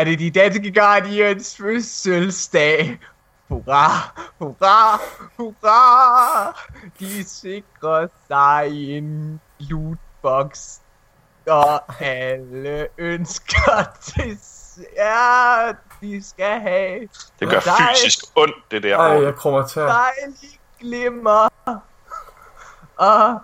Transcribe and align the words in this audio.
er 0.00 0.04
det 0.04 0.18
de 0.18 0.30
danske 0.30 0.72
Guardians 0.74 1.56
fødselsdag. 1.56 2.98
Hurra, 3.48 4.20
hurra, 4.38 5.00
hurra. 5.36 6.58
De 7.00 7.24
sikrer 7.28 8.06
sig 8.28 8.96
en 8.96 9.40
lootbox. 9.58 10.76
Og 11.48 12.02
alle 12.04 12.86
ønsker 12.98 13.88
til... 14.02 14.38
Ja, 14.96 15.72
de 16.00 16.22
skal 16.24 16.60
have 16.60 17.08
Det 17.40 17.48
gør 17.50 17.60
dig. 17.60 17.74
fysisk 17.90 18.24
ondt, 18.36 18.54
det 18.70 18.82
der. 18.82 18.96
Ej, 18.98 19.22
jeg 19.22 19.34
kommer 19.34 19.66
til 19.66 19.80
at... 19.80 19.88
dejlig 19.88 20.60
glimmer. 20.80 21.48
Og 22.96 23.38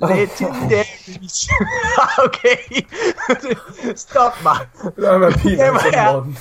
legendaries. 0.00 1.48
okay, 2.24 2.58
stop 3.94 4.32
mig. 4.42 4.66
Lad 4.96 5.18
mig. 5.18 5.32
Morten. 6.12 6.38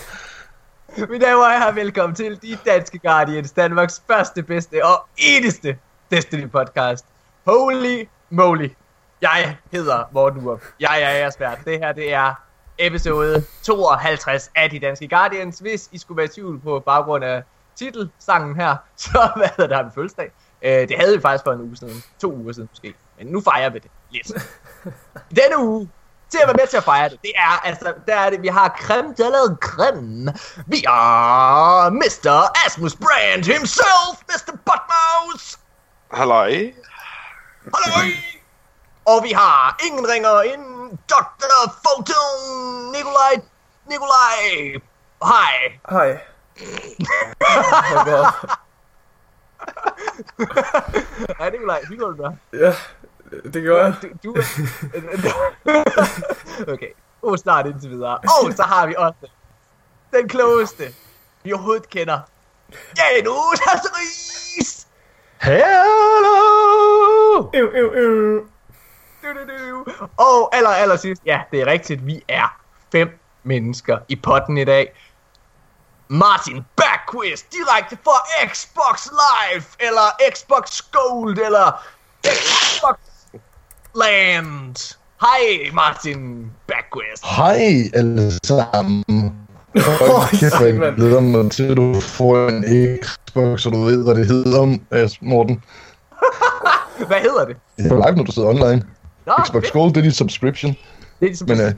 Mine 1.09 1.25
damer 1.25 1.43
og 1.43 1.51
herrer, 1.51 1.71
velkommen 1.71 2.15
til 2.15 2.41
De 2.41 2.57
Danske 2.65 2.99
Guardians, 2.99 3.51
Danmarks 3.51 4.03
første, 4.07 4.43
bedste 4.43 4.85
og 4.85 5.05
eneste 5.17 5.77
Destiny 6.11 6.49
podcast. 6.49 7.05
Holy 7.45 8.07
moly. 8.29 8.69
Jeg 9.21 9.57
hedder 9.71 10.03
Morten 10.11 10.45
Urup. 10.45 10.61
Jeg 10.79 11.01
er 11.01 11.09
jeres 11.09 11.39
vært. 11.39 11.59
Det 11.65 11.79
her, 11.79 11.91
det 11.91 12.13
er 12.13 12.33
episode 12.79 13.43
52 13.63 14.51
af 14.55 14.69
De 14.69 14.79
Danske 14.79 15.07
Guardians. 15.07 15.59
Hvis 15.59 15.89
I 15.91 15.97
skulle 15.97 16.17
være 16.17 16.25
i 16.25 16.29
tvivl 16.29 16.59
på 16.59 16.79
baggrund 16.79 17.23
af 17.23 17.43
titelsangen 17.75 18.55
her, 18.55 18.75
så 18.97 19.29
hvad 19.35 19.75
har 19.75 19.83
vi 19.83 19.89
fødselsdag. 19.95 20.31
Øh, 20.61 20.71
det 20.71 20.95
havde 20.99 21.15
vi 21.15 21.21
faktisk 21.21 21.43
for 21.43 21.51
en 21.51 21.61
uge 21.61 21.77
siden. 21.77 22.03
To 22.19 22.33
uger 22.33 22.53
siden 22.53 22.69
måske. 22.71 22.93
Men 23.17 23.27
nu 23.27 23.41
fejrer 23.41 23.69
vi 23.69 23.79
det 23.79 23.91
lidt. 24.11 24.27
Denne 25.37 25.57
uge, 25.57 25.89
til 26.29 26.37
at 26.37 26.47
være 26.47 26.55
med 26.55 26.67
til 26.67 26.77
at 26.77 26.83
fejre 26.83 27.09
det, 27.09 27.21
det 27.21 27.31
er, 27.35 27.65
altså, 27.65 27.93
der 28.07 28.15
er 28.15 28.29
det, 28.29 28.41
vi 28.41 28.47
har 28.47 28.77
creme 28.81 29.13
de 29.17 29.23
la 29.23 29.55
creme. 29.55 30.33
Vi 30.67 30.83
er 30.83 31.89
Mr. 31.89 32.65
Asmus 32.65 32.95
Brand 32.95 33.43
himself, 33.43 34.15
Mr. 34.29 34.51
Buttmouse. 34.51 35.57
Halløj. 36.11 36.71
Hallo! 37.63 38.07
Og 39.05 39.23
vi 39.23 39.31
har 39.31 39.77
ingen 39.85 40.07
ringer 40.07 40.41
end 40.41 40.97
Dr. 41.09 41.73
Photon, 41.83 42.91
Nikolaj, 42.91 43.35
Nikolaj. 43.89 44.35
Hej. 45.23 45.79
Hej. 45.89 46.19
Hej 51.39 51.49
Nikolaj, 51.49 51.81
hygger 51.89 52.07
du 52.07 52.23
dig? 52.23 52.37
Ja, 52.53 52.73
det 53.53 53.63
gør 53.63 53.83
jeg. 53.83 53.95
Du, 54.23 54.35
du 54.35 54.35
Okay, 56.73 56.89
oh, 57.21 57.37
snart 57.37 57.65
indtil 57.65 57.89
videre. 57.89 58.17
Og 58.17 58.53
så 58.53 58.63
har 58.63 58.87
vi 58.87 58.95
også 58.97 59.27
den 60.13 60.29
klogeste, 60.29 60.83
vi 61.43 61.53
overhovedet 61.53 61.89
kender. 61.89 62.19
Janus 62.97 63.59
Hasseris! 63.59 64.87
Hello! 65.41 65.69
Ew, 67.53 67.67
ew, 67.75 67.91
ew. 67.93 68.45
Du, 69.23 69.27
du, 69.33 69.43
du. 69.47 69.91
Og 70.17 70.55
aller, 70.55 70.69
aller 70.69 70.95
sidst, 70.95 71.21
ja, 71.25 71.41
det 71.51 71.61
er 71.61 71.65
rigtigt, 71.65 72.05
vi 72.05 72.23
er 72.27 72.61
fem 72.91 73.19
mennesker 73.43 73.97
i 74.07 74.15
potten 74.15 74.57
i 74.57 74.63
dag. 74.63 74.93
Martin 76.07 76.65
Backquiz, 76.75 77.43
direkte 77.51 77.97
fra 78.03 78.47
Xbox 78.53 79.07
Live, 79.11 79.65
eller 79.79 80.31
Xbox 80.33 80.81
Gold, 80.91 81.37
eller 81.37 81.83
Xbox 82.25 82.95
Land. 84.03 84.95
Hej 85.21 85.71
Martin 85.73 86.51
Backquiz. 86.67 87.19
Hej 87.37 87.89
alle 87.93 88.31
sammen. 88.43 89.03
Åh, 89.75 89.83
Hold 89.83 90.39
kæft, 90.39 90.81
jeg 90.81 90.93
glæder 90.95 91.19
mig 91.19 91.51
til, 91.51 91.63
at 91.63 91.77
du 91.77 91.99
får 92.01 92.47
en 92.49 92.65
Xbox, 93.03 93.61
så 93.61 93.69
du 93.69 93.83
ved, 93.83 94.03
hvad 94.03 94.15
det 94.15 94.27
hedder, 94.27 94.77
As 94.91 95.21
Morten. 95.21 95.63
Hvad 97.07 97.17
hedder 97.17 97.45
det? 97.45 97.55
Det 97.77 97.91
er 97.91 98.07
live, 98.07 98.17
når 98.17 98.23
du 98.23 98.31
sidder 98.31 98.49
online. 98.49 98.83
Nå, 99.25 99.33
Xbox 99.45 99.63
fedt. 99.63 99.73
Gold, 99.73 99.89
det 99.93 99.97
er 99.97 100.01
dit 100.01 100.15
subscription. 100.15 100.71
Det 100.71 100.77
er 101.21 101.25
ligesom 101.25 101.49
Men 101.49 101.61
øh, 101.61 101.71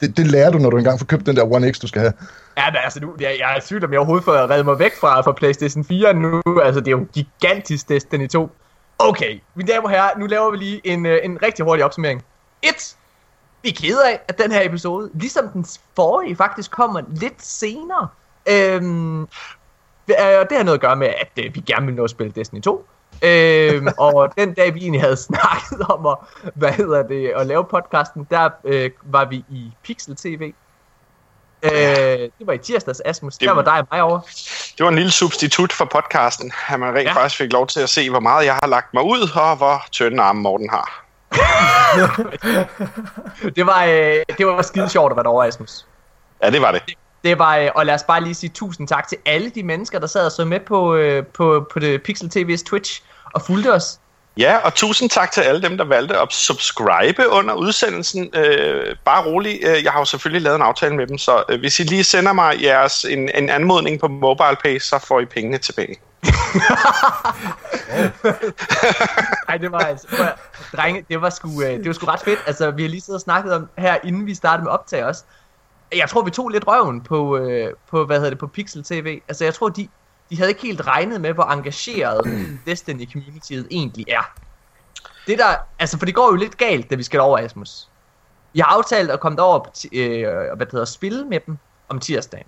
det, 0.00 0.16
det 0.16 0.26
lærer 0.26 0.50
du, 0.50 0.58
når 0.58 0.70
du 0.70 0.76
engang 0.76 0.98
får 0.98 1.06
købt 1.06 1.26
den 1.26 1.36
der 1.36 1.52
One 1.52 1.72
X, 1.72 1.78
du 1.78 1.86
skal 1.86 2.00
have. 2.00 2.12
Ja, 2.56 2.70
men 2.70 2.76
altså 2.84 3.00
nu, 3.00 3.14
jeg, 3.20 3.36
jeg 3.38 3.56
er 3.56 3.60
tvivl, 3.66 3.84
om 3.84 3.90
jeg 3.90 3.98
overhovedet 3.98 4.24
får 4.24 4.50
reddet 4.50 4.66
mig 4.66 4.78
væk 4.78 4.92
fra, 5.00 5.20
fra 5.20 5.32
Playstation 5.32 5.84
4 5.84 6.14
nu. 6.14 6.42
Altså, 6.62 6.80
det 6.80 6.88
er 6.88 6.90
jo 6.98 7.06
gigantisk 7.14 7.88
Destiny 7.88 8.28
2. 8.28 8.50
Okay, 9.08 9.40
mine 9.54 9.72
damer 9.72 9.84
og 9.84 9.90
herrer, 9.90 10.18
nu 10.18 10.26
laver 10.26 10.50
vi 10.50 10.56
lige 10.56 10.80
en, 10.84 11.06
øh, 11.06 11.18
en 11.22 11.38
rigtig 11.42 11.64
hurtig 11.64 11.84
opsummering. 11.84 12.24
1. 12.62 12.96
Vi 13.62 13.68
er 13.68 13.72
kede 13.72 14.08
af, 14.10 14.20
at 14.28 14.38
den 14.38 14.52
her 14.52 14.62
episode, 14.64 15.10
ligesom 15.14 15.48
den 15.48 15.66
forrige, 15.96 16.36
faktisk 16.36 16.70
kommer 16.70 17.02
lidt 17.10 17.42
senere. 17.44 18.08
Øhm, 18.50 19.28
det 20.06 20.14
er- 20.18 20.44
det 20.44 20.56
har 20.56 20.64
noget 20.64 20.78
at 20.78 20.80
gøre 20.80 20.96
med, 20.96 21.06
at 21.08 21.44
øh, 21.44 21.54
vi 21.54 21.60
gerne 21.60 21.86
vil 21.86 21.94
nå 21.94 22.04
at 22.04 22.10
spille 22.10 22.32
Destiny 22.32 22.60
2. 22.60 22.86
øhm, 23.22 23.88
og 23.98 24.32
den 24.38 24.54
dag, 24.54 24.74
vi 24.74 24.80
egentlig 24.80 25.00
havde 25.00 25.16
snakket 25.16 25.80
om 25.88 26.06
at, 26.06 26.16
hvad 26.54 26.72
hedder 26.72 27.02
det, 27.02 27.28
at 27.36 27.46
lave 27.46 27.64
podcasten, 27.64 28.26
der 28.30 28.50
øh, 28.64 28.90
var 29.02 29.24
vi 29.24 29.36
i 29.50 29.72
Pixel 29.82 30.16
TV. 30.16 30.52
Øh, 31.62 31.70
det 32.38 32.46
var 32.46 32.52
i 32.52 32.58
tirsdags, 32.58 33.02
Asmus. 33.04 33.34
Det 33.34 33.48
Der 33.48 33.54
var 33.54 33.62
dig 33.62 33.72
og 33.78 33.86
mig 33.92 34.02
over. 34.02 34.20
Det 34.78 34.84
var 34.84 34.88
en 34.88 34.94
lille 34.96 35.12
substitut 35.12 35.72
for 35.72 35.84
podcasten, 35.84 36.52
at 36.68 36.80
man 36.80 36.88
rent 36.88 36.98
Ja. 36.98 37.02
ja. 37.02 37.12
faktisk 37.12 37.36
fik 37.38 37.52
lov 37.52 37.66
til 37.66 37.80
at 37.80 37.88
se, 37.88 38.10
hvor 38.10 38.20
meget 38.20 38.46
jeg 38.46 38.54
har 38.54 38.66
lagt 38.68 38.94
mig 38.94 39.02
ud, 39.02 39.30
og 39.34 39.56
hvor 39.56 39.84
tynde 39.92 40.22
arme 40.22 40.40
Morten 40.40 40.70
har. 40.70 41.04
Det 43.56 43.66
var, 43.66 43.84
øh, 43.84 44.16
det 44.38 44.46
var 44.46 44.62
skide 44.62 44.88
sjovt 44.88 45.12
at 45.12 45.16
være 45.16 45.24
derovre, 45.24 45.46
Asmus. 45.46 45.86
Ja, 46.42 46.50
det 46.50 46.62
var 46.62 46.72
det. 46.72 46.82
Det 47.24 47.38
var, 47.38 47.56
øh, 47.56 47.68
og 47.74 47.86
lad 47.86 47.94
os 47.94 48.02
bare 48.02 48.20
lige 48.20 48.34
sige 48.34 48.50
tusind 48.50 48.88
tak 48.88 49.08
til 49.08 49.18
alle 49.26 49.50
de 49.50 49.62
mennesker, 49.62 49.98
der 49.98 50.06
sad 50.06 50.26
og 50.26 50.32
så 50.32 50.44
med 50.44 50.60
på, 50.60 50.94
øh, 50.94 51.26
på, 51.26 51.66
på 51.72 51.78
det 51.78 52.02
Pixel 52.02 52.30
TV's 52.36 52.64
Twitch 52.64 53.02
og 53.34 53.42
fulgte 53.42 53.74
os. 53.74 53.98
Ja, 54.36 54.56
og 54.56 54.74
tusind 54.74 55.10
tak 55.10 55.30
til 55.32 55.40
alle 55.40 55.62
dem, 55.62 55.76
der 55.76 55.84
valgte 55.84 56.18
at 56.18 56.32
subscribe 56.32 57.28
under 57.28 57.54
udsendelsen. 57.54 58.30
Øh, 58.34 58.96
bare 59.04 59.24
rolig, 59.24 59.58
øh, 59.62 59.84
jeg 59.84 59.92
har 59.92 59.98
jo 59.98 60.04
selvfølgelig 60.04 60.42
lavet 60.42 60.56
en 60.56 60.62
aftale 60.62 60.96
med 60.96 61.06
dem, 61.06 61.18
så 61.18 61.44
øh, 61.48 61.60
hvis 61.60 61.80
I 61.80 61.82
lige 61.82 62.04
sender 62.04 62.32
mig 62.32 62.62
jeres, 62.62 63.04
en, 63.04 63.30
en 63.34 63.48
anmodning 63.48 64.00
på 64.00 64.08
MobilePay, 64.08 64.78
så 64.78 65.04
får 65.08 65.20
I 65.20 65.24
pengene 65.24 65.58
tilbage. 65.58 65.96
Nej, 69.48 69.56
det 69.56 69.72
var 69.72 69.78
altså, 69.78 70.06
prøv 70.16 70.26
drenge, 70.76 71.04
det 71.08 71.20
var, 71.20 71.30
sgu, 71.30 71.62
øh, 71.62 71.70
det 71.70 71.86
var 71.86 71.92
sgu 71.92 72.06
ret 72.06 72.20
fedt. 72.20 72.38
Altså, 72.46 72.70
vi 72.70 72.82
har 72.82 72.88
lige 72.88 73.00
siddet 73.00 73.14
og 73.14 73.20
snakket 73.20 73.54
om 73.54 73.68
her, 73.78 73.96
inden 74.04 74.26
vi 74.26 74.34
startede 74.34 74.64
med 74.64 74.72
optag 74.72 75.04
også. 75.04 75.24
Jeg 75.96 76.08
tror, 76.08 76.22
vi 76.22 76.30
tog 76.30 76.48
lidt 76.48 76.66
røven 76.66 77.00
på, 77.00 77.36
øh, 77.36 77.72
på 77.90 78.04
hvad 78.04 78.16
hedder 78.16 78.30
det, 78.30 78.38
på 78.38 78.46
Pixel 78.46 78.84
TV. 78.84 79.20
Altså, 79.28 79.44
jeg 79.44 79.54
tror, 79.54 79.68
de, 79.68 79.88
de 80.32 80.36
havde 80.36 80.50
ikke 80.50 80.62
helt 80.62 80.86
regnet 80.86 81.20
med, 81.20 81.32
hvor 81.32 81.44
engageret 81.44 82.24
Destiny-communityet 82.66 83.66
egentlig 83.70 84.04
er. 84.08 84.32
Det 85.26 85.38
der, 85.38 85.56
altså, 85.78 85.98
for 85.98 86.06
det 86.06 86.14
går 86.14 86.26
jo 86.30 86.36
lidt 86.36 86.56
galt, 86.56 86.90
da 86.90 86.94
vi 86.94 87.02
skal 87.02 87.20
over, 87.20 87.38
Asmus. 87.38 87.88
Vi 88.52 88.60
har 88.60 88.66
aftalt 88.76 89.10
at 89.10 89.20
komme 89.20 89.36
derover 89.36 89.64
ti- 89.74 89.88
øh, 90.00 90.26
hvad 90.56 90.66
det 90.66 90.72
hedder, 90.72 90.84
spille 90.86 91.24
med 91.24 91.40
dem 91.46 91.58
om 91.88 92.00
tirsdagen. 92.00 92.46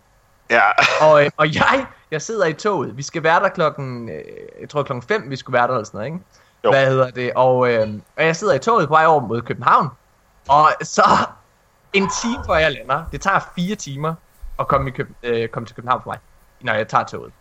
Ja, 0.50 0.61
Og, 1.06 1.25
øh, 1.25 1.31
og 1.37 1.55
jeg, 1.55 1.87
jeg 2.11 2.23
sidder 2.23 2.47
i 2.47 2.53
toget. 2.53 2.97
Vi 2.97 3.03
skal 3.03 3.23
være 3.23 3.41
der 3.41 3.49
klokken, 3.49 4.09
øh, 4.09 4.25
jeg 4.61 4.69
tror 4.69 4.82
klokken 4.82 5.03
5, 5.09 5.31
vi 5.31 5.37
skulle 5.37 5.55
være 5.55 5.67
der 5.67 5.75
eller 5.75 5.85
sådan 5.85 5.99
noget, 5.99 6.06
ikke? 6.06 6.19
Jo. 6.64 6.70
Hvad 6.70 6.87
hedder 6.87 7.11
det? 7.11 7.32
Og, 7.35 7.73
øh, 7.73 7.88
og 8.17 8.25
jeg 8.25 8.37
sidder 8.37 8.55
i 8.55 8.59
toget 8.59 8.88
på 8.88 8.94
vej 8.94 9.06
over 9.06 9.20
mod 9.20 9.43
København. 9.43 9.88
Og 10.49 10.70
så 10.82 11.05
en 11.93 12.11
time 12.23 12.44
før 12.47 12.55
jeg 12.55 12.73
lander, 12.73 13.05
det 13.12 13.20
tager 13.20 13.41
fire 13.56 13.75
timer 13.76 14.14
at 14.59 14.69
komme, 14.69 14.88
i 14.88 14.93
Køb, 14.93 15.09
øh, 15.23 15.49
komme 15.49 15.67
til 15.67 15.76
København 15.76 16.03
for 16.03 16.11
mig, 16.11 16.19
når 16.61 16.73
jeg 16.73 16.88
tager 16.88 17.05
toget. 17.05 17.32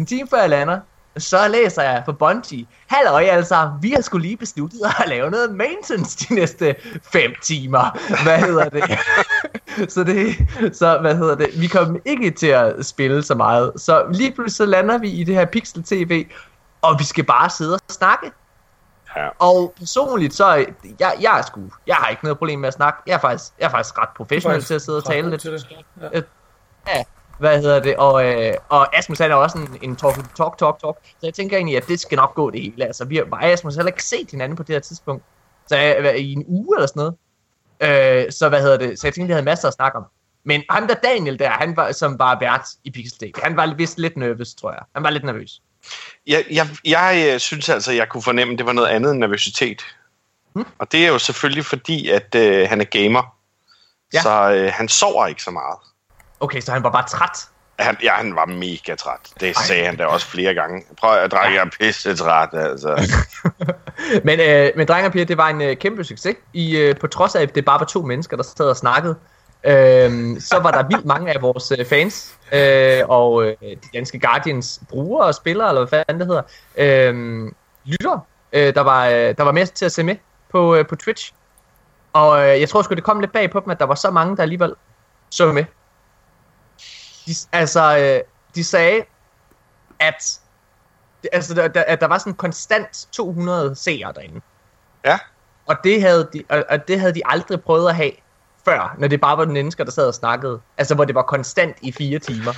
En 0.00 0.06
time 0.06 0.28
før 0.28 0.40
jeg 0.40 0.50
lander, 0.50 0.80
så 1.18 1.48
læser 1.48 1.82
jeg 1.82 2.02
for 2.04 2.12
Bungie. 2.12 2.66
Halløj 2.86 3.22
altså, 3.22 3.72
vi 3.80 3.90
har 3.90 4.00
skulle 4.00 4.26
lige 4.26 4.36
besluttet 4.36 4.80
at 4.98 5.08
lave 5.08 5.30
noget 5.30 5.54
maintenance 5.54 6.28
de 6.28 6.34
næste 6.34 6.76
5 7.12 7.32
timer. 7.42 7.98
Hvad 8.22 8.38
hedder 8.38 8.68
det? 8.68 8.98
så 9.92 10.04
det, 10.04 10.36
så 10.76 10.98
hvad 11.00 11.16
hedder 11.16 11.34
det? 11.34 11.60
Vi 11.60 11.66
kommer 11.66 11.98
ikke 12.04 12.30
til 12.30 12.46
at 12.46 12.86
spille 12.86 13.22
så 13.22 13.34
meget. 13.34 13.72
Så 13.76 14.06
lige 14.12 14.32
pludselig 14.32 14.56
så 14.56 14.66
lander 14.66 14.98
vi 14.98 15.10
i 15.10 15.24
det 15.24 15.34
her 15.34 15.44
Pixel 15.44 15.82
TV, 15.82 16.26
og 16.82 16.98
vi 16.98 17.04
skal 17.04 17.24
bare 17.24 17.50
sidde 17.50 17.74
og 17.74 17.80
snakke. 17.88 18.32
Ja. 19.16 19.28
Og 19.38 19.74
personligt 19.78 20.34
så, 20.34 20.66
jeg, 21.00 21.12
jeg 21.20 21.38
er 21.38 21.42
sgu, 21.42 21.60
jeg 21.86 21.96
har 21.96 22.08
ikke 22.08 22.24
noget 22.24 22.38
problem 22.38 22.58
med 22.58 22.68
at 22.68 22.74
snakke. 22.74 23.02
Jeg 23.06 23.14
er 23.14 23.18
faktisk, 23.18 23.52
jeg 23.58 23.66
er 23.66 23.70
faktisk 23.70 23.98
ret 23.98 24.08
professionel 24.16 24.64
til 24.64 24.74
at 24.74 24.82
sidde 24.82 24.98
og 24.98 25.04
tale 25.04 25.30
lidt. 25.30 25.40
Til 25.40 25.52
det. 25.52 25.66
Ja. 26.00 26.20
Ja, 26.88 27.04
hvad 27.40 27.60
hedder 27.62 27.80
det? 27.80 27.96
Og, 27.96 28.26
øh, 28.26 28.54
og 28.68 28.98
Asmus 28.98 29.18
han 29.18 29.30
er 29.30 29.34
også 29.34 29.58
en, 29.58 29.78
en 29.82 29.96
talk, 29.96 30.14
talk, 30.36 30.58
talk, 30.58 30.80
talk. 30.80 30.96
Så 31.04 31.18
jeg 31.22 31.34
tænker 31.34 31.56
egentlig, 31.56 31.76
at 31.76 31.88
det 31.88 32.00
skal 32.00 32.16
nok 32.16 32.34
gå 32.34 32.50
det 32.50 32.62
hele. 32.62 32.84
Altså, 32.84 33.04
vi 33.04 33.16
har 33.16 33.24
og 33.32 33.44
Asmus 33.44 33.74
heller 33.74 33.92
ikke 33.92 34.04
set 34.04 34.30
hinanden 34.30 34.56
på 34.56 34.62
det 34.62 34.74
her 34.74 34.80
tidspunkt. 34.80 35.24
Så 35.66 35.76
øh, 35.76 36.00
hvad, 36.00 36.14
i 36.14 36.32
en 36.32 36.44
uge 36.46 36.76
eller 36.76 36.86
sådan 36.86 37.00
noget. 37.00 37.14
Øh, 38.26 38.32
så 38.32 38.48
hvad 38.48 38.62
hedder 38.62 38.76
det? 38.76 39.00
Så 39.00 39.06
jeg 39.06 39.14
tænkte, 39.14 39.26
vi 39.26 39.32
havde 39.32 39.44
masser 39.44 39.68
at 39.68 39.74
snakke 39.74 39.98
om. 39.98 40.04
Men 40.44 40.62
ham 40.70 40.86
der 40.86 40.94
Daniel 40.94 41.38
der, 41.38 41.50
han 41.50 41.76
var, 41.76 41.92
som 41.92 42.18
var 42.18 42.38
vært 42.40 42.66
i 42.84 42.90
Pixel 42.90 43.18
TV, 43.18 43.32
han 43.42 43.56
var 43.56 43.74
vist 43.74 43.98
lidt 43.98 44.16
nervøs, 44.16 44.54
tror 44.54 44.72
jeg. 44.72 44.82
Han 44.94 45.04
var 45.04 45.10
lidt 45.10 45.24
nervøs. 45.24 45.62
Jeg, 46.26 46.44
jeg, 46.50 46.68
jeg 46.84 47.30
øh, 47.32 47.40
synes 47.40 47.68
altså, 47.68 47.92
jeg 47.92 48.08
kunne 48.08 48.22
fornemme, 48.22 48.52
at 48.52 48.58
det 48.58 48.66
var 48.66 48.72
noget 48.72 48.88
andet 48.88 49.10
end 49.10 49.18
nervøsitet. 49.18 49.82
Hmm? 50.52 50.66
Og 50.78 50.92
det 50.92 51.04
er 51.04 51.08
jo 51.08 51.18
selvfølgelig 51.18 51.64
fordi, 51.64 52.08
at 52.08 52.34
øh, 52.34 52.68
han 52.68 52.80
er 52.80 52.84
gamer. 52.84 53.36
Ja. 54.12 54.22
Så 54.22 54.52
øh, 54.52 54.72
han 54.74 54.88
sover 54.88 55.26
ikke 55.26 55.42
så 55.42 55.50
meget. 55.50 55.78
Okay, 56.40 56.60
så 56.60 56.72
han 56.72 56.82
var 56.82 56.90
bare 56.90 57.06
træt. 57.08 57.48
Han, 57.78 57.96
ja, 58.02 58.12
han 58.12 58.36
var 58.36 58.46
mega 58.46 58.94
træt. 58.94 59.20
Det 59.40 59.56
sagde 59.56 59.86
han 59.86 59.96
da 59.96 60.06
også 60.06 60.26
flere 60.26 60.54
gange. 60.54 60.82
Prøv 60.98 61.14
at 61.14 61.30
drenge, 61.30 61.54
jeg 61.54 61.66
er 61.66 61.70
pisse 61.80 62.16
træt, 62.16 62.48
altså. 62.52 63.16
Men, 64.24 64.40
øh, 64.40 64.70
men 64.76 64.88
drenge 64.88 65.08
og 65.08 65.12
piger, 65.12 65.24
det 65.24 65.36
var 65.36 65.48
en 65.48 65.60
øh, 65.60 65.76
kæmpe 65.76 66.04
succes. 66.04 66.36
I, 66.52 66.76
øh, 66.76 66.96
på 66.96 67.06
trods 67.06 67.34
af, 67.34 67.42
at 67.42 67.54
det 67.54 67.64
bare 67.64 67.80
var 67.80 67.86
to 67.86 68.02
mennesker, 68.02 68.36
der 68.36 68.42
sad 68.42 68.68
og 68.68 68.76
snakkede, 68.76 69.14
øh, 69.64 70.40
så 70.40 70.58
var 70.62 70.70
der 70.70 70.82
vildt 70.82 71.04
mange 71.04 71.34
af 71.34 71.42
vores 71.42 71.72
øh, 71.78 71.86
fans 71.86 72.38
øh, 72.52 73.02
og 73.08 73.44
øh, 73.44 73.56
de 73.62 73.88
danske 73.94 74.20
Guardians 74.20 74.80
brugere 74.88 75.26
og 75.26 75.34
spillere, 75.34 75.68
eller 75.68 75.86
hvad 75.86 76.04
fanden 76.08 76.20
det 76.20 76.26
hedder, 76.26 76.42
øh, 76.76 77.52
lytter, 77.84 78.26
øh, 78.52 78.74
der, 78.74 78.80
var, 78.80 79.06
øh, 79.06 79.34
der 79.36 79.42
var 79.42 79.52
med 79.52 79.66
til 79.66 79.84
at 79.84 79.92
se 79.92 80.02
med 80.02 80.16
på, 80.50 80.74
øh, 80.74 80.86
på 80.86 80.96
Twitch. 80.96 81.32
Og 82.12 82.40
øh, 82.40 82.60
jeg 82.60 82.68
tror 82.68 82.82
sgu, 82.82 82.94
det 82.94 83.04
kom 83.04 83.20
lidt 83.20 83.32
bag 83.32 83.50
på 83.50 83.60
dem, 83.60 83.70
at 83.70 83.78
der 83.78 83.86
var 83.86 83.94
så 83.94 84.10
mange, 84.10 84.36
der 84.36 84.42
alligevel 84.42 84.74
så 85.30 85.52
med. 85.52 85.64
De, 87.26 87.34
altså, 87.52 87.98
øh, 87.98 88.20
de 88.54 88.64
sagde, 88.64 89.04
at, 89.98 90.40
altså, 91.32 91.54
der, 91.54 91.82
at 91.86 92.00
der 92.00 92.06
var 92.06 92.18
sådan 92.18 92.34
konstant 92.34 93.08
200 93.12 93.76
seere 93.76 94.12
derinde. 94.12 94.40
Ja. 95.04 95.18
Og 95.66 95.76
det, 95.84 96.02
havde 96.02 96.28
de, 96.32 96.44
og, 96.48 96.64
og 96.68 96.88
det 96.88 97.00
havde 97.00 97.14
de 97.14 97.22
aldrig 97.24 97.62
prøvet 97.62 97.88
at 97.88 97.96
have 97.96 98.12
før, 98.64 98.94
når 98.98 99.08
det 99.08 99.20
bare 99.20 99.38
var 99.38 99.44
mennesker, 99.44 99.84
der 99.84 99.90
sad 99.90 100.06
og 100.08 100.14
snakkede. 100.14 100.60
Altså, 100.78 100.94
hvor 100.94 101.04
det 101.04 101.14
var 101.14 101.22
konstant 101.22 101.76
i 101.82 101.92
fire 101.92 102.18
timer. 102.18 102.52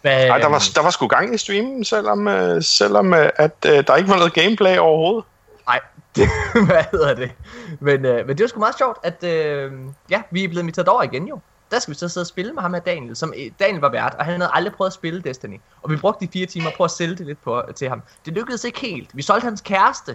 Hvad, 0.00 0.26
Ej, 0.30 0.38
der 0.38 0.46
var, 0.46 0.62
der 0.74 0.82
var 0.82 0.90
sgu 0.90 1.06
gang 1.06 1.34
i 1.34 1.38
streamen, 1.38 1.84
selvom, 1.84 2.28
øh, 2.28 2.62
selvom 2.62 3.14
øh, 3.14 3.30
at 3.36 3.66
øh, 3.66 3.86
der 3.86 3.96
ikke 3.96 4.10
var 4.10 4.16
noget 4.16 4.34
gameplay 4.34 4.78
overhovedet. 4.78 5.24
Nej, 5.66 5.80
hvad 6.66 6.84
hedder 6.90 7.14
det? 7.14 7.32
Men, 7.80 8.04
øh, 8.04 8.26
men 8.26 8.38
det 8.38 8.44
var 8.44 8.48
sgu 8.48 8.58
meget 8.58 8.78
sjovt, 8.78 8.98
at 9.02 9.24
øh, 9.24 9.72
ja, 10.10 10.22
vi 10.30 10.44
er 10.44 10.48
blevet 10.48 10.62
inviteret 10.62 10.88
over 10.88 11.02
igen 11.02 11.28
jo. 11.28 11.40
Der 11.74 11.80
skal 11.80 11.94
vi 11.94 11.98
så 11.98 12.08
sidde 12.08 12.22
og 12.22 12.26
spille 12.26 12.52
med 12.52 12.62
ham 12.62 12.74
her 12.74 12.80
Daniel, 12.80 13.16
som 13.16 13.34
øh, 13.36 13.50
Daniel 13.60 13.80
var 13.80 13.90
vært, 13.90 14.14
og 14.18 14.24
han 14.24 14.40
havde 14.40 14.50
aldrig 14.54 14.74
prøvet 14.74 14.88
at 14.88 14.94
spille 14.94 15.22
Destiny. 15.22 15.60
Og 15.82 15.90
vi 15.90 15.96
brugte 15.96 16.26
de 16.26 16.30
fire 16.32 16.46
timer 16.46 16.70
på 16.76 16.84
at 16.84 16.90
sælge 16.90 17.14
det 17.14 17.26
lidt 17.26 17.42
på, 17.44 17.62
til 17.76 17.88
ham. 17.88 18.02
Det 18.24 18.32
lykkedes 18.32 18.64
ikke 18.64 18.80
helt. 18.80 19.10
Vi 19.16 19.22
solgte 19.22 19.44
hans 19.44 19.60
kæreste. 19.60 20.14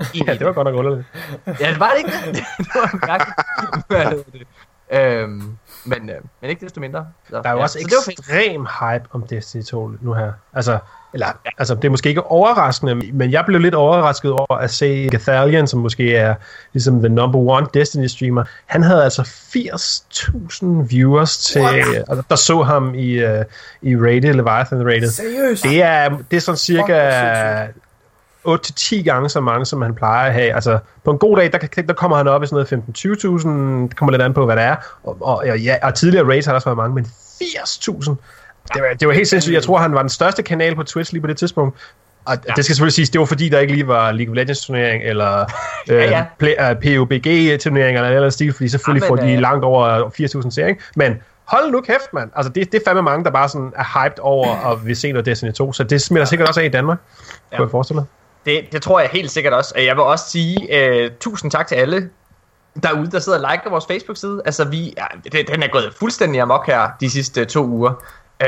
Ja, 0.26 0.32
det 0.34 0.46
var 0.46 0.52
godt 0.52 0.64
nok 0.64 0.74
underligt. 0.74 1.06
Ja, 1.46 1.70
det 1.70 1.80
var 1.80 1.90
det 1.90 1.98
ikke 1.98 2.10
det. 2.38 2.44
var 2.74 3.06
mærkeligt. 3.90 4.48
Øhm, 4.92 5.56
men, 5.84 6.10
øh, 6.10 6.16
men 6.40 6.50
ikke 6.50 6.64
desto 6.64 6.80
mindre. 6.80 7.06
Så, 7.28 7.36
Der 7.36 7.48
er 7.48 7.52
jo 7.52 7.56
ja, 7.56 7.62
også 7.62 7.78
ekstrem 7.78 8.66
hype 8.80 9.04
om 9.12 9.22
Destiny 9.22 9.62
2 9.62 9.90
nu 10.00 10.12
her. 10.12 10.32
Altså, 10.52 10.78
eller, 11.12 11.26
altså, 11.58 11.74
det 11.74 11.84
er 11.84 11.90
måske 11.90 12.08
ikke 12.08 12.22
overraskende, 12.22 12.94
men 12.94 13.30
jeg 13.30 13.44
blev 13.46 13.60
lidt 13.60 13.74
overrasket 13.74 14.32
over 14.32 14.54
at 14.54 14.70
se 14.70 15.08
Gathalion, 15.10 15.66
som 15.66 15.80
måske 15.80 16.16
er 16.16 16.34
ligesom 16.72 16.98
the 16.98 17.08
number 17.08 17.38
one 17.38 17.66
Destiny-streamer. 17.76 18.44
Han 18.66 18.82
havde 18.82 19.04
altså 19.04 19.22
80.000 19.22 20.66
viewers 20.66 21.38
til, 21.38 21.60
altså, 21.60 22.22
der 22.30 22.36
så 22.36 22.62
ham 22.62 22.94
i, 22.94 23.24
uh, 23.24 23.44
i 23.82 23.96
Rated, 23.96 24.34
Leviathan 24.34 24.86
Rated. 24.86 25.10
Seriøst? 25.10 25.64
Det 25.64 25.82
er, 25.82 26.08
det 26.30 26.36
er 26.36 26.40
sådan 26.40 26.56
cirka 26.56 26.92
8-10 28.48 29.02
gange 29.02 29.28
så 29.28 29.40
mange, 29.40 29.66
som 29.66 29.82
han 29.82 29.94
plejer 29.94 30.26
at 30.26 30.32
have. 30.32 30.54
Altså, 30.54 30.78
på 31.04 31.10
en 31.10 31.18
god 31.18 31.36
dag, 31.36 31.52
der, 31.52 31.82
der 31.82 31.94
kommer 31.94 32.16
han 32.16 32.28
op 32.28 32.42
i 32.42 32.46
sådan 32.46 32.66
noget 32.70 32.84
15-20.000. 32.98 33.48
Det 33.88 33.96
kommer 33.96 34.10
lidt 34.10 34.22
an 34.22 34.34
på, 34.34 34.44
hvad 34.44 34.56
det 34.56 34.64
er. 34.64 34.76
Og, 35.04 35.16
og, 35.20 35.36
og, 35.36 35.60
ja, 35.60 35.76
og 35.82 35.94
tidligere 35.94 36.26
rates 36.28 36.46
har 36.46 36.52
der 36.52 36.56
også 36.56 36.68
været 36.68 36.76
mange, 36.76 36.94
men 36.94 37.04
80.000. 37.04 38.14
Det 38.74 38.82
var, 38.82 38.94
det 39.00 39.08
var 39.08 39.14
helt 39.14 39.28
sindssygt. 39.28 39.54
Jeg 39.54 39.62
tror, 39.62 39.78
han 39.78 39.94
var 39.94 40.00
den 40.00 40.08
største 40.08 40.42
kanal 40.42 40.74
på 40.74 40.82
Twitch 40.82 41.12
lige 41.12 41.20
på 41.20 41.26
det 41.26 41.36
tidspunkt. 41.36 41.78
Og 42.24 42.36
ja. 42.48 42.52
det 42.56 42.64
skal 42.64 42.74
selvfølgelig 42.74 42.94
siges, 42.94 43.10
det 43.10 43.18
var 43.18 43.24
fordi, 43.24 43.48
der 43.48 43.58
ikke 43.58 43.72
lige 43.74 43.86
var 43.86 44.12
League 44.12 44.32
of 44.32 44.36
Legends 44.36 44.66
turnering, 44.66 45.02
eller 45.04 45.40
øh, 45.90 45.96
Ja, 45.96 46.04
ja. 46.04 46.24
play, 46.38 46.54
uh, 46.58 46.76
PUBG 46.76 47.60
turnering, 47.60 47.96
eller 47.96 48.14
noget 48.14 48.32
stil, 48.32 48.52
fordi 48.52 48.68
selvfølgelig 48.68 49.04
Jamen, 49.04 49.18
får 49.18 49.26
de 49.26 49.32
øh, 49.32 49.40
langt 49.40 49.64
over 49.64 50.10
80.000 50.42 50.50
seere, 50.50 50.68
ikke? 50.68 50.82
Men 50.96 51.22
hold 51.44 51.70
nu 51.70 51.80
kæft, 51.80 52.12
mand. 52.12 52.30
Altså, 52.36 52.52
det, 52.52 52.72
det 52.72 52.80
er 52.80 52.84
fandme 52.86 53.02
mange, 53.02 53.24
der 53.24 53.30
bare 53.30 53.48
sådan 53.48 53.72
er 53.76 54.04
hyped 54.04 54.18
over 54.18 54.56
og 54.56 54.86
vil 54.86 54.96
se 54.96 55.12
noget 55.12 55.26
Destiny 55.26 55.52
2, 55.52 55.72
så 55.72 55.84
det 55.84 56.02
smitter 56.02 56.24
sikkert 56.24 56.48
også 56.48 56.60
af 56.60 56.64
i 56.64 56.68
Danmark, 56.68 56.98
ja. 57.52 57.56
kunne 57.56 57.64
jeg 57.64 57.70
forestille 57.70 57.96
mig. 57.96 58.04
Det, 58.46 58.72
det 58.72 58.82
tror 58.82 59.00
jeg 59.00 59.08
helt 59.08 59.30
sikkert 59.30 59.52
også. 59.52 59.74
Jeg 59.78 59.96
vil 59.96 60.04
også 60.04 60.30
sige 60.30 61.04
uh, 61.06 61.16
tusind 61.20 61.50
tak 61.50 61.66
til 61.66 61.74
alle 61.74 62.10
derude, 62.82 63.10
der 63.10 63.18
sidder 63.18 63.38
og 63.38 63.52
liker 63.52 63.70
vores 63.70 63.86
Facebook-side. 63.86 64.42
Altså, 64.44 64.64
vi, 64.64 64.94
ja, 64.96 65.30
det, 65.32 65.48
den 65.48 65.62
er 65.62 65.68
gået 65.68 65.94
fuldstændig 65.98 66.40
amok 66.40 66.66
her 66.66 66.90
de 67.00 67.10
sidste 67.10 67.44
to 67.44 67.64
uger. 67.64 67.90
Uh, 67.90 68.46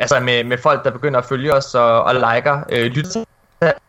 altså 0.00 0.20
med, 0.20 0.44
med 0.44 0.58
folk, 0.58 0.84
der 0.84 0.90
begynder 0.90 1.20
at 1.20 1.26
følge 1.26 1.54
os 1.54 1.74
og, 1.74 2.02
og 2.02 2.14
liker. 2.14 2.62
Uh, 2.72 2.78
lytter 2.78 3.24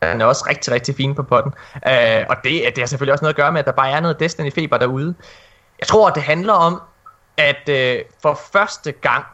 er 0.01 0.25
også 0.25 0.45
rigtig, 0.49 0.73
rigtig 0.73 0.95
fine 0.95 1.15
på 1.15 1.23
potten. 1.23 1.53
Uh, 1.75 2.25
og 2.29 2.35
det, 2.43 2.61
det 2.65 2.77
har 2.77 2.85
selvfølgelig 2.85 3.13
også 3.13 3.23
noget 3.23 3.33
at 3.33 3.37
gøre 3.37 3.51
med, 3.51 3.59
at 3.59 3.65
der 3.65 3.71
bare 3.71 3.89
er 3.89 3.99
noget 3.99 4.19
Destiny-feber 4.19 4.77
derude. 4.77 5.15
Jeg 5.79 5.87
tror, 5.87 6.09
det 6.09 6.23
handler 6.23 6.53
om, 6.53 6.81
at 7.37 7.69
uh, 7.69 8.05
for 8.21 8.39
første 8.51 8.91
gang, 8.91 9.25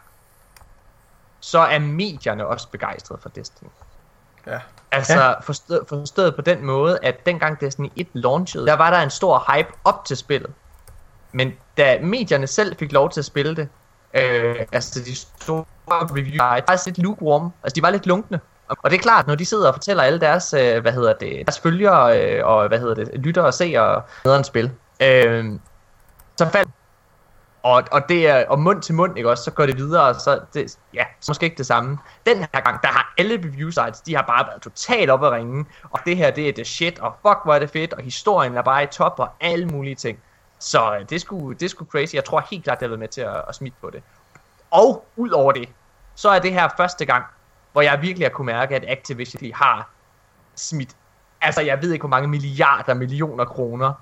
så 1.40 1.60
er 1.60 1.80
medierne 1.80 2.48
også 2.48 2.68
begejstrede 2.68 3.22
for 3.22 3.30
Destiny. 3.30 3.70
Ja. 4.48 4.60
Altså 4.92 5.22
ja. 5.22 5.40
forstået, 5.40 5.82
forstået 5.88 6.36
på 6.36 6.42
den 6.42 6.66
måde, 6.66 7.00
at 7.04 7.26
dengang 7.26 7.62
Destiny 7.62 7.90
1 7.96 8.08
launchede, 8.14 8.68
der 8.68 8.74
var 8.74 8.90
der 8.90 8.98
en 8.98 9.10
stor 9.10 9.52
hype 9.52 9.70
op 9.84 10.06
til 10.06 10.18
spillet. 10.18 10.52
Men 11.32 11.54
da 11.78 12.00
medierne 12.02 12.48
selv 12.48 12.76
fik 12.76 12.92
lov 12.92 13.10
til 13.10 13.22
at 13.22 13.26
spille 13.26 13.56
det, 13.56 13.70
øh, 14.14 14.66
altså 14.72 15.00
de 15.00 15.16
store 15.16 15.66
reviews, 15.90 16.40
var 16.40 16.62
faktisk 16.68 16.86
lidt 16.86 16.98
lukewarm, 16.98 17.52
altså 17.64 17.76
de 17.76 17.82
var 17.82 17.90
lidt 17.90 18.06
lunkne. 18.06 18.40
Og 18.68 18.92
det 18.92 18.98
er 18.98 19.02
klart, 19.02 19.28
når 19.28 19.36
de 19.36 19.46
sidder 19.46 19.68
og 19.68 19.74
fortæller 19.74 20.04
alle 20.04 20.20
deres, 20.20 20.54
øh, 20.54 20.82
hvad 20.82 20.92
hedder 20.92 21.14
det, 21.14 21.46
deres 21.46 21.60
følgere 21.60 22.22
øh, 22.22 22.46
og 22.46 22.68
hvad 22.68 22.80
hedder 22.80 22.96
det, 22.96 23.10
lytter 23.14 23.42
og 23.42 23.54
ser 23.54 23.80
og 23.80 24.04
nederen 24.26 24.44
spil, 24.44 24.72
øh, 25.02 25.46
så 26.38 26.50
faldt 26.50 26.70
og, 27.64 27.84
og 27.92 28.10
det 28.10 28.28
er 28.28 28.48
og 28.48 28.60
mund 28.60 28.82
til 28.82 28.96
mund, 28.96 29.18
ikke 29.18 29.30
også, 29.30 29.44
så 29.44 29.52
går 29.52 29.66
det 29.66 29.78
videre, 29.78 30.20
så, 30.20 30.40
det, 30.54 30.78
ja, 30.94 31.04
så 31.20 31.32
måske 31.32 31.44
ikke 31.44 31.58
det 31.58 31.66
samme. 31.66 31.98
Den 32.26 32.38
her 32.38 32.62
gang, 32.62 32.82
der 32.82 32.88
har 32.88 33.14
alle 33.18 33.36
review 33.36 33.70
sites, 33.70 34.02
de 34.02 34.16
har 34.16 34.22
bare 34.22 34.48
været 34.48 34.62
totalt 34.62 35.10
op 35.10 35.24
at 35.24 35.32
ringe, 35.32 35.66
og 35.84 36.00
det 36.06 36.18
her, 36.18 36.32
det 36.32 36.50
er 36.50 36.54
det 36.54 36.68
shit, 36.68 37.00
og 37.00 37.16
fuck, 37.22 37.40
hvor 37.44 37.54
er 37.54 37.60
det 37.60 37.70
fedt, 37.70 37.94
og 37.94 38.04
historien 38.04 38.58
er 38.58 38.62
bare 38.62 38.84
i 38.84 38.88
top, 38.88 39.20
og 39.20 39.30
alle 39.40 39.66
mulige 39.66 39.96
ting. 39.96 40.20
Så 40.60 40.96
øh, 40.96 41.10
det 41.10 41.22
skulle, 41.22 41.58
det 41.58 41.70
skulle 41.70 41.92
crazy, 41.92 42.16
jeg 42.16 42.26
tror 42.26 42.44
helt 42.52 42.64
klart, 42.64 42.80
det 42.80 42.86
har 42.86 42.90
været 42.90 43.00
med 43.00 43.08
til 43.08 43.22
at, 43.22 43.44
at 43.50 43.56
smitte 43.56 43.78
på 43.82 43.90
det. 43.90 44.04
Og 44.72 45.06
ud 45.16 45.30
over 45.30 45.52
det, 45.52 45.70
så 46.16 46.30
er 46.30 46.40
det 46.40 46.54
her 46.54 46.70
første 46.78 47.06
gang, 47.06 47.26
hvor 47.72 47.82
jeg 47.82 48.02
virkelig 48.02 48.28
har 48.28 48.34
kunne 48.34 48.46
mærke, 48.46 48.76
at 48.76 48.86
Activision 48.88 49.54
har 49.54 49.90
smidt, 50.56 50.96
altså 51.42 51.62
jeg 51.62 51.82
ved 51.82 51.92
ikke, 51.92 52.02
hvor 52.02 52.10
mange 52.10 52.28
milliarder, 52.28 52.94
millioner 52.94 53.46
kroner 53.46 53.94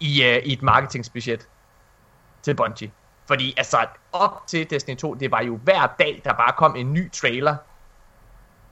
i, 0.00 0.22
uh, 0.22 0.46
i 0.46 0.52
et 0.52 0.62
marketingbudget 0.62 1.48
til 2.42 2.54
Bungie. 2.54 2.90
Fordi 3.28 3.54
altså, 3.56 3.86
op 4.12 4.46
til 4.46 4.70
Destiny 4.70 4.96
2, 4.96 5.14
det 5.14 5.30
var 5.30 5.42
jo 5.42 5.56
hver 5.56 5.86
dag, 5.98 6.20
der 6.24 6.32
bare 6.32 6.52
kom 6.52 6.76
en 6.76 6.92
ny 6.92 7.12
trailer. 7.12 7.56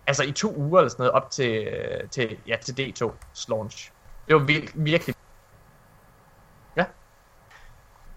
Altså 0.07 0.23
i 0.23 0.33
to 0.33 0.55
uger 0.57 0.81
eller 0.81 0.91
sådan 0.91 1.03
noget, 1.03 1.13
op 1.13 1.31
til, 1.31 1.67
øh, 1.67 2.09
til, 2.09 2.39
ja, 2.47 2.57
til 2.57 2.73
D2's 2.73 3.45
launch. 3.49 3.93
Det 4.29 4.35
var 4.35 4.41
vir- 4.41 4.73
virkelig... 4.75 5.15
Ja. 6.77 6.85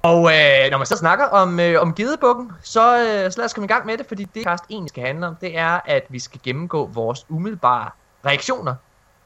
Og 0.01 0.17
øh, 0.17 0.71
når 0.71 0.77
man 0.77 0.85
så 0.87 0.97
snakker 0.97 1.25
om, 1.25 1.59
øh, 1.59 1.81
om 1.81 1.93
gidebukken, 1.93 2.51
så, 2.61 2.97
øh, 2.97 3.31
så 3.31 3.37
lad 3.37 3.45
os 3.45 3.53
komme 3.53 3.65
i 3.65 3.67
gang 3.67 3.85
med 3.85 3.97
det, 3.97 4.05
fordi 4.05 4.23
det, 4.23 4.43
cast 4.43 4.63
egentlig 4.69 4.89
skal 4.89 5.03
handle 5.03 5.27
om, 5.27 5.35
det 5.35 5.57
er, 5.57 5.79
at 5.85 6.05
vi 6.09 6.19
skal 6.19 6.39
gennemgå 6.43 6.85
vores 6.85 7.25
umiddelbare 7.29 7.89
reaktioner, 8.25 8.75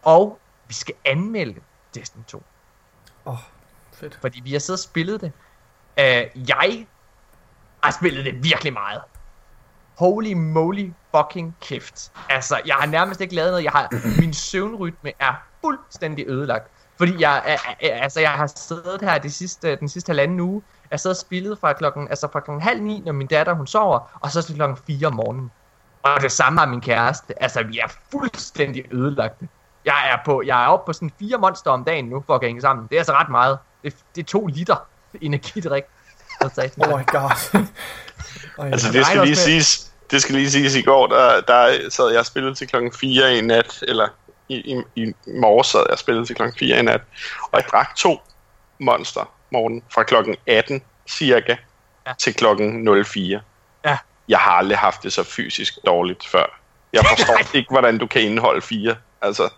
og 0.04 0.40
vi 0.68 0.74
skal 0.74 0.96
anmelde 1.06 1.62
Destiny 1.96 2.24
2. 2.28 2.44
Fedt. 3.94 4.18
Fordi 4.22 4.42
vi 4.42 4.52
har 4.52 4.60
siddet 4.60 4.80
og 4.80 4.84
spillet 4.84 5.22
det. 5.22 5.32
Uh, 5.98 6.50
jeg 6.50 6.88
har 7.84 7.92
spillet 7.92 8.26
det 8.26 8.44
virkelig 8.44 8.74
meget. 8.74 9.02
Holy 9.98 10.34
moly 10.34 10.92
fucking 11.16 11.56
kæft. 11.62 12.12
Altså, 12.30 12.62
jeg 12.66 12.76
har 12.76 12.86
nærmest 12.86 13.22
ikke 13.22 13.36
lavet 13.36 13.52
noget. 13.52 13.64
Jeg 13.64 13.72
har, 13.72 13.90
min 14.22 14.34
søvnrytme 14.34 15.12
er 15.20 15.34
fuldstændig 15.62 16.26
ødelagt. 16.28 16.72
Fordi 16.98 17.22
jeg, 17.22 17.60
altså, 17.80 18.20
jeg 18.20 18.32
har 18.32 18.48
siddet 18.48 19.02
her 19.02 19.18
de 19.18 19.32
sidste, 19.32 19.76
den 19.76 19.90
sidste 19.90 20.10
halvanden 20.10 20.40
uge. 20.40 20.62
Jeg 20.92 21.00
sidder 21.00 21.14
og 21.14 21.20
spillet 21.20 21.60
fra 21.60 21.74
klokken, 21.74 22.08
altså 22.08 22.28
fra 22.32 22.40
klokken 22.40 22.62
halv 22.62 22.82
ni, 22.82 23.00
når 23.06 23.12
min 23.12 23.28
datter 23.28 23.54
hun 23.54 23.68
sover, 23.68 24.20
og 24.22 24.32
så 24.32 24.42
til 24.42 24.56
klokken 24.56 24.78
4 24.88 25.08
om 25.08 25.14
morgenen. 25.14 25.52
Og 26.04 26.22
det 26.22 26.32
samme 26.32 26.60
har 26.60 26.68
min 26.68 26.82
kæreste. 26.82 27.44
Altså, 27.44 27.64
vi 27.64 27.80
er 27.80 27.88
fuldstændig 28.12 28.86
ødelagte. 28.94 29.48
Jeg 29.86 30.10
er, 30.12 30.18
på, 30.26 30.44
jeg 30.46 30.64
er 30.64 30.68
oppe 30.68 30.86
på 30.86 30.94
sådan 30.94 31.12
fire 31.20 31.38
monster 31.38 31.72
om 31.72 31.84
dagen 31.84 32.06
nu, 32.06 32.24
for 32.28 32.36
at 32.36 32.44
hænge 32.44 32.62
sammen. 32.62 32.88
Det 32.88 32.96
er 32.96 33.00
altså 33.00 33.14
ret 33.14 33.30
meget. 33.30 33.58
Det, 33.84 33.96
det 34.16 34.22
er 34.22 34.26
to 34.26 34.48
liter 34.48 34.76
energidrik. 35.22 35.84
Oh 36.78 37.00
my 37.00 37.06
god. 37.06 37.66
Altså, 38.58 38.92
det 38.92 39.06
skal 39.06 39.22
lige 39.22 39.36
siges, 39.36 39.92
det 40.12 40.22
skal 40.22 40.36
lige 40.36 40.52
siges 40.52 40.76
i 40.76 40.82
går, 40.82 41.08
der, 41.08 41.42
der 41.42 41.90
sad 41.90 42.10
jeg 42.10 42.20
og 42.20 42.26
spillede 42.26 42.56
til 42.56 42.68
klokken 42.68 42.94
4 43.00 43.38
i 43.38 43.42
nat, 43.42 43.84
eller 43.88 44.08
i, 44.50 44.56
i, 44.56 44.84
i 44.96 45.14
morges 45.28 45.68
sad 45.68 45.80
jeg 45.80 45.92
og 45.92 46.00
spillede 46.00 46.26
til 46.26 46.36
klokken 46.36 46.58
4 46.60 46.80
i 46.80 46.82
nat, 46.82 47.02
og 47.52 47.60
jeg 47.60 47.64
drak 47.72 47.96
to 47.96 48.22
monster 48.80 49.34
morgen 49.52 49.84
fra 49.94 50.04
klokken 50.04 50.36
18 50.48 50.82
cirka 51.10 51.56
ja. 52.08 52.14
til 52.20 52.34
klokken 52.34 53.04
04. 53.06 53.42
Ja. 53.86 53.98
Jeg 54.28 54.40
har 54.40 54.52
aldrig 54.52 54.78
haft 54.78 55.04
det 55.04 55.14
så 55.14 55.24
fysisk 55.24 55.74
dårligt 55.86 56.28
før. 56.28 56.60
Jeg 56.94 57.06
forstår 57.10 57.38
ikke, 57.58 57.70
hvordan 57.70 57.98
du 57.98 58.08
kan 58.08 58.22
indeholde 58.22 58.62
fire. 58.62 58.96
Altså, 59.24 59.50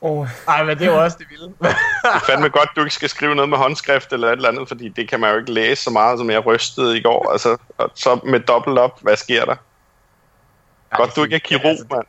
Oh, 0.00 0.28
Ej, 0.48 0.64
men 0.64 0.78
det 0.78 0.86
er 0.86 0.92
jo 0.92 1.02
også 1.04 1.16
det 1.20 1.26
vilde. 1.30 1.54
det 1.60 1.76
er 2.04 2.18
fandme 2.26 2.48
godt, 2.48 2.68
du 2.76 2.80
ikke 2.80 2.94
skal 2.94 3.08
skrive 3.08 3.34
noget 3.34 3.48
med 3.48 3.58
håndskrift 3.58 4.12
eller 4.12 4.28
et 4.28 4.32
eller 4.32 4.48
andet, 4.48 4.68
fordi 4.68 4.88
det 4.88 5.08
kan 5.08 5.20
man 5.20 5.30
jo 5.32 5.38
ikke 5.38 5.52
læse 5.52 5.82
så 5.82 5.90
meget, 5.90 6.18
som 6.18 6.30
jeg 6.30 6.46
rystede 6.46 6.98
i 6.98 7.02
går. 7.02 7.32
Altså, 7.32 7.56
og 7.78 7.90
så 7.94 8.20
med 8.24 8.40
dobbelt 8.40 8.78
op, 8.78 9.02
hvad 9.02 9.16
sker 9.16 9.44
der? 9.44 9.56
Godt, 10.96 11.16
du 11.16 11.24
ikke 11.24 11.34
er 11.34 11.40
kirurg, 11.40 11.86
mand. 11.90 12.06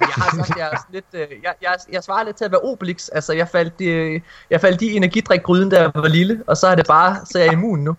jeg 0.00 0.08
har 0.14 0.36
sagt, 0.36 0.58
jeg 0.58 0.70
er 0.72 0.76
sådan 0.76 0.92
lidt, 0.92 1.04
øh, 1.12 1.28
jeg, 1.42 1.54
jeg, 1.62 1.76
jeg 1.92 2.04
svarer 2.04 2.24
lidt 2.24 2.36
til 2.36 2.44
at 2.44 2.50
være 2.50 2.60
Obelix. 2.60 3.08
Altså, 3.12 3.32
jeg 3.32 3.48
faldt, 3.48 3.80
øh, 3.80 4.20
jeg 4.50 4.60
faldt 4.60 4.82
i 4.82 4.96
energidrikgryden, 4.96 5.70
da 5.70 5.80
jeg 5.80 5.90
var 5.94 6.08
lille, 6.08 6.42
og 6.46 6.56
så 6.56 6.66
er 6.66 6.74
det 6.74 6.86
bare, 6.86 7.16
så 7.24 7.38
er 7.38 7.42
jeg 7.42 7.52
immun 7.52 7.78
nu. 7.78 7.96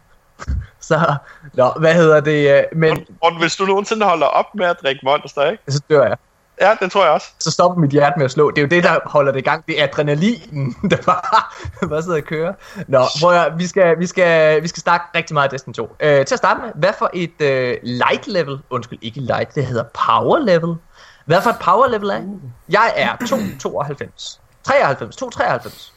så, 0.80 1.16
nå, 1.54 1.72
hvad 1.80 1.94
hedder 1.94 2.20
det, 2.20 2.58
øh, 2.58 2.64
men 2.80 3.06
Og 3.22 3.40
hvis 3.40 3.56
du 3.56 3.66
nogensinde 3.66 4.06
holder 4.06 4.26
op 4.26 4.56
med 4.56 4.66
at 4.66 4.78
drikke 4.82 5.02
monster, 5.04 5.52
ikke? 5.52 5.64
så 5.68 5.82
dør 5.90 6.04
jeg. 6.08 6.18
Ja, 6.62 6.76
det 6.82 6.92
tror 6.92 7.04
jeg 7.04 7.14
også. 7.14 7.28
Så 7.40 7.52
stopper 7.52 7.82
mit 7.82 7.92
hjerte 7.92 8.14
med 8.18 8.26
at 8.26 8.32
slå. 8.32 8.52
Det 8.52 8.58
er 8.58 8.62
jo 8.62 8.68
det, 8.68 8.84
der 8.84 9.00
holder 9.06 9.32
det 9.32 9.40
i 9.40 9.44
gang. 9.44 9.66
Det 9.68 9.80
er 9.80 9.84
adrenalin, 9.84 10.76
der 10.92 10.98
bare, 10.98 11.88
bare 11.90 12.04
sidder 12.04 12.18
og 12.18 12.24
kører. 12.24 12.54
Nå, 12.88 13.06
prøv 13.22 13.32
at, 13.32 13.60
vi 13.60 13.68
skal, 13.68 14.00
vi 14.00 14.06
skal, 14.06 14.64
vi 14.64 14.68
skal 14.68 14.82
snakke 14.82 15.06
rigtig 15.16 15.34
meget 15.34 15.44
af 15.44 15.50
Destiny 15.50 15.74
2. 15.74 15.96
Øh, 16.00 16.26
til 16.26 16.36
at 16.36 16.38
starte 16.38 16.62
med, 16.62 16.72
hvad 16.76 16.94
for 17.00 17.10
et 17.14 17.42
øh, 17.42 17.78
light 17.84 18.28
level, 18.28 18.60
undskyld, 18.70 19.00
ikke 19.02 19.20
light, 19.20 19.56
det 19.56 19.66
hedder 19.66 19.84
power 20.08 20.40
level. 20.40 20.76
Hvad 21.26 21.42
for 21.42 21.50
et 21.50 21.60
power 21.62 21.88
level 21.88 22.10
er? 22.10 22.22
Jeg 22.70 22.94
er 22.96 23.16
292. 23.28 24.42
93, 24.64 25.16
293. 25.16 25.94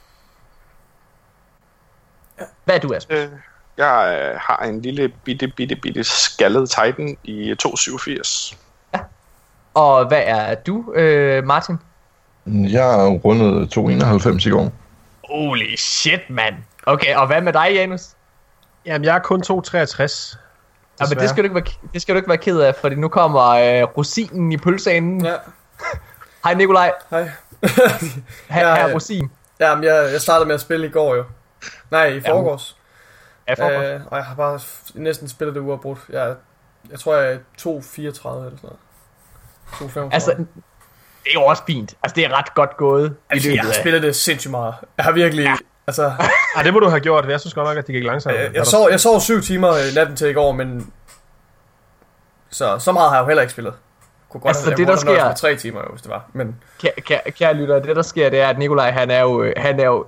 Hvad 2.65 2.75
er 2.75 2.79
du, 2.79 2.95
Aspen? 2.95 3.17
Øh, 3.17 3.29
jeg 3.77 4.39
har 4.41 4.59
en 4.65 4.83
lille 4.83 5.13
bitte, 5.25 5.49
bitte, 5.49 5.77
bitte 5.77 6.05
skaldet 6.05 6.71
Titan 6.71 7.17
i 7.25 7.55
287. 7.55 8.59
Og 9.75 10.09
hvad 10.09 10.23
er 10.25 10.55
du, 10.55 10.93
øh, 10.93 11.45
Martin? 11.45 11.79
Jeg 12.47 13.05
er 13.05 13.09
rundet 13.09 13.71
291 13.71 14.47
i 14.47 14.51
går. 14.51 14.73
Holy 15.31 15.77
shit, 15.77 16.21
mand. 16.31 16.55
Okay, 16.87 17.15
og 17.17 17.27
hvad 17.27 17.41
med 17.41 17.53
dig, 17.53 17.69
Janus? 17.75 18.01
Jamen, 18.87 19.05
jeg 19.05 19.15
er 19.17 19.21
kun 19.21 19.43
263. 19.43 20.39
Ja, 21.01 21.07
men 21.09 21.19
det 21.19 21.31
skal, 21.31 21.45
du 21.45 21.45
ikke 21.45 21.55
være, 21.55 21.65
det 21.93 22.03
skal 22.03 22.15
du 22.15 22.17
ikke 22.17 22.29
være 22.29 22.39
ked 22.39 22.61
af, 22.61 22.75
fordi 22.75 22.95
nu 22.95 23.09
kommer 23.09 23.49
øh, 23.49 23.83
rosinen 23.83 24.53
i 24.53 24.57
pølseenden. 24.57 25.25
ja, 25.25 25.35
Hej 26.45 26.55
Nikolaj, 26.55 26.93
hej. 27.11 27.23
her 28.51 28.69
Ja, 28.69 28.77
er 28.77 28.89
ja. 28.89 28.95
rosin. 28.95 29.31
Jamen, 29.61 29.85
jeg, 29.85 30.09
jeg 30.13 30.21
startede 30.21 30.47
med 30.47 30.55
at 30.55 30.61
spille 30.61 30.87
i 30.87 30.91
går 30.91 31.15
jo. 31.15 31.25
Nej, 31.91 32.07
i 32.07 32.21
forgårs. 32.21 32.77
Ja, 33.49 33.55
for, 33.55 33.95
øh, 33.95 34.01
og 34.07 34.17
jeg 34.17 34.25
har 34.25 34.35
bare 34.35 34.61
næsten 34.95 35.29
spillet 35.29 35.55
det 35.55 35.61
uafbrudt. 35.61 35.99
Jeg, 36.09 36.35
jeg 36.91 36.99
tror, 36.99 37.15
jeg 37.17 37.33
er 37.33 37.37
2.34 37.37 37.69
eller 37.69 38.13
sådan 38.13 38.59
noget. 38.63 38.77
2.35. 39.73 40.01
altså, 40.13 40.31
det 40.31 41.31
er 41.31 41.33
jo 41.35 41.43
også 41.45 41.63
fint. 41.67 41.95
Altså, 42.03 42.15
det 42.17 42.25
er 42.25 42.39
ret 42.39 42.55
godt 42.55 42.77
gået. 42.77 43.11
i 43.11 43.15
altså, 43.35 43.51
jeg 43.51 43.63
har 43.63 43.73
spillet 43.73 44.03
det 44.03 44.17
sindssygt 44.17 44.51
meget. 44.51 44.75
Jeg 44.97 45.05
har 45.05 45.13
virkelig... 45.13 45.43
Ja. 45.45 45.57
Altså, 45.87 46.13
Ah, 46.57 46.65
det 46.65 46.73
må 46.73 46.81
du 46.81 46.89
have 46.89 47.01
gjort. 47.01 47.29
Jeg 47.29 47.41
synes 47.41 47.55
godt 47.55 47.69
nok, 47.69 47.77
at 47.77 47.87
det 47.87 47.95
gik 47.95 48.05
langsomt. 48.05 48.35
jeg, 48.35 48.51
jeg, 48.55 48.67
sov, 48.67 48.89
jeg 48.91 49.01
sov 49.01 49.21
syv 49.21 49.41
timer 49.41 49.77
i 49.77 49.95
natten 49.95 50.17
til 50.17 50.29
i 50.29 50.33
går, 50.33 50.53
men... 50.53 50.93
Så, 52.51 52.79
så 52.79 52.93
meget 52.93 53.11
har 53.11 53.17
jeg 53.17 53.23
jo 53.23 53.27
heller 53.27 53.41
ikke 53.43 53.53
spillet. 53.53 53.75
Kunne 54.29 54.41
godt 54.41 54.49
Altså, 54.51 54.65
have, 54.65 54.77
det, 54.77 54.89
der 54.89 54.97
sker- 54.97 55.25
med 55.27 55.37
tre 55.37 55.57
timer, 55.57 55.81
hvis 55.91 56.03
det 56.03 56.11
var. 56.11 56.25
Men 56.33 56.57
Kære, 56.81 56.93
kære, 57.01 57.21
kære 57.31 57.55
lytter, 57.55 57.79
det 57.79 57.97
der 57.97 58.03
sker, 58.03 58.31
det 58.31 58.41
er, 58.41 58.49
at 58.49 58.59
Nikolaj, 58.59 58.91
han 58.91 59.11
er 59.11 59.21
jo, 59.21 59.43
øh, 59.43 59.53
han 59.57 59.81
er 59.81 59.85
jo 59.85 60.07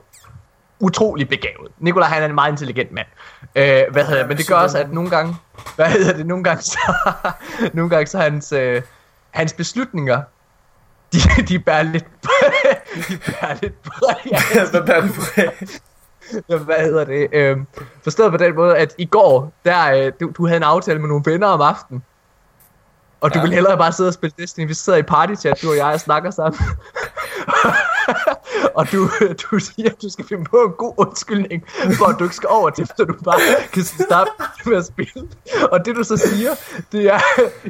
utrolig 0.81 1.29
begavet. 1.29 1.73
Nikolaj, 1.79 2.09
han 2.09 2.23
er 2.23 2.27
en 2.27 2.35
meget 2.35 2.51
intelligent 2.53 2.93
mand. 2.93 3.07
Øh, 3.55 3.83
hvad 3.91 4.05
hedder, 4.05 4.27
men 4.27 4.37
det 4.37 4.49
gør 4.49 4.55
også, 4.55 4.79
at 4.79 4.93
nogle 4.93 5.11
gange, 5.11 5.37
hvad 5.77 5.87
hedder 5.87 6.13
det, 6.13 6.27
nogle 6.27 6.45
gange 6.45 6.63
så, 6.63 6.79
nogle 7.75 7.91
gange 7.91 8.07
så 8.07 8.19
hans, 8.19 8.53
øh, 8.53 8.83
hans 9.33 9.53
beslutninger, 9.53 10.23
de, 11.13 11.19
de 11.49 11.59
bærer 11.59 11.83
lidt, 11.83 12.05
de 13.09 13.19
bærer 13.27 13.57
lidt 13.63 13.83
præg 13.83 14.39
hvad 14.71 14.89
er 14.89 15.01
det 15.01 15.81
Jamen, 16.49 16.65
hvad 16.65 16.77
hedder 16.79 17.05
det? 17.05 17.29
Øhm, 17.33 17.67
forstået 18.03 18.31
på 18.31 18.37
den 18.37 18.55
måde, 18.55 18.77
at 18.77 18.95
i 18.99 19.05
går, 19.05 19.53
der, 19.65 19.93
øh, 19.93 20.13
du, 20.21 20.33
du 20.37 20.47
havde 20.47 20.57
en 20.57 20.63
aftale 20.63 20.99
med 20.99 21.09
nogle 21.09 21.23
venner 21.27 21.47
om 21.47 21.61
aftenen. 21.61 22.03
Og 23.21 23.35
du 23.35 23.39
Ja. 23.39 23.45
vil 23.45 23.53
hellere 23.55 23.79
bare 23.79 23.93
sidde 23.93 24.09
og 24.09 24.15
spille 24.15 24.35
Destiny. 24.39 24.67
Vi 24.67 24.75
sidder 24.75 24.99
i 24.99 25.03
partychat, 25.03 25.63
du 25.63 25.71
og 25.71 25.77
jeg, 25.77 25.87
og 25.87 26.01
snakker 26.01 26.31
sammen. 26.31 26.61
og 28.77 28.93
du, 28.93 29.11
du 29.43 29.59
siger, 29.59 29.91
at 29.91 30.03
du 30.03 30.11
skal 30.11 30.25
finde 30.29 30.45
på 30.45 30.57
en 30.57 30.73
god 30.79 30.95
undskyldning, 30.97 31.65
for 31.99 32.07
at 32.07 32.17
du 32.19 32.25
ikke 32.25 32.37
skal 32.37 32.49
over 32.49 32.71
til, 32.71 32.87
så 32.87 33.05
du 33.05 33.15
bare 33.25 33.41
kan 33.73 33.85
starte 33.85 34.31
med 34.67 34.77
at 34.77 34.87
spille. 34.87 35.29
Og 35.71 35.85
det 35.85 35.97
du 35.97 36.05
så 36.05 36.17
siger, 36.17 36.51
det 36.93 37.05
er, 37.05 37.21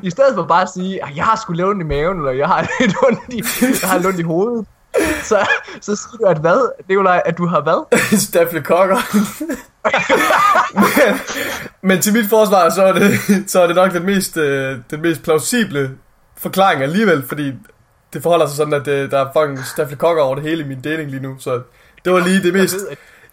i 0.02 0.10
stedet 0.10 0.34
for 0.34 0.46
bare 0.46 0.62
at 0.62 0.68
sige, 0.68 1.04
at 1.04 1.16
jeg 1.16 1.24
har 1.24 1.36
sgu 1.36 1.68
ondt 1.68 1.82
i 1.82 1.86
maven, 1.86 2.18
eller 2.18 2.32
jeg 2.32 2.48
har 2.48 2.68
lidt 2.80 2.96
ondt 3.06 3.20
i, 3.28 3.42
jeg 3.82 3.90
har 3.90 3.96
lidt 3.96 4.06
ondt 4.06 4.20
i 4.20 4.22
hovedet, 4.22 4.66
så, 5.22 5.46
så 5.80 5.96
siger 5.96 6.16
du, 6.18 6.24
at 6.24 6.38
hvad? 6.38 6.72
Nikolaj, 6.88 7.22
at 7.24 7.38
du 7.38 7.46
har 7.46 7.60
hvad? 7.60 7.98
Staflekokker. 8.26 8.96
men, 10.74 11.20
men 11.82 12.02
til 12.02 12.12
mit 12.12 12.28
forsvar, 12.28 12.68
så 12.68 12.82
er 12.82 12.92
det, 12.92 13.18
så 13.50 13.60
er 13.60 13.66
det 13.66 13.76
nok 13.76 13.92
den 13.92 14.06
mest, 14.06 14.36
øh, 14.36 14.78
den 14.90 15.02
mest 15.02 15.22
plausible 15.22 15.90
forklaring 16.36 16.82
alligevel, 16.82 17.24
fordi 17.28 17.52
det 18.12 18.22
forholder 18.22 18.46
sig 18.46 18.56
sådan, 18.56 18.72
at 18.72 18.88
øh, 18.88 19.10
der 19.10 19.18
er 19.18 19.32
fucking 19.32 19.66
stafylokokker 19.66 20.22
over 20.22 20.34
det 20.34 20.44
hele 20.44 20.64
i 20.64 20.66
min 20.66 20.80
deling 20.80 21.10
lige 21.10 21.22
nu, 21.22 21.38
så 21.38 21.62
det 22.04 22.12
var 22.12 22.20
lige 22.20 22.42
det 22.42 22.52
mest... 22.52 22.74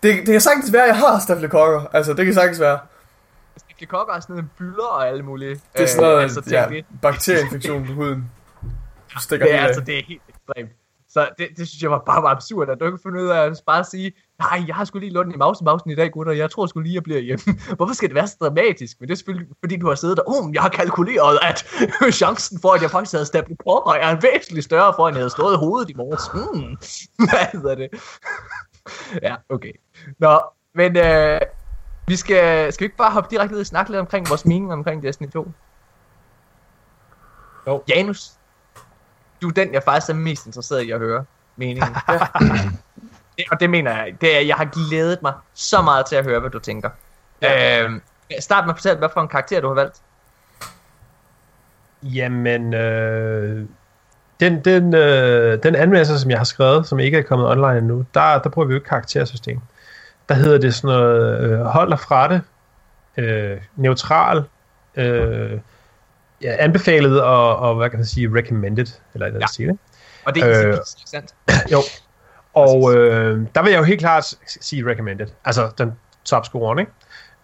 Det, 0.04 0.16
det 0.18 0.26
kan 0.26 0.42
sagtens 0.42 0.74
være, 0.74 0.84
at 0.84 0.88
jeg 0.88 0.98
har 0.98 1.20
stafylokokker, 1.20 1.86
altså 1.94 2.14
det 2.14 2.26
kan 2.26 2.34
sagtens 2.34 2.60
være. 2.60 2.80
Stafylokokker 3.58 4.14
er 4.14 4.20
sådan 4.20 4.36
noget 4.36 4.50
bylder 4.58 4.86
og 4.86 5.08
alle 5.08 5.24
mulige. 5.24 5.56
Det 5.56 5.62
er 5.84 5.86
sådan 5.86 6.04
noget, 6.04 6.22
altså, 6.22 6.42
ja, 6.52 6.66
det, 6.70 6.86
bakterieinfektion 7.02 7.86
på 7.86 7.94
huden. 7.94 8.26
Du 9.14 9.20
stikker 9.20 9.46
det, 9.46 9.56
er, 9.56 9.62
altså, 9.62 9.82
det 9.82 9.98
er 9.98 10.04
helt 10.08 10.22
ekstremt. 10.30 10.70
Så 11.10 11.30
det, 11.38 11.48
det 11.58 11.68
synes 11.68 11.82
jeg 11.82 11.92
var 11.92 12.04
bare 12.06 12.24
var 12.24 12.30
absurd, 12.30 12.70
at 12.70 12.80
du 12.80 12.86
ikke 12.86 12.98
kunne 12.98 13.12
finde 13.12 13.24
ud 13.24 13.30
af 13.30 13.46
at 13.46 13.62
bare 13.66 13.84
sige, 13.84 14.14
nej, 14.40 14.64
jeg 14.68 14.76
har 14.76 14.86
sgu 14.86 15.00
lige 15.00 15.14
lunden 15.14 15.34
i 15.34 15.38
mausen 15.38 15.92
i 15.92 15.96
dag, 15.96 16.12
gutter, 16.12 16.34
jeg 16.34 16.52
tror 16.52 16.66
sgu 16.66 16.80
lige, 16.80 16.96
jeg 16.96 17.04
bliver 17.04 17.20
hjemme. 17.20 17.60
Hvorfor 17.78 17.94
skal 17.94 18.10
det 18.10 18.16
være 18.16 18.28
så 18.28 18.38
dramatisk? 18.42 19.00
Men 19.00 19.08
det 19.08 19.14
er 19.14 19.18
selvfølgelig, 19.18 19.48
fordi 19.60 19.78
du 19.78 19.88
har 19.88 19.96
siddet 19.96 20.18
der, 20.18 20.24
oh, 20.28 20.54
jeg 20.54 20.62
har 20.62 20.70
kalkuleret, 20.70 21.40
at 21.42 21.66
chancen 22.22 22.60
for, 22.62 22.74
at 22.74 22.82
jeg 22.82 22.92
faktisk 22.92 23.12
havde 23.12 23.26
stablet 23.26 23.58
på, 23.58 23.94
er 24.02 24.20
væsentligt 24.22 24.66
større, 24.66 24.94
for 24.98 25.08
at 25.08 25.14
jeg 25.14 25.20
havde 25.20 25.30
stået 25.30 25.54
i 25.54 25.58
hovedet 25.58 25.90
i 25.90 25.94
morges. 25.94 26.28
Hmm. 26.34 26.78
Hvad 27.30 27.46
hedder 27.52 27.76
det? 27.76 27.90
ja, 29.22 29.36
okay. 29.50 29.72
Nå, 30.20 30.40
men 30.76 30.98
øh, 30.98 31.42
vi 32.08 32.16
skal, 32.16 32.74
skal 32.74 32.84
vi 32.84 32.86
ikke 32.86 32.98
bare 32.98 33.12
hoppe 33.12 33.30
direkte 33.32 33.56
ud 33.56 33.60
og 33.60 33.66
snakke 33.66 33.92
lidt 33.92 34.00
omkring 34.00 34.30
vores 34.30 34.46
mening 34.46 34.74
omkring 34.74 35.04
Destiny 35.04 35.30
2? 35.30 35.52
Jo. 37.68 37.84
Janus, 37.88 38.32
du 39.42 39.48
er 39.48 39.52
den, 39.52 39.74
jeg 39.74 39.84
faktisk 39.84 40.10
er 40.10 40.14
mest 40.14 40.46
interesseret 40.46 40.82
i 40.82 40.92
at 40.92 41.00
høre 41.00 41.26
meningen. 41.56 41.96
Det, 43.40 43.46
og 43.52 43.60
det 43.60 43.70
mener 43.70 43.92
jeg. 43.92 44.14
Det 44.22 44.36
er, 44.38 44.42
jeg 44.42 44.56
har 44.56 44.66
glædet 44.66 45.22
mig 45.22 45.34
så 45.54 45.82
meget 45.82 46.06
til 46.06 46.16
at 46.16 46.26
høre, 46.26 46.40
hvad 46.40 46.50
du 46.50 46.60
tænker. 46.60 46.90
Ja. 47.42 47.84
Øhm, 47.84 48.02
start 48.40 48.66
med 48.66 48.74
at 48.74 48.78
fortælle, 48.78 48.98
hvad 48.98 49.10
for 49.14 49.22
en 49.22 49.28
karakter 49.28 49.62
du 49.62 49.68
har 49.68 49.76
valgt. 49.76 49.98
Jamen, 52.04 52.74
øh, 52.74 53.66
den, 54.40 54.66
den, 54.66 54.96
øh, 54.96 55.64
den 55.64 55.76
anmeldelse, 55.76 56.20
som 56.20 56.32
jeg 56.32 56.40
har 56.40 56.44
skrevet, 56.46 56.88
som 56.88 57.00
ikke 57.00 57.18
er 57.18 57.22
kommet 57.22 57.50
online 57.50 57.78
endnu, 57.78 58.06
der, 58.14 58.40
der 58.40 58.50
bruger 58.50 58.68
vi 58.68 58.74
jo 58.74 58.78
ikke 58.78 58.90
karaktersystem. 58.90 59.60
Der 60.30 60.36
hedder 60.36 60.58
det 60.58 60.76
sådan 60.76 60.88
noget, 60.88 61.42
øh, 61.44 61.60
hold 61.60 61.90
dig 61.90 62.00
fra 62.00 62.28
det, 62.28 62.42
øh, 63.18 63.58
neutral, 63.76 64.44
øh, 64.96 65.60
ja, 66.42 66.56
anbefalet 66.60 67.22
og, 67.22 67.56
og, 67.58 67.76
hvad 67.76 67.90
kan 67.90 68.00
man 68.00 68.06
sige, 68.06 68.30
recommended, 68.36 68.86
eller 69.14 69.26
et 69.28 69.34
eller 69.34 69.48
andet 69.48 69.60
Ja. 69.60 69.66
ja. 69.66 69.72
Og 70.26 70.36
det 70.36 70.44
er 70.44 70.68
Øh. 70.68 70.74
øh, 70.74 70.78
sandt. 71.06 71.36
Jo. 71.72 71.80
Og 72.54 72.96
øh, 72.96 73.48
der 73.56 73.64
vil 73.64 73.72
jeg 73.72 73.80
jo 73.80 73.84
helt 73.84 74.00
klart 74.00 74.26
sige 74.46 74.86
recommended. 74.86 75.28
Altså 75.46 75.72
den 75.78 75.94
topscoren, 76.26 76.80
ikke? 76.80 76.92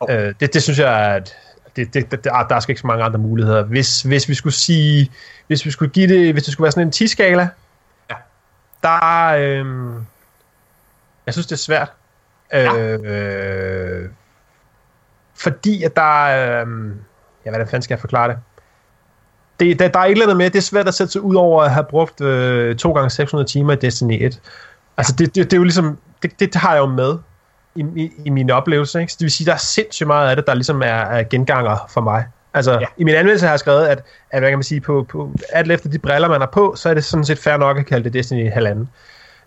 Jo. 0.01 0.13
Øh, 0.15 0.33
det, 0.39 0.53
det 0.53 0.63
synes 0.63 0.79
jeg, 0.79 1.15
at 1.15 1.35
det, 1.75 1.93
det, 1.93 2.11
det, 2.11 2.23
der, 2.23 2.47
der 2.47 2.55
er 2.55 2.69
ikke 2.69 2.81
så 2.81 2.87
mange 2.87 3.03
andre 3.03 3.19
muligheder. 3.19 3.63
Hvis, 3.63 4.01
hvis 4.01 4.29
vi 4.29 4.33
skulle 4.33 4.53
sige, 4.53 5.11
hvis 5.47 5.65
vi 5.65 5.71
skulle 5.71 5.91
give 5.91 6.07
det, 6.07 6.33
hvis 6.33 6.43
det 6.43 6.53
skulle 6.53 6.65
være 6.65 6.71
sådan 6.71 6.87
en 6.87 6.93
10-skala, 6.95 7.49
Ja. 8.09 8.15
der, 8.83 9.25
øh, 9.37 9.65
jeg 11.25 11.33
synes, 11.33 11.47
det 11.47 11.55
er 11.55 11.57
svært. 11.57 11.91
Øh, 12.53 12.99
øh, 13.03 14.09
fordi 15.35 15.83
at 15.83 15.95
der 15.95 16.25
er, 16.25 16.65
øh, 16.65 16.91
ja, 17.45 17.49
hvordan 17.49 17.67
fanden 17.67 17.81
skal 17.81 17.93
jeg 17.93 17.99
forklare 17.99 18.27
det? 18.29 18.37
det 19.59 19.79
der, 19.79 19.87
der 19.87 19.99
er 19.99 20.03
et 20.03 20.11
eller 20.11 20.25
andet 20.25 20.37
med, 20.37 20.49
det 20.49 20.57
er 20.57 20.61
svært 20.61 20.87
at 20.87 20.93
sætte 20.93 21.11
sig 21.11 21.21
ud 21.21 21.35
over 21.35 21.63
at 21.63 21.71
have 21.71 21.83
brugt 21.83 22.21
øh, 22.21 22.75
2 22.75 22.91
gange 22.91 23.09
600 23.09 23.49
timer 23.49 23.73
i 23.73 23.75
Destiny 23.75 24.25
1. 24.25 24.41
Altså, 24.97 25.13
det, 25.17 25.35
det, 25.35 25.43
det 25.45 25.53
er 25.53 25.57
jo 25.57 25.63
ligesom, 25.63 25.97
det, 26.23 26.39
det 26.39 26.55
har 26.55 26.73
jeg 26.73 26.79
jo 26.79 26.85
med 26.85 27.17
i, 27.75 27.85
i, 27.95 28.11
i 28.25 28.29
mine 28.29 28.53
oplevelser, 28.53 28.99
ikke? 28.99 29.11
Så 29.11 29.17
det 29.19 29.25
vil 29.25 29.31
sige, 29.31 29.45
der 29.45 29.53
er 29.53 29.57
sindssygt 29.57 30.07
meget 30.07 30.29
af 30.29 30.35
det, 30.35 30.47
der 30.47 30.53
ligesom 30.53 30.81
er, 30.81 30.85
er 30.85 31.23
genganger 31.23 31.77
for 31.89 32.01
mig. 32.01 32.25
Altså, 32.53 32.71
Ja. 32.71 32.85
i 32.97 33.03
min 33.03 33.15
anmeldelse 33.15 33.45
har 33.45 33.53
jeg 33.53 33.59
skrevet, 33.59 33.85
at, 33.87 34.03
at 34.31 34.41
hvad 34.41 34.49
kan 34.49 34.57
man 34.57 34.63
sige, 34.63 34.81
på, 34.81 35.05
på, 35.09 35.31
alt 35.53 35.71
efter 35.71 35.89
de 35.89 35.99
briller, 35.99 36.27
man 36.27 36.41
har 36.41 36.47
på, 36.47 36.73
så 36.77 36.89
er 36.89 36.93
det 36.93 37.03
sådan 37.03 37.25
set 37.25 37.39
fair 37.39 37.57
nok 37.57 37.77
at 37.77 37.85
kalde 37.85 38.03
det 38.03 38.13
Destiny 38.13 38.51
halvanden. 38.51 38.89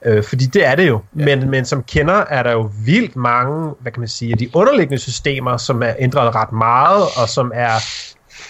Øh, 0.05 0.23
fordi 0.25 0.45
det 0.47 0.67
er 0.67 0.75
det 0.75 0.88
jo. 0.88 1.00
Ja. 1.19 1.25
Men, 1.25 1.50
men 1.50 1.64
som 1.64 1.83
kender 1.83 2.14
er 2.14 2.43
der 2.43 2.52
jo 2.52 2.71
vildt 2.85 3.17
mange, 3.17 3.75
hvad 3.81 3.93
kan 3.93 4.00
man 4.00 4.09
sige, 4.09 4.33
af 4.33 4.38
de 4.38 4.50
underliggende 4.55 4.99
systemer, 4.99 5.57
som 5.57 5.83
er 5.83 5.93
ændret 5.99 6.35
ret 6.35 6.52
meget, 6.52 7.02
og 7.23 7.28
som 7.28 7.52
er 7.55 7.71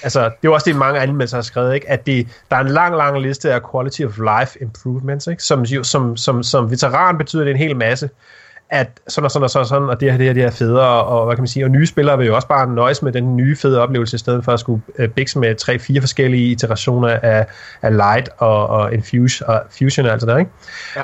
altså, 0.03 0.21
det 0.21 0.27
er 0.27 0.33
jo 0.45 0.55
også 0.55 0.71
det, 0.71 0.77
mange 0.77 1.01
anmeldere 1.01 1.37
har 1.37 1.43
skrevet, 1.43 1.75
ikke? 1.75 1.91
at 1.91 2.07
det, 2.07 2.29
der 2.51 2.57
er 2.57 2.61
en 2.61 2.69
lang, 2.69 2.97
lang 2.97 3.21
liste 3.21 3.53
af 3.53 3.61
quality 3.73 4.03
of 4.03 4.19
life 4.19 4.63
improvements, 4.63 5.27
ikke? 5.27 5.43
Som, 5.43 5.65
som, 5.83 6.17
som, 6.17 6.43
som 6.43 6.71
veteran 6.71 7.19
betyder 7.19 7.45
det 7.45 7.51
en 7.51 7.57
hel 7.57 7.77
masse 7.77 8.11
at 8.71 8.89
sådan 9.09 9.25
og 9.25 9.31
sådan 9.31 9.45
og 9.45 9.51
sådan, 9.51 9.63
og 9.63 9.67
sådan 9.67 9.89
og 9.89 10.01
det 10.01 10.11
her, 10.11 10.19
det 10.19 10.27
her, 10.27 10.33
det 10.33 10.43
her 10.43 10.49
er 10.49 10.53
federe, 10.53 11.05
og 11.05 11.27
hvad 11.27 11.37
kan 11.37 11.43
man 11.43 11.49
sige, 11.49 11.65
og 11.65 11.71
nye 11.71 11.87
spillere 11.87 12.19
vil 12.19 12.27
jo 12.27 12.35
også 12.35 12.49
bare 12.49 12.75
nøjes 12.75 13.03
med 13.03 13.13
den 13.13 13.37
nye 13.37 13.57
fede 13.57 13.81
oplevelse, 13.81 14.15
i 14.15 14.19
stedet 14.19 14.45
for 14.45 14.53
at 14.53 14.61
skulle 14.61 14.83
uh, 14.99 15.07
bikse 15.07 15.39
med 15.39 15.55
tre, 15.55 15.79
fire 15.79 16.01
forskellige 16.01 16.51
iterationer 16.51 17.09
af, 17.09 17.47
af 17.83 17.97
Light 17.97 18.29
og, 18.39 18.67
og 18.67 18.95
Infuse 18.95 19.47
og 19.47 19.63
Fusion 19.79 20.07
og 20.07 20.13
alt 20.13 20.21
det 20.21 20.29
der, 20.29 20.37
ikke? 20.37 20.51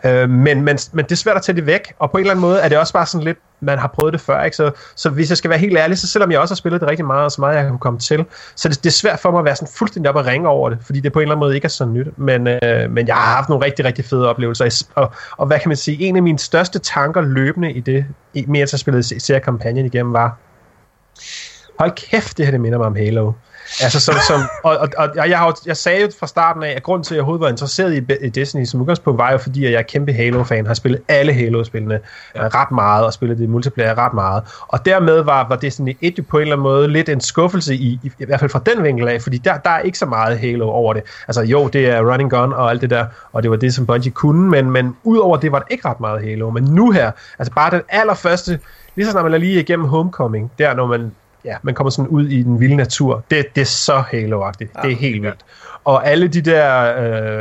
Ja. 0.05 0.23
Øh, 0.23 0.31
men, 0.31 0.63
men, 0.63 0.79
men 0.93 1.05
det 1.05 1.13
er 1.13 1.17
svært 1.17 1.37
at 1.37 1.43
tage 1.43 1.57
det 1.57 1.67
væk, 1.67 1.93
og 1.99 2.11
på 2.11 2.17
en 2.17 2.21
eller 2.21 2.31
anden 2.31 2.41
måde 2.41 2.61
er 2.61 2.69
det 2.69 2.79
også 2.79 2.93
bare 2.93 3.07
sådan 3.07 3.25
lidt, 3.25 3.39
man 3.61 3.79
har 3.79 3.89
prøvet 3.89 4.13
det 4.13 4.21
før, 4.21 4.43
ikke? 4.43 4.57
Så, 4.57 4.71
så 4.97 5.11
hvis 5.11 5.31
jeg 5.31 5.39
skal 5.39 5.51
være 5.51 5.59
helt 5.59 5.79
ærlig, 5.79 5.99
så 5.99 6.07
selvom 6.07 6.33
jeg 6.33 6.41
også 6.41 6.55
har 6.55 6.57
spillet 6.57 6.81
det 6.81 6.91
rigtig 6.91 7.07
meget, 7.07 7.25
og 7.25 7.33
så 7.33 7.41
meget 7.41 7.57
jeg 7.57 7.65
kan 7.65 7.79
komme 7.79 7.99
til, 7.99 8.25
så 8.57 8.69
det, 8.69 8.85
det 8.85 8.91
er 8.91 8.93
svært 8.93 9.21
for 9.21 9.31
mig 9.31 9.39
at 9.39 9.45
være 9.45 9.57
sådan 9.57 9.73
fuldstændig 9.79 10.11
op 10.11 10.17
og 10.17 10.27
ringe 10.27 10.49
over 10.49 10.71
det, 10.71 10.79
fordi 10.83 11.01
det 11.01 11.13
på 11.13 11.19
en 11.19 11.23
eller 11.23 11.35
anden 11.35 11.47
måde 11.47 11.55
ikke 11.55 11.65
er 11.65 11.69
så 11.69 11.85
nyt, 11.85 12.19
men, 12.19 12.47
øh, 12.47 12.91
men 12.91 13.07
jeg 13.07 13.15
har 13.15 13.35
haft 13.35 13.49
nogle 13.49 13.65
rigtig, 13.65 13.85
rigtig 13.85 14.05
fede 14.05 14.29
oplevelser, 14.29 14.85
og, 14.95 15.13
og 15.37 15.47
hvad 15.47 15.59
kan 15.59 15.69
man 15.69 15.77
sige, 15.77 16.09
en 16.09 16.17
af 16.17 16.23
mine 16.23 16.39
største 16.39 16.79
tanker 16.79 17.21
løbende 17.21 17.73
i 17.73 17.81
det, 17.81 18.07
i, 18.35 18.45
mere 18.49 18.67
jeg 18.73 18.81
spillede 18.81 19.21
ser 19.21 19.39
kampagnen 19.39 19.87
igennem, 19.87 20.13
var, 20.13 20.39
hold 21.79 21.93
kæft, 22.11 22.39
det 22.39 22.47
her 22.47 22.51
det 22.51 22.61
minder 22.61 22.79
mig 22.79 22.87
om 22.87 22.97
Halo. 22.97 23.33
Altså, 23.83 24.01
som, 24.01 24.15
som, 24.29 24.41
og, 24.65 24.77
og, 24.77 24.89
og 25.17 25.29
jeg, 25.29 25.39
har, 25.39 25.59
jeg 25.67 25.77
sagde 25.77 26.03
jo 26.03 26.09
fra 26.21 26.27
starten 26.27 26.63
af, 26.63 26.73
at 26.77 26.83
grund 26.83 27.05
til, 27.05 27.15
at 27.15 27.17
jeg 27.17 27.23
overhovedet 27.23 27.43
var 27.43 27.49
interesseret 27.49 27.95
i, 27.95 28.27
i 28.27 28.29
Destiny 28.29 28.65
som 28.65 28.81
udgangspunkt, 28.81 29.19
var 29.19 29.33
jo 29.33 29.39
fordi, 29.39 29.65
at 29.65 29.73
jeg 29.73 29.79
er 29.79 29.83
kæmpe 29.83 30.13
Halo-fan, 30.13 30.67
har 30.67 30.75
spillet 30.75 31.01
alle 31.09 31.33
Halo-spillene 31.33 32.01
ja. 32.35 32.49
ret 32.49 32.71
meget, 32.71 33.07
og 33.07 33.13
spillet 33.13 33.39
det 33.39 33.49
multiplayer 33.49 33.99
ret 33.99 34.15
meget. 34.15 34.43
Og 34.69 34.85
dermed 34.85 35.23
var, 35.23 35.49
var 35.49 35.57
Destiny 35.57 35.97
1 36.01 36.19
jo 36.19 36.25
på 36.29 36.37
en 36.37 36.41
eller 36.41 36.57
anden 36.57 36.63
måde 36.63 36.89
lidt 36.89 37.09
en 37.09 37.21
skuffelse, 37.21 37.75
i, 37.75 37.99
i, 38.03 38.13
i 38.19 38.25
hvert 38.25 38.41
fald 38.41 38.51
fra 38.51 38.63
den 38.67 38.83
vinkel 38.85 39.09
af, 39.09 39.23
fordi 39.23 39.39
der, 39.39 39.59
der 39.59 39.71
er 39.71 39.81
ikke 39.81 39.99
så 39.99 40.07
meget 40.07 40.39
Halo 40.39 40.69
over 40.69 40.93
det. 40.93 41.03
Altså 41.29 41.43
jo, 41.43 41.69
det 41.69 41.87
er 41.87 42.13
running 42.13 42.31
gun 42.31 42.53
og 42.53 42.71
alt 42.71 42.81
det 42.81 42.91
der, 42.91 43.07
og 43.33 43.43
det 43.43 43.51
var 43.51 43.57
det, 43.57 43.75
som 43.75 43.87
Bungie 43.87 44.13
kunne, 44.13 44.51
men, 44.51 44.71
men 44.71 44.97
udover 45.03 45.37
det 45.37 45.53
var 45.53 45.59
der 45.59 45.67
ikke 45.71 45.89
ret 45.89 46.01
meget 46.01 46.23
Halo. 46.23 46.51
Men 46.51 46.65
nu 46.65 46.91
her, 46.91 47.11
altså 47.39 47.55
bare 47.55 47.71
den 47.71 47.83
allerførste, 47.89 48.59
lige 48.97 49.07
så 49.07 49.11
snart 49.13 49.25
man 49.25 49.35
er 49.35 49.39
lige 49.39 49.61
igennem 49.61 49.87
Homecoming, 49.87 50.53
der 50.59 50.75
når 50.75 50.87
man 50.87 51.13
ja, 51.45 51.57
man 51.63 51.75
kommer 51.75 51.91
sådan 51.91 52.09
ud 52.09 52.27
i 52.27 52.43
den 52.43 52.61
vilde 52.61 52.77
natur. 52.77 53.25
Det, 53.31 53.55
det 53.55 53.61
er 53.61 53.65
så 53.65 53.93
Halo-agtigt. 54.13 54.71
Ja. 54.77 54.83
Det 54.83 54.93
er 54.93 54.97
helt 54.97 55.23
vildt. 55.23 55.45
Og 55.85 56.07
alle 56.07 56.29
de 56.29 56.41
der 56.41 56.95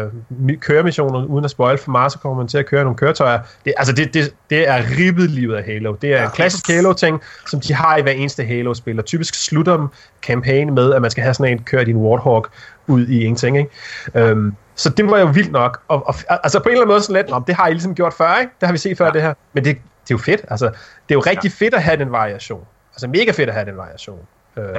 øh, 0.03 0.09
mi- 0.47 0.57
køremissioner, 0.57 1.25
uden 1.25 1.45
at 1.45 1.51
spoil 1.51 1.77
for 1.77 1.91
meget, 1.91 2.11
så 2.11 2.19
kommer 2.19 2.37
man 2.37 2.47
til 2.47 2.57
at 2.57 2.65
køre 2.65 2.83
nogle 2.83 2.97
køretøjer. 2.97 3.39
Det, 3.65 3.73
altså, 3.77 3.93
det, 3.93 4.13
det, 4.13 4.33
det 4.49 4.69
er 4.69 4.81
ribbet 4.99 5.29
livet 5.29 5.55
af 5.55 5.63
Halo. 5.63 5.95
Det 6.01 6.13
er 6.13 6.17
ja. 6.17 6.23
en 6.25 6.31
klassisk 6.31 6.67
Halo-ting, 6.67 7.21
som 7.47 7.59
de 7.59 7.73
har 7.73 7.97
i 7.97 8.01
hver 8.01 8.11
eneste 8.11 8.43
Halo-spil. 8.43 8.99
Og 8.99 9.05
typisk 9.05 9.45
slutter 9.45 9.77
dem 9.77 9.87
kampagne 10.21 10.71
med, 10.71 10.93
at 10.93 11.01
man 11.01 11.11
skal 11.11 11.23
have 11.23 11.33
sådan 11.33 11.51
en 11.51 11.63
kør 11.63 11.83
din 11.83 11.97
Warthog 11.97 12.47
ud 12.87 13.07
i 13.07 13.19
ingenting. 13.21 13.57
Ikke? 13.57 13.69
Øhm, 14.15 14.55
så 14.75 14.89
det 14.89 15.11
var 15.11 15.19
jo 15.19 15.25
vildt 15.25 15.51
nok. 15.51 15.81
Og, 15.87 16.07
og, 16.07 16.15
altså 16.29 16.59
på 16.59 16.63
en 16.63 16.71
eller 16.71 16.81
anden 16.81 16.93
måde 16.93 17.01
sådan 17.01 17.15
lidt, 17.15 17.29
"Nå, 17.29 17.43
det 17.47 17.55
har 17.55 17.67
I 17.67 17.71
ligesom 17.71 17.95
gjort 17.95 18.13
før, 18.13 18.37
ikke? 18.39 18.51
Det 18.59 18.67
har 18.67 18.71
vi 18.73 18.77
set 18.77 18.97
før, 18.97 19.05
ja. 19.05 19.11
det 19.11 19.21
her. 19.21 19.33
Men 19.53 19.65
det, 19.65 19.75
det 19.75 19.81
er 19.81 20.05
jo 20.11 20.17
fedt. 20.17 20.41
Altså, 20.49 20.65
det 20.65 20.75
er 21.09 21.15
jo 21.15 21.19
rigtig 21.19 21.51
ja. 21.59 21.65
fedt 21.65 21.73
at 21.73 21.83
have 21.83 21.97
den 21.97 22.11
variation. 22.11 22.63
Altså 22.93 23.07
mega 23.07 23.31
fedt 23.31 23.49
at 23.49 23.55
have 23.55 23.65
den 23.65 23.77
variation. 23.77 24.19
Øh, 24.57 24.75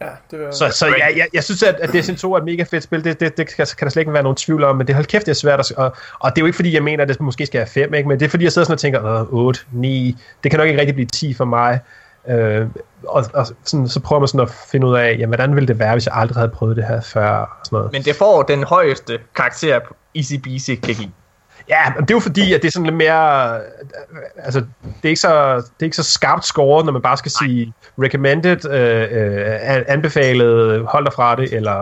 Ja, 0.00 0.08
det 0.30 0.40
var... 0.40 0.50
så, 0.50 0.68
så 0.68 0.86
jeg, 0.86 1.12
jeg, 1.16 1.26
jeg 1.32 1.44
synes, 1.44 1.62
at, 1.62 1.74
at 1.74 1.92
Destiny 1.92 2.16
2 2.16 2.32
er 2.32 2.38
et 2.38 2.44
mega 2.44 2.62
fedt 2.62 2.84
spil. 2.84 3.04
Det, 3.04 3.20
det, 3.20 3.36
det 3.36 3.46
kan, 3.56 3.66
kan 3.78 3.86
der 3.86 3.90
slet 3.90 4.00
ikke 4.00 4.12
være 4.12 4.22
nogen 4.22 4.36
tvivl 4.36 4.64
om, 4.64 4.76
men 4.76 4.86
det 4.86 4.94
hold 4.94 5.06
kæft, 5.06 5.26
det 5.26 5.30
er 5.30 5.36
svært. 5.36 5.60
At, 5.60 5.72
og, 5.72 5.96
og 6.18 6.30
det 6.30 6.38
er 6.38 6.42
jo 6.42 6.46
ikke, 6.46 6.56
fordi 6.56 6.74
jeg 6.74 6.82
mener, 6.82 7.02
at 7.02 7.08
det 7.08 7.20
måske 7.20 7.46
skal 7.46 7.58
være 7.58 7.66
5, 7.66 7.94
ikke? 7.94 8.08
men 8.08 8.20
det 8.20 8.26
er, 8.26 8.30
fordi 8.30 8.44
jeg 8.44 8.52
sidder 8.52 8.66
sådan 8.66 8.74
og 8.74 8.78
tænker, 8.80 9.04
Åh, 9.04 9.32
8, 9.32 9.60
9, 9.72 10.16
det 10.42 10.50
kan 10.50 10.58
nok 10.58 10.68
ikke 10.68 10.80
rigtig 10.80 10.94
blive 10.94 11.06
10 11.06 11.34
for 11.34 11.44
mig. 11.44 11.80
Øh, 12.28 12.66
og 13.06 13.24
og 13.34 13.46
sådan, 13.64 13.88
så 13.88 14.00
prøver 14.00 14.20
man 14.20 14.28
sådan 14.28 14.40
at 14.40 14.50
finde 14.50 14.86
ud 14.86 14.96
af, 14.96 15.16
jamen, 15.18 15.28
hvordan 15.28 15.54
ville 15.54 15.68
det 15.68 15.78
være, 15.78 15.92
hvis 15.92 16.06
jeg 16.06 16.14
aldrig 16.14 16.36
havde 16.36 16.48
prøvet 16.48 16.76
det 16.76 16.84
her 16.84 17.00
før? 17.00 17.28
Og 17.28 17.48
sådan 17.64 17.76
noget. 17.76 17.92
Men 17.92 18.02
det 18.02 18.16
får 18.16 18.42
den 18.42 18.64
højeste 18.64 19.18
karakter 19.36 19.78
på 19.78 19.96
Easy 20.14 20.34
Beasy 20.34 20.70
kan 20.70 20.94
give. 20.94 21.10
Ja, 21.68 21.92
men 21.96 22.02
det 22.02 22.10
er 22.10 22.14
jo 22.14 22.20
fordi, 22.20 22.52
at 22.52 22.62
det 22.62 22.68
er 22.68 22.72
sådan 22.72 22.86
lidt 22.86 22.96
mere... 22.96 23.56
øh, 23.56 23.62
Altså, 24.36 24.60
det 24.84 25.04
er 25.04 25.08
ikke 25.08 25.20
så, 25.20 25.54
det 25.56 25.80
er 25.80 25.84
ikke 25.84 25.96
så 25.96 26.02
skarpt 26.02 26.44
scoret, 26.44 26.84
når 26.84 26.92
man 26.92 27.02
bare 27.02 27.16
skal 27.16 27.30
sige 27.30 27.72
recommended, 27.98 28.70
øh, 28.70 29.08
øh, 29.10 29.84
anbefalet, 29.88 30.86
hold 30.88 31.04
dig 31.04 31.12
fra 31.12 31.36
det, 31.36 31.52
eller 31.52 31.78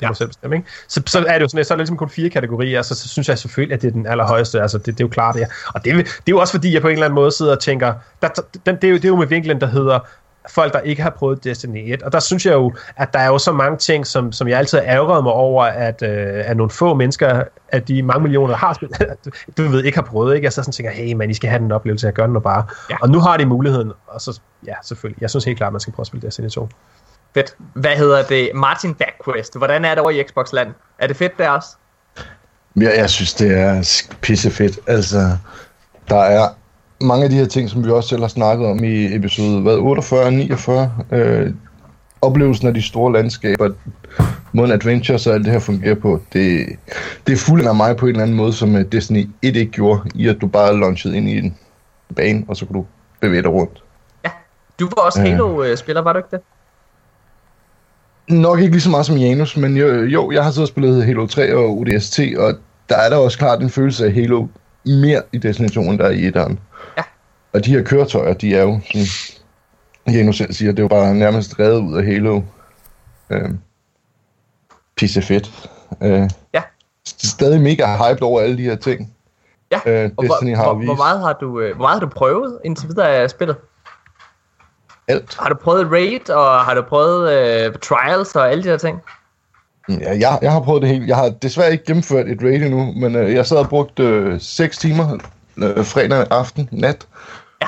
det 0.00 0.02
ja. 0.02 0.08
Må 0.08 0.14
selv 0.14 0.28
bestemme, 0.28 0.56
ikke? 0.56 0.68
Så, 0.88 1.02
så 1.06 1.24
er 1.28 1.34
det 1.34 1.40
jo 1.40 1.48
sådan, 1.48 1.64
så 1.64 1.74
er 1.74 1.76
der 1.76 1.80
ligesom 1.80 1.96
kun 1.96 2.10
fire 2.10 2.30
kategorier, 2.30 2.82
så, 2.82 2.94
så 2.94 3.08
synes 3.08 3.28
jeg 3.28 3.38
selvfølgelig, 3.38 3.74
at 3.74 3.82
det 3.82 3.88
er 3.88 3.92
den 3.92 4.06
allerhøjeste, 4.06 4.62
altså 4.62 4.78
det, 4.78 4.86
det 4.86 5.00
er 5.00 5.04
jo 5.04 5.08
klart, 5.08 5.34
det 5.34 5.42
er. 5.42 5.46
Og 5.74 5.84
det, 5.84 5.94
det 5.94 6.04
er 6.04 6.22
jo 6.28 6.38
også 6.38 6.52
fordi, 6.52 6.74
jeg 6.74 6.82
på 6.82 6.88
en 6.88 6.92
eller 6.92 7.06
anden 7.06 7.14
måde 7.14 7.32
sidder 7.32 7.52
og 7.52 7.60
tænker, 7.60 7.94
der, 8.22 8.28
den, 8.66 8.76
det, 8.76 8.84
er 8.84 8.88
jo, 8.88 8.96
det 8.96 9.04
er 9.04 9.08
jo 9.08 9.16
med 9.16 9.26
vinklen, 9.26 9.60
der 9.60 9.66
hedder, 9.66 9.98
folk, 10.48 10.72
der 10.72 10.80
ikke 10.80 11.02
har 11.02 11.10
prøvet 11.10 11.44
Destiny 11.44 11.92
1. 11.92 12.02
Og 12.02 12.12
der 12.12 12.20
synes 12.20 12.46
jeg 12.46 12.52
jo, 12.52 12.72
at 12.96 13.12
der 13.12 13.18
er 13.18 13.26
jo 13.26 13.38
så 13.38 13.52
mange 13.52 13.78
ting, 13.78 14.06
som, 14.06 14.32
som 14.32 14.48
jeg 14.48 14.58
altid 14.58 14.78
ærgerede 14.78 15.22
mig 15.22 15.32
over, 15.32 15.64
at, 15.64 16.02
øh, 16.02 16.42
at 16.44 16.56
nogle 16.56 16.70
få 16.70 16.94
mennesker, 16.94 17.42
at 17.68 17.88
de 17.88 18.02
mange 18.02 18.22
millioner, 18.22 18.48
der 18.48 18.56
har 18.56 18.72
spillet, 18.72 18.98
du 19.56 19.62
ved, 19.62 19.84
ikke 19.84 19.98
har 19.98 20.02
prøvet, 20.02 20.34
ikke? 20.34 20.44
Jeg 20.44 20.52
så 20.52 20.62
sådan 20.62 20.72
tænker, 20.72 20.92
hey 20.92 21.12
man, 21.12 21.30
I 21.30 21.34
skal 21.34 21.50
have 21.50 21.62
den 21.62 21.72
oplevelse, 21.72 22.06
jeg 22.06 22.14
gør 22.14 22.24
den 22.24 22.32
nu 22.32 22.40
bare. 22.40 22.64
Ja. 22.90 22.96
Og 23.02 23.10
nu 23.10 23.20
har 23.20 23.36
de 23.36 23.46
muligheden, 23.46 23.92
og 24.06 24.20
så, 24.20 24.40
ja, 24.66 24.74
selvfølgelig. 24.82 25.22
Jeg 25.22 25.30
synes 25.30 25.44
helt 25.44 25.58
klart, 25.58 25.68
at 25.68 25.72
man 25.72 25.80
skal 25.80 25.92
prøve 25.92 26.02
at 26.02 26.06
spille 26.06 26.26
Destiny 26.26 26.48
2. 26.48 26.68
Fedt. 27.34 27.56
Hvad 27.74 27.96
hedder 27.96 28.22
det? 28.22 28.50
Martin 28.54 28.94
Backquest. 28.94 29.56
Hvordan 29.56 29.84
er 29.84 29.90
det 29.90 29.98
over 29.98 30.10
i 30.10 30.22
Xbox-land? 30.22 30.68
Er 30.98 31.06
det 31.06 31.16
fedt 31.16 31.38
der 31.38 31.50
også? 31.50 31.68
Ja, 32.80 32.98
jeg 32.98 33.10
synes, 33.10 33.34
det 33.34 33.58
er 33.58 34.02
pissefedt. 34.20 34.78
Altså, 34.86 35.36
der 36.08 36.20
er 36.20 36.48
mange 37.00 37.24
af 37.24 37.30
de 37.30 37.36
her 37.36 37.46
ting, 37.46 37.70
som 37.70 37.84
vi 37.84 37.90
også 37.90 38.08
selv 38.08 38.20
har 38.20 38.28
snakket 38.28 38.66
om 38.66 38.84
i 38.84 39.14
episode 39.14 39.60
hvad, 39.60 39.76
48 39.76 40.24
og 40.24 40.32
49, 40.32 40.92
øh, 41.12 41.50
oplevelsen 42.22 42.68
af 42.68 42.74
de 42.74 42.82
store 42.82 43.12
landskaber, 43.12 43.70
måden 44.52 44.72
Adventures 44.72 45.26
og 45.26 45.34
alt 45.34 45.44
det 45.44 45.52
her 45.52 45.60
fungerer 45.60 45.94
på, 45.94 46.20
det, 46.32 46.66
det 47.26 47.32
er 47.32 47.36
fuldt 47.36 47.66
af 47.66 47.74
mig 47.74 47.96
på 47.96 48.06
en 48.06 48.10
eller 48.10 48.22
anden 48.22 48.36
måde, 48.36 48.52
som 48.52 48.76
øh, 48.76 48.84
Destiny 48.92 49.28
1 49.42 49.56
ikke 49.56 49.72
gjorde, 49.72 50.00
i 50.14 50.28
at 50.28 50.40
du 50.40 50.46
bare 50.46 50.80
launchede 50.80 51.16
ind 51.16 51.28
i 51.28 51.38
en 51.38 51.56
bane, 52.16 52.44
og 52.48 52.56
så 52.56 52.66
kunne 52.66 52.74
du 52.74 52.86
bevæge 53.20 53.42
dig 53.42 53.50
rundt. 53.50 53.82
Ja, 54.24 54.30
du 54.80 54.88
var 54.96 55.02
også 55.02 55.20
øh. 55.20 55.26
Halo-spiller, 55.26 56.02
var 56.02 56.12
du 56.12 56.18
ikke 56.18 56.28
det? 56.30 56.40
Nok 58.28 58.60
ikke 58.60 58.72
lige 58.72 58.80
så 58.80 58.90
meget 58.90 59.06
som 59.06 59.16
Janus, 59.16 59.56
men 59.56 59.76
jo, 59.76 59.86
jo 59.86 60.30
jeg 60.30 60.44
har 60.44 60.50
siddet 60.50 60.64
og 60.64 60.68
spillet 60.68 61.04
Halo 61.04 61.26
3 61.26 61.56
og 61.56 61.78
ODST, 61.78 62.20
og 62.38 62.54
der 62.88 62.96
er 62.96 63.08
der 63.08 63.16
også 63.16 63.38
klart 63.38 63.62
en 63.62 63.70
følelse 63.70 64.06
af 64.06 64.12
Halo 64.12 64.46
mere 64.84 65.22
i 65.32 65.38
Destiny 65.38 65.68
2, 65.68 65.80
end 65.80 65.98
der 65.98 66.04
er 66.04 66.10
i 66.10 66.28
1'eren. 66.28 66.56
Og 67.52 67.64
de 67.64 67.70
her 67.70 67.82
køretøjer, 67.82 68.34
de 68.34 68.54
er 68.54 68.62
jo, 68.62 68.80
som 68.92 70.14
Janus 70.14 70.36
selv 70.36 70.52
siger, 70.52 70.72
det 70.72 70.78
er 70.78 70.82
jo 70.82 70.88
bare 70.88 71.14
nærmest 71.14 71.58
reddet 71.58 71.80
ud 71.80 71.96
af 71.98 72.04
Halo. 72.04 72.42
Øh, 73.30 73.50
pisse 74.96 75.22
fedt. 75.22 75.70
Øh, 76.02 76.30
Ja. 76.54 76.62
Stadig 77.06 77.60
mega 77.60 77.96
hyped 77.96 78.22
over 78.22 78.40
alle 78.40 78.56
de 78.56 78.62
her 78.62 78.76
ting. 78.76 79.12
Ja. 79.72 79.80
Øh, 80.04 80.10
Og 80.16 80.24
Destiny 80.24 80.54
hvor, 80.54 80.64
har 80.64 80.72
hvor, 80.74 80.84
hvor, 80.84 80.94
meget 80.96 81.20
har 81.20 81.32
du, 81.32 81.60
øh, 81.60 81.76
hvor 81.76 81.84
meget 81.86 82.00
har 82.00 82.06
du 82.08 82.12
prøvet 82.16 82.58
indtil 82.64 82.88
videre 82.88 83.08
af 83.16 83.30
spillet? 83.30 83.56
alt. 85.08 85.36
Har 85.40 85.48
du 85.48 85.54
prøvet 85.54 85.90
Raid, 85.92 86.30
og 86.30 86.60
har 86.60 86.74
du 86.74 86.82
prøvet 86.82 87.32
øh, 87.32 87.74
Trials 87.82 88.36
og 88.36 88.50
alle 88.50 88.64
de 88.64 88.68
der 88.68 88.76
ting? 88.76 89.00
Ja, 89.88 90.10
jeg, 90.18 90.38
jeg 90.42 90.52
har 90.52 90.60
prøvet 90.60 90.82
det 90.82 90.90
hele. 90.90 91.04
Jeg 91.08 91.16
har 91.16 91.28
desværre 91.28 91.72
ikke 91.72 91.84
gennemført 91.84 92.28
et 92.28 92.42
raid 92.42 92.62
endnu, 92.62 92.92
men 92.96 93.16
øh, 93.16 93.34
jeg 93.34 93.46
sad 93.46 93.56
og 93.56 93.68
brugt 93.68 93.98
øh, 94.00 94.40
6 94.40 94.78
timer 94.78 95.18
øh, 95.56 95.84
fredag 95.84 96.26
aften, 96.30 96.68
nat, 96.72 97.06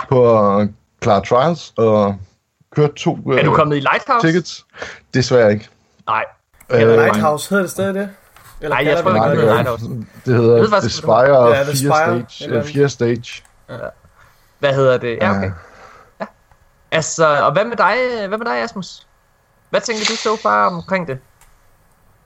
Ja. 0.01 0.07
på 0.09 0.57
at 0.59 0.69
klare 1.01 1.25
trials 1.25 1.73
og 1.77 2.17
køre 2.77 2.89
to 2.97 3.19
øh, 3.33 3.39
Er 3.39 3.45
du 3.45 3.55
kommet 3.55 3.77
i 3.77 3.81
Lighthouse? 3.81 4.27
tickets. 4.27 4.67
Desværre 5.15 5.53
ikke. 5.53 5.69
Nej. 6.07 6.25
Øh, 6.71 6.81
Eller 6.81 6.97
Lighthouse, 6.97 7.51
hedder 7.51 7.63
det 7.63 7.71
stadig 7.71 7.95
det? 7.95 8.11
Eller 8.61 8.77
Nej, 8.77 8.87
jeg 8.87 9.03
tror 9.03 9.15
ikke, 9.15 9.29
det 9.31 9.39
hedder? 9.39 9.55
Lighthouse. 9.55 9.85
Det 10.27 10.35
hedder 10.37 10.57
Jeg 10.57 10.71
ved 10.71 10.81
The 10.81 10.91
Spire 10.91 11.47
Ja, 11.49 11.63
The 11.63 11.73
4 11.73 11.77
Spire, 11.77 12.25
stage. 12.29 12.45
eller 12.51 12.63
Øh, 12.63 12.67
4 12.69 12.89
stage. 12.89 13.43
Hvad 14.59 14.75
hedder 14.75 14.99
det? 14.99 15.19
Ja, 15.21 15.31
okay. 15.31 15.43
Ja. 15.43 15.51
Ja. 16.21 16.27
Altså, 16.93 17.27
og 17.45 17.53
hvad 17.53 17.65
med 17.65 17.77
dig, 17.77 17.95
hvad 18.29 18.39
med 18.39 18.47
dig, 18.47 18.57
Asmus? 18.63 19.07
Hvad 19.71 19.81
tænker 19.81 20.05
du 20.05 20.17
så 20.17 20.37
far 20.43 20.67
omkring 20.67 21.07
det? 21.09 21.19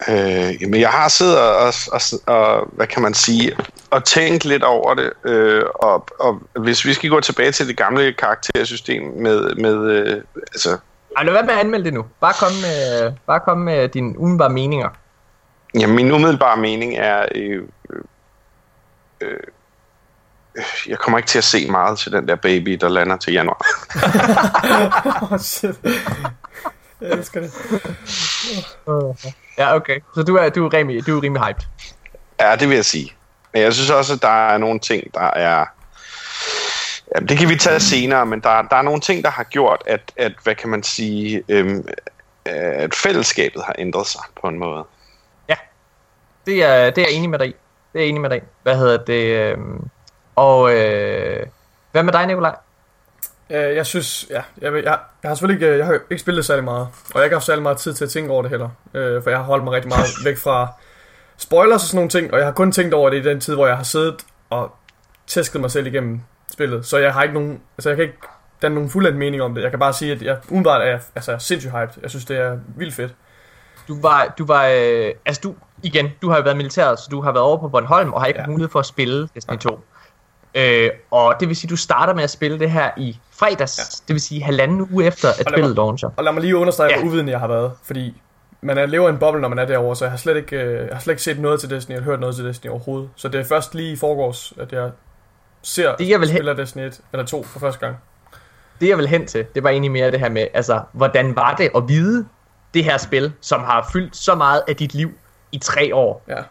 Øh, 0.08 0.62
jamen, 0.62 0.80
jeg 0.80 0.90
har 0.90 1.08
siddet 1.08 1.38
og, 1.40 1.56
og, 1.56 1.72
og, 1.92 2.00
og, 2.34 2.68
hvad 2.72 2.86
kan 2.86 3.02
man 3.02 3.14
sige, 3.14 3.56
og 3.94 4.04
tænkt 4.04 4.44
lidt 4.44 4.62
over 4.62 4.94
det, 4.94 5.12
øh, 5.24 5.64
og, 5.74 6.08
og 6.20 6.42
hvis 6.60 6.84
vi 6.84 6.92
skal 6.92 7.10
gå 7.10 7.20
tilbage 7.20 7.52
til 7.52 7.68
det 7.68 7.76
gamle 7.76 8.12
karaktersystem 8.12 9.02
med, 9.02 9.54
med 9.54 9.90
øh, 9.90 10.22
altså, 10.36 10.78
Ej, 11.16 11.24
lad 11.24 11.32
være 11.32 11.42
med 11.42 11.52
at 11.54 11.60
anmelde 11.60 11.84
det 11.84 11.94
nu. 11.94 12.06
Bare 12.20 12.32
kom 12.32 12.52
med, 12.52 13.12
bare 13.26 13.40
kom 13.40 13.58
med 13.58 13.88
dine 13.88 14.18
umiddelbare 14.18 14.50
meninger. 14.50 14.88
jamen, 15.74 15.96
min 15.96 16.12
umiddelbare 16.12 16.56
mening 16.56 16.96
er, 16.96 17.26
øh, 17.34 17.62
øh, 17.90 18.00
øh, 19.20 19.36
jeg 20.86 20.98
kommer 20.98 21.18
ikke 21.18 21.28
til 21.28 21.38
at 21.38 21.44
se 21.44 21.70
meget 21.70 21.98
til 21.98 22.12
den 22.12 22.28
der 22.28 22.36
baby, 22.36 22.72
der 22.72 22.88
lander 22.88 23.16
til 23.16 23.32
januar. 23.32 23.66
Åh, 25.32 25.38
shit. 25.54 25.80
Jeg 27.00 27.10
elsker 27.10 27.40
det. 27.40 27.52
Ja, 29.58 29.76
okay. 29.76 30.00
Så 30.14 30.22
du 30.22 30.36
er, 30.36 30.48
du 30.48 30.66
er, 30.66 30.72
rimelig, 30.72 31.06
du 31.06 31.18
er 31.18 31.22
rimelig 31.22 31.46
hyped. 31.46 31.62
Ja, 32.40 32.56
det 32.56 32.68
vil 32.68 32.74
jeg 32.74 32.84
sige. 32.84 33.12
Men 33.54 33.62
jeg 33.62 33.74
synes 33.74 33.90
også, 33.90 34.14
at 34.14 34.22
der 34.22 34.48
er 34.48 34.58
nogle 34.58 34.78
ting, 34.80 35.14
der 35.14 35.30
er... 35.30 35.64
Jamen, 37.14 37.28
det 37.28 37.38
kan 37.38 37.48
vi 37.48 37.56
tage 37.56 37.80
senere, 37.80 38.26
men 38.26 38.40
der, 38.40 38.62
der 38.62 38.76
er 38.76 38.82
nogle 38.82 39.00
ting, 39.00 39.24
der 39.24 39.30
har 39.30 39.44
gjort, 39.44 39.82
at, 39.86 40.12
at 40.16 40.32
hvad 40.42 40.54
kan 40.54 40.68
man 40.68 40.82
sige... 40.82 41.42
Øhm, 41.48 41.88
at 42.46 42.94
fællesskabet 42.94 43.62
har 43.64 43.74
ændret 43.78 44.06
sig 44.06 44.20
på 44.40 44.48
en 44.48 44.58
måde. 44.58 44.84
Det 46.46 46.64
er, 46.64 46.90
det 46.90 46.98
er 46.98 47.06
jeg 47.08 47.16
enig 47.16 47.30
med 47.30 47.38
dig 47.38 47.48
i. 47.48 47.54
Det 47.92 47.98
er 47.98 48.00
jeg 48.00 48.08
enig 48.08 48.20
med 48.20 48.30
dig 48.30 48.38
i. 48.38 48.40
Hvad 48.62 48.76
hedder 48.76 48.96
det? 48.96 49.24
Øh, 49.24 49.58
og 50.36 50.74
øh, 50.74 51.46
hvad 51.92 52.02
med 52.02 52.12
dig, 52.12 52.26
Nikolaj? 52.26 52.56
Øh, 53.50 53.76
jeg 53.76 53.86
synes, 53.86 54.26
ja, 54.30 54.42
jeg, 54.60 54.72
jeg, 54.72 54.84
jeg, 54.84 54.98
jeg 55.22 55.30
har 55.30 55.34
selvfølgelig 55.34 55.66
ikke, 55.66 55.78
jeg 55.78 55.86
har 55.86 55.98
ikke 56.10 56.18
spillet 56.18 56.46
særlig 56.46 56.64
meget, 56.64 56.80
og 56.80 57.14
jeg 57.14 57.20
har 57.20 57.24
ikke 57.24 57.36
haft 57.36 57.46
særlig 57.46 57.62
meget 57.62 57.78
tid 57.78 57.94
til 57.94 58.04
at 58.04 58.10
tænke 58.10 58.30
over 58.30 58.42
det 58.42 58.50
heller, 58.50 58.68
øh, 58.94 59.22
for 59.22 59.30
jeg 59.30 59.38
har 59.38 59.44
holdt 59.44 59.64
mig 59.64 59.72
rigtig 59.72 59.88
meget 59.88 60.06
væk 60.24 60.38
fra 60.38 60.72
spoilers 61.38 61.82
og 61.82 61.88
sådan 61.88 61.96
nogle 61.96 62.10
ting, 62.10 62.32
og 62.32 62.38
jeg 62.38 62.46
har 62.46 62.52
kun 62.52 62.72
tænkt 62.72 62.94
over 62.94 63.10
det 63.10 63.16
i 63.26 63.28
den 63.28 63.40
tid, 63.40 63.54
hvor 63.54 63.66
jeg 63.66 63.76
har 63.76 63.84
siddet 63.84 64.14
og 64.50 64.74
tæsket 65.26 65.60
mig 65.60 65.70
selv 65.70 65.86
igennem 65.86 66.20
spillet, 66.52 66.86
så 66.86 66.98
jeg 66.98 67.12
har 67.12 67.22
ikke 67.22 67.34
nogen, 67.34 67.60
altså 67.78 67.88
jeg 67.90 67.96
kan 67.96 68.02
ikke 68.04 68.18
danne 68.62 68.74
nogen 68.74 68.90
fuldendt 68.90 69.18
mening 69.18 69.42
om 69.42 69.54
det, 69.54 69.62
jeg 69.62 69.70
kan 69.70 69.78
bare 69.80 69.92
sige, 69.92 70.12
at 70.12 70.22
jeg 70.22 70.36
umiddelbart 70.48 70.82
er 70.82 70.98
altså, 71.14 71.36
sindssygt 71.38 71.72
hyped, 71.72 71.94
jeg 72.02 72.10
synes 72.10 72.24
det 72.24 72.36
er 72.36 72.58
vildt 72.76 72.94
fedt. 72.94 73.14
Du 73.88 74.00
var, 74.00 74.34
du 74.38 74.46
var, 74.46 74.66
øh, 74.66 75.10
altså 75.26 75.40
du, 75.44 75.54
igen, 75.82 76.08
du 76.22 76.28
har 76.30 76.36
jo 76.36 76.42
været 76.42 76.56
militær, 76.56 76.94
så 76.94 77.08
du 77.10 77.20
har 77.20 77.32
været 77.32 77.44
over 77.44 77.56
på 77.58 77.68
Bornholm 77.68 78.12
og 78.12 78.20
har 78.20 78.26
ikke 78.26 78.40
Ja. 78.40 78.46
mulighed 78.46 78.70
for 78.70 78.78
at 78.78 78.86
spille 78.86 79.28
Destiny 79.34 79.58
2. 79.58 79.80
Øh, 80.54 80.90
og 81.10 81.34
det 81.40 81.48
vil 81.48 81.56
sige, 81.56 81.68
at 81.68 81.70
du 81.70 81.76
starter 81.76 82.14
med 82.14 82.24
at 82.24 82.30
spille 82.30 82.58
det 82.58 82.70
her 82.70 82.90
i 82.96 83.18
fredags, 83.32 83.78
Ja. 83.78 84.04
det 84.08 84.14
vil 84.14 84.20
sige 84.20 84.42
halvanden 84.42 84.88
uge 84.92 85.04
efter, 85.04 85.28
at 85.28 85.34
lad 85.38 85.44
mig- 85.46 85.52
spillet 85.58 85.76
launcher. 85.76 86.10
Og 86.16 86.24
lad 86.24 86.32
mig 86.32 86.42
lige 86.42 86.56
understrege, 86.56 86.94
hvor 86.94 87.00
Ja. 87.02 87.06
uvidende 87.08 87.32
jeg 87.32 87.40
har 87.40 87.46
været, 87.48 87.72
fordi 87.84 88.22
man 88.64 88.78
er, 88.78 88.86
lever 88.86 89.08
i 89.08 89.10
en 89.10 89.18
boble, 89.18 89.40
når 89.40 89.48
man 89.48 89.58
er 89.58 89.64
derovre, 89.64 89.96
så 89.96 90.04
jeg 90.04 90.12
har 90.12 90.18
slet 90.18 90.36
ikke, 90.36 90.56
øh, 90.56 90.86
jeg 90.86 90.96
har 90.96 91.00
slet 91.00 91.12
ikke 91.12 91.22
set 91.22 91.38
noget 91.38 91.60
til 91.60 91.70
Destiny, 91.70 91.94
eller 91.94 92.04
hørt 92.04 92.20
noget 92.20 92.36
til 92.36 92.44
Destiny 92.44 92.70
overhovedet. 92.70 93.10
Så 93.16 93.28
det 93.28 93.40
er 93.40 93.44
først 93.44 93.74
lige 93.74 93.92
i 93.92 93.96
forgårs, 93.96 94.52
at 94.60 94.72
jeg 94.72 94.90
ser 95.62 95.96
Det, 95.96 96.08
jeg 96.08 96.20
vil 96.20 96.28
spiller 96.28 96.52
Destiny 96.54 96.82
1 96.82 97.00
eller 97.12 97.26
2 97.26 97.42
for 97.42 97.60
første 97.60 97.80
gang. 97.80 97.96
Det 98.80 98.88
jeg 98.88 98.98
vil 98.98 99.08
hen 99.08 99.26
til, 99.26 99.46
det 99.54 99.62
var 99.62 99.70
egentlig 99.70 99.90
mere 99.90 100.10
det 100.10 100.20
her 100.20 100.28
med, 100.28 100.46
altså, 100.54 100.80
hvordan 100.92 101.36
var 101.36 101.54
det 101.54 101.70
at 101.76 101.82
vide 101.88 102.26
det 102.74 102.84
her 102.84 102.96
spil, 102.96 103.32
som 103.40 103.60
har 103.60 103.88
fyldt 103.92 104.16
så 104.16 104.34
meget 104.34 104.62
af 104.68 104.76
dit 104.76 104.94
liv 104.94 105.10
i 105.52 105.58
tre 105.58 105.94
år. 105.94 106.24
Ja. 106.28 106.42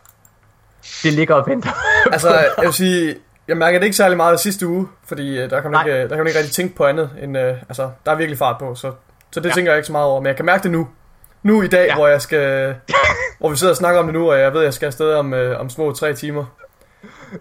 Det 1.04 1.13
ligger 1.13 1.36
og 1.36 1.47
venter. 1.47 1.69
Altså, 2.12 2.30
jeg 2.58 2.65
vil 2.65 2.73
sige, 2.73 3.15
jeg 3.47 3.58
mærker 3.58 3.80
det 3.80 3.86
ikke 3.86 3.97
særlig 3.97 4.17
meget 4.17 4.39
sidste 4.39 4.67
uge, 4.67 4.88
fordi 5.06 5.39
øh, 5.39 5.49
der 5.49 5.62
kan, 5.62 5.71
man 5.71 5.86
Nej. 5.86 5.95
ikke, 5.95 6.02
der 6.02 6.08
kan 6.08 6.17
man 6.17 6.28
ikke 6.28 6.39
rigtig 6.39 6.56
tænke 6.56 6.76
på 6.76 6.86
andet 6.86 7.10
end, 7.21 7.38
øh, 7.38 7.58
altså, 7.69 7.89
der 8.06 8.12
er 8.12 8.15
virkelig 8.15 8.38
fart 8.38 8.58
på, 8.60 8.76
så, 8.76 8.91
så 9.32 9.39
det. 9.39 9.49
Ja. 9.49 9.54
tænker 9.54 9.71
jeg 9.71 9.78
ikke 9.78 9.88
så 9.88 9.91
meget 9.91 10.08
over, 10.08 10.19
men 10.19 10.28
jeg 10.28 10.36
kan 10.36 10.45
mærke 10.45 10.63
det 10.63 10.71
nu. 10.71 10.88
Nu 11.43 11.62
i 11.62 11.67
dag, 11.67 11.88
ja. 11.88 11.95
Hvor 11.95 12.08
jeg 12.08 12.21
skal, 12.21 12.75
hvor 13.39 13.49
vi 13.49 13.56
sidder 13.56 13.73
og 13.73 13.77
snakker 13.77 13.99
om 13.99 14.06
det 14.06 14.13
nu, 14.13 14.32
og 14.32 14.39
jeg 14.39 14.53
ved, 14.53 14.60
at 14.60 14.65
jeg 14.65 14.73
skal 14.73 14.86
afsted 14.86 15.13
om, 15.13 15.34
øh, 15.34 15.60
om 15.60 15.69
små 15.69 15.91
tre 15.91 16.13
timer, 16.13 16.45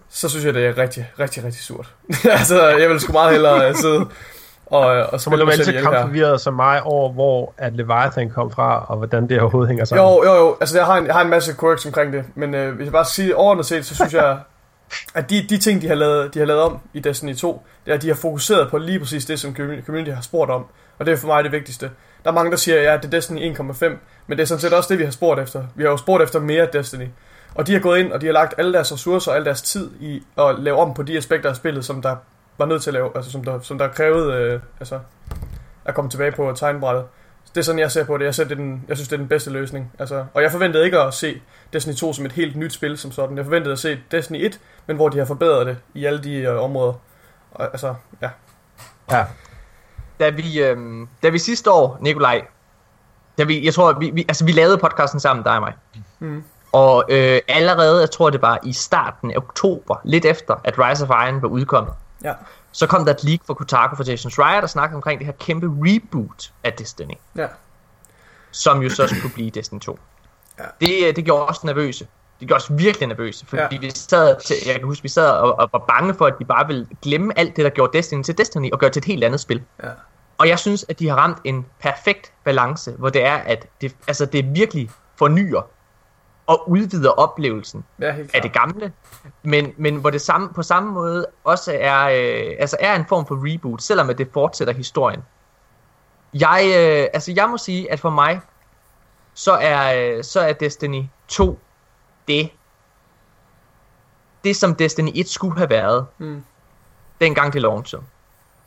så 0.09 0.29
synes 0.29 0.45
jeg, 0.45 0.53
det 0.53 0.65
er 0.65 0.77
rigtig, 0.77 1.11
rigtig, 1.19 1.43
rigtig 1.43 1.61
surt. 1.61 1.93
altså, 2.39 2.67
jeg 2.67 2.89
vil 2.89 2.99
sgu 2.99 3.13
meget 3.13 3.31
hellere 3.31 3.69
øh, 3.69 3.75
sidde 3.75 4.05
og, 4.65 4.85
og 4.85 5.21
Så 5.21 5.29
må 5.29 5.35
spille 5.35 5.45
mig 5.45 5.53
selv 5.65 5.69
ihjel 5.69 6.25
her. 6.25 6.37
som 6.37 6.53
mig 6.53 6.83
over, 6.83 7.11
hvor 7.11 7.53
at 7.57 7.75
Leviathan 7.75 8.29
kom 8.29 8.51
fra, 8.51 8.85
og 8.87 8.97
hvordan 8.97 9.29
det 9.29 9.41
overhovedet 9.41 9.67
hænger 9.67 9.85
sammen. 9.85 10.05
Jo, 10.05 10.23
jo, 10.23 10.33
jo. 10.35 10.57
Altså, 10.59 10.77
jeg 10.77 10.85
har 10.85 10.97
en, 10.97 11.05
jeg 11.05 11.13
har 11.13 11.21
en 11.21 11.29
masse 11.29 11.55
quirks 11.59 11.85
omkring 11.85 12.13
det. 12.13 12.25
Men 12.35 12.53
øh, 12.53 12.75
hvis 12.75 12.85
jeg 12.85 12.91
bare 12.91 13.05
skal 13.05 13.23
sige 13.23 13.35
overordnet 13.35 13.65
set, 13.65 13.85
så 13.85 13.95
synes 13.95 14.13
jeg, 14.13 14.37
at 15.15 15.29
de, 15.29 15.45
de 15.49 15.57
ting, 15.57 15.81
de 15.81 15.87
har, 15.87 15.95
lavet, 15.95 16.33
de 16.33 16.39
har 16.39 16.45
lavet 16.45 16.61
om 16.61 16.79
i 16.93 16.99
Destiny 16.99 17.35
2, 17.35 17.61
det 17.85 17.91
er, 17.91 17.95
at 17.95 18.01
de 18.01 18.07
har 18.07 18.15
fokuseret 18.15 18.69
på 18.71 18.77
lige 18.77 18.99
præcis 18.99 19.25
det, 19.25 19.39
som 19.39 19.55
community 19.85 20.11
har 20.11 20.21
spurgt 20.21 20.51
om. 20.51 20.65
Og 20.99 21.05
det 21.05 21.11
er 21.11 21.17
for 21.17 21.27
mig 21.27 21.43
det 21.43 21.51
vigtigste. 21.51 21.89
Der 22.23 22.29
er 22.29 22.33
mange, 22.33 22.51
der 22.51 22.57
siger, 22.57 22.81
ja, 22.81 22.97
det 22.97 23.05
er 23.05 23.09
Destiny 23.09 23.55
1,5. 23.57 23.85
Men 24.27 24.37
det 24.37 24.39
er 24.39 24.45
sådan 24.45 24.61
set 24.61 24.73
også 24.73 24.89
det, 24.89 24.99
vi 24.99 25.03
har 25.03 25.11
spurgt 25.11 25.39
efter. 25.39 25.63
Vi 25.75 25.83
har 25.83 25.89
jo 25.89 25.97
spurgt 25.97 26.23
efter 26.23 26.39
mere 26.39 26.67
Destiny. 26.73 27.07
Og 27.55 27.67
de 27.67 27.73
har 27.73 27.79
gået 27.79 27.99
ind, 27.99 28.11
og 28.11 28.21
de 28.21 28.25
har 28.25 28.33
lagt 28.33 28.53
alle 28.57 28.73
deres 28.73 28.93
ressourcer 28.93 29.31
og 29.31 29.37
al 29.37 29.45
deres 29.45 29.61
tid 29.61 29.91
i 29.99 30.23
at 30.37 30.59
lave 30.59 30.77
om 30.77 30.93
på 30.93 31.03
de 31.03 31.17
aspekter 31.17 31.49
af 31.49 31.55
spillet, 31.55 31.85
som 31.85 32.01
der 32.01 32.15
var 32.57 32.65
nødt 32.65 32.83
til 32.83 32.89
at 32.89 32.93
lave, 32.93 33.11
altså 33.15 33.31
som 33.31 33.43
der, 33.43 33.59
som 33.59 33.77
der 33.77 33.87
krævede 33.87 34.33
øh, 34.33 34.59
altså, 34.79 34.99
at 35.85 35.95
komme 35.95 36.09
tilbage 36.09 36.31
på 36.31 36.53
tegnbrættet. 36.55 37.05
Det 37.55 37.59
er 37.59 37.63
sådan, 37.63 37.79
jeg 37.79 37.91
ser 37.91 38.03
på 38.03 38.17
det. 38.17 38.25
Jeg, 38.25 38.35
ser, 38.35 38.43
det 38.43 38.57
den, 38.57 38.85
jeg 38.87 38.97
synes, 38.97 39.07
det 39.07 39.15
er 39.15 39.19
den 39.19 39.27
bedste 39.27 39.49
løsning. 39.49 39.91
Altså, 39.99 40.25
og 40.33 40.41
jeg 40.41 40.51
forventede 40.51 40.85
ikke 40.85 40.99
at 40.99 41.13
se 41.13 41.41
Destiny 41.73 41.93
2 41.93 42.13
som 42.13 42.25
et 42.25 42.31
helt 42.31 42.55
nyt 42.55 42.73
spil 42.73 42.97
som 42.97 43.11
sådan. 43.11 43.37
Jeg 43.37 43.45
forventede 43.45 43.71
at 43.71 43.79
se 43.79 43.99
Destiny 44.11 44.45
1, 44.45 44.59
men 44.87 44.95
hvor 44.95 45.09
de 45.09 45.17
har 45.17 45.25
forbedret 45.25 45.67
det 45.67 45.77
i 45.93 46.05
alle 46.05 46.23
de 46.23 46.35
øh, 46.35 46.63
områder. 46.63 46.93
Og, 47.51 47.65
altså, 47.65 47.95
ja. 48.21 48.29
Ja 49.11 49.25
da 50.19 50.29
vi, 50.29 50.61
øhm, 50.61 51.07
da 51.23 51.29
vi 51.29 51.39
sidste 51.39 51.71
år, 51.71 51.97
Nikolaj, 52.01 52.41
da 53.37 53.43
vi, 53.43 53.65
jeg 53.65 53.73
tror, 53.73 53.93
vi, 53.93 54.09
vi, 54.13 54.25
altså 54.27 54.45
vi 54.45 54.51
lavede 54.51 54.77
podcasten 54.77 55.19
sammen, 55.19 55.43
dig 55.43 55.55
og 55.55 55.61
mig. 55.61 55.73
Mm. 56.19 56.43
Og 56.71 57.03
øh, 57.09 57.39
allerede, 57.47 57.99
jeg 57.99 58.11
tror 58.11 58.29
det 58.29 58.41
var 58.41 58.59
i 58.63 58.73
starten 58.73 59.31
af 59.31 59.37
oktober, 59.37 59.95
lidt 60.03 60.25
efter, 60.25 60.55
at 60.63 60.73
Rise 60.79 61.03
of 61.03 61.09
Iron 61.27 61.41
var 61.41 61.47
udkommet, 61.47 61.93
Ja. 62.23 62.33
så 62.71 62.87
kom 62.87 63.05
der 63.05 63.13
et 63.13 63.23
leak 63.23 63.39
fra 63.47 63.53
Kotaku 63.53 64.03
Jason 64.03 64.31
Schreier, 64.31 64.59
der 64.59 64.67
snakkede 64.67 64.95
omkring 64.95 65.19
det 65.19 65.25
her 65.25 65.33
kæmpe 65.33 65.67
reboot 65.67 66.51
af 66.63 66.73
Destiny, 66.73 67.13
Ja. 67.35 67.47
som 68.51 68.81
jo 68.81 68.89
så 68.89 69.07
skulle 69.07 69.33
blive 69.33 69.49
Destiny 69.49 69.79
2. 69.79 69.99
Ja. 70.59 70.63
Det, 70.81 71.07
øh, 71.07 71.15
det 71.15 71.25
gjorde 71.25 71.45
os 71.45 71.63
nervøse. 71.63 72.07
Det 72.43 72.47
gjorde 72.49 72.61
os 72.61 72.71
virkelig 72.71 73.07
nervøse, 73.07 73.45
fordi 73.45 73.61
Ja. 73.75 73.79
vi 73.79 73.89
sad 73.89 74.35
til, 74.45 74.55
jeg 74.65 74.75
kan 74.75 74.83
huske, 74.83 75.03
vi 75.03 75.09
sad 75.09 75.29
og, 75.31 75.59
og 75.59 75.69
var 75.71 75.79
bange 75.79 76.13
for, 76.13 76.25
at 76.25 76.33
de 76.39 76.45
bare 76.45 76.67
ville 76.67 76.87
glemme 77.01 77.39
alt 77.39 77.55
det, 77.55 77.63
der 77.65 77.69
gjorde 77.71 77.97
Destiny 77.97 78.23
til 78.23 78.37
Destiny, 78.37 78.71
og 78.71 78.79
gøre 78.79 78.87
det 78.87 78.93
til 78.93 78.99
et 78.99 79.05
helt 79.05 79.23
andet 79.23 79.39
spil. 79.39 79.63
Ja. 79.83 79.89
Og 80.37 80.47
jeg 80.47 80.59
synes, 80.59 80.85
at 80.89 80.99
de 80.99 81.07
har 81.09 81.15
ramt 81.15 81.37
en 81.43 81.65
perfekt 81.79 82.33
balance, 82.43 82.91
hvor 82.91 83.09
det 83.09 83.25
er, 83.25 83.33
at 83.35 83.67
det, 83.81 83.95
altså 84.07 84.25
det 84.25 84.55
virkelig 84.55 84.89
fornyer 85.15 85.61
og 86.47 86.69
udvider 86.69 87.09
oplevelsen 87.09 87.83
Ja, 87.99 88.15
af 88.33 88.41
det 88.41 88.53
gamle, 88.53 88.91
men, 89.43 89.73
men 89.77 89.95
hvor 89.95 90.09
det 90.09 90.21
samme, 90.21 90.49
på 90.53 90.63
samme 90.63 90.91
måde 90.91 91.25
også 91.43 91.77
er, 91.79 92.01
øh, 92.03 92.55
altså 92.59 92.77
er 92.79 92.95
en 92.95 93.05
form 93.09 93.25
for 93.25 93.53
reboot, 93.53 93.81
selvom 93.81 94.15
det 94.15 94.27
fortsætter 94.33 94.73
historien. 94.73 95.23
Jeg, 96.33 96.63
øh, 96.77 97.07
altså 97.13 97.33
jeg 97.35 97.49
må 97.49 97.57
sige, 97.57 97.91
at 97.91 97.99
for 97.99 98.09
mig, 98.09 98.41
så 99.33 99.51
er, 99.51 100.15
øh, 100.17 100.23
så 100.23 100.39
er 100.39 100.53
Destiny 100.53 101.03
2 101.27 101.59
det, 102.27 102.49
det 104.43 104.55
som 104.55 104.75
Destiny 104.75 105.11
1 105.15 105.29
skulle 105.29 105.57
have 105.57 105.69
været, 105.69 106.05
Mm. 106.17 106.43
dengang 107.21 107.53
det 107.53 107.61
launchede. 107.61 108.03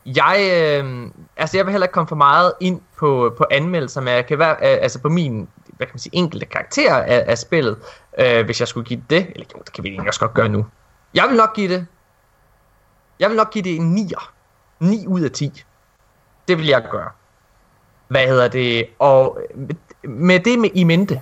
Jeg, 0.06 0.38
øh, 0.84 1.10
altså 1.36 1.56
jeg 1.56 1.66
vil 1.66 1.72
heller 1.72 1.86
ikke 1.86 1.92
komme 1.92 2.08
for 2.08 2.16
meget 2.16 2.52
ind 2.60 2.80
på, 2.98 3.34
på 3.38 3.44
anmeldelser, 3.50 4.00
men 4.00 4.14
jeg 4.14 4.26
kan 4.26 4.38
være, 4.38 4.52
øh, 4.52 4.82
altså 4.82 5.00
på 5.00 5.08
min, 5.08 5.48
hvad 5.66 5.86
kan 5.86 5.94
man 5.94 5.98
sige, 5.98 6.14
enkelte 6.16 6.46
karakter 6.46 6.94
af, 6.96 7.24
af 7.26 7.38
spillet, 7.38 7.78
øh, 8.18 8.44
hvis 8.44 8.60
jeg 8.60 8.68
skulle 8.68 8.86
give 8.86 9.02
det, 9.10 9.26
eller 9.34 9.46
jo, 9.54 9.62
det 9.64 9.72
kan 9.72 9.84
vi 9.84 9.88
egentlig 9.88 10.08
også 10.08 10.20
godt 10.20 10.34
gøre 10.34 10.48
nu. 10.48 10.66
Jeg 11.14 11.28
vil 11.28 11.36
nok 11.36 11.54
give 11.54 11.74
det, 11.74 11.86
jeg 13.20 13.28
vil 13.28 13.36
nok 13.36 13.50
give 13.52 13.64
det 13.64 13.76
en 13.76 13.98
9'er. 13.98 14.30
9 14.80 15.06
ud 15.06 15.20
af 15.20 15.30
10. 15.30 15.64
Det 16.48 16.58
vil 16.58 16.66
jeg 16.66 16.86
gøre. 16.90 17.10
Hvad 18.08 18.26
hedder 18.26 18.48
det? 18.48 18.86
Og 18.98 19.38
med, 19.54 19.74
med 20.02 20.40
det 20.40 20.58
med 20.58 20.70
i 20.74 20.84
mente, 20.84 21.20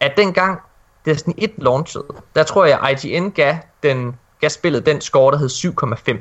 at 0.00 0.12
dengang 0.16 0.60
Destiny 1.06 1.34
1 1.38 1.52
launchede, 1.58 2.04
der 2.36 2.42
tror 2.42 2.64
jeg, 2.64 2.96
IGN 3.04 3.30
gav, 3.30 3.54
den, 3.82 4.16
gav 4.40 4.50
spillet 4.50 4.86
den 4.86 5.00
score, 5.00 5.32
der 5.32 5.38
hed 5.38 5.48
7,5. 5.48 6.16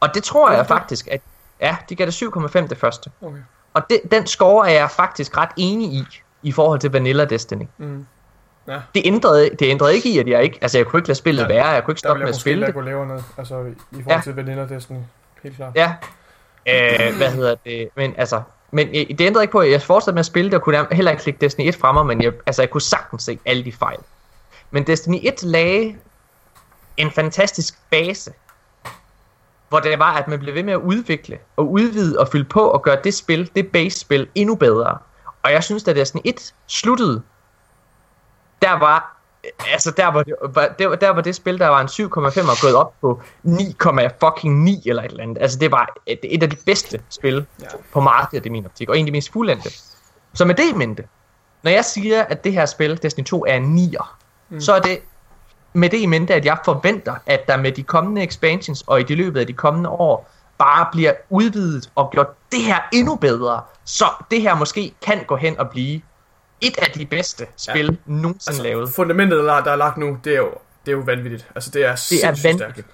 Og 0.00 0.14
det 0.14 0.22
tror 0.24 0.50
jeg 0.50 0.60
Okay. 0.60 0.68
faktisk, 0.68 1.08
at 1.10 1.20
ja, 1.60 1.76
de 1.88 1.96
gav 1.96 2.06
det 2.06 2.22
7,5 2.22 2.66
det 2.68 2.78
første. 2.78 3.10
Okay. 3.22 3.38
Og 3.74 3.82
det, 3.90 4.00
den 4.10 4.26
score 4.26 4.68
er 4.70 4.72
jeg 4.74 4.90
faktisk 4.90 5.36
ret 5.38 5.48
enig 5.56 5.88
i, 5.92 6.04
i 6.42 6.52
forhold 6.52 6.80
til 6.80 6.92
Vanilla 6.92 7.24
Destiny. 7.24 7.64
Mm. 7.78 8.06
Ja. 8.68 8.80
Det 8.94 9.02
ændrede, 9.04 9.50
det 9.58 9.62
ændrede 9.70 9.94
ikke 9.94 10.08
i, 10.10 10.18
at 10.18 10.28
jeg 10.28 10.42
ikke, 10.42 10.58
altså 10.62 10.78
jeg 10.78 10.86
kunne 10.86 10.98
ikke 11.00 11.08
lade 11.08 11.18
spillet 11.18 11.42
Ja, 11.42 11.48
være, 11.48 11.66
jeg 11.68 11.84
kunne 11.84 11.92
ikke 11.92 11.96
Der 12.02 12.08
stoppe 12.08 12.18
med 12.18 12.26
jeg 12.26 12.34
at 12.34 12.40
spille 12.40 12.66
det. 12.66 12.74
gå 12.74 12.80
lavere 12.80 13.06
ned, 13.06 13.22
altså 13.38 13.60
i 13.60 13.68
i 13.68 13.74
forhold 13.90 14.06
Ja. 14.16 14.20
til 14.20 14.34
Vanilla 14.34 14.66
Destiny. 14.68 14.98
Helt 15.42 15.56
klart. 15.56 15.72
Ja. 15.74 15.94
Øh, 16.68 17.16
hvad 17.16 17.30
hedder 17.30 17.54
det? 17.64 17.88
Men 17.96 18.14
altså, 18.18 18.42
men 18.76 18.88
øh, 18.88 19.18
det 19.18 19.20
ændrede 19.20 19.44
ikke 19.44 19.52
på, 19.52 19.58
at 19.58 19.70
jeg 19.70 19.82
fortsatte 19.82 20.14
med 20.14 20.20
at 20.20 20.26
spille 20.26 20.50
det, 20.50 20.58
og 20.58 20.62
kunne 20.62 20.86
heller 20.92 21.10
ikke 21.10 21.22
klikke 21.22 21.40
Destiny 21.40 21.68
1 21.68 21.76
fremme, 21.76 22.04
men 22.04 22.22
jeg, 22.22 22.32
altså, 22.46 22.62
jeg 22.62 22.70
kunne 22.70 22.80
sagtens 22.80 23.22
se 23.22 23.38
alle 23.44 23.64
de 23.64 23.72
fejl. 23.72 23.98
Men 24.70 24.86
Destiny 24.86 25.18
1 25.22 25.42
lagde 25.42 25.96
en 26.96 27.10
fantastisk 27.10 27.78
base, 27.90 28.32
hvor 29.68 29.80
det 29.80 29.98
var, 29.98 30.14
at 30.14 30.28
man 30.28 30.38
blev 30.38 30.54
ved 30.54 30.62
med 30.62 30.72
at 30.72 30.80
udvikle, 30.80 31.38
og 31.56 31.70
udvide 31.70 32.18
og 32.18 32.28
fylde 32.28 32.44
på, 32.44 32.60
og 32.60 32.82
gøre 32.82 32.98
det 33.04 33.14
spil, 33.14 33.50
det 33.56 33.72
base-spil, 33.72 34.28
endnu 34.34 34.54
bedre. 34.54 34.98
Og 35.42 35.52
jeg 35.52 35.64
synes, 35.64 35.82
da 35.82 35.92
Destiny 35.92 36.20
1 36.24 36.54
sluttede, 36.66 37.22
der 38.62 38.72
var 38.72 39.15
altså 39.72 39.90
der 39.90 40.06
var 40.06 40.22
det, 40.22 40.34
var, 40.42 40.74
det, 40.78 41.00
der 41.00 41.10
var 41.10 41.20
det 41.20 41.34
spil, 41.34 41.58
der 41.58 41.66
var 41.66 41.80
en 41.80 41.86
7,5 41.86 42.50
og 42.50 42.56
gået 42.62 42.74
op 42.74 42.94
på 43.00 43.20
9,9 43.46 43.50
eller 44.86 45.02
et 45.02 45.10
eller 45.10 45.22
andet. 45.22 45.38
Altså 45.40 45.58
det 45.58 45.70
var 45.70 45.96
et, 46.06 46.18
et 46.22 46.42
af 46.42 46.50
de 46.50 46.56
bedste 46.66 47.00
spil 47.10 47.46
Ja. 47.62 47.66
på 47.92 48.00
markedet 48.00 48.46
i 48.46 48.48
min 48.48 48.64
optik, 48.64 48.88
og 48.88 48.98
en 48.98 49.04
af 49.04 49.06
de 49.06 49.12
mest 49.12 49.32
fuldendte. 49.32 49.70
Så 50.34 50.44
med 50.44 50.54
det 50.54 50.76
mente, 50.76 51.04
når 51.62 51.70
jeg 51.70 51.84
siger, 51.84 52.22
at 52.22 52.44
det 52.44 52.52
her 52.52 52.66
spil, 52.66 53.02
Destiny 53.02 53.24
2, 53.24 53.44
er 53.48 53.54
en 53.54 53.78
9'er, 53.78 54.06
mm. 54.48 54.60
så 54.60 54.74
er 54.74 54.80
det 54.80 54.98
med 55.72 55.90
det 55.90 55.98
i 55.98 56.06
mente, 56.06 56.34
at 56.34 56.44
jeg 56.44 56.58
forventer, 56.64 57.14
at 57.26 57.46
der 57.48 57.56
med 57.56 57.72
de 57.72 57.82
kommende 57.82 58.22
expansions 58.22 58.84
og 58.86 59.00
i 59.00 59.02
de 59.02 59.14
løbet 59.14 59.40
af 59.40 59.46
de 59.46 59.52
kommende 59.52 59.90
år, 59.90 60.30
bare 60.58 60.86
bliver 60.92 61.12
udvidet 61.30 61.90
og 61.94 62.10
gjort 62.10 62.28
det 62.52 62.60
her 62.60 62.78
endnu 62.92 63.16
bedre, 63.16 63.60
så 63.84 64.04
det 64.30 64.42
her 64.42 64.54
måske 64.54 64.94
kan 65.02 65.24
gå 65.26 65.36
hen 65.36 65.58
og 65.58 65.70
blive 65.70 66.00
et 66.60 66.78
af 66.78 66.90
de 66.90 67.06
bedste 67.06 67.46
spil 67.56 67.86
ja. 67.86 67.90
nogensinde 68.06 68.40
altså, 68.48 68.62
lavet. 68.62 68.90
Fundamentet, 68.94 69.44
der, 69.44 69.52
er 69.52 69.76
lagt 69.76 69.96
nu, 69.96 70.18
det 70.24 70.32
er 70.32 70.36
jo, 70.36 70.50
det 70.86 70.92
er 70.92 70.96
jo 70.96 71.02
vanvittigt. 71.02 71.46
Altså, 71.54 71.70
det 71.70 71.84
er 71.84 72.06
Det 72.10 72.24
er 72.24 72.26
vanvittigt. 72.26 72.72
stærkt. 72.72 72.90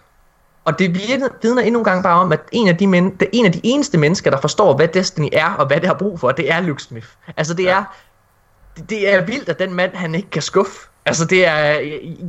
Og 0.64 0.78
det 0.78 0.94
vidner, 0.94 1.28
vidner 1.42 1.62
endnu 1.62 1.80
en 1.80 1.84
gang 1.84 2.02
bare 2.02 2.20
om, 2.20 2.32
at 2.32 2.40
en 2.52 2.68
af, 2.68 2.76
de 2.76 2.86
men, 2.86 3.16
det, 3.16 3.28
en 3.32 3.46
af 3.46 3.52
de 3.52 3.60
eneste 3.64 3.98
mennesker, 3.98 4.30
der 4.30 4.40
forstår, 4.40 4.76
hvad 4.76 4.88
Destiny 4.88 5.28
er, 5.32 5.50
og 5.52 5.66
hvad 5.66 5.80
det 5.80 5.86
har 5.86 5.94
brug 5.94 6.20
for, 6.20 6.32
det 6.32 6.50
er 6.52 6.60
Luke 6.60 6.82
Smith. 6.82 7.06
Altså 7.36 7.54
det 7.54 7.64
ja. 7.64 7.78
er, 7.78 7.84
det, 8.76 8.90
det 8.90 9.14
er 9.14 9.20
vildt, 9.24 9.48
at 9.48 9.58
den 9.58 9.74
mand, 9.74 9.94
han 9.94 10.14
ikke 10.14 10.30
kan 10.30 10.42
skuffe. 10.42 10.88
Altså 11.06 11.24
det 11.24 11.46
er, 11.46 11.64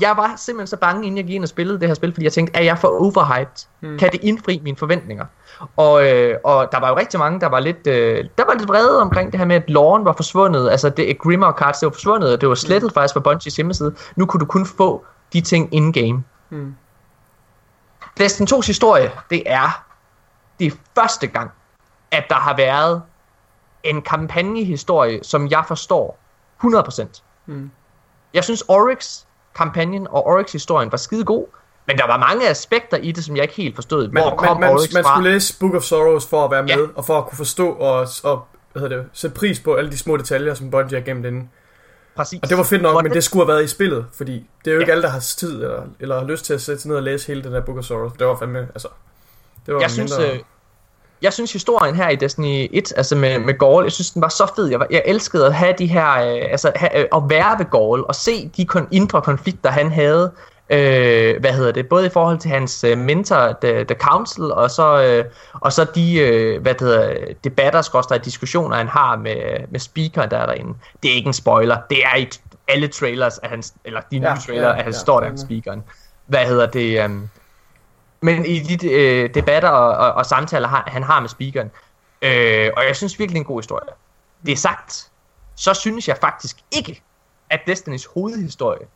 jeg 0.02 0.14
var 0.18 0.34
simpelthen 0.38 0.68
så 0.68 0.78
bange, 0.78 1.06
inden 1.06 1.18
jeg 1.18 1.26
gik 1.26 1.36
ind 1.36 1.44
og 1.44 1.50
spillede 1.50 1.80
det 1.80 1.88
her 1.88 1.96
spil, 1.96 2.14
fordi 2.14 2.24
jeg 2.24 2.34
tænkte, 2.34 2.56
er 2.56 2.64
jeg 2.64 2.78
for 2.78 2.88
overhyped? 2.88 3.68
Hmm. 3.80 3.98
Kan 3.98 4.12
det 4.12 4.20
indfri 4.24 4.60
mine 4.64 4.78
forventninger? 4.78 5.26
Og, 5.76 6.10
øh, 6.10 6.38
og 6.44 6.70
der 6.72 6.80
var 6.80 6.90
jo 6.90 6.98
rigtig 6.98 7.20
mange, 7.20 7.40
der 7.40 7.48
var 7.48 7.60
lidt, 7.60 7.88
øh, 7.88 8.26
der 8.38 8.46
var 8.46 8.54
lidt 8.54 8.70
vrede 8.70 9.02
omkring 9.02 9.32
det 9.32 9.40
her 9.40 9.46
med, 9.46 9.56
at 9.56 9.70
loven 9.70 10.06
var 10.06 10.14
forsvundet. 10.14 10.70
Altså 10.70 10.90
det 10.90 11.18
Grimmer 11.18 11.52
Cards, 11.52 11.80
det 11.80 11.86
var 11.86 11.92
forsvundet, 11.92 12.34
og 12.34 12.42
det 12.42 12.50
var 12.50 12.56
slettet 12.56 12.90
hmm. 12.90 12.94
faktisk 12.94 13.14
fra 13.14 13.20
Bungies 13.20 13.56
hjemmeside. 13.56 13.96
Nu 14.16 14.26
kunne 14.26 14.40
du 14.40 14.46
kun 14.46 14.66
få 14.66 15.06
de 15.34 15.42
ting 15.42 15.74
in-game. 15.74 16.24
Hmm. 16.50 16.76
Destiny 18.18 18.48
2's 18.48 18.68
historie, 18.68 19.12
det 19.30 19.44
er 19.46 19.84
det 20.60 20.80
første 20.96 21.28
gang, 21.28 21.52
at 22.12 22.24
der 22.30 22.36
har 22.36 22.56
været 22.56 23.02
en 23.84 24.02
kampagnehistorie, 24.02 25.24
som 25.24 25.48
jeg 25.48 25.64
forstår 25.68 26.20
100%. 26.64 27.22
Hmm. 27.46 27.72
Jeg 28.34 28.44
synes 28.44 28.64
Oryx 28.68 29.20
kampagnen 29.56 30.08
og 30.08 30.28
Oryx 30.28 30.52
historien 30.52 30.92
var 30.92 30.98
skide 30.98 31.26
god, 31.26 31.46
men 31.88 31.98
der 31.98 32.08
var 32.08 32.18
mange 32.18 32.50
aspekter 32.50 32.98
i 32.98 33.12
det, 33.12 33.24
som 33.24 33.36
jeg 33.36 33.44
ikke 33.44 33.56
helt 33.56 33.76
forstod. 33.76 34.08
Hvor 34.08 34.30
man, 34.30 34.38
kom 34.38 34.60
man, 34.60 34.70
man, 34.70 34.88
man 34.94 35.04
skulle 35.04 35.32
læse 35.32 35.60
Book 35.60 35.74
of 35.74 35.82
Sorrows 35.82 36.26
for 36.26 36.46
at 36.46 36.52
være 36.52 36.64
med, 36.64 36.70
ja. 36.70 36.88
og 36.96 37.06
for 37.06 37.18
at 37.18 37.26
kunne 37.26 37.38
forstå 37.38 37.72
og, 37.72 38.08
og 38.24 38.46
hvad 38.72 38.82
hedder 38.82 38.98
det, 38.98 39.06
sætte 39.14 39.36
pris 39.36 39.60
på 39.60 39.76
alle 39.76 39.92
de 39.92 39.98
små 39.98 40.18
detaljer, 40.18 40.54
som 40.54 40.72
Bungie 40.72 41.00
har 41.00 41.06
gemt 41.06 41.26
inden. 41.26 41.50
Præcis. 42.16 42.40
Og 42.44 42.50
det 42.50 42.58
var 42.58 42.64
fedt 42.64 42.82
nok, 42.82 42.92
Hvordan? 42.92 43.10
men 43.10 43.16
det 43.16 43.24
skulle 43.24 43.46
have 43.46 43.54
været 43.54 43.64
i 43.64 43.68
spillet, 43.68 44.06
fordi 44.14 44.50
det 44.66 44.72
er 44.72 44.76
jo 44.76 44.80
ikke 44.80 44.90
ja. 44.90 44.96
alle, 44.96 45.04
der 45.04 45.10
har 45.10 45.20
tid 45.20 45.54
eller, 45.54 45.84
eller 46.00 46.20
har 46.20 46.26
lyst 46.26 46.46
til 46.46 46.54
at 46.54 46.62
sætte 46.62 46.82
sig 46.82 46.90
ned 46.90 46.98
og 46.98 47.04
læse 47.04 47.28
hele 47.28 47.44
den 47.44 47.54
der 47.54 47.62
Book 47.62 47.78
of 47.78 47.84
Sorrows. 47.84 48.14
Det 48.14 48.28
var 48.28 48.36
fandme, 48.36 48.60
altså... 48.60 48.88
Det 49.66 49.74
var 49.74 49.82
jeg 49.82 49.90
mindre... 49.98 50.16
synes, 50.16 50.34
øh, 50.34 50.40
jeg 51.24 51.34
synes 51.34 51.54
historien 51.54 51.96
her 51.96 52.10
i 52.10 52.16
Destiny 52.16 52.68
1, 52.72 52.94
altså 52.98 53.16
med, 53.16 53.40
med 53.40 53.60
Gaul, 53.60 53.84
jeg 53.84 53.92
synes 53.92 54.12
den 54.12 54.22
var 54.22 54.30
så 54.30 54.52
fed. 54.56 54.68
Jeg, 54.68 54.80
jeg 54.92 55.02
elskede 55.06 55.46
at 55.46 55.54
have 55.54 55.74
de 55.78 55.86
her, 55.86 56.12
øh, 56.12 56.52
altså 56.52 56.72
have, 56.76 57.00
øh, 57.00 57.06
at 57.16 57.24
være 57.30 57.60
ved 57.60 57.66
Gaul 57.66 58.04
og 58.08 58.16
se 58.16 58.52
de 58.58 58.66
kon, 58.66 58.88
indre 58.92 59.22
konflikter 59.22 59.70
han 59.70 59.92
havde. 59.92 60.32
Øh, 60.70 61.40
hvad 61.40 61.54
hedder 61.54 61.72
det? 61.72 61.88
Både 61.88 62.06
i 62.06 62.10
forhold 62.10 62.38
til 62.38 62.52
hans 62.52 62.84
øh, 62.84 62.98
mentor, 62.98 63.58
The, 63.62 63.84
The 63.84 63.96
Council, 63.96 64.44
og 64.44 64.72
så, 64.72 65.04
øh, 65.04 65.26
og 65.54 65.74
så 65.74 65.86
de 65.96 66.20
øh, 66.20 66.62
hvad 66.62 66.74
det 66.74 66.82
hedder, 66.82 67.34
debatter, 67.44 67.82
skorstræk 67.82 68.26
diskussioner, 68.26 68.76
han 68.76 68.88
har 68.88 69.18
med, 69.18 69.68
med 69.70 69.80
speakeren, 69.80 70.30
der 70.32 70.38
er 70.38 70.46
derinde. 70.46 70.74
Det 71.04 71.12
er 71.12 71.16
ikke 71.16 71.28
en 71.28 71.34
spoiler. 71.34 71.78
Det 71.90 72.06
er 72.06 72.18
i 72.18 72.30
alle 72.68 72.88
trailers, 72.88 73.40
at 73.44 73.50
han, 73.50 73.64
eller 73.86 74.02
de 74.12 74.20
nye 74.20 74.28
ja, 74.28 74.36
trailer, 74.36 74.68
ja, 74.68 74.78
at 74.78 74.84
han 74.84 74.94
ja, 74.94 75.00
står 75.00 75.20
der 75.20 75.30
med 75.30 75.38
speakeren. 75.38 75.84
Hvad 76.28 76.46
hedder 76.46 76.66
det? 76.66 77.04
Øh, 77.04 77.10
men 78.24 78.46
i 78.46 78.60
de 78.60 78.92
øh, 78.92 79.34
debatter 79.34 79.70
og, 79.70 80.08
og, 80.08 80.14
og 80.14 80.26
samtaler, 80.26 80.68
han, 80.68 80.84
han 80.88 81.04
har 81.04 81.20
med 81.20 81.30
speakeren. 81.30 81.72
Øh, 82.22 82.72
og 82.78 82.86
jeg 82.86 82.96
synes 82.96 83.20
virkelig, 83.20 83.36
det 83.36 83.40
er 83.40 83.44
en 83.44 83.54
god 83.54 83.62
historie. 83.62 83.90
Det 84.46 84.52
er 84.52 84.58
sagt, 84.58 85.12
så 85.56 85.74
synes 85.74 86.08
jeg 86.08 86.18
faktisk 86.18 86.58
ikke, 86.72 87.04
at 87.50 87.60
Destinys 87.68 88.06
hovedhistorie 88.06 88.88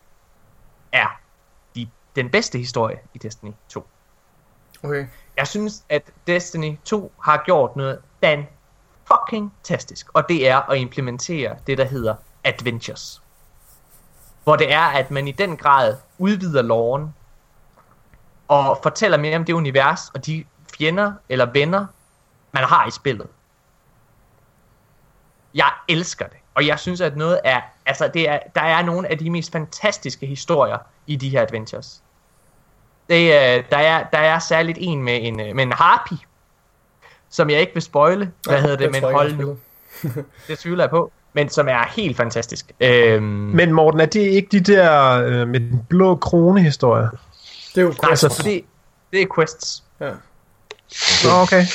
er 0.92 1.20
de, 1.76 1.90
den 2.16 2.30
bedste 2.30 2.58
historie 2.58 3.00
i 3.14 3.18
Destiny 3.18 3.52
2. 3.70 3.88
Okay. 4.84 5.08
Jeg 5.38 5.48
synes, 5.48 5.84
at 5.90 6.04
Destiny 6.28 6.78
2 6.86 7.12
har 7.24 7.44
gjort 7.46 7.76
noget 7.76 8.00
dan 8.24 8.48
fucking 9.06 9.54
tastisk, 9.64 10.08
og 10.14 10.30
det 10.30 10.50
er 10.50 10.72
at 10.72 10.78
implementere 10.78 11.56
det, 11.68 11.78
der 11.78 11.86
hedder 11.86 12.16
Adventures. 12.44 13.22
Hvor 14.44 14.56
det 14.56 14.74
er, 14.74 14.82
at 14.82 15.12
man 15.12 15.28
i 15.28 15.32
den 15.32 15.58
grad 15.58 15.98
udvider 16.18 16.62
loven 16.62 17.14
og 18.48 18.80
fortæller 18.84 19.18
mere 19.18 19.36
om 19.36 19.46
det 19.46 19.54
univers 19.54 20.10
og 20.14 20.26
de 20.26 20.44
fjender 20.78 21.14
eller 21.30 21.46
venner, 21.46 21.86
man 22.52 22.64
har 22.64 22.88
i 22.88 22.92
spillet. 22.92 23.28
Jeg 25.56 25.72
elsker 25.88 26.26
det, 26.26 26.38
og 26.56 26.68
jeg 26.68 26.80
synes, 26.80 27.02
at 27.02 27.18
noget 27.18 27.40
er, 27.44 27.62
altså 27.86 28.12
det 28.14 28.30
er, 28.30 28.40
der 28.56 28.62
er 28.62 28.82
nogle 28.82 29.12
af 29.12 29.18
de 29.18 29.30
mest 29.30 29.52
fantastiske 29.52 30.26
historier 30.26 30.78
i 31.08 31.16
de 31.16 31.30
her 31.30 31.42
adventures. 31.42 32.04
Det, 33.10 33.26
øh, 33.26 33.64
der, 33.70 33.78
er, 33.78 34.04
der 34.04 34.18
er 34.18 34.40
særligt 34.40 34.78
en 34.82 35.04
med 35.04 35.20
en, 35.22 35.40
øh, 35.40 35.56
med 35.56 35.64
en 35.64 35.72
harpy, 35.72 36.14
som 37.30 37.50
jeg 37.50 37.62
ikke 37.62 37.74
vil 37.74 37.82
spoile, 37.82 38.32
hvad 38.44 38.56
ja, 38.56 38.62
hedder 38.62 38.78
det, 38.78 38.92
men 38.92 39.04
hold 39.04 39.36
nu. 39.36 39.58
det 40.48 40.60
tvivler 40.60 40.84
jeg 40.84 40.90
på 40.90 41.12
men 41.38 41.50
som 41.50 41.68
er 41.68 41.88
helt 41.96 42.18
fantastisk. 42.18 42.72
Øhm, 42.80 43.24
men 43.24 43.72
Morten, 43.72 44.00
er 44.00 44.06
det 44.06 44.20
ikke 44.20 44.48
de 44.52 44.60
der 44.60 45.22
øh, 45.26 45.48
med 45.48 45.60
den 45.60 45.86
blå 45.90 46.16
krone 46.16 46.62
historie? 46.62 47.10
Det 47.78 47.84
er 47.84 47.88
jo 47.88 47.94
quests. 48.08 48.24
Altså, 48.24 48.44
det, 48.44 48.62
det 49.12 49.22
er 49.22 49.26
quests. 49.36 49.84
Ja. 50.00 50.10
Nå, 51.24 51.42
okay. 51.42 51.66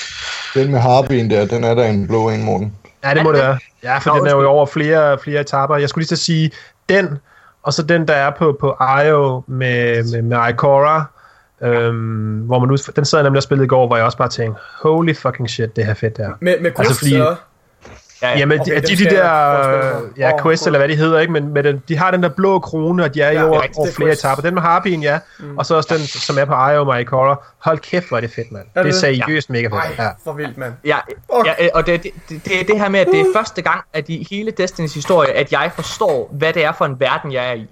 Den 0.54 0.70
med 0.70 0.80
Harbien 0.80 1.30
der, 1.30 1.46
den 1.46 1.64
er 1.64 1.74
der 1.74 1.84
en 1.84 2.06
blå 2.06 2.28
en, 2.28 2.44
Morten. 2.44 2.76
Ja, 3.04 3.14
det 3.14 3.22
må 3.22 3.32
det 3.32 3.40
være. 3.40 3.58
Ja, 3.82 3.98
for 3.98 4.10
Nå, 4.10 4.18
den 4.18 4.26
er 4.26 4.30
jo 4.30 4.48
over 4.48 4.66
flere, 4.66 5.18
flere 5.18 5.40
etaper. 5.40 5.76
Jeg 5.76 5.88
skulle 5.88 6.02
lige 6.02 6.16
så 6.16 6.24
sige, 6.24 6.50
den, 6.88 7.18
og 7.62 7.72
så 7.72 7.82
den, 7.82 8.08
der 8.08 8.14
er 8.14 8.30
på, 8.30 8.56
på 8.60 8.76
IO 9.04 9.42
med, 9.46 10.12
med, 10.12 10.22
med 10.22 10.48
Ikora, 10.48 11.04
øhm, 11.62 12.38
hvor 12.38 12.58
man 12.58 12.68
nu, 12.68 12.76
den 12.96 13.04
sad 13.04 13.18
jeg 13.18 13.24
nemlig 13.24 13.38
og 13.38 13.42
spillede 13.42 13.64
i 13.64 13.68
går, 13.68 13.86
hvor 13.86 13.96
jeg 13.96 14.04
også 14.04 14.18
bare 14.18 14.28
tænkte, 14.28 14.60
holy 14.82 15.14
fucking 15.14 15.50
shit, 15.50 15.76
det 15.76 15.86
her 15.86 15.94
fedt 15.94 16.16
der. 16.16 16.30
Med, 16.40 16.60
med 16.60 16.70
altså, 16.78 16.98
fordi, 16.98 17.20
Ja, 18.22 18.38
Jamen, 18.38 18.60
okay, 18.60 18.82
de, 18.82 18.86
de, 18.86 18.96
de 18.96 19.10
der 19.10 20.10
ja, 20.16 20.42
quest, 20.42 20.66
eller 20.66 20.78
hvad 20.78 20.88
de 20.88 20.96
hedder, 20.96 21.20
ikke? 21.20 21.32
men 21.32 21.52
med 21.52 21.62
den, 21.62 21.82
de 21.88 21.96
har 21.96 22.10
den 22.10 22.22
der 22.22 22.28
blå 22.28 22.58
krone, 22.58 23.04
og 23.04 23.14
de 23.14 23.20
er 23.20 23.32
ja, 23.32 23.40
jo 23.40 23.48
over, 23.48 23.62
over 23.76 23.88
flere 23.96 24.12
etaper. 24.12 24.42
Den 24.42 24.54
med 24.54 24.62
Harpien, 24.62 25.02
ja, 25.02 25.18
mm. 25.38 25.58
og 25.58 25.66
så 25.66 25.74
også 25.76 25.94
den, 25.94 26.06
som 26.06 26.38
er 26.38 26.44
på 26.44 26.52
Io 26.52 26.88
og 26.88 27.02
Color. 27.04 27.44
Hold 27.58 27.78
kæft, 27.78 28.08
hvor 28.08 28.16
er 28.16 28.20
det 28.20 28.30
fedt, 28.30 28.52
mand. 28.52 28.66
Det, 28.74 28.84
det 28.84 28.90
er 28.90 28.94
seriøst 28.94 29.48
ja. 29.48 29.52
mega 29.52 29.66
fedt. 29.66 29.74
Ej, 29.74 30.04
ja. 30.04 30.10
for 30.24 30.32
vildt, 30.32 30.58
mand. 30.58 30.72
Ja, 30.84 30.98
ja 31.44 31.68
og 31.74 31.86
det, 31.86 32.02
det, 32.02 32.12
det, 32.28 32.68
det 32.68 32.80
her 32.80 32.88
med, 32.88 33.00
at 33.00 33.06
det 33.06 33.20
er 33.20 33.24
første 33.36 33.62
gang, 33.62 33.84
at 33.92 34.08
i 34.08 34.26
hele 34.30 34.50
Destinys 34.50 34.94
historie, 34.94 35.30
at 35.30 35.52
jeg 35.52 35.70
forstår, 35.74 36.28
hvad 36.32 36.52
det 36.52 36.64
er 36.64 36.72
for 36.72 36.84
en 36.84 37.00
verden, 37.00 37.32
jeg 37.32 37.48
er 37.48 37.54
i. 37.54 37.66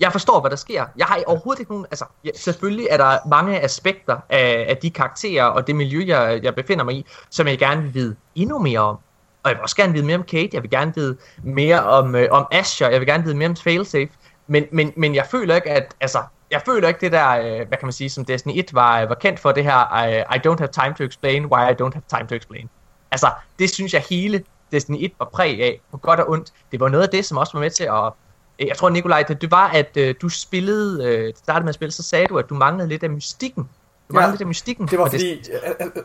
Jeg 0.00 0.12
forstår, 0.12 0.40
hvad 0.40 0.50
der 0.50 0.56
sker. 0.56 0.84
Jeg 0.96 1.06
har 1.06 1.18
overhovedet 1.26 1.60
ikke 1.60 1.72
nogen... 1.72 1.86
Altså, 1.90 2.04
ja, 2.24 2.30
selvfølgelig 2.34 2.86
er 2.90 2.96
der 2.96 3.28
mange 3.28 3.60
aspekter 3.60 4.16
af, 4.30 4.66
af 4.68 4.76
de 4.76 4.90
karakterer 4.90 5.44
og 5.44 5.66
det 5.66 5.76
miljø, 5.76 6.04
jeg, 6.06 6.40
jeg 6.42 6.54
befinder 6.54 6.84
mig 6.84 6.94
i, 6.94 7.06
som 7.30 7.48
jeg 7.48 7.58
gerne 7.58 7.82
vil 7.82 7.94
vide 7.94 8.16
endnu 8.34 8.58
mere 8.58 8.80
om. 8.80 8.98
Og 9.44 9.50
jeg 9.50 9.56
vil 9.56 9.62
også 9.62 9.76
gerne 9.76 9.92
vide 9.92 10.06
mere 10.06 10.16
om 10.16 10.22
Kate, 10.22 10.50
jeg 10.52 10.62
vil 10.62 10.70
gerne 10.70 10.92
vide 10.94 11.16
mere 11.42 11.84
om, 11.84 12.14
øh, 12.14 12.28
om 12.30 12.46
Asher, 12.50 12.88
jeg 12.88 13.00
vil 13.00 13.06
gerne 13.06 13.24
vide 13.24 13.36
mere 13.36 13.48
om 13.48 13.56
Failsafe. 13.56 14.10
Men, 14.46 14.64
men, 14.72 14.92
men 14.96 15.14
jeg 15.14 15.26
føler 15.30 15.54
ikke, 15.54 15.70
at, 15.70 15.94
altså, 16.00 16.22
jeg 16.50 16.62
føler 16.66 16.88
ikke 16.88 17.00
det 17.00 17.12
der, 17.12 17.30
øh, 17.30 17.68
hvad 17.68 17.78
kan 17.78 17.86
man 17.86 17.92
sige, 17.92 18.10
som 18.10 18.24
Destiny 18.24 18.52
1 18.58 18.74
var, 18.74 19.02
øh, 19.02 19.08
var 19.08 19.14
kendt 19.14 19.40
for, 19.40 19.52
det 19.52 19.64
her, 19.64 20.04
I, 20.04 20.36
I 20.36 20.40
don't 20.46 20.58
have 20.58 20.68
time 20.68 20.94
to 20.98 21.04
explain 21.04 21.44
why 21.44 21.70
I 21.70 21.82
don't 21.82 21.92
have 21.92 22.02
time 22.08 22.26
to 22.28 22.34
explain. 22.34 22.70
Altså, 23.10 23.30
det 23.58 23.70
synes 23.70 23.94
jeg 23.94 24.02
hele 24.10 24.44
Destiny 24.72 24.96
1 25.00 25.12
var 25.18 25.28
præg 25.32 25.62
af, 25.62 25.80
på 25.90 25.96
godt 25.96 26.20
og 26.20 26.30
ondt. 26.30 26.52
Det 26.72 26.80
var 26.80 26.88
noget 26.88 27.04
af 27.04 27.10
det, 27.10 27.24
som 27.24 27.38
også 27.38 27.52
var 27.52 27.60
med 27.60 27.70
til 27.70 27.84
at, 27.84 28.12
øh, 28.58 28.68
jeg 28.68 28.76
tror 28.76 28.88
Nikolaj, 28.88 29.22
det, 29.22 29.40
det 29.40 29.50
var, 29.50 29.68
at 29.68 29.96
øh, 29.96 30.14
du 30.22 30.28
spillede, 30.28 31.04
øh, 31.04 31.32
startede 31.36 31.64
med 31.64 31.68
at 31.68 31.74
spille, 31.74 31.92
så 31.92 32.02
sagde 32.02 32.26
du, 32.26 32.38
at 32.38 32.48
du 32.48 32.54
manglede 32.54 32.88
lidt 32.88 33.02
af 33.02 33.10
mystikken 33.10 33.68
du 34.10 34.20
ja, 34.20 34.30
lidt 34.30 34.40
af 34.40 34.46
mystikken. 34.46 34.88
Det 34.88 34.98
var 34.98 35.10
fordi, 35.10 35.40
det... 35.40 35.50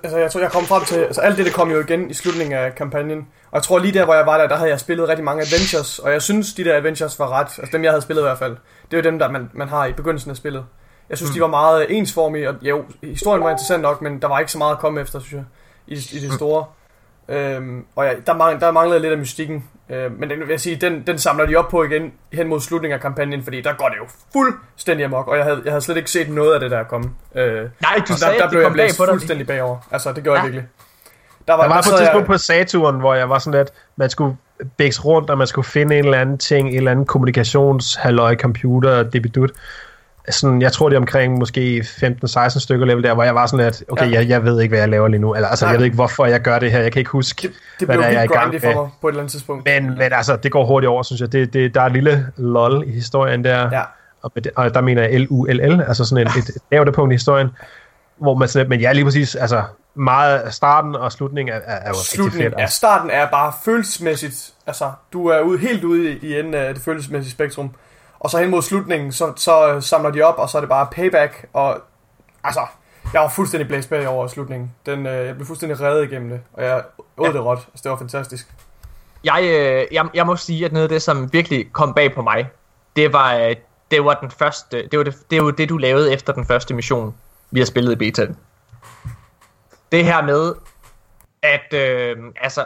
altså 0.04 0.18
jeg 0.18 0.32
tror 0.32 0.40
jeg 0.40 0.52
kom 0.52 0.64
frem 0.64 0.84
til, 0.86 0.96
altså 0.96 1.22
alt 1.22 1.38
det, 1.38 1.46
det 1.46 1.54
kom 1.54 1.72
jo 1.72 1.80
igen 1.80 2.10
i 2.10 2.14
slutningen 2.14 2.58
af 2.58 2.76
kampagnen. 2.76 3.18
Og 3.18 3.56
jeg 3.56 3.64
tror 3.64 3.80
lige 3.80 3.94
der, 3.94 4.06
hvor 4.06 4.14
jeg 4.14 4.26
var 4.26 4.38
der, 4.38 4.48
der 4.48 4.56
havde 4.56 4.70
jeg 4.70 4.80
spillet 4.80 5.08
rigtig 5.08 5.26
mange 5.26 5.42
adventures, 5.42 6.00
og 6.00 6.12
jeg 6.12 6.22
synes, 6.22 6.54
de 6.54 6.64
der 6.64 6.78
adventures 6.78 7.20
var 7.20 7.30
ret, 7.30 7.48
altså 7.48 7.70
dem 7.72 7.84
jeg 7.84 7.92
havde 7.92 8.02
spillet 8.02 8.22
i 8.22 8.26
hvert 8.26 8.38
fald, 8.38 8.58
det 8.92 8.94
er 8.94 8.98
jo 8.98 9.04
dem, 9.04 9.20
der 9.20 9.32
man, 9.32 9.50
man 9.54 9.70
har 9.70 9.86
i 9.86 9.94
begyndelsen 9.94 10.32
af 10.32 10.38
spillet. 10.38 10.66
Jeg 11.10 11.18
synes, 11.18 11.32
mm. 11.32 11.34
de 11.34 11.42
var 11.42 11.48
meget 11.48 11.98
ensformige, 11.98 12.50
og 12.50 12.56
jo, 12.62 12.86
historien 13.04 13.44
var 13.44 13.50
interessant 13.50 13.82
nok, 13.82 14.02
men 14.02 14.22
der 14.22 14.28
var 14.28 14.40
ikke 14.40 14.52
så 14.52 14.58
meget 14.58 14.74
at 14.74 14.80
komme 14.80 15.02
efter, 15.02 15.20
synes 15.20 15.34
jeg, 15.34 15.44
i, 15.88 15.94
i 15.94 16.20
det 16.20 16.34
store. 16.34 16.66
Øhm, 17.30 17.86
og 17.96 18.06
ja, 18.06 18.12
der, 18.26 18.34
mang, 18.34 18.62
der 18.62 18.72
manglede 18.72 19.00
lidt 19.00 19.12
af 19.12 19.18
mystikken. 19.18 19.64
Øhm, 19.90 20.16
men 20.20 20.30
den, 20.30 20.40
vil 20.40 20.50
jeg 20.50 20.60
sige, 20.60 20.76
den, 20.76 21.04
den 21.08 21.18
samler 21.18 21.46
de 21.46 21.56
op 21.56 21.68
på 21.70 21.84
igen 21.84 22.14
hen 22.34 22.48
mod 22.48 22.60
slutningen 22.60 22.96
af 22.96 23.02
kampagnen, 23.02 23.44
fordi 23.44 23.62
der 23.62 23.74
går 23.74 23.90
det 23.90 23.98
jo 23.98 24.06
fuldstændig 24.34 25.06
amok, 25.06 25.28
og 25.28 25.38
jeg 25.38 25.44
havde, 25.46 25.62
jeg 25.64 25.72
havde 25.72 25.82
slet 25.82 25.98
ikke 25.98 26.12
set 26.12 26.30
noget 26.30 26.54
af 26.54 26.60
det 26.60 26.72
der 26.72 26.84
komme. 26.84 27.10
Øh, 27.36 27.44
Nej, 27.82 28.02
du 28.08 28.14
sagde, 28.14 28.34
der, 28.34 28.42
der 28.42 28.50
blev 28.50 28.62
jeg 28.62 28.72
blæst 28.72 28.98
fuldstændig 28.98 29.48
bagover. 29.48 29.78
Altså, 29.92 30.14
det 30.14 30.24
gjorde 30.24 30.40
ja. 30.40 30.44
jeg 30.44 30.54
virkelig. 30.54 30.70
Der 31.48 31.54
var, 31.54 31.62
der 31.62 31.70
var 31.70 31.82
på 31.82 31.90
et 31.90 31.98
tidspunkt 31.98 32.28
jeg... 32.28 32.34
på 32.34 32.38
Saturn, 32.38 33.00
hvor 33.00 33.14
jeg 33.14 33.30
var 33.30 33.40
sådan 33.40 33.60
lidt, 33.60 33.70
man 33.96 34.10
skulle 34.10 34.38
bækse 34.78 35.02
rundt, 35.02 35.30
og 35.30 35.38
man 35.38 35.48
skulle 35.48 35.66
finde 35.66 35.98
en 35.98 36.06
eller 36.06 36.18
anden 36.18 36.38
ting, 36.38 36.70
en 36.70 36.76
eller 36.76 36.92
anden 36.92 37.06
kommunikationshalløj, 37.06 38.36
computer, 38.36 39.04
debidut 39.04 39.52
sådan, 40.30 40.62
jeg 40.62 40.72
tror 40.72 40.90
det 40.90 40.96
er 40.96 41.00
omkring 41.00 41.38
måske 41.38 41.86
15-16 41.88 42.60
stykker 42.60 42.86
level 42.86 43.04
der, 43.04 43.14
hvor 43.14 43.24
jeg 43.24 43.36
var 43.36 43.46
sådan 43.46 43.66
at, 43.66 43.84
okay, 43.88 44.12
ja. 44.12 44.20
jeg, 44.20 44.30
jeg 44.30 44.44
ved 44.46 44.62
ikke, 44.62 44.72
hvad 44.72 44.80
jeg 44.80 44.90
laver 44.90 45.08
lige 45.08 45.22
nu. 45.22 45.36
Eller, 45.36 45.48
altså, 45.48 45.66
Nej. 45.66 45.72
jeg 45.72 45.80
ved 45.80 45.86
ikke, 45.86 45.96
hvorfor 45.96 46.26
jeg 46.26 46.42
gør 46.42 46.60
det 46.60 46.72
her. 46.72 46.80
Jeg 46.80 46.92
kan 46.92 47.00
ikke 47.00 47.12
huske, 47.12 47.42
det, 47.42 47.56
det 47.80 47.88
hvad 47.88 47.98
der 47.98 48.04
er, 48.04 48.10
jeg 48.10 48.20
er 48.20 48.24
i 48.24 48.28
gang 48.28 48.52
med. 48.52 48.60
for 48.60 48.74
mig 48.74 48.90
på 49.02 49.08
et 49.08 49.12
eller 49.12 49.22
andet 49.22 49.32
tidspunkt. 49.32 49.66
Men, 49.66 49.98
men 49.98 50.14
altså, 50.14 50.36
det 50.36 50.52
går 50.52 50.66
hurtigt 50.66 50.90
over, 50.90 51.04
synes 51.04 51.22
jeg. 51.22 51.32
Det, 51.32 51.54
det, 51.54 51.74
der 51.74 51.82
er 51.82 51.86
et 51.86 51.94
lille 51.94 52.28
lol 52.38 52.84
i 52.88 52.92
historien 52.92 53.44
der. 53.44 53.70
Ja. 53.72 53.82
Og, 54.22 54.32
og 54.56 54.74
der 54.74 54.82
mener 54.82 55.02
jeg 55.02 55.20
L-U-L-L, 55.20 55.82
altså 55.88 56.06
sådan 56.06 56.28
et, 56.28 56.36
et 56.38 56.58
lavt 56.72 57.12
i 57.12 57.14
historien. 57.14 57.50
Hvor 58.18 58.36
man 58.36 58.48
sådan, 58.48 58.70
men 58.70 58.80
ja, 58.80 58.92
lige 58.92 59.06
præcis, 59.06 59.36
altså 59.36 59.64
meget 59.96 60.54
starten 60.54 60.96
og 60.96 61.12
slutningen 61.12 61.56
er, 61.56 61.60
er 61.66 61.88
jo 61.88 61.94
slutningen, 62.04 62.52
fedt. 62.52 62.62
Altså. 62.62 62.86
Ja, 62.86 62.92
starten 62.92 63.10
er 63.10 63.30
bare 63.30 63.54
følelsesmæssigt, 63.66 64.54
altså 64.68 64.92
du 65.14 65.28
er 65.28 65.42
ude, 65.42 65.60
helt 65.60 65.84
ude 65.84 66.12
i, 66.12 66.20
i 66.22 66.40
enden 66.40 66.54
af 66.54 66.74
det 66.74 66.84
følelsesmæssige 66.84 67.32
spektrum. 67.32 67.72
Og 68.20 68.30
så 68.30 68.38
hen 68.38 68.50
mod 68.50 68.62
slutningen, 68.62 69.12
så, 69.12 69.34
så 69.36 69.82
samler 69.82 70.12
de 70.12 70.22
op, 70.22 70.38
og 70.38 70.50
så 70.50 70.58
er 70.58 70.62
det 70.62 70.70
bare 70.70 70.88
payback, 70.92 71.46
og 71.54 71.82
altså, 72.44 72.62
Jeg 73.14 73.22
var 73.22 73.30
fuldstændig 73.30 73.68
blæst 73.68 73.90
bag 73.90 74.08
over 74.08 74.28
slutningen. 74.28 74.76
Den, 74.86 75.06
øh, 75.06 75.26
jeg 75.26 75.36
blev 75.36 75.48
fuldstændig 75.48 75.82
reddet 75.82 76.12
igennem 76.12 76.30
det, 76.30 76.42
og 76.54 76.64
jeg 76.64 76.84
åd 77.18 77.28
ja. 77.28 77.34
det 77.34 77.46
råt. 77.46 77.58
Altså, 77.58 77.82
det 77.84 77.92
var 77.92 77.98
fantastisk. 77.98 78.48
Jeg, 79.24 79.44
øh, 79.44 79.88
jeg, 79.92 80.10
jeg 80.14 80.26
må 80.26 80.36
sige, 80.36 80.66
at 80.66 80.72
noget 80.72 80.84
af 80.84 80.90
det, 80.90 81.02
som 81.02 81.34
virkelig 81.34 81.74
kom 81.74 81.94
bag 81.94 82.14
på 82.16 82.22
mig, 82.22 82.50
det 82.96 83.14
var, 83.14 83.36
øh, 83.36 83.56
det 83.92 84.06
var 84.06 84.14
den 84.14 84.32
første, 84.32 84.88
det 84.88 84.98
var 84.98 85.04
det, 85.04 85.18
det 85.32 85.44
var 85.44 85.52
det, 85.52 85.70
du 85.70 85.78
lavede 85.78 86.14
efter 86.14 86.34
den 86.34 86.46
første 86.46 86.74
mission, 86.74 87.16
vi 87.52 87.60
har 87.60 87.66
spillet 87.66 87.92
i 87.92 87.96
betaen. 87.96 88.38
Det 89.92 90.06
her 90.06 90.22
med, 90.22 90.54
at 91.42 91.74
øh, 91.74 92.18
altså, 92.42 92.66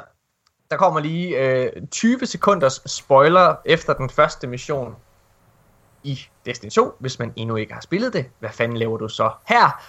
der 0.71 0.77
kommer 0.77 0.99
lige 0.99 1.39
øh, 1.39 1.71
20 1.91 2.25
sekunders 2.25 2.81
spoiler 2.85 3.55
efter 3.65 3.93
den 3.93 4.09
første 4.09 4.47
mission 4.47 4.95
i 6.03 6.19
Destiny 6.45 6.69
2, 6.69 6.95
hvis 6.99 7.19
man 7.19 7.33
endnu 7.35 7.55
ikke 7.55 7.73
har 7.73 7.81
spillet 7.81 8.13
det. 8.13 8.25
Hvad 8.39 8.49
fanden 8.49 8.77
laver 8.77 8.97
du 8.97 9.07
så 9.07 9.31
her? 9.45 9.81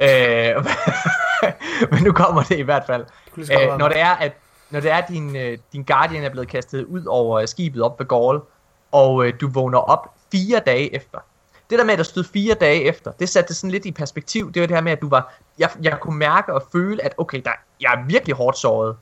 Øh, 0.00 0.66
men 1.92 2.02
nu 2.02 2.12
kommer 2.12 2.42
det 2.42 2.58
i 2.58 2.62
hvert 2.62 2.82
fald. 2.86 3.04
Øh, 3.36 3.78
når 3.78 3.88
det 3.88 4.00
er, 4.00 4.10
at 4.10 4.32
når 4.70 4.80
det 4.80 4.90
er, 4.90 4.96
at 4.96 5.08
din, 5.08 5.36
øh, 5.36 5.58
din 5.72 5.82
Guardian 5.82 6.24
er 6.24 6.30
blevet 6.30 6.48
kastet 6.48 6.84
ud 6.84 7.04
over 7.06 7.46
skibet 7.46 7.82
op 7.82 7.98
ved 7.98 8.06
Gaul, 8.06 8.40
og 8.92 9.26
øh, 9.26 9.34
du 9.40 9.48
vågner 9.48 9.78
op 9.78 10.14
fire 10.32 10.60
dage 10.66 10.94
efter. 10.94 11.18
Det 11.70 11.78
der 11.78 11.84
med, 11.84 11.92
at 11.92 11.98
der 11.98 12.04
stod 12.04 12.24
fire 12.24 12.54
dage 12.54 12.82
efter, 12.82 13.12
det 13.12 13.28
satte 13.28 13.48
det 13.48 13.56
sådan 13.56 13.70
lidt 13.70 13.84
i 13.84 13.92
perspektiv. 13.92 14.52
Det 14.52 14.60
var 14.60 14.66
det 14.66 14.76
her 14.76 14.82
med, 14.82 14.92
at 14.92 15.00
du 15.00 15.08
var, 15.08 15.34
jeg, 15.58 15.70
jeg 15.82 15.98
kunne 16.00 16.18
mærke 16.18 16.54
og 16.54 16.62
føle, 16.72 17.04
at 17.04 17.14
okay, 17.18 17.42
der, 17.44 17.50
jeg 17.80 17.92
er 17.92 18.06
virkelig 18.06 18.36
hårdt 18.36 18.58
såret. 18.58 18.96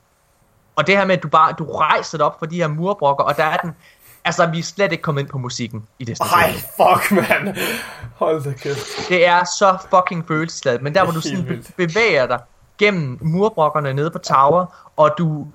Og 0.75 0.87
det 0.87 0.97
her 0.97 1.05
med, 1.05 1.17
at 1.17 1.23
du 1.23 1.27
bare 1.27 1.53
du 1.59 1.65
rejser 1.71 2.17
dig 2.17 2.25
op 2.25 2.39
for 2.39 2.45
de 2.45 2.55
her 2.55 2.67
murbrokker, 2.67 3.23
og 3.23 3.37
der 3.37 3.43
er 3.43 3.57
den... 3.57 3.75
Altså, 4.25 4.45
vi 4.45 4.59
er 4.59 4.63
slet 4.63 4.91
ikke 4.91 5.01
kommet 5.01 5.21
ind 5.21 5.29
på 5.29 5.37
musikken 5.37 5.87
i 5.99 6.05
det 6.05 6.19
Ej, 6.19 6.53
fuck, 6.53 7.11
man. 7.11 7.57
Hold 8.15 8.43
da 8.43 8.53
kæft. 8.53 9.09
Det 9.09 9.25
er 9.25 9.43
så 9.43 9.77
fucking 9.89 10.27
følelsesladet, 10.27 10.81
men 10.81 10.95
der 10.95 11.03
hvor 11.03 11.13
du 11.13 11.21
sådan 11.21 11.49
vildt. 11.49 11.75
bevæger 11.77 12.27
dig 12.27 12.39
gennem 12.77 13.17
murbrokkerne 13.21 13.93
nede 13.93 14.11
på 14.11 14.17
tower, 14.17 14.91
og 14.97 15.11
du 15.17 15.47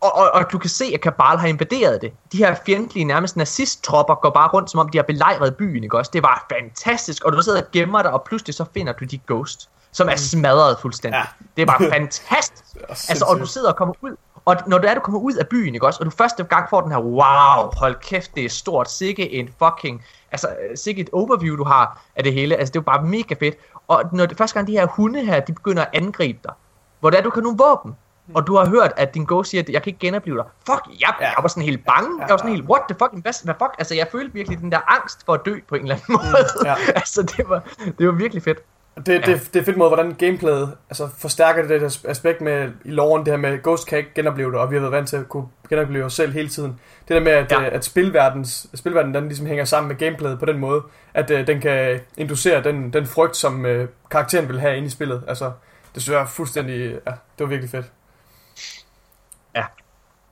og, 0.00 0.16
og, 0.16 0.30
og 0.30 0.52
du 0.52 0.58
kan 0.58 0.70
se, 0.70 0.84
at 0.94 1.00
Kabal 1.00 1.38
har 1.38 1.46
invaderet 1.46 2.02
det. 2.02 2.12
De 2.32 2.36
her 2.36 2.56
fjendtlige, 2.66 3.04
nærmest 3.04 3.36
nazist-tropper 3.36 4.14
går 4.14 4.30
bare 4.30 4.48
rundt, 4.48 4.70
som 4.70 4.80
om 4.80 4.88
de 4.88 4.98
har 4.98 5.02
belejret 5.02 5.56
byen, 5.56 5.84
ikke 5.84 5.98
også? 5.98 6.10
Det 6.14 6.22
var 6.22 6.46
fantastisk, 6.52 7.24
og 7.24 7.32
du 7.32 7.42
sidder 7.42 7.62
og 7.62 7.66
gemmer 7.72 8.02
dig, 8.02 8.10
og 8.10 8.22
pludselig 8.22 8.54
så 8.54 8.64
finder 8.74 8.92
du 8.92 9.04
de 9.04 9.18
ghost, 9.26 9.70
som 9.92 10.08
er 10.08 10.16
smadret 10.16 10.78
fuldstændig. 10.80 11.18
Ja. 11.18 11.46
Det 11.56 11.68
var 11.68 11.78
fantastisk. 11.94 12.76
altså, 12.90 13.24
og 13.28 13.40
du 13.40 13.46
sidder 13.46 13.68
og 13.68 13.76
kommer 13.76 13.94
ud, 14.00 14.16
og 14.44 14.56
når 14.66 14.78
du 14.78 14.86
er, 14.88 14.94
du 14.94 15.00
kommer 15.00 15.20
ud 15.20 15.34
af 15.34 15.48
byen, 15.48 15.74
ikke 15.74 15.86
også? 15.86 16.00
Og 16.00 16.06
du 16.06 16.10
første 16.10 16.44
gang 16.44 16.68
får 16.70 16.80
den 16.80 16.90
her, 16.90 16.98
wow, 16.98 17.70
hold 17.76 17.94
kæft, 18.00 18.34
det 18.34 18.44
er 18.44 18.48
stort, 18.48 18.90
sikke 18.90 19.32
en 19.32 19.48
fucking, 19.58 20.04
altså, 20.32 20.48
sikke 20.74 21.00
et 21.00 21.10
overview, 21.12 21.56
du 21.56 21.64
har 21.64 22.02
af 22.16 22.24
det 22.24 22.32
hele. 22.32 22.56
Altså, 22.56 22.72
det 22.72 22.78
er 22.78 22.80
jo 22.80 22.84
bare 22.98 23.02
mega 23.02 23.34
fedt. 23.40 23.54
Og 23.88 24.02
når 24.12 24.26
det 24.26 24.38
første 24.38 24.54
gang 24.54 24.66
de 24.66 24.72
her 24.72 24.86
hunde 24.86 25.24
her, 25.24 25.40
de 25.40 25.52
begynder 25.52 25.82
at 25.82 25.88
angribe 25.92 26.38
dig, 26.44 26.52
hvor 27.00 27.10
det 27.10 27.18
er, 27.18 27.22
du 27.22 27.30
kan 27.30 27.42
nogle 27.42 27.58
våben, 27.58 27.96
og 28.34 28.46
du 28.46 28.56
har 28.56 28.66
hørt, 28.66 28.92
at 28.96 29.14
din 29.14 29.24
ghost 29.24 29.50
siger, 29.50 29.62
at 29.62 29.68
jeg 29.68 29.82
kan 29.82 29.90
ikke 29.90 29.98
genopleve 30.06 30.36
dig. 30.36 30.44
Fuck, 30.66 31.00
jeg, 31.00 31.14
Ja. 31.20 31.26
jeg 31.26 31.34
var 31.42 31.48
sådan 31.48 31.62
helt 31.62 31.84
bange. 31.86 32.20
Jeg 32.20 32.28
var 32.30 32.36
sådan 32.36 32.50
helt, 32.50 32.68
what 32.70 32.82
the 32.88 32.96
fuck, 32.98 33.22
hvad, 33.22 33.44
hvad 33.44 33.54
fuck? 33.54 33.74
Altså, 33.78 33.94
jeg 33.94 34.08
følte 34.12 34.32
virkelig 34.34 34.58
den 34.58 34.72
der 34.72 34.92
angst 34.92 35.24
for 35.26 35.34
at 35.34 35.40
dø 35.46 35.58
på 35.68 35.74
en 35.74 35.82
eller 35.82 35.94
anden 35.94 36.06
måde. 36.12 36.46
ja. 36.64 36.74
altså, 37.00 37.22
det 37.22 37.48
var, 37.48 37.62
det 37.98 38.06
var 38.06 38.12
virkelig 38.12 38.42
fedt. 38.42 38.58
Det, 38.96 39.06
det, 39.06 39.50
det 39.54 39.60
er 39.60 39.64
fedt 39.64 39.76
måde, 39.76 39.88
hvordan 39.88 40.14
gameplayet 40.14 40.76
altså, 40.90 41.08
forstærker 41.18 41.62
det 41.62 41.80
der 41.80 41.98
aspekt 42.08 42.40
med 42.40 42.70
i 42.84 42.90
loven, 42.90 43.24
det 43.24 43.32
her 43.32 43.38
med, 43.38 43.62
Ghost 43.62 43.86
kan 43.86 43.98
ikke 43.98 44.10
genopleve 44.14 44.52
det, 44.52 44.60
og 44.60 44.70
vi 44.70 44.76
har 44.76 44.80
været 44.80 44.92
vant 44.92 45.08
til 45.08 45.16
at 45.16 45.28
kunne 45.28 45.46
genopleve 45.68 46.04
os 46.04 46.12
selv 46.14 46.32
hele 46.32 46.48
tiden. 46.48 46.80
Det 47.08 47.14
der 47.14 47.20
med, 47.20 47.32
at, 47.32 47.52
Ja. 47.52 47.62
ja. 47.62 47.68
at 47.70 47.84
spilverdens, 47.84 48.66
spilverdenen 48.74 49.14
den 49.14 49.24
ligesom 49.24 49.46
hænger 49.46 49.64
sammen 49.64 49.88
med 49.88 49.96
gameplayet 49.96 50.38
på 50.38 50.46
den 50.46 50.58
måde, 50.58 50.82
at 51.14 51.30
uh, 51.30 51.46
den 51.46 51.60
kan 51.60 52.00
inducere 52.16 52.62
den, 52.62 52.92
den 52.92 53.06
frygt, 53.06 53.36
som 53.36 53.64
uh, 53.64 53.84
karakteren 54.10 54.48
vil 54.48 54.60
have 54.60 54.76
inde 54.76 54.86
i 54.86 54.90
spillet. 54.90 55.22
Altså, 55.28 55.52
det 55.94 56.02
synes 56.02 56.14
jeg 56.14 56.22
er 56.22 56.26
fuldstændig, 56.26 56.98
ja, 57.06 57.10
det 57.10 57.38
var 57.38 57.46
virkelig 57.46 57.70
fedt. 57.70 57.86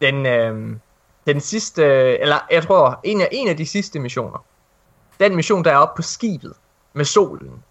Den, 0.00 0.26
øh, 0.26 0.76
den 1.26 1.40
sidste, 1.40 1.84
eller 2.18 2.46
jeg 2.50 2.62
tror, 2.62 3.00
en 3.04 3.20
af, 3.20 3.28
en 3.32 3.48
af 3.48 3.56
de 3.56 3.66
sidste 3.66 3.98
missioner, 3.98 4.44
den 5.20 5.36
mission, 5.36 5.64
der 5.64 5.72
er 5.72 5.76
oppe 5.76 5.98
på 5.98 6.02
skibet 6.02 6.52
med 6.92 7.04
solen. 7.04 7.62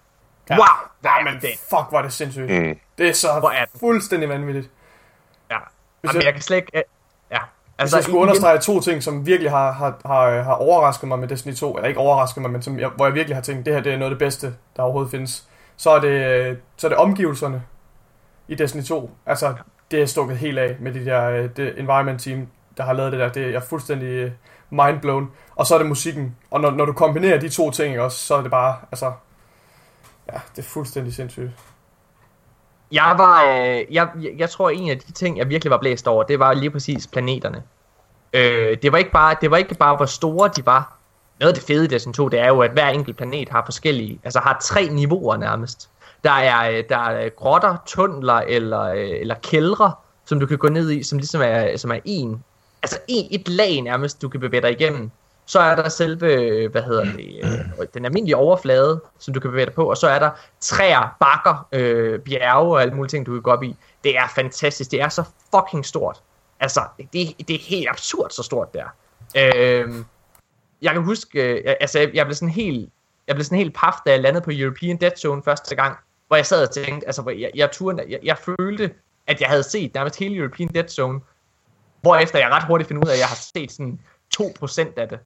Ja. 0.49 0.55
Wow, 0.55 0.65
Ja, 1.03 1.09
er 1.19 1.23
men 1.23 1.33
det. 1.41 1.49
fuck, 1.69 1.85
var 1.91 2.01
det 2.01 2.13
sindssygt. 2.13 2.49
Mm. 2.49 2.79
Det 2.97 3.09
er 3.09 3.13
så 3.13 3.27
Hvor 3.39 3.49
er 3.49 3.65
fuldstændig 3.79 4.29
vanvittigt. 4.29 4.69
Ja. 5.51 5.55
Hvis 6.01 6.09
Jamen, 6.09 6.21
jeg- 6.21 6.25
jeg 6.25 6.33
kan 6.33 6.41
slet 6.41 6.57
ikke... 6.57 6.71
øh, 6.77 6.83
Ja. 7.31 7.37
Altså, 7.77 7.97
jeg 7.97 8.03
skulle 8.03 8.17
igen- 8.17 8.21
understrege 8.21 8.57
to 8.59 8.79
ting, 8.79 9.03
som 9.03 9.25
virkelig 9.25 9.51
har, 9.51 9.71
har, 9.71 9.97
har, 10.05 10.41
har 10.41 10.53
overrasket 10.53 11.07
mig 11.07 11.19
med 11.19 11.27
Destiny 11.27 11.53
2, 11.55 11.73
eller 11.75 11.87
ikke 11.87 11.99
overrasket 11.99 12.41
mig, 12.41 12.51
men 12.51 12.61
som 12.61 12.79
jeg, 12.79 12.89
hvor 12.95 13.05
jeg 13.05 13.15
virkelig 13.15 13.35
har 13.35 13.41
tænkt, 13.41 13.65
det 13.65 13.73
her 13.73 13.81
det 13.81 13.93
er 13.93 13.97
noget 13.97 14.11
af 14.11 14.15
det 14.15 14.25
bedste, 14.25 14.53
der 14.75 14.83
overhovedet 14.83 15.11
findes. 15.11 15.47
Så 15.77 15.89
er 15.89 15.99
det, 15.99 16.07
øh, 16.25 16.57
så 16.77 16.87
er 16.87 16.89
det 16.89 16.97
omgivelserne 16.97 17.63
i 18.47 18.55
Destiny 18.55 18.83
2. 18.83 19.11
Altså, 19.25 19.53
det 19.91 20.01
er 20.01 20.05
stukket 20.05 20.37
helt 20.37 20.59
af 20.59 20.75
med 20.79 20.93
de 20.93 21.05
der 21.05 21.29
øh, 21.29 21.49
det 21.57 21.79
environment 21.79 22.21
team, 22.21 22.47
der 22.77 22.83
har 22.83 22.93
lavet 22.93 23.11
det 23.11 23.19
der. 23.19 23.29
Det 23.29 23.43
er 23.43 23.47
jeg 23.47 23.55
er 23.55 23.59
fuldstændig 23.59 24.07
øh, 24.07 24.31
mindblown. 24.69 25.31
Og 25.55 25.65
så 25.65 25.73
er 25.73 25.77
det 25.77 25.87
musikken. 25.87 26.35
Og 26.51 26.61
når, 26.61 26.71
når 26.71 26.85
du 26.85 26.93
kombinerer 26.93 27.39
de 27.39 27.49
to 27.49 27.71
ting 27.71 27.99
også, 27.99 28.17
så 28.17 28.35
er 28.35 28.41
det 28.41 28.51
bare, 28.51 28.75
altså, 28.91 29.11
ja, 30.33 30.39
det 30.55 30.61
er 30.61 30.67
fuldstændig 30.67 31.13
sindssygt. 31.13 31.51
Jeg 32.91 33.15
var, 33.17 33.43
øh, 33.43 33.93
jeg, 33.93 34.09
jeg, 34.37 34.49
tror 34.49 34.69
en 34.69 34.89
af 34.89 34.99
de 34.99 35.11
ting, 35.11 35.37
jeg 35.37 35.49
virkelig 35.49 35.71
var 35.71 35.77
blæst 35.77 36.07
over, 36.07 36.23
det 36.23 36.39
var 36.39 36.53
lige 36.53 36.71
præcis 36.71 37.07
planeterne. 37.07 37.63
Øh, 38.33 38.77
det 38.81 38.91
var 38.91 38.97
ikke 38.97 39.11
bare, 39.11 39.35
det 39.41 39.51
var 39.51 39.57
ikke 39.57 39.75
bare 39.75 39.95
hvor 39.95 40.05
store 40.05 40.49
de 40.55 40.65
var. 40.65 40.97
Noget 41.39 41.53
af 41.53 41.55
det 41.55 41.67
fede 41.67 41.85
i 41.85 41.87
Destiny 41.87 42.13
2, 42.13 42.29
det 42.29 42.39
er 42.39 42.47
jo, 42.47 42.59
at 42.59 42.71
hver 42.71 42.89
enkelt 42.89 43.17
planet 43.17 43.49
har 43.49 43.65
forskellige, 43.65 44.19
altså 44.23 44.39
har 44.39 44.57
tre 44.61 44.87
niveauer 44.87 45.37
nærmest. 45.37 45.89
Der 46.23 46.31
er, 46.31 46.71
øh, 46.71 46.83
der 46.89 46.97
er 46.97 47.29
grotter, 47.29 47.77
tunneler 47.85 48.33
eller, 48.33 48.81
øh, 48.81 49.09
eller 49.19 49.35
kældre, 49.43 49.93
som 50.25 50.39
du 50.39 50.45
kan 50.45 50.57
gå 50.57 50.69
ned 50.69 50.91
i, 50.91 51.03
som 51.03 51.17
ligesom 51.17 51.41
er, 51.41 51.77
som 51.77 51.91
er 51.91 51.99
en, 52.05 52.43
altså 52.83 52.99
en, 53.07 53.27
et 53.31 53.49
lag 53.49 53.81
nærmest, 53.81 54.21
du 54.21 54.29
kan 54.29 54.39
bevæge 54.39 54.61
dig 54.61 54.71
igennem. 54.71 55.11
Så 55.49 55.59
er 55.59 55.75
der 55.75 55.89
selve, 55.89 56.67
hvad 56.67 56.81
hedder 56.81 57.03
det, 57.03 57.39
øh, 57.43 57.87
den 57.93 58.05
almindelige 58.05 58.35
overflade, 58.35 59.01
som 59.19 59.33
du 59.33 59.39
kan 59.39 59.51
bevæge 59.51 59.65
dig 59.65 59.73
på, 59.73 59.89
og 59.89 59.97
så 59.97 60.07
er 60.07 60.19
der 60.19 60.31
træer, 60.59 61.15
bakker, 61.19 61.67
øh, 61.71 62.19
bjerge 62.19 62.71
og 62.71 62.81
alle 62.81 62.93
mulige 62.93 63.09
ting, 63.09 63.25
du 63.25 63.33
kan 63.33 63.41
gå 63.41 63.51
op 63.51 63.63
i. 63.63 63.75
Det 64.03 64.17
er 64.17 64.27
fantastisk. 64.35 64.91
Det 64.91 65.01
er 65.01 65.09
så 65.09 65.23
fucking 65.55 65.85
stort. 65.85 66.23
Altså, 66.59 66.81
det, 66.97 67.47
det 67.47 67.55
er 67.55 67.59
helt 67.59 67.89
absurd 67.89 68.29
så 68.29 68.43
stort 68.43 68.73
der. 68.73 68.85
Øh, 69.37 69.93
jeg 70.81 70.93
kan 70.93 71.03
huske, 71.03 71.43
øh, 71.43 71.75
altså 71.79 71.99
jeg, 71.99 72.11
jeg 72.13 72.25
blev 72.25 72.35
sådan 72.35 72.49
helt, 72.49 72.89
jeg 73.27 73.35
blev 73.35 73.43
sådan 73.43 73.57
helt 73.57 73.75
paf, 73.75 73.93
da 74.05 74.11
jeg 74.11 74.19
landede 74.19 74.43
på 74.43 74.51
European 74.53 74.97
Dead 74.97 75.11
Zone 75.17 75.43
første 75.43 75.75
gang, 75.75 75.97
hvor 76.27 76.35
jeg 76.35 76.45
sad 76.45 76.67
og 76.67 76.73
tænkte, 76.73 77.07
altså 77.07 77.21
hvor 77.21 77.31
jeg, 77.31 77.51
jeg, 77.55 77.71
turde, 77.71 78.03
jeg, 78.09 78.19
jeg 78.23 78.37
følte, 78.37 78.91
at 79.27 79.41
jeg 79.41 79.49
havde 79.49 79.63
set 79.63 79.93
nærmest 79.93 80.19
hele 80.19 80.35
European 80.35 80.67
Dead 80.67 80.87
Zone, 80.87 81.19
hvorefter 82.01 82.39
jeg 82.39 82.49
ret 82.49 82.63
hurtigt 82.63 82.87
finder 82.87 83.03
ud 83.03 83.09
af, 83.09 83.13
at 83.13 83.19
jeg 83.19 83.27
har 83.27 83.39
set 83.55 83.71
sådan 83.71 83.99
2% 84.41 84.93
af 84.97 85.09
det. 85.09 85.19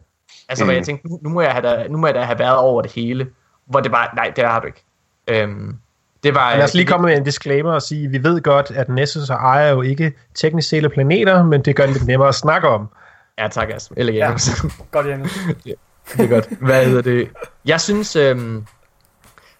Altså, 0.49 0.63
mm. 0.63 0.67
hvor 0.67 0.73
jeg 0.73 0.83
tænkte, 0.85 1.07
nu, 1.07 1.19
nu, 1.23 1.29
må 1.29 1.41
jeg 1.41 1.51
have 1.51 1.61
da, 1.67 1.87
nu 1.87 1.97
må 1.97 2.07
jeg 2.07 2.15
da 2.15 2.21
have 2.21 2.39
været 2.39 2.57
over 2.57 2.81
det 2.81 2.91
hele, 2.91 3.27
hvor 3.65 3.79
det 3.79 3.91
bare, 3.91 4.07
nej, 4.15 4.31
det 4.35 4.43
har 4.43 4.59
du 4.59 4.67
ikke. 4.67 4.83
Øhm, 5.27 5.75
det 6.23 6.35
var, 6.35 6.55
Lad 6.55 6.63
os 6.63 6.73
lige 6.73 6.83
det- 6.85 6.91
komme 6.91 7.07
med 7.07 7.17
en 7.17 7.23
disclaimer 7.23 7.71
og 7.71 7.81
sige, 7.81 8.05
at 8.05 8.11
vi 8.11 8.23
ved 8.23 8.41
godt, 8.41 8.71
at 8.71 8.89
Nessus 8.89 9.29
og 9.29 9.35
ejer 9.35 9.69
jo 9.71 9.81
ikke 9.81 10.13
teknisk 10.35 10.69
set 10.69 10.91
planeter, 10.93 11.43
men 11.43 11.61
det 11.61 11.75
gør 11.75 11.85
det 11.85 11.93
lidt 11.93 12.07
nemmere 12.07 12.27
at 12.27 12.35
snakke 12.35 12.67
om. 12.67 12.89
Ja, 13.39 13.47
tak, 13.47 13.69
Asm. 13.69 13.93
Eller 13.97 14.13
Ja. 14.13 14.29
ja. 14.29 14.35
Godt, 14.91 15.07
Janne. 15.07 15.25
det 15.65 16.19
er 16.19 16.27
godt. 16.27 16.49
Hvad 16.61 16.85
hedder 16.85 17.01
det? 17.01 17.29
Jeg 17.65 17.81
synes, 17.81 18.15
øhm, 18.15 18.65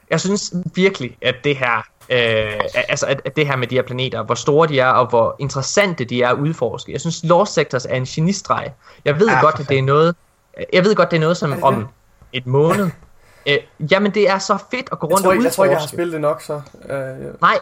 jeg 0.09 0.19
synes 0.19 0.53
virkelig, 0.75 1.17
at 1.21 1.35
det 1.43 1.55
her, 1.57 1.77
øh, 2.09 2.61
altså 2.89 3.05
at, 3.05 3.21
at 3.25 3.35
det 3.35 3.47
her 3.47 3.55
med 3.55 3.67
de 3.67 3.75
her 3.75 3.81
planeter, 3.83 4.23
hvor 4.23 4.35
store 4.35 4.67
de 4.67 4.79
er, 4.79 4.87
og 4.87 5.07
hvor 5.09 5.35
interessante 5.39 6.05
de 6.05 6.23
er 6.23 6.29
at 6.29 6.37
udforske. 6.37 6.91
Jeg 6.91 7.01
synes, 7.01 7.23
Lost 7.23 7.53
Sectors 7.53 7.85
er 7.85 7.95
en 7.95 8.05
genistreg. 8.05 8.71
Jeg 9.05 9.19
ved 9.19 9.29
for 9.29 9.41
godt, 9.41 9.59
at 9.59 9.69
det 9.69 9.77
er 9.77 9.83
noget, 9.83 10.15
jeg 10.73 10.83
ved 10.83 10.95
godt, 10.95 11.11
det 11.11 11.17
er 11.17 11.21
noget, 11.21 11.37
som 11.37 11.51
det 11.51 11.63
om 11.63 11.75
det? 11.75 11.87
et 12.33 12.47
måned. 12.47 12.89
Øh, 13.47 13.57
jamen, 13.91 14.13
det 14.13 14.29
er 14.29 14.37
så 14.39 14.57
fedt 14.71 14.89
at 14.91 14.99
gå 14.99 15.07
Jeg 15.07 15.11
rundt 15.11 15.23
tror, 15.23 15.29
og 15.29 15.35
ikke, 15.35 15.45
jeg 15.45 15.53
tror 15.53 15.63
ikke, 15.63 15.71
jeg 15.71 15.77
har 15.77 15.83
udforske. 15.83 15.95
spillet 15.95 16.13
det 16.13 16.21
nok, 16.21 16.41
så... 16.41 16.53
Øh, 16.89 17.41
Nej. 17.41 17.59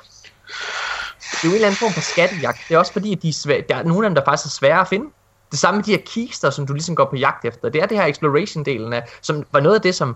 Det 1.19 1.43
er 1.43 1.43
jo 1.43 1.49
en 1.49 1.55
eller 1.55 1.67
anden 1.67 1.77
form 1.79 1.91
for 1.91 2.01
skattejagt. 2.01 2.57
Det 2.67 2.75
er 2.75 2.79
også 2.79 2.93
fordi, 2.93 3.11
at 3.15 3.21
de 3.21 3.29
er 3.29 3.33
svære, 3.33 3.63
der 3.69 3.75
er 3.75 3.83
nogle 3.83 4.05
af 4.05 4.09
dem, 4.09 4.15
der 4.15 4.21
faktisk 4.25 4.45
er 4.45 4.49
svære 4.49 4.81
at 4.81 4.87
finde. 4.87 5.05
Det 5.51 5.59
samme 5.59 5.77
med 5.77 5.83
de 5.85 5.91
her 5.91 6.01
kister, 6.05 6.49
som 6.49 6.67
du 6.67 6.73
ligesom 6.73 6.95
går 6.95 7.05
på 7.05 7.15
jagt 7.15 7.45
efter. 7.45 7.69
Det 7.69 7.81
er 7.81 7.85
det 7.85 7.97
her 7.97 8.05
exploration-delen 8.07 8.93
af, 8.93 9.03
som 9.21 9.43
var 9.51 9.59
noget 9.59 9.75
af 9.75 9.81
det, 9.81 9.95
som 9.95 10.15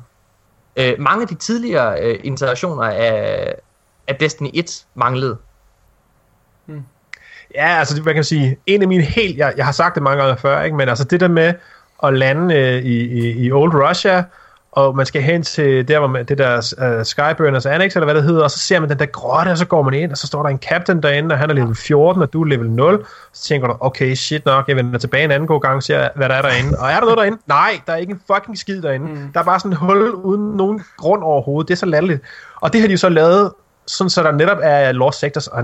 øh, 0.76 0.94
mange 1.00 1.22
af 1.22 1.28
de 1.28 1.36
tidligere 1.36 2.02
øh, 2.02 2.20
interaktioner 2.24 2.84
af, 2.84 3.56
af 4.08 4.16
Destiny 4.16 4.50
1 4.54 4.86
manglede. 4.96 5.38
Ja, 7.56 7.68
altså, 7.80 8.02
man 8.04 8.16
kan 8.16 8.24
sige, 8.24 8.58
en 8.66 8.82
af 8.82 8.88
mine 8.88 9.04
helt, 9.04 9.38
jeg, 9.38 9.54
jeg 9.58 9.66
har 9.66 9.72
sagt 9.72 9.96
det 9.96 10.04
mange 10.04 10.24
gange 10.24 10.38
før, 10.42 10.62
ikke? 10.62 10.78
men 10.78 10.90
altså 10.90 11.04
det 11.04 11.20
der 11.20 11.28
med 11.28 11.54
at 12.04 12.14
lande 12.14 12.56
øh, 12.56 12.84
i, 12.84 13.00
i, 13.00 13.46
i 13.46 13.52
Old 13.52 13.74
Russia, 13.74 14.24
og 14.76 14.96
man 14.96 15.06
skal 15.06 15.22
hen 15.22 15.44
til 15.44 15.88
der, 15.88 16.00
hvor 16.00 16.08
man, 16.08 16.26
det 16.26 16.38
der 16.38 16.56
uh, 17.00 17.06
Skyburners 17.06 17.66
Annex, 17.66 17.96
eller 17.96 18.06
hvad 18.06 18.16
det 18.16 18.24
hedder, 18.24 18.44
og 18.44 18.52
så 18.52 18.60
ser 18.60 18.80
man 18.80 18.90
den 18.90 19.00
der 19.00 19.06
grotte, 19.06 19.50
og 19.50 19.58
så 19.58 19.66
går 19.66 19.84
man 19.84 19.94
ind, 19.94 20.12
og 20.12 20.18
så 20.18 20.28
står 20.28 20.44
der 20.44 20.50
en 20.50 20.58
captain 20.58 21.04
derinde, 21.04 21.34
og 21.34 21.40
han 21.40 21.50
er 21.50 21.54
level 21.54 21.76
14, 21.76 22.22
og 22.22 22.34
du 22.34 22.42
er 22.42 22.46
level 22.46 22.70
0, 22.70 23.06
så 23.34 23.44
tænker 23.44 23.68
du, 23.68 23.78
okay, 23.80 24.16
shit 24.16 24.46
nok, 24.46 24.68
jeg 24.68 24.76
vender 24.76 25.00
tilbage 25.00 25.24
en 25.24 25.32
anden 25.32 25.48
god 25.48 25.62
gang, 25.62 25.76
og 25.76 25.84
ser, 25.84 26.10
hvad 26.16 26.30
der 26.30 26.36
er 26.36 26.42
derinde. 26.42 26.80
Og 26.80 26.90
er 26.90 26.96
der 26.96 27.02
noget 27.02 27.18
derinde? 27.18 27.38
Nej, 27.48 27.80
der 27.88 27.94
er 27.94 27.98
ikke 27.98 28.12
en 28.12 28.22
fucking 28.34 28.58
skid 28.58 28.82
derinde. 28.82 29.08
Mm. 29.08 29.32
Der 29.34 29.40
er 29.40 29.44
bare 29.44 29.60
sådan 29.60 29.72
et 29.72 29.78
hul 29.78 30.10
uden 30.10 30.58
nogen 30.58 30.82
grund 30.98 31.24
overhovedet. 31.24 31.68
Det 31.68 31.74
er 31.74 31.78
så 31.78 31.86
latterligt. 31.86 32.22
Og 32.62 32.74
det 32.74 32.82
har 32.82 32.88
de 32.88 32.94
jo 32.94 32.98
så 32.98 33.10
lavet 33.10 33.52
sådan 33.88 34.10
så 34.10 34.24
der 34.24 34.32
netop 34.32 34.58
er 34.62 34.92
Lost 34.92 35.20
Sectors, 35.20 35.48
og 35.48 35.64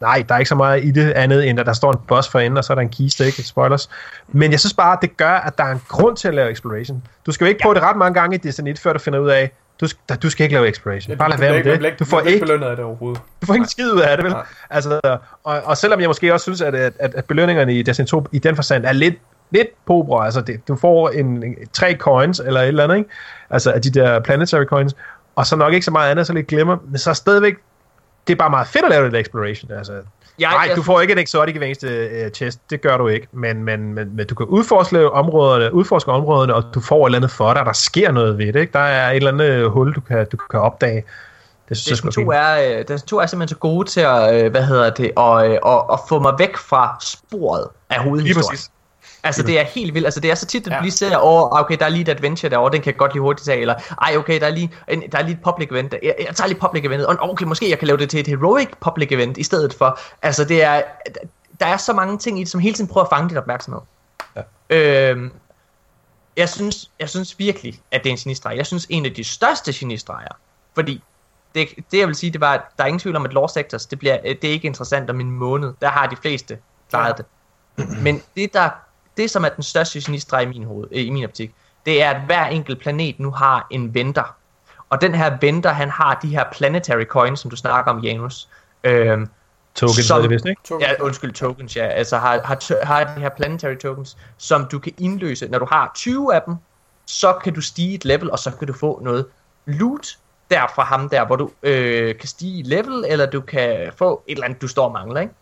nej, 0.00 0.24
der 0.28 0.34
er 0.34 0.38
ikke 0.38 0.48
så 0.48 0.54
meget 0.54 0.84
i 0.84 0.90
det 0.90 1.12
andet, 1.12 1.48
end 1.48 1.60
at 1.60 1.66
der 1.66 1.72
står 1.72 1.92
en 1.92 1.98
boss 2.08 2.28
for 2.28 2.38
enden, 2.38 2.56
og 2.56 2.64
så 2.64 2.72
er 2.72 2.74
der 2.74 2.82
en 2.82 2.88
kiste, 2.88 3.26
ikke? 3.26 3.42
Spoilers. 3.42 3.90
Men 4.28 4.50
jeg 4.50 4.60
synes 4.60 4.74
bare, 4.74 4.92
at 4.92 4.98
det 5.02 5.16
gør, 5.16 5.32
at 5.32 5.58
der 5.58 5.64
er 5.64 5.72
en 5.72 5.82
grund 5.88 6.16
til 6.16 6.28
at 6.28 6.34
lave 6.34 6.50
exploration. 6.50 7.02
Du 7.26 7.32
skal 7.32 7.44
jo 7.44 7.48
ikke 7.48 7.58
ja. 7.60 7.64
prøve 7.64 7.74
det 7.74 7.82
ret 7.82 7.96
mange 7.96 8.20
gange 8.20 8.36
i 8.36 8.38
Destiny 8.38 8.70
1, 8.70 8.78
før 8.78 8.92
du 8.92 8.98
finder 8.98 9.18
ud 9.18 9.28
af, 9.28 9.52
du, 9.80 9.86
skal, 9.86 10.16
du 10.16 10.30
skal 10.30 10.44
ikke 10.44 10.54
lave 10.54 10.68
exploration. 10.68 11.16
Bare 11.16 11.30
lad 11.30 11.38
være 11.38 11.64
med 11.64 11.90
det. 11.90 11.98
Du 11.98 12.04
får 12.04 12.20
ikke 12.20 12.40
belønnet 12.40 12.66
af 12.66 12.76
det 12.76 12.84
overhovedet. 12.84 13.22
Du 13.40 13.46
får 13.46 13.54
ikke 13.54 13.66
skid 13.66 13.92
ud 13.92 14.00
af 14.00 14.16
det, 14.16 14.24
vel? 14.24 14.34
Altså, 14.70 15.18
og, 15.44 15.60
og 15.64 15.76
selvom 15.76 16.00
jeg 16.00 16.08
måske 16.08 16.32
også 16.32 16.44
synes, 16.44 16.60
at, 16.60 16.74
at, 16.74 16.92
at 16.98 17.24
belønningerne 17.24 17.74
i 17.74 17.82
Destiny 17.82 18.06
2 18.06 18.26
i 18.32 18.38
den 18.38 18.54
forstand 18.56 18.84
er 18.84 18.92
lidt 18.92 19.14
lidt 19.50 19.68
pobre, 19.86 20.24
altså 20.24 20.40
det, 20.40 20.68
du 20.68 20.76
får 20.76 21.08
en, 21.08 21.42
en, 21.42 21.56
tre 21.72 21.96
coins 21.96 22.40
eller 22.40 22.60
et 22.60 22.68
eller 22.68 22.84
andet, 22.84 22.96
ikke? 22.96 23.10
Altså 23.50 23.72
af 23.72 23.82
de 23.82 23.90
der 23.90 24.20
planetary 24.20 24.64
coins, 24.64 24.96
og 25.36 25.46
så 25.46 25.56
nok 25.56 25.72
ikke 25.72 25.84
så 25.84 25.90
meget 25.90 26.10
andet, 26.10 26.26
så 26.26 26.32
lidt 26.32 26.46
glemmer, 26.46 26.76
men 26.88 26.98
så 26.98 27.14
stadigvæk, 27.14 27.54
det 28.26 28.32
er 28.32 28.36
bare 28.36 28.50
meget 28.50 28.66
fedt 28.66 28.84
at 28.84 28.90
lave 28.90 29.10
det 29.10 29.20
exploration, 29.20 29.72
altså. 29.72 29.92
Ja, 30.40 30.50
Nej, 30.50 30.66
jeg... 30.68 30.76
du 30.76 30.82
får 30.82 31.00
ikke 31.00 31.12
en 31.12 31.18
exotic 31.18 31.54
i 31.54 31.58
hver 31.58 31.66
eneste 31.66 32.10
uh, 32.26 32.30
chest, 32.32 32.60
det 32.70 32.80
gør 32.80 32.96
du 32.96 33.08
ikke, 33.08 33.28
men, 33.32 33.64
men, 33.64 33.94
men, 33.94 34.16
men 34.16 34.26
du 34.26 34.34
kan 34.34 34.46
udforske 34.46 35.10
områderne, 35.10 35.74
udforske 35.74 36.12
områderne, 36.12 36.54
og 36.54 36.64
du 36.74 36.80
får 36.80 37.06
et 37.06 37.08
eller 37.08 37.18
andet 37.18 37.30
for 37.30 37.54
dig, 37.54 37.66
der 37.66 37.72
sker 37.72 38.12
noget 38.12 38.38
ved 38.38 38.52
det, 38.52 38.60
ikke? 38.60 38.72
Der 38.72 38.78
er 38.78 39.10
et 39.10 39.16
eller 39.16 39.32
andet 39.32 39.70
hul, 39.70 39.94
du 39.94 40.00
kan, 40.00 40.26
du 40.32 40.36
kan 40.36 40.60
opdage. 40.60 41.04
Det 41.68 41.76
synes 41.76 42.00
Destiny 42.00 42.24
2 42.24 42.30
er, 42.30 42.78
øh, 42.78 42.84
Destiny 42.88 43.08
2 43.08 43.18
er 43.18 43.26
simpelthen 43.26 43.48
så 43.48 43.58
gode 43.58 43.88
til 43.88 44.00
at, 44.00 44.44
øh, 44.44 44.50
hvad 44.50 44.62
hedder 44.62 44.90
det, 44.90 45.12
at, 45.16 45.58
at, 45.66 45.82
at 45.92 46.00
få 46.08 46.18
mig 46.18 46.32
væk 46.38 46.56
fra 46.56 46.96
sporet 47.00 47.66
af 47.90 48.02
hovedhistorien. 48.02 48.24
Lige 48.24 48.34
præcis. 48.34 48.70
Altså, 49.22 49.42
det 49.42 49.60
er 49.60 49.64
helt 49.64 49.94
vildt. 49.94 50.06
Altså, 50.06 50.20
det 50.20 50.30
er 50.30 50.34
så 50.34 50.46
tit, 50.46 50.66
at 50.66 50.70
du 50.70 50.76
ja. 50.76 50.82
lige 50.82 50.92
ser, 50.92 51.18
åh, 51.18 51.42
oh, 51.42 51.60
okay, 51.60 51.76
der 51.78 51.84
er 51.84 51.88
lige 51.88 52.02
et 52.02 52.08
adventure 52.08 52.50
derovre, 52.50 52.72
den 52.72 52.82
kan 52.82 52.92
jeg 52.92 52.98
godt 52.98 53.12
lige 53.12 53.22
hurtigt 53.22 53.46
tage, 53.46 53.60
eller, 53.60 53.74
ej, 54.02 54.16
okay, 54.16 54.40
der 54.40 54.46
er 54.46 54.50
lige, 54.50 54.72
en, 54.88 55.02
der 55.12 55.18
er 55.18 55.22
lige 55.22 55.34
et 55.34 55.42
public 55.42 55.68
event, 55.70 55.94
jeg, 56.02 56.14
jeg 56.26 56.36
tager 56.36 56.48
lige 56.48 56.60
public 56.60 56.84
eventet, 56.84 57.06
og 57.06 57.16
okay, 57.20 57.44
måske 57.44 57.70
jeg 57.70 57.78
kan 57.78 57.86
lave 57.86 57.98
det 57.98 58.10
til 58.10 58.20
et 58.20 58.26
heroic 58.26 58.68
public 58.80 59.12
event 59.12 59.38
i 59.38 59.42
stedet 59.42 59.74
for. 59.74 59.98
Altså, 60.22 60.44
det 60.44 60.62
er, 60.62 60.82
der 61.60 61.66
er 61.66 61.76
så 61.76 61.92
mange 61.92 62.18
ting 62.18 62.38
i 62.38 62.40
det, 62.40 62.50
som 62.50 62.60
hele 62.60 62.74
tiden 62.74 62.88
prøver 62.88 63.04
at 63.04 63.10
fange 63.10 63.28
dit 63.28 63.38
opmærksomhed. 63.38 63.80
Ja. 64.36 64.42
Øhm, 64.70 65.32
jeg 66.36 66.48
synes, 66.48 66.90
jeg 67.00 67.08
synes 67.08 67.38
virkelig, 67.38 67.80
at 67.90 68.04
det 68.04 68.10
er 68.10 68.12
en 68.12 68.18
genistreg. 68.18 68.56
Jeg 68.56 68.66
synes, 68.66 68.86
en 68.90 69.06
af 69.06 69.14
de 69.14 69.24
største 69.24 69.72
genistreger, 69.72 70.36
fordi 70.74 71.02
det, 71.54 71.68
det 71.92 71.98
jeg 71.98 72.06
vil 72.06 72.14
sige, 72.14 72.30
det 72.30 72.40
var, 72.40 72.54
at 72.54 72.60
der 72.76 72.84
er 72.84 72.88
ingen 72.88 73.00
tvivl 73.00 73.16
om, 73.16 73.24
at 73.24 73.32
Lost 73.32 73.54
Sectors, 73.54 73.86
det, 73.86 73.98
bliver, 73.98 74.22
det 74.22 74.44
er 74.44 74.52
ikke 74.52 74.66
interessant 74.66 75.10
om 75.10 75.20
en 75.20 75.30
måned. 75.30 75.72
Der 75.80 75.88
har 75.88 76.06
de 76.06 76.16
fleste 76.16 76.58
klaret 76.90 77.14
ja. 77.18 77.22
det. 77.86 78.02
Men 78.02 78.22
det, 78.36 78.54
der 78.54 78.70
det, 79.20 79.30
som 79.30 79.44
er 79.44 79.48
den 79.48 79.62
største 79.62 80.00
genistreg 80.00 80.42
i 80.42 80.46
min, 80.46 80.64
hoved, 80.64 80.88
øh, 80.92 81.06
i 81.06 81.10
min 81.10 81.24
optik, 81.24 81.54
det 81.86 82.02
er, 82.02 82.10
at 82.10 82.20
hver 82.26 82.46
enkelt 82.46 82.80
planet 82.80 83.20
nu 83.20 83.30
har 83.30 83.66
en 83.70 83.94
venter. 83.94 84.36
Og 84.90 85.00
den 85.00 85.14
her 85.14 85.36
venter, 85.40 85.70
han 85.70 85.90
har 85.90 86.18
de 86.22 86.28
her 86.28 86.44
planetary 86.52 87.04
coins, 87.04 87.40
som 87.40 87.50
du 87.50 87.56
snakker 87.56 87.92
om, 87.92 87.98
Janus. 87.98 88.48
Øhm, 88.84 89.28
tokens, 89.74 90.06
som, 90.06 90.18
er 90.18 90.22
det 90.22 90.30
vist, 90.30 90.46
ikke? 90.46 90.62
Ja, 90.80 90.92
undskyld, 91.00 91.32
tokens, 91.32 91.76
ja. 91.76 91.86
Altså 91.86 92.18
har, 92.18 92.40
har, 92.44 92.84
har 92.84 93.14
de 93.14 93.20
her 93.20 93.28
planetary 93.28 93.76
tokens, 93.76 94.16
som 94.38 94.66
du 94.72 94.78
kan 94.78 94.92
indløse. 94.98 95.48
Når 95.48 95.58
du 95.58 95.66
har 95.70 95.92
20 95.94 96.34
af 96.34 96.42
dem, 96.42 96.54
så 97.06 97.32
kan 97.44 97.54
du 97.54 97.60
stige 97.60 97.94
et 97.94 98.04
level, 98.04 98.30
og 98.30 98.38
så 98.38 98.50
kan 98.50 98.66
du 98.66 98.72
få 98.72 99.00
noget 99.02 99.26
loot 99.66 100.06
der 100.50 100.66
fra 100.74 100.84
ham 100.84 101.08
der, 101.08 101.26
hvor 101.26 101.36
du 101.36 101.50
øh, 101.62 102.18
kan 102.18 102.28
stige 102.28 102.58
i 102.58 102.62
level, 102.62 103.04
eller 103.08 103.26
du 103.26 103.40
kan 103.40 103.92
få 103.96 104.22
et 104.26 104.32
eller 104.32 104.44
andet, 104.44 104.62
du 104.62 104.68
står 104.68 104.84
og 104.84 104.92
mangler, 104.92 105.20
ikke? 105.20 105.34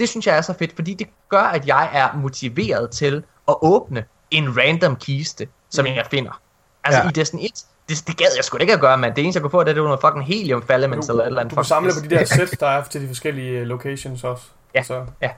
Det 0.00 0.08
synes 0.08 0.26
jeg 0.26 0.36
er 0.36 0.40
så 0.40 0.52
fedt, 0.52 0.74
fordi 0.74 0.94
det 0.94 1.06
gør, 1.28 1.42
at 1.42 1.66
jeg 1.66 1.90
er 1.92 2.16
motiveret 2.16 2.90
til 2.90 3.22
at 3.48 3.54
åbne 3.62 4.04
en 4.30 4.58
random 4.58 4.96
kiste, 4.96 5.48
som 5.70 5.86
jeg 5.86 6.06
finder. 6.10 6.40
Altså 6.84 7.02
ja. 7.02 7.08
i 7.08 7.12
Destiny 7.12 7.40
1, 7.40 7.50
det, 7.88 8.06
det 8.06 8.16
gad 8.16 8.26
jeg 8.36 8.44
sgu 8.44 8.58
ikke 8.58 8.72
at 8.72 8.80
gøre, 8.80 8.98
men 8.98 9.10
det 9.16 9.22
eneste 9.22 9.38
jeg 9.38 9.42
kunne 9.42 9.50
få, 9.50 9.64
det, 9.64 9.74
det 9.74 9.82
var 9.82 9.88
noget 9.88 10.00
fucking 10.00 10.26
helium 10.26 10.62
elements 10.70 11.08
eller 11.08 11.22
et 11.22 11.26
eller 11.26 11.40
andet. 11.40 11.50
Du 11.50 11.56
kan 11.56 11.64
samle 11.64 11.92
på 11.92 12.08
de 12.08 12.14
der 12.14 12.24
sæt, 12.24 12.60
der 12.60 12.66
er 12.66 12.84
til 12.84 13.02
de 13.02 13.06
forskellige 13.06 13.64
locations 13.64 14.24
også. 14.24 14.44
Ja, 14.74 14.82
så. 14.82 15.04
ja. 15.22 15.30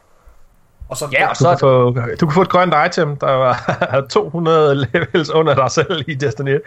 Og 0.88 0.96
så, 0.96 1.08
ja, 1.12 1.28
og 1.28 1.36
så 1.36 1.44
du, 1.44 1.92
kan 1.92 2.02
få, 2.02 2.16
du 2.20 2.26
kan 2.26 2.34
få 2.34 2.42
et 2.42 2.48
grønt 2.48 2.74
item, 2.86 3.16
der 3.16 3.30
var 3.30 4.06
200 4.10 4.74
levels 4.92 5.30
under 5.30 5.54
dig 5.54 5.70
selv 5.70 6.04
i 6.08 6.14
Destiny 6.14 6.48
1. 6.48 6.60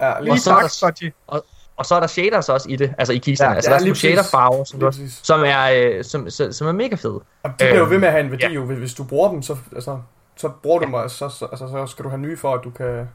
Ja, 0.00 0.20
lige 0.20 0.32
og, 0.32 0.38
så 0.38 0.50
tak, 0.80 1.00
der, 1.00 1.10
og, 1.26 1.44
og 1.80 1.86
så 1.86 1.94
er 1.94 2.00
der 2.00 2.06
shaders 2.06 2.48
også 2.48 2.68
i 2.68 2.76
det, 2.76 2.94
altså 2.98 3.12
i 3.12 3.18
kisterne. 3.18 3.50
Ja, 3.50 3.54
altså 3.54 3.70
der 3.70 3.76
er, 3.76 3.90
er 3.90 3.94
shader 3.94 4.22
farver, 4.22 4.64
som, 4.64 4.80
du, 4.80 4.92
som, 5.22 5.42
er, 5.44 5.70
øh, 5.74 6.04
som, 6.04 6.30
som, 6.30 6.52
som 6.52 6.66
er 6.66 6.72
mega 6.72 6.94
fede. 6.94 7.20
Og 7.42 7.50
de 7.50 7.54
bliver 7.58 7.78
jo 7.78 7.84
ved 7.84 7.98
med 7.98 8.08
at 8.08 8.12
have 8.12 8.24
en 8.24 8.30
værdi, 8.30 8.46
ja. 8.46 8.50
jo. 8.50 8.64
Hvis 8.64 8.94
du 8.94 9.04
bruger 9.04 9.30
dem, 9.30 9.42
så, 9.42 9.56
altså, 9.74 9.98
så 10.36 10.48
bruger 10.62 10.78
du 10.78 10.84
dem, 10.84 11.08
så, 11.08 11.28
så, 11.28 11.44
altså, 11.44 11.68
så 11.68 11.86
skal 11.86 12.04
du 12.04 12.08
have 12.08 12.20
nye 12.20 12.36
for, 12.36 12.54
at 12.54 12.60
du 12.64 12.70
kan... 12.70 13.08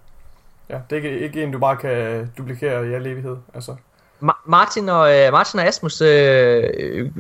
Ja, 0.70 0.78
det 0.90 0.92
er 0.92 0.96
ikke, 0.96 1.20
ikke 1.20 1.44
en, 1.44 1.52
du 1.52 1.60
bare 1.60 1.78
kan 1.78 2.32
duplikere 2.38 2.88
i 2.88 2.94
al 2.94 3.08
evighed. 3.08 3.38
Altså. 3.54 3.76
Ma- 4.24 4.42
Martin, 4.46 4.90
og, 4.90 5.20
øh, 5.20 5.32
Martin 5.32 5.60
og 5.60 5.66
Asmus, 5.66 6.02
øh, 6.02 7.12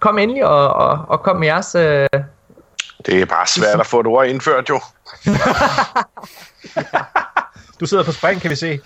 kom 0.00 0.18
endelig 0.18 0.46
og, 0.46 0.68
og, 0.68 1.04
og 1.08 1.22
kom 1.22 1.36
med 1.36 1.46
jeres... 1.46 1.74
Øh... 1.74 2.08
Det 3.06 3.20
er 3.20 3.26
bare 3.26 3.46
svært 3.46 3.80
at 3.80 3.86
få 3.86 4.00
et 4.00 4.06
ord 4.06 4.26
indført, 4.26 4.68
jo. 4.68 4.80
du 7.80 7.86
sidder 7.86 8.04
på 8.04 8.12
spring, 8.12 8.40
kan 8.40 8.50
vi 8.50 8.56
se. 8.56 8.80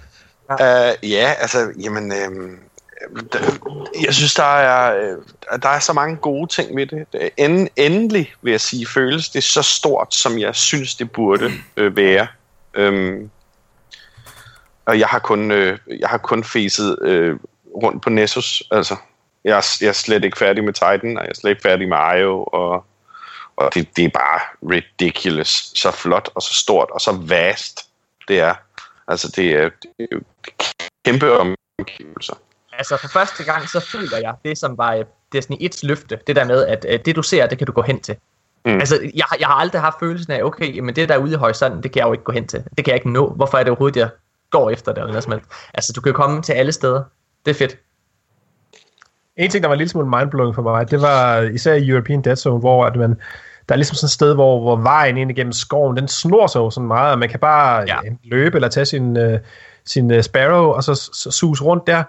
Ja, 0.59 0.91
uh, 0.91 1.11
ja 1.11 1.35
altså, 1.39 1.73
jamen, 1.81 2.13
øh, 2.13 2.59
der, 3.33 3.39
jeg 4.05 4.15
synes, 4.15 4.35
der 4.35 4.57
er, 4.57 4.97
øh, 4.97 5.17
der 5.63 5.69
er 5.69 5.79
så 5.79 5.93
mange 5.93 6.17
gode 6.17 6.47
ting 6.47 6.77
ved 6.77 6.87
det. 6.87 7.31
End, 7.37 7.69
endelig, 7.77 8.35
vil 8.43 8.51
jeg 8.51 8.61
sige, 8.61 8.87
føles 8.87 9.29
det 9.29 9.45
så 9.45 9.63
stort, 9.63 10.15
som 10.15 10.39
jeg 10.39 10.55
synes, 10.55 10.95
det 10.95 11.13
burde 11.13 11.53
øh, 11.77 11.97
være. 11.97 12.27
Um, 12.79 13.31
og 14.87 14.99
jeg 14.99 15.09
har 15.09 15.19
kun, 15.19 15.51
øh, 15.51 15.79
jeg 16.01 16.09
har 16.09 16.19
kun 16.19 16.45
facet 16.45 16.99
øh, 17.03 17.37
rundt 17.83 18.03
på 18.03 18.11
Nessus. 18.11 18.63
Altså, 18.71 18.97
jeg 19.45 19.57
er, 19.57 19.77
jeg 19.81 19.89
er 19.89 19.93
slet 19.93 20.25
ikke 20.25 20.39
færdig 20.39 20.65
med 20.65 20.73
Titan, 20.73 21.17
og 21.17 21.23
jeg 21.23 21.31
er 21.31 21.35
slet 21.35 21.51
ikke 21.51 21.63
færdig 21.63 21.89
med 21.89 21.99
Io, 22.19 22.45
og, 22.45 22.85
og 23.57 23.75
det, 23.75 23.97
det 23.97 24.05
er 24.05 24.09
bare 24.09 24.41
ridiculous. 24.71 25.73
Så 25.75 25.91
flot, 25.91 26.31
og 26.35 26.43
så 26.43 26.55
stort, 26.55 26.91
og 26.91 27.01
så 27.01 27.13
vast 27.13 27.87
det 28.29 28.41
er. 28.41 28.55
Altså, 29.09 29.33
det 29.37 29.53
er, 29.53 29.71
det 29.83 30.09
er 30.13 30.17
kæmpe 31.05 31.39
omgivelser. 31.39 32.35
Altså, 32.73 32.97
for 32.97 33.09
første 33.09 33.45
gang, 33.45 33.69
så 33.69 33.81
føler 33.81 34.19
jeg 34.19 34.35
det, 34.45 34.59
som 34.59 34.79
var 34.79 34.95
øh, 34.95 35.05
Destiny 35.33 35.57
1's 35.57 35.81
løfte. 35.83 36.19
Det 36.27 36.37
der 36.37 36.45
med, 36.45 36.67
at 36.67 36.87
øh, 36.89 36.99
det 37.05 37.17
du 37.17 37.23
ser, 37.23 37.47
det 37.47 37.59
kan 37.59 37.67
du 37.67 37.73
gå 37.73 37.83
hen 37.83 38.01
til. 38.01 38.17
Mm. 38.65 38.73
Altså, 38.73 38.95
jeg, 39.15 39.25
jeg 39.41 39.49
har 39.49 39.55
aldrig 39.55 39.81
haft 39.81 39.97
følelsen 40.01 40.33
af, 40.33 40.43
okay, 40.43 40.79
men 40.79 40.97
det 40.97 41.09
der 41.09 41.15
er 41.15 41.19
ude 41.19 41.33
i 41.33 41.37
horisonten, 41.37 41.83
det 41.83 41.93
kan 41.93 42.01
jeg 42.01 42.07
jo 42.07 42.13
ikke 42.13 42.25
gå 42.25 42.33
hen 42.33 42.47
til. 42.47 42.65
Det 42.77 42.85
kan 42.85 42.87
jeg 42.87 42.95
ikke 42.95 43.11
nå. 43.11 43.31
Hvorfor 43.31 43.59
er 43.59 43.63
det 43.63 43.71
overhovedet, 43.71 43.97
jeg 43.97 44.09
går 44.51 44.71
efter 44.71 44.93
det? 44.93 44.99
Eller 44.99 45.13
noget 45.13 45.25
som 45.25 45.41
Altså, 45.75 45.93
du 45.93 46.01
kan 46.01 46.13
komme 46.13 46.43
til 46.43 46.53
alle 46.53 46.73
steder. 46.73 47.03
Det 47.45 47.51
er 47.51 47.55
fedt. 47.55 47.79
En 49.37 49.51
ting, 49.51 49.63
der 49.63 49.69
var 49.69 49.75
en 49.75 49.79
lille 49.79 49.91
smule 49.91 50.09
mindblowing 50.09 50.55
for 50.55 50.63
mig, 50.63 50.91
det 50.91 51.03
var 51.03 51.41
især 51.41 51.75
i 51.75 51.89
European 51.89 52.23
Dead 52.23 52.37
Zone, 52.37 52.59
hvor 52.59 52.87
at 52.87 52.97
man, 52.97 53.11
der 53.69 53.75
er 53.75 53.77
ligesom 53.77 53.95
sådan 53.95 54.07
et 54.07 54.11
sted, 54.11 54.35
hvor, 54.35 54.61
hvor 54.61 54.77
vejen 54.77 55.17
ind 55.17 55.31
igennem 55.31 55.53
skoven, 55.53 55.97
den 55.97 56.09
snor 56.09 56.47
sig 56.47 56.61
jo 56.61 56.71
sådan 56.71 56.87
meget, 56.87 57.13
og 57.13 57.19
man 57.19 57.29
kan 57.29 57.41
bare 57.41 57.85
ja. 57.89 57.99
løbe 58.25 58.57
eller 58.57 58.69
tage 58.69 58.87
sin, 58.87 59.17
uh, 59.17 59.39
sin 59.93 60.15
uh, 60.15 60.21
Sparrow, 60.21 60.67
og 60.67 60.85
så, 60.85 60.95
så 60.95 61.31
sus 61.31 61.63
rundt 61.63 61.87
der. 61.87 62.03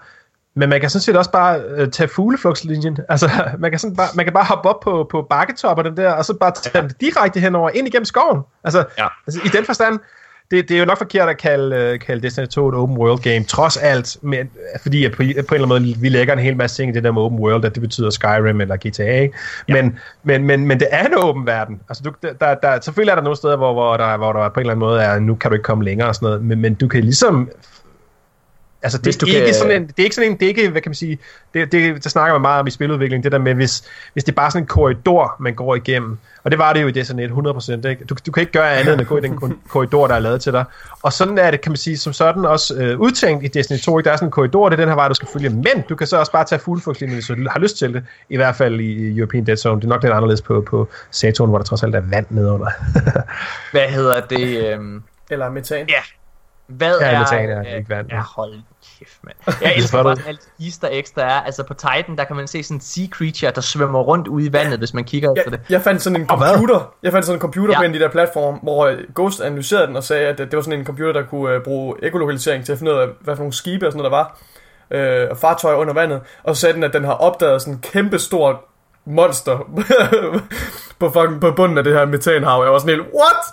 Men 0.54 0.68
man 0.68 0.80
kan 0.80 0.90
sådan 0.90 1.02
set 1.02 1.16
også 1.16 1.30
bare 1.30 1.82
uh, 1.82 1.88
tage 1.88 2.08
fugleflugtslinjen. 2.08 2.98
Altså, 3.08 3.30
man 3.58 3.70
kan, 3.70 3.80
sådan 3.80 3.96
bare, 3.96 4.08
man 4.14 4.26
kan 4.26 4.32
bare 4.32 4.44
hoppe 4.44 4.68
op 4.68 4.80
på, 4.80 5.06
på 5.10 5.26
bakketopperne 5.30 5.96
der, 5.96 6.12
og 6.12 6.24
så 6.24 6.34
bare 6.34 6.52
tage 6.52 6.84
ja. 6.84 7.06
direkte 7.06 7.40
henover 7.40 7.70
ind 7.70 7.88
igennem 7.88 8.04
skoven. 8.04 8.42
Altså, 8.64 8.84
ja. 8.98 9.06
altså 9.26 9.40
i 9.44 9.48
den 9.48 9.64
forstand, 9.64 9.98
det, 10.52 10.68
det 10.68 10.74
er 10.74 10.78
jo 10.78 10.84
nok 10.84 10.98
forkert 10.98 11.28
at 11.28 11.38
kalde, 11.38 11.92
uh, 11.94 12.00
kalde 12.06 12.22
Destiny 12.22 12.46
2 12.46 12.68
et 12.68 12.74
open 12.74 12.96
world 12.96 13.22
game, 13.22 13.44
trods 13.44 13.76
alt, 13.76 14.16
men, 14.22 14.50
fordi 14.82 15.04
at 15.04 15.12
på, 15.12 15.16
på 15.16 15.22
en 15.22 15.28
eller 15.28 15.52
anden 15.52 15.68
måde, 15.68 15.96
vi 15.98 16.08
lægger 16.08 16.32
en 16.32 16.38
hel 16.38 16.56
masse 16.56 16.76
ting 16.76 16.90
i 16.90 16.94
det 16.94 17.04
der 17.04 17.12
med 17.12 17.22
open 17.22 17.38
world, 17.38 17.64
at 17.64 17.74
det 17.74 17.80
betyder 17.80 18.10
Skyrim 18.10 18.60
eller 18.60 18.76
GTA? 18.76 19.02
Ja. 19.02 19.28
Men, 19.68 19.98
men, 20.22 20.44
men, 20.44 20.66
men 20.66 20.80
det 20.80 20.88
er 20.90 21.06
en 21.06 21.14
åben 21.16 21.46
verden. 21.46 21.80
Altså, 21.88 22.02
du, 22.02 22.28
der, 22.40 22.54
der, 22.54 22.80
selvfølgelig 22.80 23.10
er 23.10 23.16
der 23.16 23.22
nogle 23.22 23.36
steder, 23.36 23.56
hvor, 23.56 23.72
hvor, 23.72 23.96
der, 23.96 24.16
hvor 24.16 24.32
der 24.32 24.48
på 24.48 24.60
en 24.60 24.60
eller 24.60 24.72
anden 24.72 24.86
måde 24.86 25.02
er, 25.02 25.18
nu 25.18 25.34
kan 25.34 25.50
du 25.50 25.54
ikke 25.54 25.64
komme 25.64 25.84
længere 25.84 26.08
og 26.08 26.14
sådan 26.14 26.26
noget, 26.26 26.44
men, 26.44 26.60
men 26.60 26.74
du 26.74 26.88
kan 26.88 27.00
ligesom 27.00 27.50
Altså, 28.82 28.98
det, 28.98 29.20
det, 29.20 29.22
er 29.22 29.34
ikke 29.34 29.46
kan... 29.46 29.54
sådan 29.54 29.82
en, 29.82 29.86
det 29.88 29.98
er 29.98 30.02
ikke 30.02 30.14
sådan 30.14 30.30
en, 30.30 30.36
det 30.36 30.44
er 30.44 30.48
ikke, 30.48 30.68
hvad 30.68 30.80
kan 30.80 30.90
man 30.90 30.94
sige, 30.94 31.18
det, 31.54 31.72
det, 31.72 32.04
der 32.04 32.10
snakker 32.10 32.34
man 32.34 32.42
meget 32.42 32.60
om 32.60 32.66
i 32.66 32.70
spiludvikling, 32.70 33.24
det 33.24 33.32
der 33.32 33.38
med, 33.38 33.54
hvis, 33.54 33.84
hvis 34.12 34.24
det 34.24 34.32
er 34.32 34.36
bare 34.36 34.50
sådan 34.50 34.62
en 34.62 34.66
korridor, 34.66 35.36
man 35.40 35.54
går 35.54 35.74
igennem, 35.74 36.18
og 36.44 36.50
det 36.50 36.58
var 36.58 36.72
det 36.72 36.82
jo 36.82 36.86
i 36.86 36.90
Destiny 36.90 37.28
100%, 37.28 37.88
ikke? 37.88 38.04
Du, 38.04 38.16
du 38.26 38.32
kan 38.32 38.40
ikke 38.40 38.52
gøre 38.52 38.76
andet 38.76 38.92
end 38.92 39.00
at 39.00 39.06
gå 39.06 39.18
i 39.18 39.20
den 39.20 39.38
korridor, 39.72 40.06
der 40.06 40.14
er 40.14 40.18
lavet 40.18 40.40
til 40.40 40.52
dig. 40.52 40.64
Og 41.02 41.12
sådan 41.12 41.38
er 41.38 41.50
det, 41.50 41.60
kan 41.60 41.72
man 41.72 41.76
sige, 41.76 41.98
som 41.98 42.12
sådan 42.12 42.44
også 42.44 42.74
øh, 42.74 43.00
udtænkt 43.00 43.44
i 43.44 43.48
Destiny 43.48 43.78
2, 43.78 43.98
ikke? 43.98 44.06
der 44.06 44.12
er 44.12 44.16
sådan 44.16 44.28
en 44.28 44.30
korridor, 44.30 44.68
det 44.68 44.76
er 44.76 44.80
den 44.80 44.88
her 44.88 44.94
vej, 44.94 45.08
du 45.08 45.14
skal 45.14 45.28
følge, 45.32 45.48
men 45.48 45.84
du 45.88 45.96
kan 45.96 46.06
så 46.06 46.16
også 46.16 46.32
bare 46.32 46.44
tage 46.44 46.58
fuldfugtslinjen, 46.58 47.16
hvis 47.16 47.26
du 47.26 47.34
har 47.50 47.60
lyst 47.60 47.78
til 47.78 47.94
det, 47.94 48.04
i 48.28 48.36
hvert 48.36 48.56
fald 48.56 48.80
i 48.80 49.18
European 49.18 49.46
Dead 49.46 49.56
Zone. 49.56 49.80
Det 49.80 49.84
er 49.84 49.88
nok 49.88 50.02
lidt 50.02 50.12
anderledes 50.12 50.42
på, 50.42 50.60
på 50.60 50.88
Saturn, 51.10 51.48
hvor 51.48 51.58
der 51.58 51.64
trods 51.64 51.82
alt 51.82 51.94
er 51.94 52.00
vand 52.00 52.26
nedunder. 52.30 52.70
Hvad 53.72 53.88
hedder 53.88 54.20
det? 54.20 54.42
Øhm... 54.72 55.02
Eller 55.30 55.50
metan. 55.50 55.88
Ja, 55.88 56.02
hvad 56.66 56.98
ja, 57.00 57.06
er... 57.06 57.18
metan 57.18 57.50
er 57.50 57.76
ikke 57.76 57.90
vand. 57.90 58.06
Ja, 58.10 58.22
hold 58.36 58.54
kæft, 59.04 59.18
mand. 59.24 59.56
Jeg 59.62 59.74
elsker 59.76 60.02
bare 60.02 60.16
alt 60.26 60.40
easter 60.60 60.88
eggs, 60.90 61.10
der 61.10 61.24
er. 61.24 61.40
Altså 61.40 61.62
på 61.62 61.74
Titan, 61.74 62.16
der 62.18 62.24
kan 62.24 62.36
man 62.36 62.48
se 62.48 62.62
sådan 62.62 62.76
en 62.76 62.80
sea 62.80 63.06
creature, 63.10 63.52
der 63.54 63.60
svømmer 63.60 64.00
rundt 64.00 64.28
ude 64.28 64.46
i 64.46 64.52
vandet, 64.52 64.78
hvis 64.78 64.94
man 64.94 65.04
kigger 65.04 65.34
efter 65.36 65.50
det. 65.50 65.60
Jeg 65.68 65.82
fandt 65.82 66.02
sådan 66.02 66.20
en 66.20 66.26
computer, 66.26 66.94
jeg 67.02 67.12
fandt 67.12 67.26
sådan 67.26 67.36
en 67.36 67.40
computer 67.40 67.74
ja. 67.74 67.78
på 67.78 67.82
en 67.82 67.92
af 67.94 67.98
de 67.98 68.04
der 68.04 68.10
platforme, 68.10 68.58
hvor 68.62 68.86
øh, 68.86 68.98
Ghost 69.14 69.40
analyserede 69.40 69.86
den 69.86 69.96
og 69.96 70.04
sagde, 70.04 70.26
at 70.26 70.38
det 70.38 70.52
var 70.52 70.60
sådan 70.62 70.78
en 70.78 70.86
computer, 70.86 71.12
der 71.12 71.22
kunne 71.22 71.56
uh, 71.56 71.62
bruge 71.62 71.94
ekolokalisering 72.02 72.64
til 72.64 72.72
at 72.72 72.78
finde 72.78 72.92
ud 72.94 72.98
af, 72.98 73.08
hvad 73.20 73.36
for 73.36 73.42
nogle 73.42 73.52
skibe 73.52 73.86
og 73.86 73.92
sådan 73.92 74.02
noget 74.02 74.12
der 74.12 74.18
var. 74.18 75.22
øh, 75.22 75.30
og 75.30 75.36
fartøjer 75.36 75.76
under 75.76 75.94
vandet, 75.94 76.20
og 76.42 76.56
så 76.56 76.60
sagde 76.60 76.74
den, 76.74 76.82
at 76.82 76.92
den 76.92 77.04
har 77.04 77.12
opdaget 77.12 77.62
sådan 77.62 77.74
en 77.74 77.80
kæmpe 77.80 78.18
stort 78.18 78.56
monster 79.04 79.58
på, 81.00 81.10
fucking, 81.10 81.40
på 81.40 81.52
bunden 81.52 81.78
af 81.78 81.84
det 81.84 81.92
her 81.92 82.04
metanhav. 82.04 82.62
Jeg 82.62 82.72
var 82.72 82.78
sådan 82.78 82.94
helt, 82.94 83.08
what? 83.14 83.44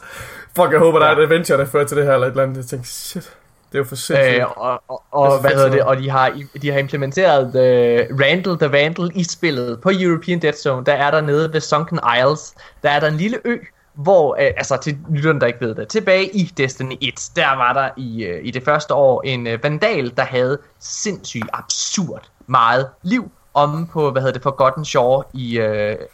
Fuck, 0.56 0.72
jeg 0.72 0.80
håber, 0.80 1.00
der 1.00 1.06
er 1.06 1.16
et 1.16 1.22
adventure, 1.24 1.58
der 1.58 1.66
fører 1.66 1.86
til 1.86 1.97
det 1.97 2.06
her, 2.06 2.14
eller 2.14 2.28
et 2.28 2.32
eller 2.32 2.43
andet. 2.43 2.58
Jeg 2.58 2.66
tænkte, 2.66 2.89
shit, 2.89 3.38
det 3.72 3.76
er 3.76 3.80
jo 3.80 3.84
for 3.84 3.95
sindssygt. 3.95 4.41
Øh, 4.41 4.45
og, 4.57 4.84
og, 4.88 5.03
og 5.11 5.41
hvad 5.41 5.51
hedder 5.51 5.70
det? 5.70 5.84
Og 5.84 5.97
de 5.97 6.09
har, 6.09 6.34
de 6.61 6.72
har 6.72 6.80
implementeret 6.80 7.45
uh, 7.45 8.20
Randall 8.22 8.57
the 8.57 8.72
Vandal 8.72 9.11
i 9.15 9.24
spillet. 9.24 9.82
På 9.82 9.91
European 9.93 10.39
Dead 10.39 10.53
Zone, 10.53 10.86
der 10.86 10.93
er 10.93 11.11
der 11.11 11.22
nede 11.22 11.53
ved 11.53 11.61
Sunken 11.61 11.99
Isles, 12.17 12.53
der 12.84 12.89
er 12.89 12.99
der 12.99 13.07
en 13.07 13.17
lille 13.17 13.38
ø, 13.45 13.57
hvor, 13.93 14.32
uh, 14.34 14.39
altså 14.39 14.78
til 14.78 14.97
lytterne, 15.09 15.39
der 15.39 15.47
ikke 15.47 15.61
ved 15.61 15.76
det, 15.76 15.88
tilbage 15.88 16.36
i 16.36 16.53
Destiny 16.57 16.95
1, 17.01 17.30
der 17.36 17.55
var 17.55 17.74
der 17.74 17.89
i, 17.97 18.30
uh, 18.30 18.47
i 18.47 18.51
det 18.51 18.63
første 18.63 18.93
år 18.93 19.22
en 19.22 19.47
uh, 19.47 19.63
vandal, 19.63 20.13
der 20.17 20.24
havde 20.24 20.57
sindssygt 20.80 21.49
absurd 21.53 22.30
meget 22.47 22.89
liv 23.03 23.32
om 23.53 23.88
på, 23.88 24.11
hvad 24.11 24.22
hedder 24.22 24.34
det, 24.34 24.43
Forgotten 24.43 24.86
Shore 24.86 25.24
i, 25.34 25.59
uh, 25.59 25.65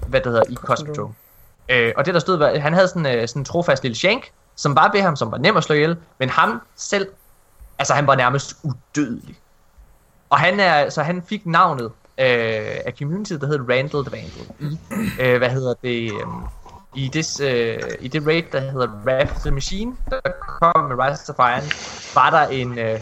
hvad 0.08 0.22
det 0.22 0.26
hedder, 0.26 0.44
i 0.50 0.56
Cosmodrome. 0.56 1.14
Uh, 1.72 1.92
og 1.96 2.06
det 2.06 2.14
der 2.14 2.20
stod, 2.20 2.38
var, 2.38 2.60
han 2.60 2.74
havde 2.74 2.88
sådan, 2.88 3.06
uh, 3.06 3.28
sådan 3.28 3.40
en 3.40 3.46
trofast 3.46 3.84
lille 3.84 3.96
shank, 3.96 4.32
som 4.56 4.76
var 4.76 4.92
ved 4.94 5.02
ham, 5.02 5.16
som 5.16 5.32
var 5.32 5.38
nem 5.38 5.58
at 5.58 5.64
slå 5.64 5.76
ihjel, 5.76 5.98
men 6.20 6.30
ham 6.30 6.62
selv 6.76 7.08
Altså, 7.80 7.94
han 7.94 8.08
var 8.08 8.16
nærmest 8.16 8.56
udødelig. 8.64 9.36
Og 10.30 10.40
han 10.40 10.60
er, 10.60 10.90
så 10.90 11.04
han 11.04 11.24
fik 11.24 11.46
navnet 11.46 11.86
øh, 11.86 12.78
af 12.86 12.94
community, 13.00 13.34
der 13.34 13.48
hedder 13.48 13.74
Randall 13.74 14.06
the 14.06 14.12
Vandal. 14.12 14.72
I, 14.72 14.78
øh, 15.22 15.38
hvad 15.38 15.50
hedder 15.50 15.74
det, 15.84 16.14
øh, 16.14 16.20
i 16.96 17.08
det, 17.08 17.42
øh, 17.42 17.80
i 18.00 18.08
det 18.08 18.28
raid, 18.28 18.44
der 18.52 18.60
hedder 18.60 18.88
Wrath 19.06 19.40
the 19.40 19.52
Machine, 19.52 19.96
der 20.10 20.20
kom 20.48 20.84
med 20.84 20.96
Rise 21.00 21.34
of 21.34 21.40
Iron, 21.40 21.70
var 22.16 22.30
der 22.30 22.48
en, 22.48 22.80
øh, 22.80 23.02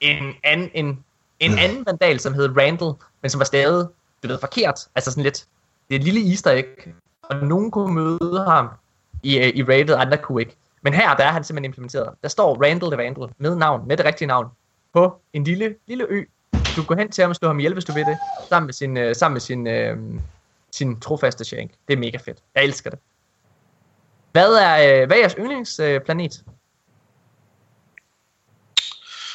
en, 0.00 0.34
an, 0.44 0.70
en, 0.74 1.04
en 1.40 1.58
anden 1.58 1.86
vandal, 1.86 2.20
som 2.20 2.34
hed 2.34 2.56
Randall, 2.56 2.92
men 3.22 3.30
som 3.30 3.38
var 3.38 3.44
stadig, 3.44 3.86
du 4.22 4.28
ved, 4.28 4.38
forkert. 4.40 4.80
Altså 4.94 5.10
sådan 5.10 5.22
lidt, 5.22 5.46
det 5.88 5.94
er 5.94 5.98
et 5.98 6.04
lille 6.04 6.30
easter 6.30 6.50
egg, 6.50 6.94
og 7.22 7.36
nogen 7.36 7.70
kunne 7.70 7.94
møde 7.94 8.44
ham 8.48 8.68
i, 9.22 9.38
øh, 9.38 9.48
i 9.54 9.62
raidet, 9.62 9.94
andre 9.94 10.16
kunne 10.16 10.42
ikke. 10.42 10.56
Men 10.84 10.94
her, 10.94 11.16
der 11.16 11.24
er 11.24 11.32
han 11.32 11.44
simpelthen 11.44 11.64
implementeret. 11.64 12.14
Der 12.22 12.28
står 12.28 12.62
Randall 12.64 12.92
the 12.92 12.96
Vandal 12.96 13.28
med 13.38 13.56
navn, 13.56 13.88
med 13.88 13.96
det 13.96 14.06
rigtige 14.06 14.28
navn, 14.28 14.46
på 14.92 15.22
en 15.32 15.44
lille, 15.44 15.74
lille 15.86 16.04
ø. 16.08 16.24
Du 16.76 16.82
kan 16.82 16.84
gå 16.84 16.94
hen 16.94 17.10
til 17.10 17.22
ham 17.22 17.30
og 17.30 17.36
slå 17.36 17.48
ham 17.48 17.58
ihjel, 17.58 17.72
hvis 17.72 17.84
du 17.84 17.92
vil 17.92 18.06
det, 18.06 18.18
sammen 18.48 18.66
med 18.66 18.74
sin, 18.74 18.96
øh, 18.96 19.14
sammen 19.16 19.34
med 19.34 19.40
sin, 19.40 19.66
øh, 19.66 19.96
sin 20.72 21.00
trofaste 21.00 21.44
shank. 21.44 21.70
Det 21.88 21.94
er 21.94 21.98
mega 21.98 22.18
fedt. 22.18 22.38
Jeg 22.54 22.64
elsker 22.64 22.90
det. 22.90 22.98
Hvad 24.32 24.54
er, 24.54 25.02
øh, 25.02 25.06
hvad 25.06 25.16
er 25.16 25.20
jeres 25.20 25.34
yndlingsplanet? 25.38 26.44
Øh, 26.46 26.54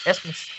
Asmus? 0.05 0.51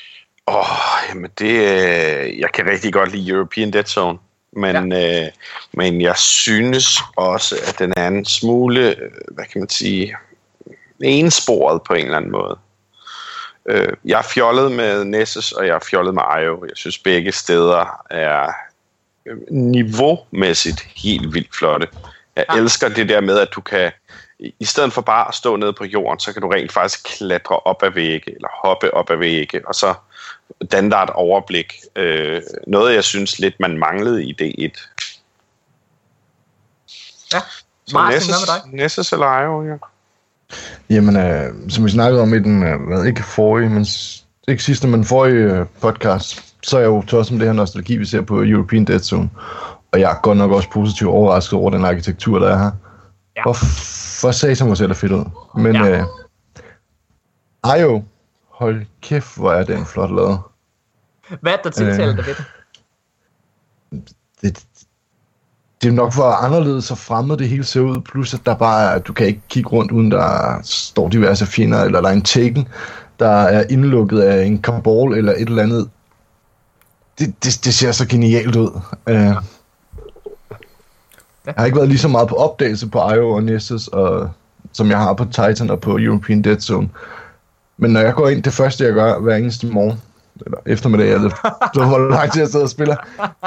Åh, 0.46 0.56
oh, 0.56 0.64
jamen 1.08 1.30
det... 1.38 1.50
Øh, 1.50 2.38
jeg 2.38 2.52
kan 2.54 2.66
rigtig 2.66 2.92
godt 2.92 3.12
lide 3.12 3.30
European 3.30 3.72
Dead 3.72 3.84
Zone. 3.84 4.18
Men, 4.52 4.92
ja. 4.92 5.24
øh, 5.26 5.32
men 5.72 6.00
jeg 6.00 6.16
synes 6.16 6.86
også, 7.16 7.56
at 7.68 7.78
den 7.78 7.92
er 7.96 8.08
en 8.08 8.24
smule, 8.24 8.96
øh, 8.96 9.10
hvad 9.30 9.44
kan 9.44 9.60
man 9.60 9.68
sige, 9.68 10.16
ensporet 11.02 11.82
på 11.82 11.94
en 11.94 12.04
eller 12.04 12.16
anden 12.16 12.30
måde. 12.30 12.58
Øh, 13.66 13.88
jeg 14.04 14.18
er 14.18 14.22
fjollet 14.22 14.72
med 14.72 15.04
Nessus, 15.04 15.52
og 15.52 15.66
jeg 15.66 15.74
er 15.74 15.84
fjollet 15.90 16.14
med 16.14 16.22
Io. 16.42 16.64
Jeg 16.64 16.76
synes, 16.76 16.98
begge 16.98 17.32
steder 17.32 18.02
er 18.10 18.52
øh, 19.26 19.36
niveaumæssigt 19.50 20.80
helt 20.80 21.34
vildt 21.34 21.56
flotte. 21.56 21.88
Jeg 22.36 22.44
ja. 22.54 22.56
elsker 22.60 22.88
det 22.88 23.08
der 23.08 23.20
med, 23.20 23.38
at 23.38 23.48
du 23.54 23.60
kan, 23.60 23.92
i 24.38 24.64
stedet 24.64 24.92
for 24.92 25.00
bare 25.00 25.28
at 25.28 25.34
stå 25.34 25.56
nede 25.56 25.72
på 25.72 25.84
jorden, 25.84 26.20
så 26.20 26.32
kan 26.32 26.42
du 26.42 26.48
rent 26.48 26.72
faktisk 26.72 27.04
klatre 27.04 27.56
op 27.56 27.82
ad 27.82 27.90
vægge, 27.90 28.34
eller 28.34 28.48
hoppe 28.64 28.94
op 28.94 29.10
ad 29.10 29.16
vægge, 29.16 29.68
og 29.68 29.74
så 29.74 29.94
danne 30.72 30.90
dig 30.90 31.02
et 31.02 31.10
overblik. 31.10 31.74
Øh, 31.96 32.42
noget, 32.66 32.94
jeg 32.94 33.04
synes 33.04 33.38
lidt, 33.38 33.60
man 33.60 33.78
manglede 33.78 34.24
i 34.24 34.36
D1. 34.42 34.88
Ja, 37.32 37.40
Martin, 37.92 38.16
Nessus, 38.16 38.30
hvad 38.30 38.54
med 38.54 38.70
dig? 38.72 38.82
Nessus 38.82 39.12
eller 39.12 39.40
Io, 39.40 39.64
ja. 39.64 39.76
Jamen, 40.90 41.16
øh, 41.16 41.52
som 41.68 41.84
vi 41.84 41.90
snakkede 41.90 42.22
om 42.22 42.34
i 42.34 42.38
den, 42.38 42.62
øh, 42.62 43.06
ikke 43.06 43.22
forrige, 43.22 43.68
men 43.68 43.86
ikke 44.48 44.62
sidste, 44.62 44.88
men 44.88 45.04
forrige 45.04 45.34
øh, 45.34 45.66
podcast, 45.80 46.54
så 46.62 46.76
er 46.76 46.80
jeg 46.80 46.88
jo 46.88 47.02
tosset 47.02 47.32
med 47.32 47.40
det 47.40 47.48
her 47.48 47.52
nostalgi, 47.52 47.96
vi 47.96 48.04
ser 48.04 48.20
på 48.20 48.42
European 48.42 48.84
Dead 48.84 49.00
Zone. 49.00 49.30
Og 49.92 50.00
jeg 50.00 50.10
er 50.10 50.20
godt 50.22 50.38
nok 50.38 50.50
også 50.50 50.70
positivt 50.70 51.10
overrasket 51.10 51.58
over 51.58 51.70
den 51.70 51.84
arkitektur, 51.84 52.38
der 52.38 52.48
er 52.48 52.58
her. 52.58 52.70
Ja. 53.36 53.44
For, 53.46 53.52
for 54.20 54.30
satan, 54.30 54.66
hvor 54.66 54.74
ser 54.74 54.86
det 54.86 54.96
fedt 54.96 55.12
ud. 55.12 55.24
Men 55.54 55.74
ja. 55.74 55.98
øh, 55.98 56.04
Ayo, 57.64 58.02
hold 58.48 58.86
kæft, 59.02 59.36
hvor 59.36 59.52
er 59.52 59.64
den 59.64 59.86
flot 59.86 60.10
lavet. 60.10 60.38
Hvad 61.40 61.52
er 61.52 61.56
der 61.64 61.70
tiltaler 61.70 62.10
øh, 62.10 62.16
dig 62.16 62.26
ved 62.26 62.34
det? 62.34 62.44
Det, 64.42 64.64
det 65.82 65.88
er 65.88 65.92
nok 65.92 66.12
for 66.12 66.22
anderledes 66.22 66.90
og 66.90 66.98
fremmed 66.98 67.36
det 67.36 67.48
hele 67.48 67.64
ser 67.64 67.80
ud, 67.80 68.00
plus 68.00 68.34
at 68.34 68.40
der 68.46 68.54
bare 68.54 68.98
du 68.98 69.12
kan 69.12 69.26
ikke 69.26 69.40
kigge 69.48 69.70
rundt, 69.70 69.92
uden 69.92 70.10
der 70.10 70.58
står 70.62 71.08
diverse 71.08 71.46
fjender, 71.46 71.84
eller 71.84 72.00
der 72.00 72.08
er 72.08 72.12
en 72.12 72.22
taken, 72.22 72.68
der 73.18 73.28
er 73.28 73.64
indlukket 73.70 74.20
af 74.20 74.44
en 74.44 74.62
kabal 74.62 75.12
eller 75.12 75.32
et 75.32 75.48
eller 75.48 75.62
andet. 75.62 75.90
Det, 77.18 77.34
det, 77.44 77.60
det 77.64 77.74
ser 77.74 77.92
så 77.92 78.06
genialt 78.06 78.56
ud. 78.56 78.80
Uh, 79.06 79.36
jeg 81.46 81.54
har 81.56 81.64
ikke 81.64 81.76
været 81.76 81.88
lige 81.88 81.98
så 81.98 82.08
meget 82.08 82.28
på 82.28 82.34
opdagelse 82.34 82.88
på 82.88 82.98
IO 83.12 83.30
og 83.30 83.42
Nessus, 83.42 83.88
og, 83.88 84.30
som 84.72 84.90
jeg 84.90 84.98
har 84.98 85.12
på 85.14 85.24
Titan 85.24 85.70
og 85.70 85.80
på 85.80 85.98
European 85.98 86.42
Dead 86.42 86.60
Zone. 86.60 86.88
Men 87.76 87.90
når 87.90 88.00
jeg 88.00 88.14
går 88.14 88.28
ind, 88.28 88.42
det 88.42 88.52
første 88.52 88.84
jeg 88.84 88.92
gør 88.92 89.18
hver 89.18 89.36
eneste 89.36 89.66
morgen, 89.66 90.00
eller 90.46 90.58
eftermiddag, 90.66 91.12
eller 91.12 91.30
så 91.74 91.84
hvor 91.84 91.98
lang 91.98 92.32
tid 92.32 92.40
jeg 92.40 92.48
sidder 92.48 92.64
og 92.64 92.70
spiller. 92.70 92.96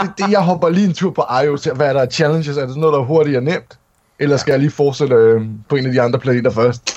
Det, 0.01 0.11
det, 0.17 0.31
jeg 0.31 0.41
hopper 0.41 0.69
lige 0.69 0.87
en 0.87 0.93
tur 0.93 1.11
på 1.11 1.25
IO, 1.43 1.57
til 1.57 1.73
hvad 1.73 1.89
er 1.89 1.93
der 1.93 2.05
challenges, 2.05 2.57
er 2.57 2.61
det 2.61 2.69
sådan 2.69 2.81
noget, 2.81 2.93
der 2.93 2.99
er 2.99 3.05
hurtigt 3.05 3.37
og 3.37 3.43
nemt? 3.43 3.79
Eller 4.19 4.37
skal 4.37 4.51
jeg 4.51 4.59
lige 4.59 4.71
fortsætte 4.71 5.15
øh, 5.15 5.41
på 5.69 5.75
en 5.75 5.85
af 5.85 5.91
de 5.91 6.01
andre 6.01 6.19
planeter 6.19 6.51
først? 6.51 6.95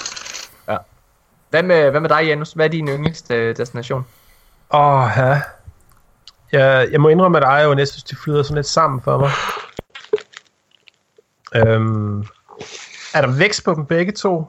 Ja. 0.69 0.77
Hvad 1.51 1.63
med, 1.63 1.91
hvad 1.91 2.01
med 2.01 2.09
dig, 2.09 2.27
Janus? 2.27 2.53
Hvad 2.53 2.67
er 2.67 2.71
din 2.71 2.89
yndlingsdestination? 2.89 4.07
Åh, 4.71 4.81
oh, 4.81 5.11
ja. 5.17 5.41
Jeg, 6.53 6.89
jeg 6.93 7.01
må 7.01 7.09
indrømme, 7.09 7.47
at 7.47 7.63
IO 7.63 7.71
og 7.71 7.77
Nessus, 7.77 8.03
de 8.03 8.17
flyder 8.17 8.43
sådan 8.43 8.55
lidt 8.55 8.67
sammen 8.67 9.01
for 9.03 9.19
mig. 9.19 9.31
Øhm, 11.55 12.21
er 13.15 13.21
der 13.21 13.39
vækst 13.39 13.65
på 13.65 13.75
dem 13.75 13.87
begge 13.87 14.13
to? 14.13 14.45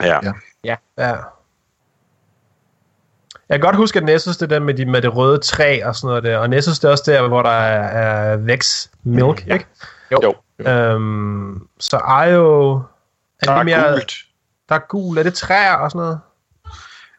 Ja. 0.00 0.18
Ja. 0.64 0.76
Ja. 0.98 1.16
Jeg 3.52 3.60
kan 3.60 3.66
godt 3.66 3.76
huske, 3.76 3.98
at 3.98 4.04
Nessus 4.04 4.36
det 4.36 4.50
der 4.50 4.58
med, 4.58 4.74
de, 4.74 4.84
med 4.86 5.02
det 5.02 5.16
røde 5.16 5.38
træ 5.38 5.80
og 5.84 5.96
sådan 5.96 6.08
noget 6.08 6.22
der. 6.24 6.38
Og 6.38 6.50
Nessus 6.50 6.78
det 6.78 6.88
er 6.88 6.92
også 6.92 7.10
der, 7.10 7.28
hvor 7.28 7.42
der 7.42 7.50
er, 7.50 8.32
er 8.32 8.36
Vex 8.36 8.88
Milk, 9.02 9.46
mm, 9.46 9.52
ikke? 9.52 9.66
Jo. 10.12 10.20
jo. 10.22 10.34
Øhm, 10.70 11.68
så 11.80 11.96
Io... 11.96 12.74
Er 12.74 12.80
der 13.42 13.52
er 13.52 13.62
mere, 13.62 13.92
gult. 13.92 14.14
Der 14.68 14.74
er 14.74 14.78
gul. 14.88 15.18
Er 15.18 15.22
det 15.22 15.34
træer 15.34 15.74
og 15.74 15.90
sådan 15.90 15.98
noget? 15.98 16.20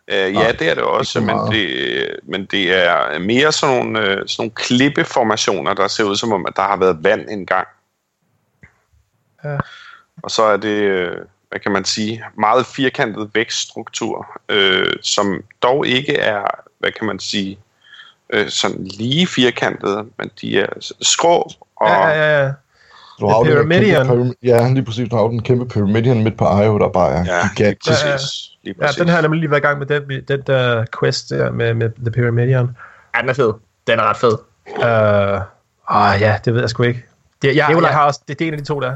Uh, 0.08 0.34
ja, 0.36 0.52
det 0.52 0.70
er 0.70 0.74
det 0.74 0.84
også, 0.84 1.22
men 1.22 1.38
det, 1.52 2.20
men 2.24 2.46
det 2.46 2.86
er 2.86 3.20
mere 3.20 3.52
sådan 3.52 3.76
nogle, 3.76 4.00
uh, 4.00 4.06
sådan 4.06 4.28
nogle 4.38 4.52
klippeformationer, 4.52 5.74
der 5.74 5.88
ser 5.88 6.04
ud 6.04 6.16
som 6.16 6.32
om, 6.32 6.46
at 6.48 6.54
der 6.56 6.62
har 6.62 6.78
været 6.78 7.04
vand 7.04 7.30
engang. 7.30 7.68
Ja. 9.44 9.58
Og 10.24 10.32
så 10.32 10.44
er 10.44 10.58
det... 10.58 11.10
Uh, 11.54 11.58
hvad 11.58 11.60
kan 11.60 11.72
man 11.72 11.86
sige, 11.86 12.24
meget 12.38 12.66
firkantet 12.66 13.30
vækststruktur, 13.34 14.28
øh, 14.50 14.94
som 15.02 15.44
dog 15.62 15.88
ikke 15.88 16.18
er, 16.18 16.42
hvad 16.80 16.92
kan 16.92 17.08
man 17.08 17.20
sige, 17.20 17.60
øh, 18.30 18.50
sådan 18.50 18.84
lige 18.84 19.28
firkantet, 19.28 20.06
men 20.18 20.32
de 20.42 20.60
er 20.60 20.68
skrå 21.02 21.52
og... 21.76 21.90
Ja, 21.90 22.08
ja, 22.08 22.44
ja. 22.44 22.52
Du 23.20 23.28
har 23.28 23.44
Pyramidion. 23.44 24.08
Kæmpe, 24.08 24.34
ja, 24.44 24.70
lige 24.70 24.86
præcis. 24.86 25.10
Du 25.10 25.16
har 25.16 25.24
den 25.24 25.44
kæmpe 25.44 25.66
Pyramidion 25.66 26.24
midt 26.24 26.38
på 26.38 26.46
Io, 26.46 26.78
der 26.78 26.90
bare 26.90 27.12
er 27.12 27.26
ja, 27.26 27.50
gigantisk. 27.56 28.04
Lige 28.04 28.12
præcis. 28.12 28.50
Lige 28.64 28.74
præcis. 28.74 28.98
Ja, 28.98 29.02
den 29.02 29.10
har 29.10 29.16
jeg 29.16 29.22
nemlig 29.22 29.40
lige 29.40 29.50
været 29.50 29.62
i 29.62 29.66
gang 29.66 29.80
med, 29.80 29.88
den, 29.88 30.24
den 30.28 30.42
der 30.48 30.86
quest 31.00 31.30
der 31.30 31.52
med, 31.52 31.74
med 31.74 31.90
The 31.90 32.12
Pyramidion. 32.12 32.78
Ja, 33.16 33.22
den 33.22 33.30
er 33.30 33.34
fed. 33.34 33.54
Den 33.88 34.00
er 34.00 34.04
ret 34.04 34.18
fed. 34.18 34.38
Øh, 34.68 35.42
åh, 35.96 36.22
ja, 36.22 36.40
det 36.46 36.54
ved 36.54 36.62
jeg 36.62 36.70
sgu 36.70 36.84
ikke. 36.84 37.06
Det, 37.42 37.56
jeg, 37.56 37.82
jeg 37.82 37.90
har 37.90 38.06
også, 38.06 38.22
det, 38.28 38.40
det 38.40 38.46
er 38.46 38.48
en 38.48 38.54
af 38.54 38.60
de 38.60 38.66
to 38.66 38.80
der. 38.80 38.96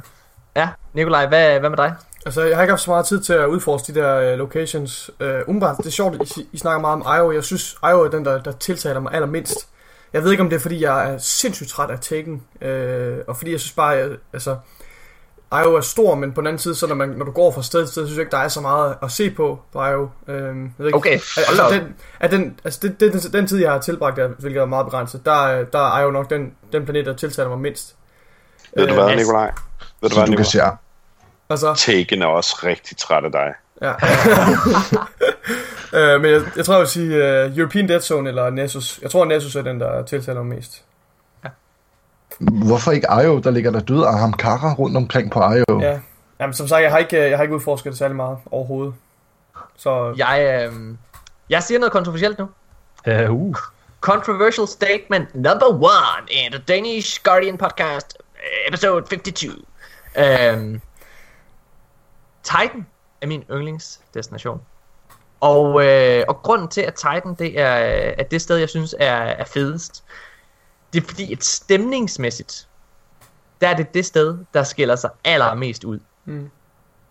Ja, 0.56 0.70
Nikolaj, 0.94 1.28
hvad, 1.28 1.60
hvad 1.60 1.70
med 1.70 1.78
dig? 1.78 1.94
Altså, 2.28 2.44
jeg 2.44 2.58
har 2.58 2.64
ikke 2.64 2.72
haft 2.72 2.82
så 2.82 2.92
meget 2.92 3.06
tid 3.06 3.22
til 3.22 3.34
at 3.34 3.48
udforske 3.48 3.94
de 3.94 4.00
der 4.00 4.34
uh, 4.34 4.40
locations. 4.40 5.12
Uh, 5.20 5.28
umiddelbart, 5.28 5.78
det 5.78 5.86
er 5.86 5.90
sjovt, 5.90 6.22
at 6.22 6.38
I, 6.38 6.50
I 6.52 6.58
snakker 6.58 6.82
meget 6.82 6.94
om 6.94 7.18
Io. 7.18 7.32
Jeg 7.32 7.44
synes, 7.44 7.78
Io 7.84 8.04
er 8.04 8.10
den, 8.10 8.26
der, 8.26 8.42
der 8.44 8.52
tiltaler 8.52 9.00
mig 9.00 9.14
allermindst. 9.14 9.68
Jeg 10.14 10.24
ved 10.24 10.32
ikke, 10.32 10.44
om 10.44 10.50
det 10.50 10.56
er, 10.56 10.60
fordi 10.60 10.84
jeg 10.84 11.14
er 11.14 11.18
sindssygt 11.18 11.70
træt 11.70 11.90
af 11.90 12.00
Taken. 12.00 12.44
Uh, 12.62 13.18
og 13.28 13.38
fordi 13.38 13.52
jeg 13.52 13.60
synes 13.60 13.74
bare, 13.74 13.98
at, 13.98 14.12
altså, 14.34 14.58
Io 15.52 15.76
er 15.76 15.82
stor, 15.82 16.16
men 16.16 16.32
på 16.34 16.42
den 16.42 16.48
anden 16.48 16.60
side, 16.60 16.76
så 16.76 16.88
når, 16.88 16.96
man, 16.96 17.10
når 17.10 17.26
du 17.26 17.32
går 17.32 17.52
fra 17.52 17.64
sted 17.64 17.82
til 17.82 17.92
sted, 17.92 18.06
synes 18.06 18.18
jeg 18.18 18.22
ikke, 18.22 18.32
der 18.32 18.38
er 18.38 18.48
så 18.48 18.62
meget 18.62 18.96
at 19.04 19.12
se 19.12 19.30
på 19.32 19.60
på 19.74 19.86
Io. 19.86 20.04
Uh, 20.04 20.10
jeg 20.28 20.72
ved 20.78 20.86
ikke, 20.86 20.98
okay, 20.98 21.14
altså, 21.14 21.70
den, 21.72 21.96
er 22.20 22.28
den, 22.28 22.60
altså 22.64 22.80
det, 22.82 23.00
det, 23.00 23.14
den, 23.14 23.34
den 23.34 23.48
tid, 23.48 23.62
jeg 23.62 23.72
har 23.72 23.80
tilbragt, 23.80 24.18
der, 24.18 24.28
hvilket 24.28 24.62
er 24.62 24.66
meget 24.66 24.86
begrænset, 24.86 25.26
der, 25.26 25.64
der 25.64 25.80
er 25.80 26.02
Io 26.02 26.12
nok 26.12 26.30
den, 26.30 26.54
den 26.72 26.86
planet, 26.86 27.06
der 27.06 27.16
tiltaler 27.16 27.50
mig 27.50 27.60
mindst. 27.60 27.96
Ved 28.76 28.88
du 28.88 28.94
hvad, 28.94 29.16
Nikolaj? 29.16 29.52
Ved 30.02 30.10
du 30.10 30.16
hvad, 30.16 30.28
Nikolaj? 30.28 30.76
Altså... 31.50 31.74
Taken 31.74 32.22
er 32.22 32.26
også 32.26 32.60
rigtig 32.64 32.98
træt 32.98 33.26
af 33.26 33.32
dig. 33.32 33.54
Ja. 33.82 33.94
Øh, 35.94 36.22
men 36.22 36.32
jeg, 36.32 36.42
jeg 36.56 36.66
tror, 36.66 36.74
jeg 36.74 36.80
vil 36.80 36.88
sige 36.88 37.08
uh, 37.08 37.58
European 37.58 37.88
Dead 37.88 38.02
Zone 38.02 38.30
eller 38.30 38.50
Nessus. 38.50 39.00
Jeg 39.02 39.12
tror, 39.12 39.26
Nessus 39.26 39.56
er 39.56 39.62
den, 39.62 39.80
der 39.80 40.04
tiltaler 40.04 40.44
mig 40.44 40.56
mest. 40.56 40.84
Hvorfor 42.40 42.92
ikke 42.92 43.08
Io? 43.24 43.40
Der 43.40 43.52
ligger 43.52 43.72
der 43.72 43.80
døde 43.80 44.08
Arham 44.08 44.34
Kara 44.34 44.74
rundt 44.74 44.98
omkring 44.98 45.32
på 45.32 45.40
Io. 45.40 45.80
Ja. 45.82 46.00
Jamen, 46.40 46.54
som 46.54 46.68
sagt, 46.68 46.84
jeg 46.84 46.92
har 46.92 46.98
ikke, 46.98 47.30
jeg 47.30 47.38
har 47.38 47.44
ikke 47.44 47.56
udforsket 47.56 47.90
det 47.92 47.98
særlig 47.98 48.16
meget 48.16 48.38
overhovedet. 48.52 48.94
Så 49.78 50.14
Jeg, 50.18 50.68
øh, 50.68 50.96
jeg 51.50 51.64
siger 51.64 51.80
noget 51.80 51.92
kontroversielt 51.92 52.40
nu. 52.40 52.50
Uh, 53.08 53.32
uh. 53.32 53.56
Controversial 54.02 54.68
statement 54.68 55.36
number 55.36 55.70
one 55.70 56.28
in 56.30 56.52
the 56.52 56.62
Danish 56.68 57.24
Guardian 57.24 57.58
podcast, 57.58 58.18
episode 58.68 59.02
52. 59.02 59.54
Um, 60.56 60.82
Titan 62.48 62.88
er 63.22 63.28
min 63.28 63.44
yndlingsdestination. 63.52 64.62
Og, 65.40 65.86
øh, 65.86 66.24
og 66.28 66.42
grunden 66.44 66.68
til, 66.68 66.82
at 66.82 66.94
Titan 66.94 67.36
det 67.40 67.60
er, 67.60 67.68
er 68.18 68.24
det 68.24 68.42
sted, 68.42 68.58
jeg 68.58 68.70
synes 68.70 68.96
er, 69.00 69.14
er 69.14 69.46
fedest, 69.46 70.04
det 70.94 71.04
er 71.04 71.08
fordi, 71.08 71.34
at 71.34 71.44
stemningsmæssigt, 71.44 72.68
der 73.62 73.68
er 73.68 73.76
det 73.76 73.94
det 73.94 74.06
sted, 74.06 74.38
der 74.54 74.64
skiller 74.64 74.96
sig 74.96 75.10
allermest 75.24 75.84
ud. 75.84 76.00
Mm. 76.26 76.50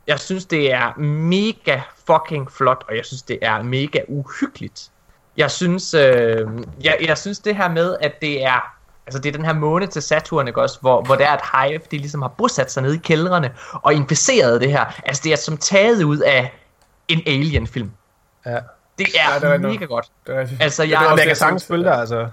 Jeg 0.06 0.20
synes, 0.20 0.46
det 0.46 0.72
er 0.72 0.98
mega 1.00 1.80
fucking 2.06 2.52
flot, 2.52 2.84
og 2.88 2.96
jeg 2.96 3.04
synes, 3.04 3.22
det 3.22 3.38
er 3.42 3.62
mega 3.62 4.00
uhyggeligt. 4.08 4.90
Jeg 5.36 5.50
synes, 5.50 5.94
øh, 5.94 6.46
jeg, 6.80 6.98
jeg 7.00 7.18
synes 7.18 7.38
det 7.38 7.56
her 7.56 7.68
med, 7.68 7.96
at 8.00 8.20
det 8.22 8.44
er 8.44 8.75
Altså 9.06 9.18
det 9.18 9.28
er 9.28 9.32
den 9.32 9.44
her 9.44 9.52
måne 9.52 9.86
til 9.86 10.02
Saturn, 10.02 10.48
ikke 10.48 10.62
også? 10.62 10.78
Hvor, 10.80 11.02
hvor 11.02 11.14
der 11.14 11.26
er 11.28 11.34
et 11.34 11.40
hive, 11.70 11.80
de 11.90 11.98
ligesom 11.98 12.22
har 12.22 12.28
bosat 12.28 12.72
sig 12.72 12.82
nede 12.82 12.94
i 12.94 12.98
kældrene 12.98 13.50
og 13.72 13.94
inficeret 13.94 14.60
det 14.60 14.70
her. 14.70 14.84
Altså 15.04 15.22
det 15.24 15.32
er 15.32 15.36
som 15.36 15.56
taget 15.56 16.02
ud 16.02 16.18
af 16.18 16.52
en 17.08 17.22
alien-film. 17.26 17.90
Ja. 18.46 18.58
Det 18.98 19.06
Ja, 19.14 19.34
er, 19.34 19.38
det 19.38 19.48
er 19.48 19.52
ja, 19.52 19.58
mega 19.58 19.84
godt. 19.84 20.06
det 20.26 20.36
er. 20.36 20.46
Altså 20.60 20.82
det 20.82 20.90
jeg, 20.90 20.96
er 20.96 21.00
Men 21.00 21.10
også 21.12 21.20
jeg 21.20 21.26
kan 21.26 21.28
det, 21.30 21.36
sagtens 21.38 21.66
følge 21.66 21.84
dig, 21.84 21.94
altså. 21.98 22.28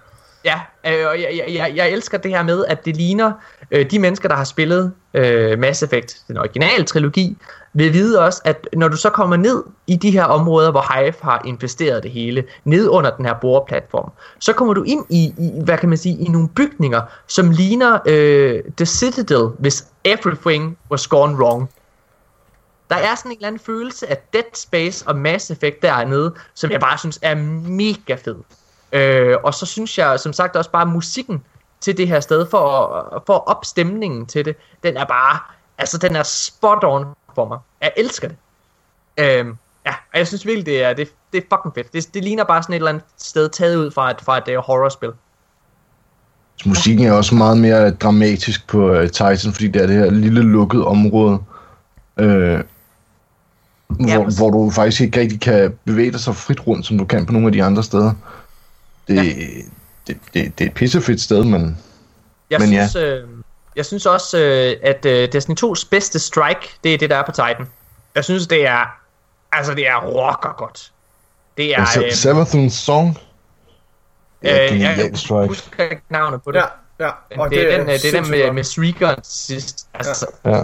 Ja, 0.45 0.61
øh, 0.87 1.07
og 1.07 1.21
jeg, 1.21 1.29
jeg, 1.37 1.53
jeg, 1.55 1.71
jeg 1.75 1.89
elsker 1.89 2.17
det 2.17 2.31
her 2.31 2.43
med, 2.43 2.65
at 2.65 2.85
det 2.85 2.95
ligner 2.97 3.31
øh, 3.71 3.91
de 3.91 3.99
mennesker, 3.99 4.29
der 4.29 4.35
har 4.35 4.43
spillet 4.43 4.91
øh, 5.13 5.59
Mass 5.59 5.83
Effect, 5.83 6.17
den 6.27 6.37
originale 6.37 6.83
trilogi, 6.83 7.37
vil 7.73 7.93
vide 7.93 8.19
også, 8.19 8.41
at 8.45 8.67
når 8.73 8.87
du 8.87 8.97
så 8.97 9.09
kommer 9.09 9.37
ned 9.37 9.63
i 9.87 9.95
de 9.95 10.11
her 10.11 10.23
områder, 10.23 10.71
hvor 10.71 10.93
Hive 10.93 11.13
har 11.21 11.41
investeret 11.45 12.03
det 12.03 12.11
hele, 12.11 12.43
ned 12.63 12.89
under 12.89 13.15
den 13.15 13.25
her 13.25 13.33
boreplatform, 13.33 14.11
så 14.39 14.53
kommer 14.53 14.73
du 14.73 14.83
ind 14.83 15.05
i, 15.09 15.33
i 15.37 15.51
hvad 15.63 15.77
kan 15.77 15.89
man 15.89 15.97
sige, 15.97 16.17
i 16.17 16.27
nogle 16.27 16.49
bygninger, 16.49 17.01
som 17.27 17.49
ligner 17.49 17.99
øh, 18.05 18.63
The 18.77 18.85
Citadel, 18.85 19.49
hvis 19.59 19.85
everything 20.03 20.77
was 20.91 21.07
gone 21.07 21.35
wrong. 21.35 21.69
Der 22.89 22.95
er 22.95 23.15
sådan 23.15 23.31
en 23.31 23.37
eller 23.37 23.47
anden 23.47 23.59
følelse 23.59 24.09
af 24.09 24.17
Dead 24.33 24.43
Space 24.53 25.07
og 25.07 25.15
Mass 25.15 25.51
Effect 25.51 25.81
dernede, 25.81 26.33
som 26.53 26.71
jeg 26.71 26.79
bare 26.79 26.97
synes 26.97 27.19
er 27.21 27.35
mega 27.35 28.15
fed. 28.15 28.35
Øh, 28.91 29.37
og 29.43 29.53
så 29.53 29.65
synes 29.65 29.97
jeg 29.97 30.19
som 30.19 30.33
sagt 30.33 30.55
også 30.55 30.71
bare 30.71 30.85
musikken 30.85 31.43
til 31.83 31.97
det 31.97 32.07
her 32.07 32.19
sted, 32.19 32.45
for 32.49 32.59
at, 32.59 33.21
for 33.25 33.33
at 33.33 33.41
op 33.45 33.65
stemningen 33.65 34.25
til 34.25 34.45
det, 34.45 34.55
den 34.83 34.97
er 34.97 35.05
bare, 35.05 35.39
altså 35.77 35.97
den 35.97 36.15
er 36.15 36.23
spot 36.23 36.83
on 36.83 37.05
for 37.35 37.47
mig. 37.47 37.59
Jeg 37.81 37.91
elsker 37.97 38.27
det. 38.27 38.37
Øh, 39.17 39.45
ja, 39.85 39.93
og 40.13 40.19
jeg 40.19 40.27
synes 40.27 40.45
virkelig, 40.45 40.65
det 40.65 40.83
er, 40.83 40.93
det, 40.93 41.09
det 41.33 41.43
er 41.43 41.55
fucking 41.57 41.73
fedt. 41.75 41.93
Det, 41.93 42.13
det 42.13 42.23
ligner 42.23 42.43
bare 42.43 42.63
sådan 42.63 42.73
et 42.73 42.77
eller 42.77 42.89
andet 42.89 43.03
sted 43.17 43.49
taget 43.49 43.75
ud 43.75 43.91
fra 43.91 44.11
et, 44.11 44.21
fra 44.21 44.37
et 44.37 44.57
uh, 44.57 44.63
horrorspil. 44.63 45.09
Musikken 46.65 47.05
er 47.05 47.11
også 47.11 47.35
meget 47.35 47.57
mere 47.57 47.91
dramatisk 47.91 48.67
på 48.67 48.91
uh, 48.91 49.07
Titan, 49.07 49.53
fordi 49.53 49.67
det 49.67 49.81
er 49.81 49.87
det 49.87 49.95
her 49.95 50.09
lille 50.09 50.41
lukkede 50.41 50.85
område, 50.85 51.39
øh, 52.17 52.63
hvor, 53.87 54.23
præcis. 54.23 54.39
hvor 54.39 54.49
du 54.49 54.71
faktisk 54.71 55.01
ikke 55.01 55.19
rigtig 55.19 55.41
kan 55.41 55.77
bevæge 55.85 56.11
dig 56.11 56.19
så 56.19 56.33
frit 56.33 56.67
rundt, 56.67 56.85
som 56.85 56.97
du 56.97 57.05
kan 57.05 57.25
på 57.25 57.33
nogle 57.33 57.47
af 57.47 57.53
de 57.53 57.63
andre 57.63 57.83
steder. 57.83 58.13
Det, 59.07 59.15
Ja. 59.15 59.33
Det, 60.07 60.17
det, 60.33 60.59
det 60.59 60.65
er 60.65 60.69
et 60.69 60.73
pissefedt 60.75 61.21
sted, 61.21 61.43
men 61.43 61.77
Jeg 62.49 62.59
Men 62.59 62.73
ja. 62.73 62.87
synes, 62.87 62.95
øh, 63.05 63.27
jeg 63.75 63.85
synes 63.85 64.05
også, 64.05 64.37
øh, 64.39 64.75
at 64.89 65.05
øh, 65.05 65.31
Destiny 65.31 65.55
2's 65.63 65.87
bedste 65.91 66.19
strike, 66.19 66.69
det 66.83 66.93
er 66.93 66.97
det, 66.97 67.09
der 67.09 67.15
er 67.15 67.25
på 67.25 67.31
Titan. 67.31 67.67
Jeg 68.15 68.23
synes, 68.23 68.47
det 68.47 68.67
er, 68.67 68.99
altså 69.51 69.73
det 69.73 69.87
er 69.87 70.01
rocker 70.05 70.53
godt. 70.57 70.91
Det 71.57 71.65
er, 71.65 71.85
ja, 71.95 72.01
øh, 72.01 72.07
Savathun's 72.11 72.69
Song 72.69 73.17
er 74.41 74.67
øh, 74.73 74.79
jeg 74.81 75.11
strike. 75.15 75.47
husker 75.47 75.83
ikke 75.83 76.01
navnet 76.09 76.43
på 76.43 76.51
det. 76.51 76.59
Ja, 76.99 77.05
ja. 77.05 77.11
Men 77.37 77.49
det, 77.49 77.73
er 77.73 77.77
den, 77.77 77.89
øh, 77.89 77.93
det 77.93 78.13
er 78.15 78.21
den 78.21 78.31
med, 78.31 78.51
med 78.51 78.63
Shriekeren 78.63 79.19
sidst. 79.23 79.87
Altså, 79.93 80.27
Ja. 80.45 80.63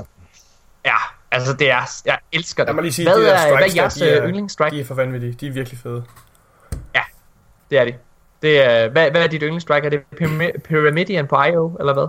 ja. 0.86 0.96
altså 1.32 1.54
det 1.54 1.72
er, 1.72 2.02
jeg 2.06 2.18
elsker 2.32 2.64
det. 2.64 2.68
Lad 2.68 2.74
mig 2.74 2.82
lige 2.84 2.94
sige, 2.94 3.06
hvad, 3.10 3.18
de 3.22 3.26
der 3.26 3.34
er, 3.34 3.42
hvad 3.48 3.54
er 3.54 3.58
strikes 3.58 3.76
jeres 3.76 3.94
de 3.94 4.10
er- 4.10 4.24
øh, 4.24 4.30
yndlingsstrike? 4.30 4.76
De 4.76 4.82
er 4.82 4.86
for 4.86 4.96
vanvittige. 4.96 5.34
De 5.34 5.48
er 5.48 5.52
virkelig 5.52 5.80
fede. 5.80 6.04
Det 7.70 7.78
er 7.80 7.86
de. 7.86 7.94
Det 8.42 8.66
er, 8.66 8.90
hvad, 8.90 9.12
hvad 9.12 9.24
er 9.24 9.28
dit 9.28 9.42
yndlingsstrike? 9.42 9.86
Er 9.86 9.90
det 9.90 10.02
Pyramid- 10.22 10.60
Pyramidian 10.60 11.28
på 11.28 11.44
IO, 11.44 11.76
eller 11.80 11.94
hvad? 11.94 12.08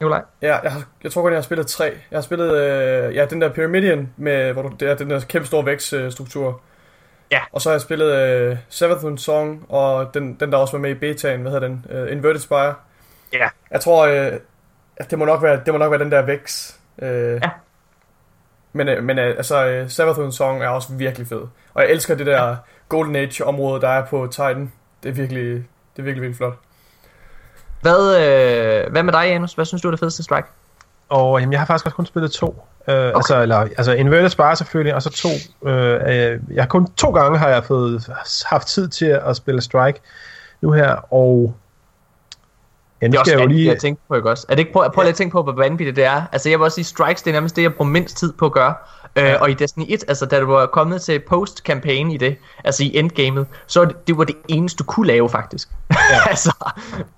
Nikolaj? 0.00 0.22
Ja, 0.42 0.56
jeg, 0.62 0.72
har, 0.72 0.82
jeg 1.04 1.12
tror 1.12 1.22
godt, 1.22 1.32
jeg 1.32 1.36
har 1.38 1.42
spillet 1.42 1.66
tre. 1.66 1.84
Jeg 2.10 2.16
har 2.16 2.22
spillet 2.22 2.52
øh, 2.56 3.14
ja, 3.14 3.24
den 3.24 3.40
der 3.40 3.48
Pyramidian, 3.52 4.12
med, 4.16 4.52
hvor 4.52 4.62
du, 4.62 4.68
det 4.80 4.88
er 4.90 4.94
den 4.94 5.10
der 5.10 5.20
kæmpe 5.20 5.46
store 5.46 5.66
vækststruktur. 5.66 6.60
Ja. 7.30 7.40
Og 7.52 7.60
så 7.60 7.68
har 7.68 7.74
jeg 7.74 7.80
spillet 7.80 8.12
øh, 8.16 8.56
Savathun 8.68 9.18
Song, 9.18 9.66
og 9.68 10.14
den, 10.14 10.34
den 10.40 10.52
der 10.52 10.58
også 10.58 10.72
var 10.72 10.78
med 10.78 10.90
i 10.90 10.94
betaen, 10.94 11.40
hvad 11.40 11.52
hedder 11.52 11.68
den? 11.68 11.86
Øh, 11.90 12.12
Inverted 12.12 12.40
Spire. 12.40 12.74
Ja. 13.32 13.48
Jeg 13.70 13.80
tror, 13.80 14.06
øh, 14.06 14.32
det 15.10 15.18
må 15.18 15.24
nok 15.24 15.42
være, 15.42 15.60
det 15.66 15.74
må 15.74 15.78
nok 15.78 15.90
være 15.90 16.00
den 16.00 16.12
der 16.12 16.22
vækst. 16.22 16.80
Øh, 17.02 17.08
Ja. 17.42 17.50
Men, 18.72 18.88
øh, 18.88 19.02
men 19.04 19.18
øh, 19.18 19.26
altså, 19.26 19.66
øh, 19.66 19.90
Savathun 19.90 20.32
Song 20.32 20.62
er 20.62 20.68
også 20.68 20.92
virkelig 20.92 21.26
fed. 21.28 21.42
Og 21.74 21.82
jeg 21.82 21.90
elsker 21.90 22.14
det 22.14 22.26
der 22.26 22.56
Golden 22.88 23.16
Age-område, 23.16 23.80
der 23.80 23.88
er 23.88 24.04
på 24.06 24.26
Titan. 24.30 24.72
Det 25.02 25.08
er 25.08 25.12
virkelig, 25.12 25.44
det 25.44 25.98
er 25.98 26.02
virkelig, 26.02 26.22
virkelig 26.22 26.36
flot. 26.36 26.58
Hvad, 27.80 28.16
øh, 28.16 28.92
hvad 28.92 29.02
med 29.02 29.12
dig, 29.12 29.24
Janus? 29.28 29.52
Hvad 29.52 29.64
synes 29.64 29.82
du 29.82 29.88
er 29.88 29.92
det 29.92 30.00
fedeste 30.00 30.22
strike? 30.22 30.48
Og 31.08 31.40
jamen, 31.40 31.52
jeg 31.52 31.60
har 31.60 31.66
faktisk 31.66 31.86
også 31.86 31.96
kun 31.96 32.06
spillet 32.06 32.30
to. 32.30 32.46
Uh, 32.46 32.94
okay. 32.94 33.16
altså, 33.16 33.42
eller, 33.42 33.56
altså 33.56 33.92
Inverted 33.92 34.28
Spire 34.28 34.56
selvfølgelig, 34.56 34.94
og 34.94 35.02
så 35.02 35.10
to. 35.10 35.28
Uh, 35.60 35.70
uh, 35.70 36.54
jeg 36.54 36.62
har 36.62 36.66
kun 36.66 36.86
to 36.86 37.10
gange 37.10 37.38
har 37.38 37.48
jeg 37.48 37.64
fået 37.64 38.08
haft 38.46 38.66
tid 38.66 38.88
til 38.88 39.06
at 39.06 39.36
spille 39.36 39.60
Strike 39.60 40.00
nu 40.60 40.72
her, 40.72 41.12
og 41.12 41.54
ja, 43.02 43.06
Det 43.06 43.14
er 43.14 43.18
også 43.18 43.30
skal 43.30 43.38
jeg 43.38 43.44
jo 43.44 43.52
lige... 43.52 43.70
at 43.70 43.78
tænke 43.78 44.02
på, 44.08 44.14
ikke 44.14 44.30
også? 44.30 44.46
Er 44.48 44.54
det 44.54 44.58
ikke, 44.58 44.72
prøv, 44.72 44.92
prøv 44.94 45.02
lige 45.02 45.10
at 45.10 45.16
tænke 45.16 45.32
på, 45.32 45.42
hvor 45.42 45.52
vanvittigt 45.52 45.96
det 45.96 46.04
er. 46.04 46.22
Altså, 46.32 46.48
jeg 46.48 46.58
vil 46.58 46.64
også 46.64 46.74
sige, 46.74 46.84
strikes, 46.84 47.22
det 47.22 47.30
er 47.30 47.34
nærmest 47.34 47.56
det, 47.56 47.62
jeg 47.62 47.74
bruger 47.74 47.90
mindst 47.90 48.16
tid 48.16 48.32
på 48.32 48.46
at 48.46 48.52
gøre. 48.52 48.74
Øh, 49.18 49.34
og 49.40 49.50
i 49.50 49.54
Destiny 49.54 49.84
1, 49.88 50.04
altså 50.08 50.26
da 50.26 50.40
du 50.40 50.46
var 50.46 50.66
kommet 50.66 51.02
til 51.02 51.18
post-campaign 51.28 52.10
i 52.10 52.16
det, 52.16 52.36
altså 52.64 52.84
i 52.84 52.96
endgamet, 52.98 53.46
så 53.66 53.80
var 53.80 53.86
det, 53.86 54.06
det 54.06 54.18
var 54.18 54.24
det 54.24 54.36
eneste, 54.48 54.76
du 54.78 54.84
kunne 54.84 55.06
lave, 55.06 55.28
faktisk. 55.30 55.68
Ja. 55.90 55.96
altså, 56.30 56.52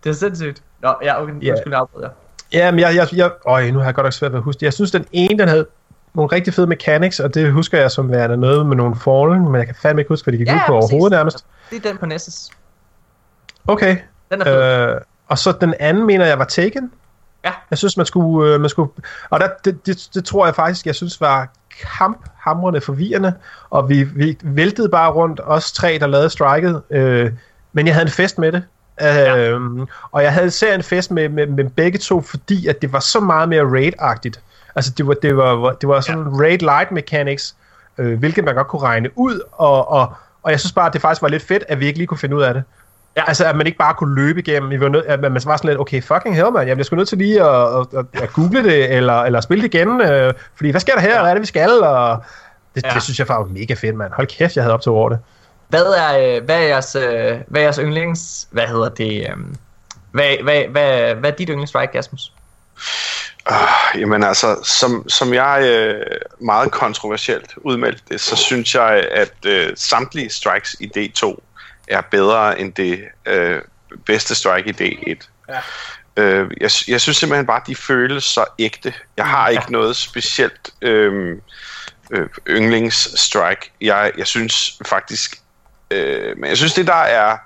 det 0.05 0.11
er 0.11 0.15
sindssygt. 0.15 0.63
Nå, 0.83 0.95
ja, 1.03 1.23
okay, 1.23 1.33
Ja. 1.43 1.51
nu 1.51 1.57
skal 1.57 1.71
jeg 1.71 1.79
afbryde 1.79 2.05
jer. 2.07 2.11
Ja, 2.53 2.71
men 2.71 2.81
jeg, 2.81 2.95
jeg, 2.95 3.09
jeg, 3.17 3.31
øj, 3.47 3.71
nu 3.71 3.79
har 3.79 3.85
jeg 3.87 3.95
godt 3.95 4.05
nok 4.05 4.13
svært 4.13 4.33
ved 4.33 4.39
at 4.39 4.43
huske. 4.45 4.65
Jeg 4.65 4.73
synes, 4.73 4.91
den 4.91 5.07
ene, 5.13 5.39
den 5.39 5.49
havde 5.49 5.67
nogle 6.15 6.33
rigtig 6.33 6.55
fede 6.55 6.67
mechanics, 6.67 7.21
og 7.21 7.35
det 7.35 7.53
husker 7.53 7.81
jeg 7.81 7.91
som 7.91 8.11
værende 8.11 8.37
noget 8.37 8.67
med 8.67 8.77
nogle 8.77 8.97
fallen, 9.05 9.43
men 9.45 9.55
jeg 9.55 9.67
kan 9.67 9.75
fandme 9.83 10.01
ikke 10.01 10.09
huske, 10.09 10.25
hvad 10.27 10.33
de 10.33 10.39
gik 10.39 10.47
Ja, 10.49 10.55
ud 10.55 10.61
på 10.67 10.81
præcis. 10.81 10.93
overhovedet 10.93 11.17
nærmest. 11.17 11.45
Det 11.71 11.77
er 11.87 11.89
den 11.89 11.99
på 11.99 12.07
Nessus. 12.07 12.49
Okay, 13.69 13.97
Den 14.31 14.41
er 14.41 14.45
fed. 14.45 14.95
Øh, 14.95 15.01
og 15.29 15.39
så 15.39 15.53
den 15.61 15.75
anden 15.81 16.07
mener 16.07 16.27
jeg 16.27 16.39
var 16.39 16.45
Taken. 16.45 16.91
Ja. 17.45 17.53
Jeg 17.71 17.79
synes, 17.79 17.97
man 17.97 18.07
skulle... 18.07 18.55
Øh, 18.55 18.61
man 18.61 18.71
skulle 18.71 18.91
og 19.31 19.41
der, 19.41 19.49
det, 19.65 19.87
det, 19.87 20.09
det, 20.15 20.25
tror 20.25 20.47
jeg 20.47 20.55
faktisk, 20.55 20.87
jeg 20.87 20.95
synes 20.95 21.21
var 21.21 21.49
kamphamrende 21.99 22.81
forvirrende. 22.81 23.35
Og 23.71 23.89
vi, 23.89 24.03
vi 24.03 24.39
væltede 24.43 24.89
bare 24.89 25.11
rundt, 25.11 25.41
os 25.45 25.73
tre, 25.73 25.99
der 26.01 26.07
lavede 26.07 26.31
striket. 26.31 26.83
Øh, 26.91 27.33
men 27.73 27.87
jeg 27.87 27.95
havde 27.95 28.07
en 28.07 28.13
fest 28.13 28.39
med 28.39 28.53
det. 28.53 28.63
Øh, 29.03 29.87
Og 30.11 30.23
jeg 30.23 30.33
havde 30.33 30.47
især 30.47 30.75
en 30.75 30.83
fest 30.83 31.11
med, 31.11 31.29
med, 31.29 31.47
med 31.47 31.71
begge 31.71 31.99
to, 31.99 32.21
fordi 32.21 32.67
at 32.67 32.83
det 32.83 32.93
var 32.93 33.01
så 33.01 33.21
meget 33.21 33.49
mere 33.49 33.63
raid-agtigt. 33.63 34.41
Altså, 34.75 34.93
det 34.97 35.07
var, 35.07 35.15
det 35.15 35.37
var, 35.37 35.73
det 35.73 35.89
var 35.89 36.01
sådan 36.01 36.23
ja. 36.23 36.43
raid 36.43 36.59
light 36.59 36.91
mechanics, 36.93 37.55
øh, 37.99 38.19
hvilket 38.19 38.45
man 38.45 38.55
godt 38.55 38.69
kunne 38.69 38.83
regne 38.83 39.19
ud. 39.19 39.41
Og, 39.53 39.91
og, 39.91 40.13
og 40.43 40.51
jeg 40.51 40.61
synes 40.61 40.73
bare, 40.73 40.87
at 40.87 40.93
det 40.93 41.01
faktisk 41.01 41.23
var 41.23 41.29
lidt 41.29 41.43
fedt, 41.43 41.65
at 41.69 41.81
vi 41.81 41.87
ikke 41.87 41.99
lige 41.99 42.07
kunne 42.07 42.19
finde 42.19 42.37
ud 42.37 42.43
af 42.43 42.55
det. 42.55 42.63
Ja. 43.17 43.29
Altså, 43.29 43.45
at 43.45 43.57
man 43.57 43.67
ikke 43.67 43.79
bare 43.79 43.95
kunne 43.95 44.15
løbe 44.15 44.41
igennem. 44.41 44.71
Vi 44.71 44.81
var 44.81 44.89
nød, 44.89 45.05
at 45.07 45.21
man 45.21 45.33
var 45.33 45.39
sådan 45.39 45.69
lidt, 45.69 45.81
okay, 45.81 46.03
fucking 46.03 46.37
hell, 46.37 46.53
man. 46.53 46.69
Jeg 46.69 46.77
bliver 46.77 46.85
sgu 46.85 46.97
nødt 46.97 47.09
til 47.09 47.19
lige 47.19 47.43
at, 47.43 47.79
at, 47.79 47.87
at, 47.99 48.23
at 48.23 48.33
google 48.33 48.65
det, 48.65 48.97
eller, 48.97 49.23
eller 49.23 49.41
spille 49.41 49.63
det 49.63 49.75
igen. 49.75 50.01
Øh, 50.01 50.35
fordi, 50.57 50.71
hvad 50.71 50.81
sker 50.81 50.95
der 50.95 51.01
her? 51.01 51.21
Hvad 51.21 51.31
er 51.31 51.35
det, 51.35 51.41
vi 51.41 51.47
skal? 51.47 51.71
Og 51.71 52.23
det, 52.75 52.85
ja. 52.85 52.91
Det 52.95 53.03
synes 53.03 53.19
jeg 53.19 53.29
var 53.29 53.45
mega 53.45 53.75
fedt, 53.75 53.97
mand. 53.97 54.13
Hold 54.13 54.27
kæft, 54.27 54.57
jeg 54.57 54.65
havde 54.65 54.75
op 54.75 54.83
til 54.83 54.93
over 54.93 55.09
det. 55.09 55.19
Hvad 55.69 55.85
er, 55.85 56.37
øh, 56.37 56.45
hvad 56.45 56.57
er 56.57 56.67
jeres, 56.67 56.95
øh, 56.95 57.37
hvad 57.47 57.61
er 57.61 57.65
jeres 57.65 57.77
yndlings, 57.77 58.49
hvad 58.51 58.67
hedder 58.67 58.89
det, 58.89 59.27
øh, 59.29 59.37
hvad, 60.13 60.43
hvad, 60.43 60.65
hvad, 60.71 61.15
hvad 61.15 61.31
er 61.31 61.37
dit 61.37 61.49
yndlingsstrike, 61.49 61.93
Jasmus? 61.95 62.33
Uh, 63.51 64.01
jamen 64.01 64.23
altså, 64.23 64.57
som, 64.65 65.09
som 65.09 65.35
jeg 65.35 65.63
øh, 65.65 66.05
meget 66.41 66.73
kontroversielt 66.73 67.55
udmeldte 67.57 68.03
det, 68.09 68.21
så 68.21 68.37
synes 68.37 68.75
jeg, 68.75 69.07
at 69.11 69.35
øh, 69.47 69.73
samtlige 69.77 70.31
strikes 70.31 70.77
i 70.81 70.91
D2 70.97 71.37
er 71.91 72.01
bedre 72.01 72.61
end 72.61 72.73
det 72.73 73.05
øh, 73.27 73.63
bedste 74.07 74.35
strike 74.35 74.71
i 74.71 74.73
D1. 74.73 75.29
Ja. 75.49 75.61
Øh, 76.17 76.51
jeg, 76.61 76.71
jeg 76.89 77.01
synes 77.01 77.17
simpelthen 77.17 77.47
bare, 77.47 77.61
at 77.61 77.67
de 77.67 77.75
føles 77.75 78.25
så 78.25 78.45
ægte. 78.59 78.95
Jeg 79.17 79.27
har 79.27 79.49
ikke 79.49 79.73
noget 79.73 79.97
specielt 79.97 80.71
øh, 80.83 81.37
øh, 82.11 82.29
yndlingsstrike. 82.49 83.73
Jeg, 83.81 84.13
jeg 84.19 84.27
synes 84.27 84.79
faktisk, 84.87 85.41
Øh, 85.91 86.39
men 86.39 86.49
jeg 86.49 86.57
synes, 86.57 86.75
det 86.75 86.87
der 86.87 86.95
er 86.95 87.37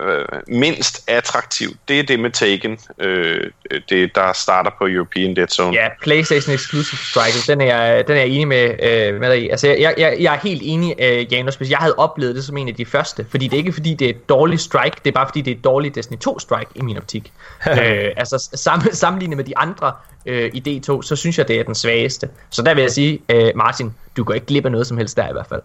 øh, 0.00 0.24
mindst 0.48 1.04
attraktivt, 1.10 1.76
det 1.88 1.98
er 1.98 2.02
det 2.02 2.20
med 2.20 2.30
Taken. 2.30 2.78
Øh, 3.00 3.50
det, 3.88 4.14
der 4.14 4.32
starter 4.32 4.70
på 4.78 4.86
European 4.86 5.36
Dead 5.36 5.48
Zone. 5.48 5.72
Ja, 5.76 5.88
PlayStation 6.02 6.54
Exclusive 6.54 6.98
Strike, 6.98 7.52
den 7.52 7.60
er, 7.60 7.76
jeg- 7.76 8.08
den 8.08 8.16
er 8.16 8.20
jeg 8.20 8.28
enig 8.28 8.48
med, 8.48 8.70
øh, 8.82 9.20
med 9.20 9.30
dig 9.30 9.42
i. 9.42 9.48
Altså, 9.48 9.68
jeg, 9.68 9.94
jeg, 9.98 10.16
jeg 10.20 10.34
er 10.34 10.38
helt 10.38 10.62
enig, 10.64 10.94
øh, 10.98 11.32
Janus, 11.32 11.54
hvis 11.54 11.70
jeg 11.70 11.78
havde 11.78 11.94
oplevet 11.94 12.34
det 12.36 12.44
som 12.44 12.56
en 12.56 12.68
af 12.68 12.74
de 12.74 12.86
første. 12.86 13.26
Fordi 13.30 13.44
det 13.48 13.52
er 13.52 13.58
ikke 13.58 13.72
fordi, 13.72 13.94
det 13.94 14.04
er 14.04 14.10
et 14.10 14.28
dårligt 14.28 14.60
strike, 14.62 14.96
det 15.04 15.10
er 15.10 15.14
bare 15.14 15.26
fordi, 15.26 15.40
det 15.40 15.50
er 15.52 15.56
et 15.56 15.64
dårligt 15.64 15.94
Destiny 15.94 16.18
2 16.18 16.38
strike 16.38 16.70
i 16.74 16.80
min 16.82 16.96
optik. 16.96 17.32
øh, 17.70 17.76
altså, 18.16 18.48
sam, 18.54 18.82
sammenlignet 18.92 19.36
med 19.36 19.44
de 19.44 19.58
andre 19.58 19.92
øh, 20.26 20.50
i 20.54 20.80
D2, 20.88 21.02
så 21.02 21.16
synes 21.16 21.38
jeg, 21.38 21.48
det 21.48 21.60
er 21.60 21.64
den 21.64 21.74
svageste. 21.74 22.28
Så 22.50 22.62
der 22.62 22.74
vil 22.74 22.80
jeg 22.82 22.90
sige, 22.90 23.20
øh, 23.28 23.52
Martin, 23.54 23.94
du 24.16 24.24
går 24.24 24.34
ikke 24.34 24.46
glip 24.46 24.64
af 24.64 24.70
noget 24.72 24.86
som 24.86 24.96
helst 24.96 25.16
der 25.16 25.28
i 25.28 25.32
hvert 25.32 25.46
fald. 25.48 25.62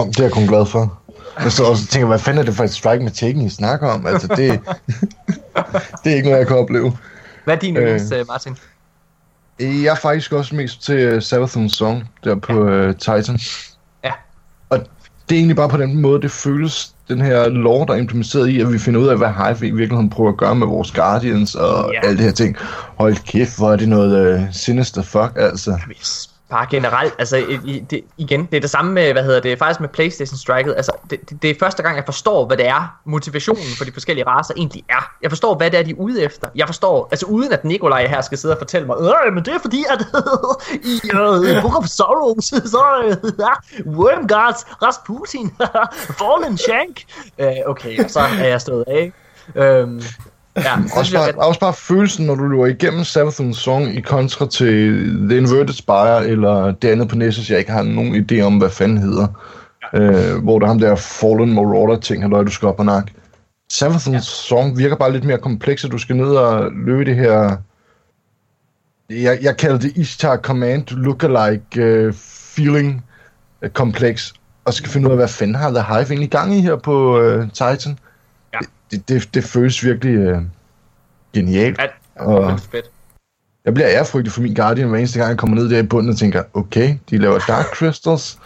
Om, 0.00 0.06
det 0.08 0.18
er 0.18 0.22
jeg 0.24 0.32
kun 0.32 0.46
glad 0.46 0.66
for. 0.66 0.98
Jeg 1.42 1.52
står 1.52 1.64
også 1.64 1.84
og 1.84 1.88
tænker, 1.88 2.06
hvad 2.06 2.18
fanden 2.18 2.40
er 2.40 2.44
det 2.44 2.54
for 2.54 2.64
et 2.64 2.70
strike 2.72 3.02
med 3.04 3.10
Taken, 3.10 3.40
I 3.42 3.48
snakker 3.50 3.88
om? 3.88 4.06
Altså, 4.06 4.28
det, 4.28 4.36
det 6.04 6.12
er 6.12 6.16
ikke 6.16 6.28
noget, 6.28 6.38
jeg 6.38 6.46
kan 6.46 6.56
opleve. 6.56 6.96
Hvad 7.44 7.54
er 7.54 7.58
din 7.58 7.76
Øh. 7.76 7.82
yndlings, 7.82 8.12
øh, 8.12 8.26
Martin? 8.28 8.56
Jeg 9.60 9.84
er 9.92 9.94
faktisk 9.94 10.32
også 10.32 10.54
mest 10.54 10.82
til 10.82 11.16
uh, 11.16 11.22
Sabathun 11.22 11.68
Song, 11.68 12.08
der 12.24 12.34
på 12.34 12.52
uh, 12.52 12.92
Titan. 12.94 13.38
Ja. 14.04 14.12
Og 14.70 14.78
det 15.28 15.34
er 15.34 15.38
egentlig 15.38 15.56
bare 15.56 15.68
på 15.68 15.76
den 15.76 16.00
måde, 16.00 16.22
det 16.22 16.30
føles, 16.30 16.92
den 17.08 17.20
her 17.20 17.48
lore, 17.48 17.86
der 17.86 17.92
er 17.92 17.98
implementeret 17.98 18.48
i, 18.48 18.60
at 18.60 18.72
vi 18.72 18.78
finder 18.78 19.00
ud 19.00 19.06
af, 19.08 19.16
hvad 19.18 19.28
Hive 19.28 19.66
i 19.68 19.70
virkeligheden 19.70 20.10
prøver 20.10 20.30
at 20.30 20.36
gøre 20.36 20.54
med 20.54 20.66
vores 20.66 20.90
Guardians 20.92 21.54
og 21.54 21.92
Ja. 21.92 22.00
ja. 22.02 22.08
alle 22.08 22.18
de 22.18 22.22
her 22.22 22.32
ting. 22.32 22.56
Hold 22.98 23.16
kæft, 23.16 23.56
hvor 23.58 23.72
er 23.72 23.76
det 23.76 23.88
noget 23.88 24.34
uh, 24.38 24.44
sinister 24.52 25.02
fuck, 25.02 25.32
altså. 25.36 25.78
Hvis 25.86 26.30
bare 26.50 26.66
generelt, 26.70 27.14
altså 27.18 27.36
i, 27.36 27.84
det, 27.90 28.04
igen, 28.16 28.46
det 28.46 28.56
er 28.56 28.60
det 28.60 28.70
samme 28.70 28.92
med, 28.92 29.12
hvad 29.12 29.24
hedder 29.24 29.40
det, 29.40 29.58
faktisk 29.58 29.80
med 29.80 29.88
Playstation 29.88 30.38
Striket, 30.38 30.74
altså 30.76 30.92
det, 31.10 31.30
det, 31.30 31.42
det 31.42 31.50
er 31.50 31.54
første 31.60 31.82
gang, 31.82 31.96
jeg 31.96 32.04
forstår, 32.04 32.46
hvad 32.46 32.56
det 32.56 32.66
er, 32.66 32.98
motivationen 33.04 33.76
for 33.78 33.84
de 33.84 33.92
forskellige 33.92 34.26
raser 34.26 34.54
egentlig 34.56 34.82
er. 34.88 35.12
Jeg 35.22 35.30
forstår, 35.30 35.54
hvad 35.54 35.70
det 35.70 35.78
er, 35.78 35.82
de 35.82 35.90
er 35.90 35.94
ude 35.94 36.22
efter. 36.22 36.48
Jeg 36.54 36.66
forstår, 36.66 37.08
altså 37.10 37.26
uden 37.26 37.52
at 37.52 37.64
Nikolaj 37.64 38.06
her 38.06 38.20
skal 38.20 38.38
sidde 38.38 38.54
og 38.54 38.58
fortælle 38.58 38.86
mig, 38.86 38.96
øh, 39.00 39.34
men 39.34 39.44
det 39.44 39.54
er 39.54 39.58
fordi, 39.58 39.84
at 39.90 40.00
i 40.92 41.00
uh, 41.14 41.62
Book 41.62 41.78
of 41.78 41.86
Sorrows, 41.86 42.44
så 42.74 42.84
uh, 43.24 43.98
Worm 43.98 44.26
Rasputin, 44.82 45.50
Fallen 46.18 46.58
Shank. 46.58 47.04
Uh, 47.38 47.70
okay, 47.70 48.04
og 48.04 48.10
så 48.10 48.20
er 48.20 48.48
jeg 48.48 48.60
stået 48.60 48.84
af. 48.86 49.12
Øhm, 49.54 50.02
ja, 50.56 50.76
Også 50.98 51.12
bare, 51.14 51.28
at, 51.28 51.34
også 51.34 51.60
bare 51.60 51.74
følelsen, 51.74 52.26
når 52.26 52.34
du 52.34 52.46
løber 52.46 52.66
igennem 52.66 53.04
Sabathun 53.04 53.54
Song 53.54 53.96
i 53.96 54.00
kontra 54.00 54.46
til 54.46 55.08
The 55.28 55.38
Inverted 55.38 55.74
Spire, 55.74 56.26
eller 56.26 56.72
det 56.72 56.88
andet 56.88 57.08
på 57.08 57.16
Nessus, 57.16 57.50
jeg 57.50 57.58
ikke 57.58 57.70
har 57.70 57.82
nogen 57.82 58.26
idé 58.30 58.40
om, 58.40 58.58
hvad 58.58 58.70
fanden 58.70 58.98
hedder. 58.98 59.26
Ja. 59.92 60.00
Øh, 60.00 60.42
hvor 60.42 60.58
der 60.58 60.66
er 60.66 60.68
ham 60.68 60.78
der 60.78 60.96
Fallen 60.96 61.54
Marauder 61.54 62.00
ting, 62.00 62.22
halløj, 62.22 62.42
du 62.42 62.50
skal 62.50 62.68
op 62.68 62.78
og 62.78 62.84
nakke. 62.84 63.12
Sabathun 63.72 64.14
ja. 64.14 64.20
Song 64.20 64.78
virker 64.78 64.96
bare 64.96 65.12
lidt 65.12 65.24
mere 65.24 65.38
kompleks, 65.38 65.84
at 65.84 65.92
du 65.92 65.98
skal 65.98 66.16
ned 66.16 66.28
og 66.28 66.70
løbe 66.86 67.04
det 67.04 67.16
her... 67.16 67.56
Jeg, 69.10 69.38
jeg 69.42 69.56
kalder 69.56 69.78
det 69.78 69.92
Ishtar 69.96 70.36
Command 70.36 70.84
Lookalike 70.90 72.06
uh, 72.08 72.14
Feeling 72.56 73.04
uh, 73.62 73.68
kompleks, 73.68 74.34
og 74.64 74.74
skal 74.74 74.90
finde 74.90 75.06
ud 75.06 75.12
af, 75.12 75.18
hvad 75.18 75.28
fanden 75.28 75.54
har 75.54 75.70
The 75.70 75.82
Hive 75.82 76.10
egentlig 76.10 76.30
gang 76.30 76.54
i 76.54 76.60
her 76.60 76.76
på 76.76 77.20
uh, 77.20 77.48
Titan. 77.48 77.98
Ja. 78.92 78.96
Det, 78.96 79.08
det, 79.08 79.34
det, 79.34 79.44
føles 79.44 79.84
virkelig 79.84 80.32
uh, 80.36 80.42
genialt. 81.34 81.80
at, 81.80 81.90
Og- 82.16 82.60
fedt. 82.60 82.90
Jeg 83.64 83.74
bliver 83.74 83.88
ærefrygtig 83.90 84.32
for 84.32 84.40
min 84.40 84.54
Guardian 84.54 84.88
hver 84.88 84.98
eneste 84.98 85.18
gang, 85.18 85.28
jeg 85.28 85.38
kommer 85.38 85.56
ned 85.56 85.70
der 85.70 85.78
i 85.78 85.82
bunden 85.82 86.10
og 86.12 86.16
tænker, 86.18 86.42
okay, 86.54 86.94
de 87.10 87.18
laver 87.18 87.38
Dark 87.48 87.66
Crystals. 87.66 88.38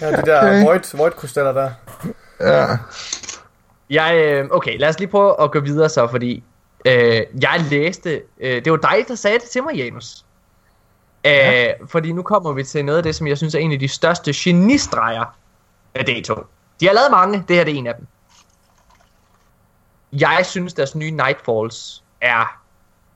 Ja, 0.00 0.10
de 0.16 0.22
der 0.22 0.64
void, 0.64 0.96
void 0.96 1.10
krystaller 1.10 1.52
der. 1.52 1.70
Ja, 2.40 2.76
Jeg, 3.90 4.16
øh, 4.16 4.48
okay, 4.50 4.78
lad 4.78 4.88
os 4.88 4.98
lige 4.98 5.08
prøve 5.08 5.42
at 5.42 5.50
gå 5.52 5.60
videre 5.60 5.88
så, 5.88 6.08
fordi 6.10 6.42
øh, 6.86 7.22
jeg 7.42 7.64
læste, 7.70 8.22
øh, 8.40 8.64
det 8.64 8.72
var 8.72 8.78
dig, 8.78 9.04
der 9.08 9.14
sagde 9.14 9.38
det 9.38 9.48
til 9.48 9.62
mig, 9.62 9.74
Janus. 9.74 10.24
Øh, 11.26 11.66
fordi 11.88 12.12
nu 12.12 12.22
kommer 12.22 12.52
vi 12.52 12.64
til 12.64 12.84
noget 12.84 12.96
af 12.98 13.02
det, 13.02 13.14
som 13.14 13.26
jeg 13.26 13.36
synes 13.36 13.54
er 13.54 13.58
en 13.58 13.72
af 13.72 13.78
de 13.78 13.88
største 13.88 14.32
genistreger 14.36 15.36
af 15.94 16.04
D2. 16.08 16.44
De 16.80 16.86
har 16.86 16.92
lavet 16.94 17.10
mange, 17.10 17.44
det 17.48 17.56
her 17.56 17.64
det 17.64 17.74
er 17.74 17.78
en 17.78 17.86
af 17.86 17.94
dem. 17.94 18.06
Jeg 20.12 20.40
synes, 20.44 20.74
deres 20.74 20.94
nye 20.94 21.10
Nightfalls 21.10 22.04
er 22.20 22.60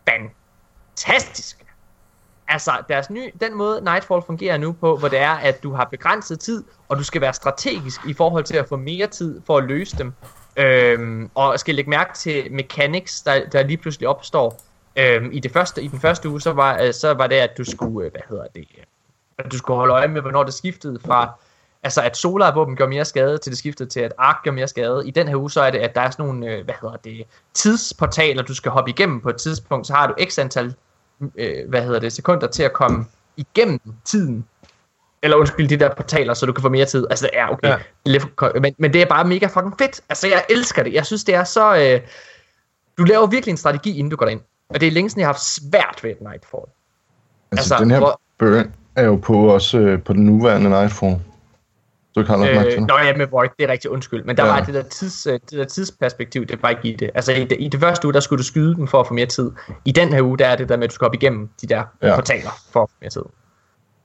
fantastisk. 0.08 1.66
Altså, 2.48 2.72
deres 2.88 3.10
nye, 3.10 3.30
den 3.40 3.54
måde 3.54 3.80
Nightfall 3.80 4.22
fungerer 4.26 4.58
nu 4.58 4.72
på, 4.72 4.96
hvor 4.96 5.08
det 5.08 5.18
er, 5.18 5.32
at 5.32 5.62
du 5.62 5.72
har 5.72 5.84
begrænset 5.84 6.40
tid, 6.40 6.64
og 6.88 6.96
du 6.96 7.04
skal 7.04 7.20
være 7.20 7.34
strategisk 7.34 8.00
i 8.06 8.14
forhold 8.14 8.44
til 8.44 8.56
at 8.56 8.68
få 8.68 8.76
mere 8.76 9.06
tid 9.06 9.40
for 9.46 9.58
at 9.58 9.64
løse 9.64 9.98
dem. 9.98 10.12
Øhm, 10.56 11.30
og 11.34 11.60
skal 11.60 11.74
lægge 11.74 11.90
mærke 11.90 12.14
til 12.14 12.52
mechanics, 12.52 13.22
der, 13.22 13.48
der 13.48 13.62
lige 13.62 13.76
pludselig 13.76 14.08
opstår. 14.08 14.60
Øhm, 14.96 15.30
i, 15.32 15.40
det 15.40 15.52
første, 15.52 15.82
I 15.82 15.88
den 15.88 16.00
første 16.00 16.28
uge, 16.28 16.40
så 16.40 16.52
var, 16.52 16.82
øh, 16.82 16.94
så 16.94 17.14
var 17.14 17.26
det, 17.26 17.36
at 17.36 17.58
du 17.58 17.64
skulle, 17.64 18.06
øh, 18.06 18.12
hvad 18.12 18.20
hedder 18.28 18.46
det, 18.54 18.66
øh, 18.78 18.84
at 19.38 19.52
du 19.52 19.58
skulle 19.58 19.76
holde 19.76 19.94
øje 19.94 20.08
med, 20.08 20.20
hvornår 20.20 20.44
det 20.44 20.54
skiftede 20.54 21.00
fra, 21.06 21.32
altså 21.86 22.02
at 22.02 22.16
Solar 22.16 22.54
våben 22.54 22.76
gør 22.76 22.86
mere 22.86 23.04
skade, 23.04 23.38
til 23.38 23.50
det 23.52 23.58
skiftede 23.58 23.88
til, 23.88 24.00
at 24.00 24.12
Ark 24.18 24.36
gør 24.44 24.50
mere 24.50 24.68
skade. 24.68 25.02
I 25.08 25.10
den 25.10 25.28
her 25.28 25.36
uge, 25.36 25.50
så 25.50 25.60
er 25.60 25.70
det, 25.70 25.78
at 25.78 25.94
der 25.94 26.00
er 26.00 26.10
sådan 26.10 26.26
nogle, 26.26 26.46
øh, 26.46 26.64
hvad 26.64 26.74
hedder 26.82 26.96
det, 26.96 27.24
tidsportaler, 27.54 28.42
du 28.42 28.54
skal 28.54 28.70
hoppe 28.72 28.90
igennem 28.90 29.20
på 29.20 29.28
et 29.30 29.36
tidspunkt, 29.36 29.86
så 29.86 29.92
har 29.94 30.06
du 30.06 30.14
x 30.28 30.38
antal, 30.38 30.74
øh, 31.36 31.68
hvad 31.68 31.82
hedder 31.82 32.00
det, 32.00 32.12
sekunder 32.12 32.46
til 32.46 32.62
at 32.62 32.72
komme 32.72 33.04
igennem 33.36 33.80
tiden. 34.04 34.44
Eller 35.22 35.36
undskyld, 35.36 35.68
de 35.68 35.76
der 35.76 35.94
portaler, 35.94 36.34
så 36.34 36.46
du 36.46 36.52
kan 36.52 36.62
få 36.62 36.68
mere 36.68 36.84
tid. 36.84 37.06
Altså, 37.10 37.30
ja, 37.32 37.52
okay. 37.52 37.68
Ja. 38.06 38.48
Men, 38.60 38.74
men 38.78 38.92
det 38.92 39.02
er 39.02 39.06
bare 39.06 39.24
mega 39.24 39.46
fucking 39.46 39.74
fedt. 39.78 40.00
Altså, 40.08 40.28
jeg 40.28 40.44
elsker 40.50 40.82
det. 40.82 40.92
Jeg 40.94 41.06
synes, 41.06 41.24
det 41.24 41.34
er 41.34 41.44
så... 41.44 41.76
Øh, 41.76 42.00
du 42.98 43.04
laver 43.04 43.26
virkelig 43.26 43.50
en 43.50 43.56
strategi, 43.56 43.98
inden 43.98 44.10
du 44.10 44.16
går 44.16 44.26
derind. 44.26 44.40
Og 44.68 44.80
det 44.80 44.86
er 44.86 44.90
længe 44.90 45.10
siden, 45.10 45.20
jeg 45.20 45.26
har 45.28 45.32
haft 45.32 45.44
svært 45.44 46.00
ved 46.02 46.10
et 46.10 46.20
Nightfall. 46.20 46.62
altså, 47.52 47.74
Altså, 47.74 47.76
den 47.84 47.90
her 47.90 47.98
hvor- 47.98 48.20
burn 48.38 48.72
er 48.96 49.04
jo 49.04 49.16
på 49.16 49.34
også 49.54 49.78
øh, 49.78 50.02
på 50.02 50.12
den 50.12 50.26
nuværende 50.26 50.70
Nightfall. 50.70 51.16
Du 52.16 52.22
til 52.22 52.34
Øh, 52.34 52.64
det. 52.64 52.82
nå 52.86 52.98
ja, 53.04 53.16
med 53.16 53.26
Void, 53.26 53.48
det 53.58 53.64
er 53.64 53.72
rigtig 53.72 53.90
undskyld. 53.90 54.24
Men 54.24 54.36
der 54.36 54.44
Ja. 54.46 54.52
var 54.52 54.60
det 54.60 54.74
der, 54.74 54.82
tids, 54.82 55.26
øh, 55.26 55.32
det 55.32 55.50
der 55.52 55.64
tidsperspektiv, 55.64 56.46
det 56.46 56.62
var 56.62 56.68
ikke 56.68 56.88
i 56.88 56.96
det. 56.96 57.10
Altså 57.14 57.32
i 57.32 57.44
det, 57.44 57.56
i 57.60 57.68
det 57.68 57.80
første 57.80 58.06
uge, 58.06 58.12
der 58.14 58.20
skulle 58.20 58.38
du 58.38 58.44
skyde 58.44 58.74
dem 58.76 58.86
for 58.88 59.00
at 59.00 59.06
få 59.06 59.14
mere 59.14 59.26
tid. 59.26 59.50
I 59.84 59.92
den 59.92 60.12
her 60.12 60.22
uge, 60.22 60.38
der 60.38 60.46
er 60.46 60.56
det 60.56 60.68
der 60.68 60.76
med, 60.76 60.84
at 60.84 60.90
du 60.90 60.94
skal 60.94 61.04
op 61.04 61.14
igennem 61.14 61.48
de 61.62 61.66
der 61.66 61.82
Ja. 62.02 62.14
portaler 62.14 62.50
for 62.72 62.82
at 62.82 62.88
få 62.90 62.94
mere 63.00 63.10
tid. 63.10 63.22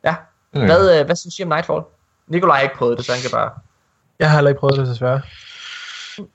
Ja. 0.04 0.16
Ja. 0.56 0.66
Hvad, 0.66 1.00
øh, 1.00 1.06
hvad 1.06 1.16
synes 1.16 1.40
I 1.40 1.44
om 1.44 1.50
Nightfall? 1.50 1.82
Nikolaj 2.28 2.56
har 2.56 2.64
ikke 2.64 2.76
prøvet 2.76 2.98
det, 2.98 3.06
så 3.06 3.12
han 3.12 3.22
kan 3.22 3.32
bare... 3.32 3.50
Jeg 4.20 4.30
har 4.30 4.38
heller 4.38 4.50
ikke 4.50 4.60
prøvet 4.60 4.78
det, 4.78 4.88
desværre. 4.88 5.22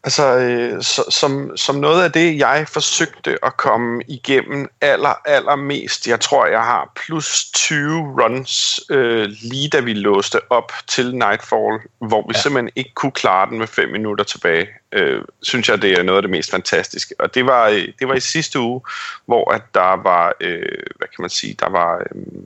Altså, 0.05 0.39
øh, 0.39 0.83
så, 0.83 1.05
som, 1.11 1.57
som 1.57 1.77
noget 1.77 2.05
af 2.05 2.13
det, 2.13 2.39
jeg 2.39 2.67
forsøgte 2.69 3.39
at 3.45 3.57
komme 3.57 4.03
igennem 4.09 4.69
aller, 4.81 5.15
allermest, 5.25 6.07
jeg 6.07 6.21
tror, 6.21 6.47
jeg 6.47 6.61
har 6.61 6.93
plus 6.97 7.51
20 7.55 8.23
runs, 8.23 8.81
øh, 8.91 9.29
lige 9.43 9.69
da 9.69 9.81
vi 9.81 9.93
låste 9.93 10.41
op 10.51 10.73
til 10.87 11.15
Nightfall, 11.15 11.79
hvor 11.99 12.23
vi 12.29 12.33
ja. 12.35 12.41
simpelthen 12.41 12.71
ikke 12.77 12.95
kunne 12.95 13.13
klare 13.13 13.51
den 13.51 13.59
med 13.59 13.67
5 13.67 13.89
minutter 13.89 14.25
tilbage, 14.25 14.69
øh, 14.93 15.23
synes 15.43 15.69
jeg, 15.69 15.83
det 15.83 15.93
er 15.93 16.03
noget 16.03 16.19
af 16.19 16.23
det 16.23 16.31
mest 16.31 16.51
fantastiske. 16.51 17.15
Og 17.19 17.35
det 17.35 17.47
var, 17.47 17.69
øh, 17.69 17.89
det 17.99 18.09
var 18.09 18.15
i 18.15 18.21
sidste 18.21 18.61
uge, 18.61 18.81
hvor 19.27 19.53
at 19.53 19.63
der 19.75 20.03
var, 20.03 20.33
øh, 20.41 20.83
hvad 20.97 21.09
kan 21.09 21.23
man 21.23 21.31
sige, 21.31 21.57
der 21.61 21.69
var... 21.69 21.99
Øh, 21.99 22.43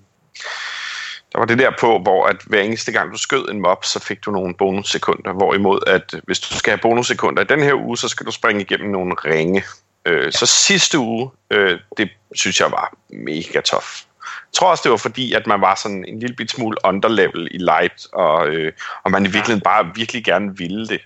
der 1.33 1.39
var 1.39 1.47
det 1.47 1.59
der 1.59 1.71
på, 1.81 1.99
hvor 1.99 2.27
at 2.27 2.37
hver 2.47 2.61
eneste 2.61 2.93
gang 2.93 3.13
du 3.13 3.19
skød 3.19 3.49
en 3.49 3.61
mob, 3.61 3.85
så 3.85 4.01
fik 4.01 4.25
du 4.25 4.31
nogle 4.31 4.55
bonussekunder. 4.55 5.33
Hvorimod 5.33 5.81
at 5.87 6.15
hvis 6.25 6.41
du 6.41 6.55
skal 6.55 6.71
have 6.71 6.79
bonussekunder 6.83 7.43
i 7.43 7.47
den 7.47 7.63
her 7.63 7.75
uge, 7.75 7.99
så 7.99 8.09
skal 8.09 8.27
du 8.27 8.31
springe 8.31 8.63
igennem 8.63 8.91
nogle 8.91 9.15
ringe. 9.25 9.63
Øh, 10.07 10.33
så 10.33 10.47
sidste 10.47 10.99
uge, 10.99 11.31
øh, 11.51 11.79
det 11.97 12.11
synes 12.35 12.61
jeg 12.61 12.71
var 12.71 12.95
mega 13.11 13.61
tough. 13.61 13.87
Jeg 14.23 14.53
tror 14.55 14.71
også, 14.71 14.83
det 14.83 14.91
var 14.91 14.97
fordi, 14.97 15.33
at 15.33 15.47
man 15.47 15.61
var 15.61 15.75
sådan 15.75 16.05
en 16.09 16.19
lille 16.19 16.37
bit 16.37 16.51
smule 16.51 16.77
underlevel 16.85 17.49
i 17.51 17.59
light, 17.59 18.07
og, 18.13 18.49
øh, 18.49 18.73
og 19.05 19.11
man 19.11 19.23
i 19.23 19.29
virkeligheden 19.29 19.61
bare 19.61 19.91
virkelig 19.95 20.25
gerne 20.25 20.57
ville 20.57 20.89
det. 20.89 21.01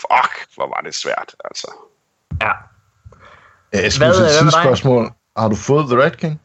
Fuck, 0.00 0.54
hvor 0.54 0.66
var 0.68 0.80
det 0.84 0.94
svært, 0.94 1.34
altså. 1.44 1.66
Ja. 2.42 2.50
Jeg 3.72 3.92
skulle 3.92 4.06
hvad- 4.08 4.18
hvad 4.18 4.42
med 4.44 4.52
dig? 4.52 4.60
tidsspørgsmål. 4.60 5.10
Har 5.36 5.48
du 5.48 5.54
fået 5.56 5.86
The 5.86 6.02
Red 6.02 6.10
King? 6.10 6.40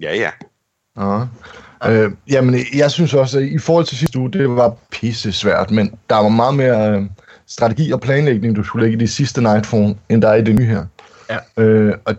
Ja, 0.00 0.14
ja. 0.14 0.30
Ja. 0.98 1.20
Øh, 1.90 2.10
jamen, 2.30 2.60
jeg 2.74 2.90
synes 2.90 3.14
også, 3.14 3.38
at 3.38 3.44
i 3.44 3.58
forhold 3.58 3.84
til 3.84 3.96
sidste 3.98 4.18
uge, 4.18 4.32
det 4.32 4.50
var 4.50 4.74
pisse 4.90 5.32
svært, 5.32 5.70
men 5.70 5.94
der 6.10 6.16
var 6.16 6.28
meget 6.28 6.54
mere 6.54 6.90
øh, 6.90 7.02
strategi 7.46 7.92
og 7.92 8.00
planlægning, 8.00 8.56
du 8.56 8.62
skulle 8.64 8.86
lægge 8.86 8.96
i 8.96 9.00
de 9.00 9.08
sidste 9.08 9.40
Nightfall, 9.42 9.96
end 10.08 10.22
der 10.22 10.28
er 10.28 10.34
i 10.34 10.42
det 10.44 10.54
nye 10.54 10.66
her. 10.66 10.84
Ja. 11.30 11.62
Øh, 11.62 11.94
og 12.04 12.14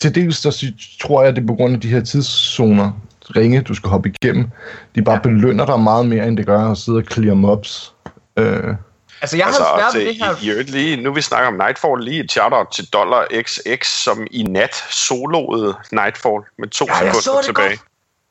til 0.00 0.14
dels, 0.14 0.54
sy- 0.54 0.98
tror 1.02 1.22
jeg, 1.24 1.36
det 1.36 1.42
er 1.42 1.46
på 1.46 1.54
grund 1.54 1.74
af 1.74 1.80
de 1.80 1.88
her 1.88 2.00
tidszoner, 2.00 2.90
ringe, 3.36 3.60
du 3.60 3.74
skal 3.74 3.90
hoppe 3.90 4.12
igennem, 4.22 4.48
de 4.94 5.02
bare 5.02 5.14
ja. 5.14 5.20
belønner 5.20 5.66
dig 5.66 5.80
meget 5.80 6.06
mere, 6.06 6.26
end 6.28 6.36
det 6.36 6.46
gør 6.46 6.70
at 6.70 6.78
sidde 6.78 6.98
og 6.98 7.04
clear 7.12 7.34
mobs. 7.34 7.94
Øh, 8.36 8.74
Altså, 9.22 9.36
jeg 9.36 9.46
altså, 9.46 9.62
har 9.62 9.90
svært 9.90 10.00
ved 10.02 10.08
det 10.08 10.16
her... 10.24 10.34
i, 10.42 10.46
i 10.46 10.50
øvrigt 10.50 10.70
lige, 10.70 10.96
nu 11.02 11.12
vi 11.12 11.20
snakker 11.22 11.48
om 11.48 11.54
Nightfall, 11.54 12.04
lige 12.04 12.24
et 12.24 12.32
shout 12.32 12.66
til 12.74 12.86
Dollar 12.92 13.26
XX, 13.42 13.86
som 13.86 14.26
i 14.30 14.42
nat 14.42 14.74
soloede 14.90 15.74
Nightfall 15.92 16.40
med 16.58 16.68
to 16.68 16.86
Ja, 16.88 17.12
så 17.12 17.20
sekunder 17.20 17.42
tilbage. 17.42 17.68
godt. 17.68 17.80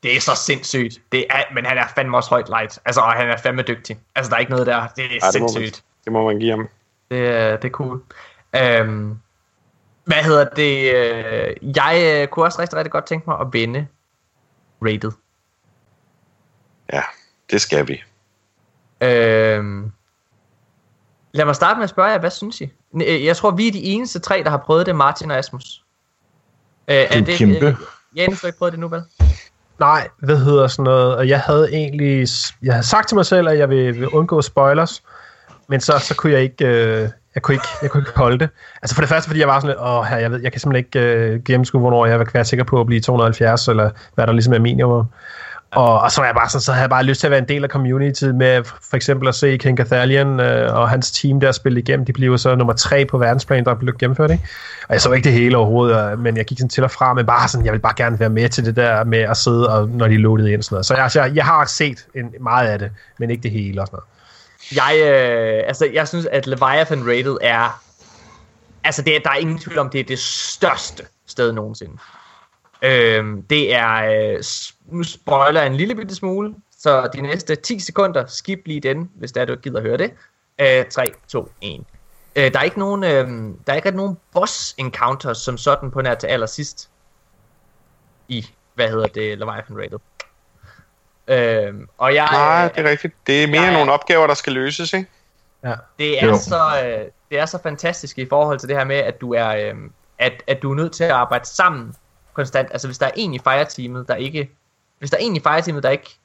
Det 0.07 0.15
er 0.17 0.21
så 0.21 0.35
sindssygt. 0.35 1.01
Det 1.11 1.25
er, 1.29 1.43
men 1.53 1.65
han 1.65 1.77
er 1.77 1.87
fandme 1.95 2.17
også 2.17 2.29
højt 2.29 2.49
light. 2.49 2.79
Altså, 2.85 3.01
og 3.01 3.13
han 3.13 3.29
er 3.29 3.37
fandme 3.37 3.61
dygtig. 3.61 3.99
Altså, 4.15 4.29
der 4.29 4.35
er 4.35 4.39
ikke 4.39 4.51
noget 4.51 4.67
der. 4.67 4.87
Det 4.95 5.05
er 5.05 5.09
Ja, 5.23 5.31
det 5.31 5.41
må 5.41 5.45
man 5.45 5.49
sindssygt. 5.49 5.83
Det 6.05 6.13
må 6.13 6.25
man 6.25 6.39
give 6.39 6.51
ham. 6.51 6.69
Det, 7.11 7.27
er- 7.27 7.57
det 7.57 7.67
er 7.67 7.71
cool. 7.71 8.01
Øhm, 8.55 9.19
hvad 10.05 10.23
hedder 10.23 10.49
det? 10.49 10.93
øh, 10.95 11.75
Jeg 11.75 12.21
øh, 12.21 12.27
kunne 12.27 12.45
også 12.45 12.61
rigtig, 12.61 12.77
rigtig 12.77 12.91
godt 12.91 13.05
tænke 13.05 13.29
mig 13.29 13.39
at 13.39 13.47
vinde 13.51 13.87
rated. 14.81 15.11
Ja, 16.93 17.01
det 17.51 17.61
skal 17.61 17.87
vi. 17.87 18.03
Øhm, 19.01 19.91
lad 21.31 21.45
mig 21.45 21.55
starte 21.55 21.77
med 21.77 21.83
at 21.83 21.89
spørge 21.89 22.09
jer, 22.11 22.19
hvad 22.19 22.29
synes 22.31 22.61
I? 22.61 22.69
Øh, 22.95 23.25
Jeg 23.25 23.37
tror, 23.37 23.51
vi 23.51 23.67
er 23.67 23.71
de 23.71 23.83
eneste 23.83 24.19
tre, 24.19 24.43
der 24.43 24.49
har 24.49 24.57
prøvet 24.57 24.85
det, 24.85 24.95
Martin 24.95 25.31
og 25.31 25.37
Asmus. 25.37 25.83
Øh, 26.87 26.95
er 26.95 26.99
er 27.01 27.37
kæmpe. 27.37 27.65
Øh, 27.67 27.75
Jens, 28.17 28.41
du 28.41 28.45
har 28.45 28.47
ikke 28.47 28.57
prøvet 28.57 28.71
det 28.73 28.79
nu, 28.79 28.87
vel? 28.87 29.03
Nej, 29.79 30.07
hvad 30.19 30.37
hedder 30.37 30.67
sådan 30.67 30.83
noget? 30.83 31.15
Og 31.15 31.27
jeg 31.27 31.39
havde 31.39 31.69
egentlig... 31.73 32.27
Jeg 32.63 32.73
havde 32.73 32.85
sagt 32.85 33.07
til 33.07 33.15
mig 33.15 33.25
selv, 33.25 33.47
at 33.47 33.57
jeg 33.57 33.69
vil, 33.69 33.95
vil 33.95 34.07
undgå 34.07 34.41
spoilers. 34.41 35.03
Men 35.67 35.81
så, 35.81 35.99
så 35.99 36.15
kunne 36.15 36.33
jeg 36.33 36.41
ikke... 36.41 36.65
Øh, 36.65 37.09
jeg 37.35 37.41
kunne 37.41 37.55
ikke, 37.55 37.67
jeg 37.81 37.91
kunne 37.91 38.01
ikke 38.01 38.19
holde 38.19 38.39
det. 38.39 38.49
Altså 38.81 38.95
for 38.95 39.01
det 39.01 39.09
første, 39.09 39.29
fordi 39.29 39.39
jeg 39.39 39.47
var 39.47 39.59
sådan 39.59 39.69
lidt, 39.75 39.79
åh, 39.81 40.03
her, 40.05 40.17
jeg, 40.17 40.31
ved, 40.31 40.41
jeg 40.41 40.51
kan 40.51 40.61
simpelthen 40.61 40.85
ikke 40.85 40.99
øh, 40.99 41.43
gennemskue, 41.43 41.81
hvornår 41.81 42.05
jeg 42.05 42.19
vil 42.19 42.27
være 42.33 42.45
sikker 42.45 42.63
på 42.63 42.79
at 42.79 42.85
blive 42.85 43.01
270, 43.01 43.67
eller 43.67 43.89
hvad 44.15 44.27
der 44.27 44.33
ligesom 44.33 44.53
er 44.53 44.59
minimum. 44.59 45.05
Og, 45.71 45.99
og 45.99 46.11
så 46.11 46.21
var 46.21 46.25
jeg 46.25 46.35
bare 46.35 46.49
sådan, 46.49 46.61
så 46.61 46.71
havde 46.71 46.81
jeg 46.81 46.89
bare 46.89 47.03
lyst 47.03 47.19
til 47.19 47.27
at 47.27 47.31
være 47.31 47.39
en 47.39 47.47
del 47.47 47.63
af 47.63 47.69
community 47.69 48.23
med 48.23 48.63
for 48.63 48.95
eksempel 48.95 49.27
at 49.27 49.35
se 49.35 49.57
Ken 49.57 49.77
Cathalion 49.77 50.39
øh, 50.39 50.75
og 50.75 50.89
hans 50.89 51.11
team 51.11 51.39
der 51.39 51.51
spille 51.51 51.79
igennem. 51.79 52.05
De 52.05 52.13
blev 52.13 52.37
så 52.37 52.55
nummer 52.55 52.73
tre 52.73 53.05
på 53.05 53.17
verdensplan, 53.17 53.65
der 53.65 53.73
blev 53.73 53.97
gennemført, 53.99 54.31
ikke? 54.31 54.43
Og 54.87 54.93
jeg 54.93 55.01
så 55.01 55.11
ikke 55.11 55.23
det 55.23 55.33
hele 55.33 55.57
overhovedet, 55.57 56.19
men 56.19 56.37
jeg 56.37 56.45
gik 56.45 56.57
sådan 56.57 56.69
til 56.69 56.83
og 56.83 56.91
fra, 56.91 57.13
men 57.13 57.25
bare 57.25 57.47
sådan, 57.47 57.65
jeg 57.65 57.73
vil 57.73 57.79
bare 57.79 57.93
gerne 57.97 58.19
være 58.19 58.29
med 58.29 58.49
til 58.49 58.65
det 58.65 58.75
der 58.75 59.03
med 59.03 59.19
at 59.19 59.37
sidde, 59.37 59.69
og, 59.69 59.89
når 59.89 60.07
de 60.07 60.13
er 60.13 60.19
loaded 60.19 60.47
ind 60.47 60.57
og 60.57 60.63
sådan 60.63 60.73
noget. 60.73 60.85
Så 60.85 60.93
jeg, 60.93 61.03
altså, 61.03 61.21
jeg, 61.21 61.35
jeg 61.35 61.45
har 61.45 61.65
set 61.65 62.05
en, 62.15 62.33
meget 62.41 62.67
af 62.67 62.79
det, 62.79 62.91
men 63.19 63.29
ikke 63.29 63.43
det 63.43 63.51
hele 63.51 63.81
og 63.81 63.87
sådan 63.87 63.99
noget. 63.99 64.07
Jeg, 64.75 65.11
øh, 65.11 65.63
altså, 65.67 65.89
jeg 65.93 66.07
synes, 66.07 66.25
at 66.25 66.47
Leviathan 66.47 67.07
Rated 67.07 67.37
er... 67.41 67.81
Altså, 68.83 69.01
det 69.01 69.21
der 69.23 69.29
er 69.29 69.35
ingen 69.35 69.59
tvivl 69.59 69.79
om, 69.79 69.89
det 69.89 69.99
er 69.99 70.03
det 70.03 70.19
største 70.19 71.03
sted 71.27 71.51
nogensinde. 71.51 71.93
Øh, 72.81 73.25
det 73.49 73.75
er... 73.75 73.93
Øh, 73.93 74.43
nu 74.87 75.03
spoiler 75.03 75.61
jeg 75.61 75.67
en 75.67 75.75
lille 75.75 75.95
bitte 75.95 76.15
smule, 76.15 76.55
så 76.79 77.09
de 77.13 77.21
næste 77.21 77.55
10 77.55 77.79
sekunder, 77.79 78.25
skip 78.25 78.59
lige 78.65 78.79
den, 78.79 79.09
hvis 79.15 79.31
det 79.31 79.41
er, 79.41 79.45
du 79.45 79.55
gider 79.55 79.81
høre 79.81 79.97
det. 79.97 80.13
Øh, 80.61 80.85
3, 80.85 81.05
2, 81.27 81.51
1. 81.61 81.83
Øh, 82.35 82.53
der 82.53 82.59
er 82.59 82.63
ikke 82.63 82.79
nogen, 82.79 83.03
øh, 83.03 83.27
der 83.67 83.73
er 83.73 83.75
ikke 83.75 83.85
rigtig 83.85 83.93
nogen 83.97 84.17
boss 84.33 84.75
encounters 84.77 85.37
som 85.37 85.57
sådan 85.57 85.91
på 85.91 86.01
nær 86.01 86.15
til 86.15 86.27
allersidst 86.27 86.89
i, 88.27 88.49
hvad 88.75 88.89
hedder 88.89 89.07
det, 89.07 89.37
Leviathan 89.39 89.77
Rated. 89.77 89.99
Øhm, 91.27 91.89
og 91.97 92.15
jeg, 92.15 92.27
Nej, 92.31 92.67
det 92.67 92.85
er 92.85 92.89
rigtigt. 92.89 93.13
Det 93.27 93.43
er 93.43 93.47
mere 93.47 93.61
jeg 93.61 93.73
nogle 93.73 93.91
opgaver, 93.91 94.27
der 94.27 94.33
skal 94.33 94.53
løses, 94.53 94.93
ikke? 94.93 95.09
Det 95.99 96.23
er, 96.23 96.27
Jo. 96.27 96.37
så, 96.37 96.61
øh, 96.85 97.05
det 97.29 97.39
er 97.39 97.45
så 97.45 97.59
fantastisk 97.63 98.17
i 98.17 98.25
forhold 98.25 98.59
til 98.59 98.69
det 98.69 98.77
her 98.77 98.83
med, 98.83 98.95
at 98.95 99.21
du 99.21 99.33
er, 99.33 99.47
øh, 99.47 99.75
at, 100.19 100.43
at 100.47 100.61
du 100.61 100.71
er 100.71 100.75
nødt 100.75 100.91
til 100.91 101.03
at 101.03 101.11
arbejde 101.11 101.45
sammen 101.45 101.95
konstant. 102.33 102.69
Altså 102.71 102.87
hvis 102.87 102.97
der 102.97 103.05
er 103.05 103.11
en 103.15 103.33
i 103.33 103.39
fireteamet, 103.39 104.07
der 104.07 104.15
ikke, 104.15 104.49
hvis 104.99 105.09
der 105.11 105.17
er 105.17 105.21
en 105.21 105.35
i 105.35 105.39
fireteamet, 105.39 105.83
der 105.83 105.89
ikke 105.89 106.19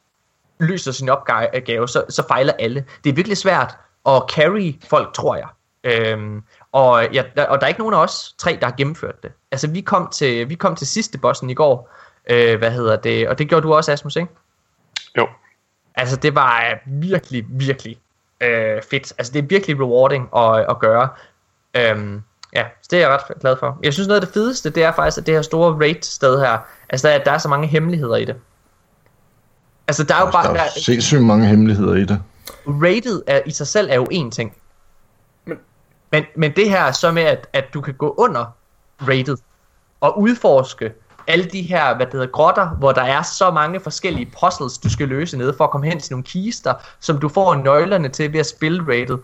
løser 0.61 0.93
sin 0.93 1.09
opgave, 1.09 1.89
så, 1.89 2.05
så 2.09 2.23
fejler 2.29 2.53
alle. 2.59 2.85
Det 3.05 3.11
er 3.11 3.15
virkelig 3.15 3.37
svært 3.39 3.77
at 4.07 4.23
carry 4.31 4.75
folk, 4.89 5.15
tror 5.15 5.37
jeg. 5.37 5.47
Øhm, 5.85 6.43
og, 6.73 7.09
ja, 7.13 7.25
der, 7.37 7.47
og 7.47 7.61
der 7.61 7.65
er 7.67 7.69
ikke 7.69 7.81
nogen 7.81 7.95
af 7.95 7.99
os 7.99 8.35
tre, 8.39 8.59
der 8.61 8.67
har 8.67 8.75
gennemført 8.77 9.23
det. 9.23 9.33
Altså 9.53 9.69
vi 9.71 9.81
kom 9.81 10.09
til, 10.13 10.49
vi 10.49 10.55
kom 10.55 10.77
til 10.77 10.87
sidste 10.87 11.19
bossen 11.19 11.51
i 11.51 11.55
går, 11.55 11.91
øh, 12.31 12.59
hvad 12.59 12.71
hedder 12.71 12.97
det, 12.97 13.29
og 13.29 13.39
det 13.39 13.49
gjorde 13.49 13.63
du 13.67 13.75
også, 13.75 13.93
Asmus, 13.93 14.17
ikke? 14.17 14.29
Jo. 15.19 15.29
Altså, 15.95 16.17
det 16.17 16.35
var 16.35 16.79
virkelig, 16.87 17.45
virkelig 17.49 17.99
øh, 18.41 18.83
fedt. 18.91 19.13
Altså, 19.19 19.33
det 19.33 19.39
er 19.39 19.47
virkelig 19.47 19.81
rewarding 19.81 20.29
at, 20.37 20.67
at 20.71 20.79
gøre. 20.79 21.09
Øhm, 21.77 22.23
ja, 22.55 22.65
så 22.83 22.89
det 22.91 22.97
er 23.03 23.09
jeg 23.09 23.11
ret 23.31 23.41
glad 23.41 23.57
for. 23.57 23.79
Jeg 23.83 23.93
synes, 23.93 24.09
noget 24.09 24.21
af 24.21 24.27
det 24.27 24.35
fedeste, 24.35 24.71
det 24.71 24.83
er 24.85 24.93
faktisk, 24.93 25.19
at 25.19 25.27
det 25.27 25.35
her 25.35 25.43
store 25.43 25.73
raid-sted 25.81 26.41
her, 26.41 26.59
altså, 26.89 27.09
der, 27.09 27.15
er- 27.15 27.25
der 27.25 27.33
er 27.33 27.39
så 27.39 27.49
mange 27.49 27.67
hemmeligheder 27.69 28.17
i 28.17 28.25
det. 28.25 28.37
Altså, 29.89 30.05
der 30.05 30.15
er 30.15 30.21
jo 30.21 30.31
bare... 30.31 30.47
Der 30.47 30.53
Der, 30.53 30.61
er 30.61 30.69
sindssygt 30.85 31.23
mange 31.23 31.47
hemmeligheder 31.47 31.95
i 31.95 32.05
det. 32.05 32.23
rated 32.67 33.23
er, 33.27 33.41
i 33.47 33.51
sig 33.51 33.67
selv 33.67 33.89
er 33.91 33.95
jo 33.95 34.07
én 34.13 34.31
ting. 34.31 34.57
Men- 35.47 35.59
Men, 36.13 36.25
men 36.37 36.53
det 36.57 36.71
her 36.71 36.81
er 36.83 36.93
så 36.93 37.13
med, 37.13 37.23
at, 37.23 37.47
at 37.53 37.65
du 37.75 37.81
kan 37.81 37.95
gå 37.95 38.15
under 38.19 38.45
rated 39.09 39.37
og 40.01 40.21
udforske 40.21 40.93
alle 41.27 41.45
de 41.45 41.63
her, 41.63 41.97
hvad 41.97 42.07
det 42.07 42.13
hedder, 42.15 42.27
grotter, 42.27 42.69
hvor 42.69 42.93
der 42.93 43.03
er 43.03 43.23
så 43.23 43.51
mange 43.51 43.81
forskellige 43.81 44.33
puzzles, 44.41 44.79
du 44.79 44.91
skal 44.91 45.09
løse 45.09 45.39
nede 45.39 45.55
for 45.57 45.65
at 45.65 45.71
komme 45.71 45.87
hen 45.87 46.01
til 46.01 46.13
nogle 46.13 46.25
kister, 46.25 46.75
som 47.01 47.19
du 47.19 47.29
får 47.29 47.55
nøglerne 47.55 48.09
til 48.09 48.33
ved 48.33 48.41
at 48.41 48.47
spille 48.47 48.83
rated. 48.83 49.19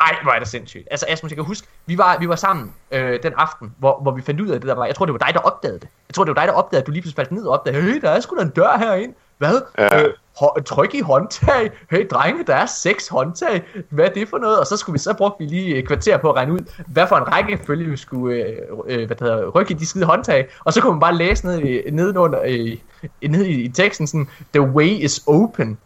Ej, 0.00 0.16
hvor 0.22 0.32
er 0.32 0.38
det 0.38 0.48
sindssygt. 0.48 0.88
Altså, 0.90 1.06
Asmus, 1.08 1.30
jeg 1.30 1.36
kan 1.36 1.44
huske, 1.44 1.66
vi 1.86 1.98
var, 1.98 2.16
vi 2.18 2.28
var 2.28 2.36
sammen 2.36 2.72
øh, 2.90 3.18
den 3.22 3.32
aften, 3.36 3.74
hvor, 3.78 3.98
hvor 4.02 4.10
vi 4.10 4.22
fandt 4.22 4.40
ud 4.40 4.48
af 4.48 4.60
det 4.60 4.68
der 4.68 4.74
var. 4.74 4.86
Jeg 4.86 4.94
tror, 4.94 5.06
det 5.06 5.12
var 5.12 5.18
dig, 5.26 5.34
der 5.34 5.40
opdagede 5.40 5.78
det. 5.80 5.88
Jeg 6.08 6.14
tror, 6.14 6.24
det 6.24 6.36
var 6.36 6.42
dig, 6.42 6.48
der 6.48 6.54
opdagede, 6.54 6.82
at 6.82 6.86
du 6.86 6.92
lige 6.92 7.02
pludselig 7.02 7.16
faldt 7.16 7.32
ned 7.32 7.44
og 7.44 7.52
opdagede, 7.52 7.82
hey, 7.82 8.00
der 8.00 8.10
er 8.10 8.20
sgu 8.20 8.36
da 8.36 8.42
en 8.42 8.50
dør 8.50 8.78
herinde. 8.78 9.14
Hvad? 9.42 9.62
Ja. 9.78 10.02
Øh, 10.02 10.62
tryk 10.66 10.94
i 10.94 11.00
håndtag. 11.00 11.70
Hey, 11.90 12.06
drenge, 12.10 12.44
der 12.46 12.54
er 12.54 12.66
seks 12.66 13.08
håndtag. 13.08 13.62
Hvad 13.90 14.04
er 14.04 14.08
det 14.08 14.28
for 14.28 14.38
noget? 14.38 14.60
Og 14.60 14.66
så 14.66 14.76
skulle 14.76 14.94
vi 14.94 14.98
så 14.98 15.14
brugte 15.14 15.38
vi 15.38 15.50
lige 15.50 15.76
et 15.76 15.86
kvarter 15.86 16.16
på 16.16 16.30
at 16.30 16.36
regne 16.36 16.52
ud, 16.52 16.58
hvad 16.86 17.06
for 17.06 17.16
en 17.16 17.32
rækkefølge 17.32 17.90
vi 17.90 17.96
skulle 17.96 18.36
øh, 18.36 18.56
øh, 18.86 19.06
hvad 19.06 19.16
hedder, 19.20 19.48
rykke 19.48 19.74
i 19.74 19.76
de 19.76 19.86
skide 19.86 20.04
håndtag. 20.04 20.48
Og 20.64 20.72
så 20.72 20.80
kunne 20.80 20.92
man 20.92 21.00
bare 21.00 21.14
læse 21.14 21.46
ned 21.46 21.60
i, 21.60 21.90
ned 21.90 22.16
under, 22.16 22.40
øh, 22.44 22.76
ned 23.30 23.44
i, 23.44 23.62
i 23.62 23.68
teksten 23.68 24.06
sådan, 24.06 24.28
the 24.54 24.62
way 24.62 24.88
is 24.88 25.24
open. 25.26 25.78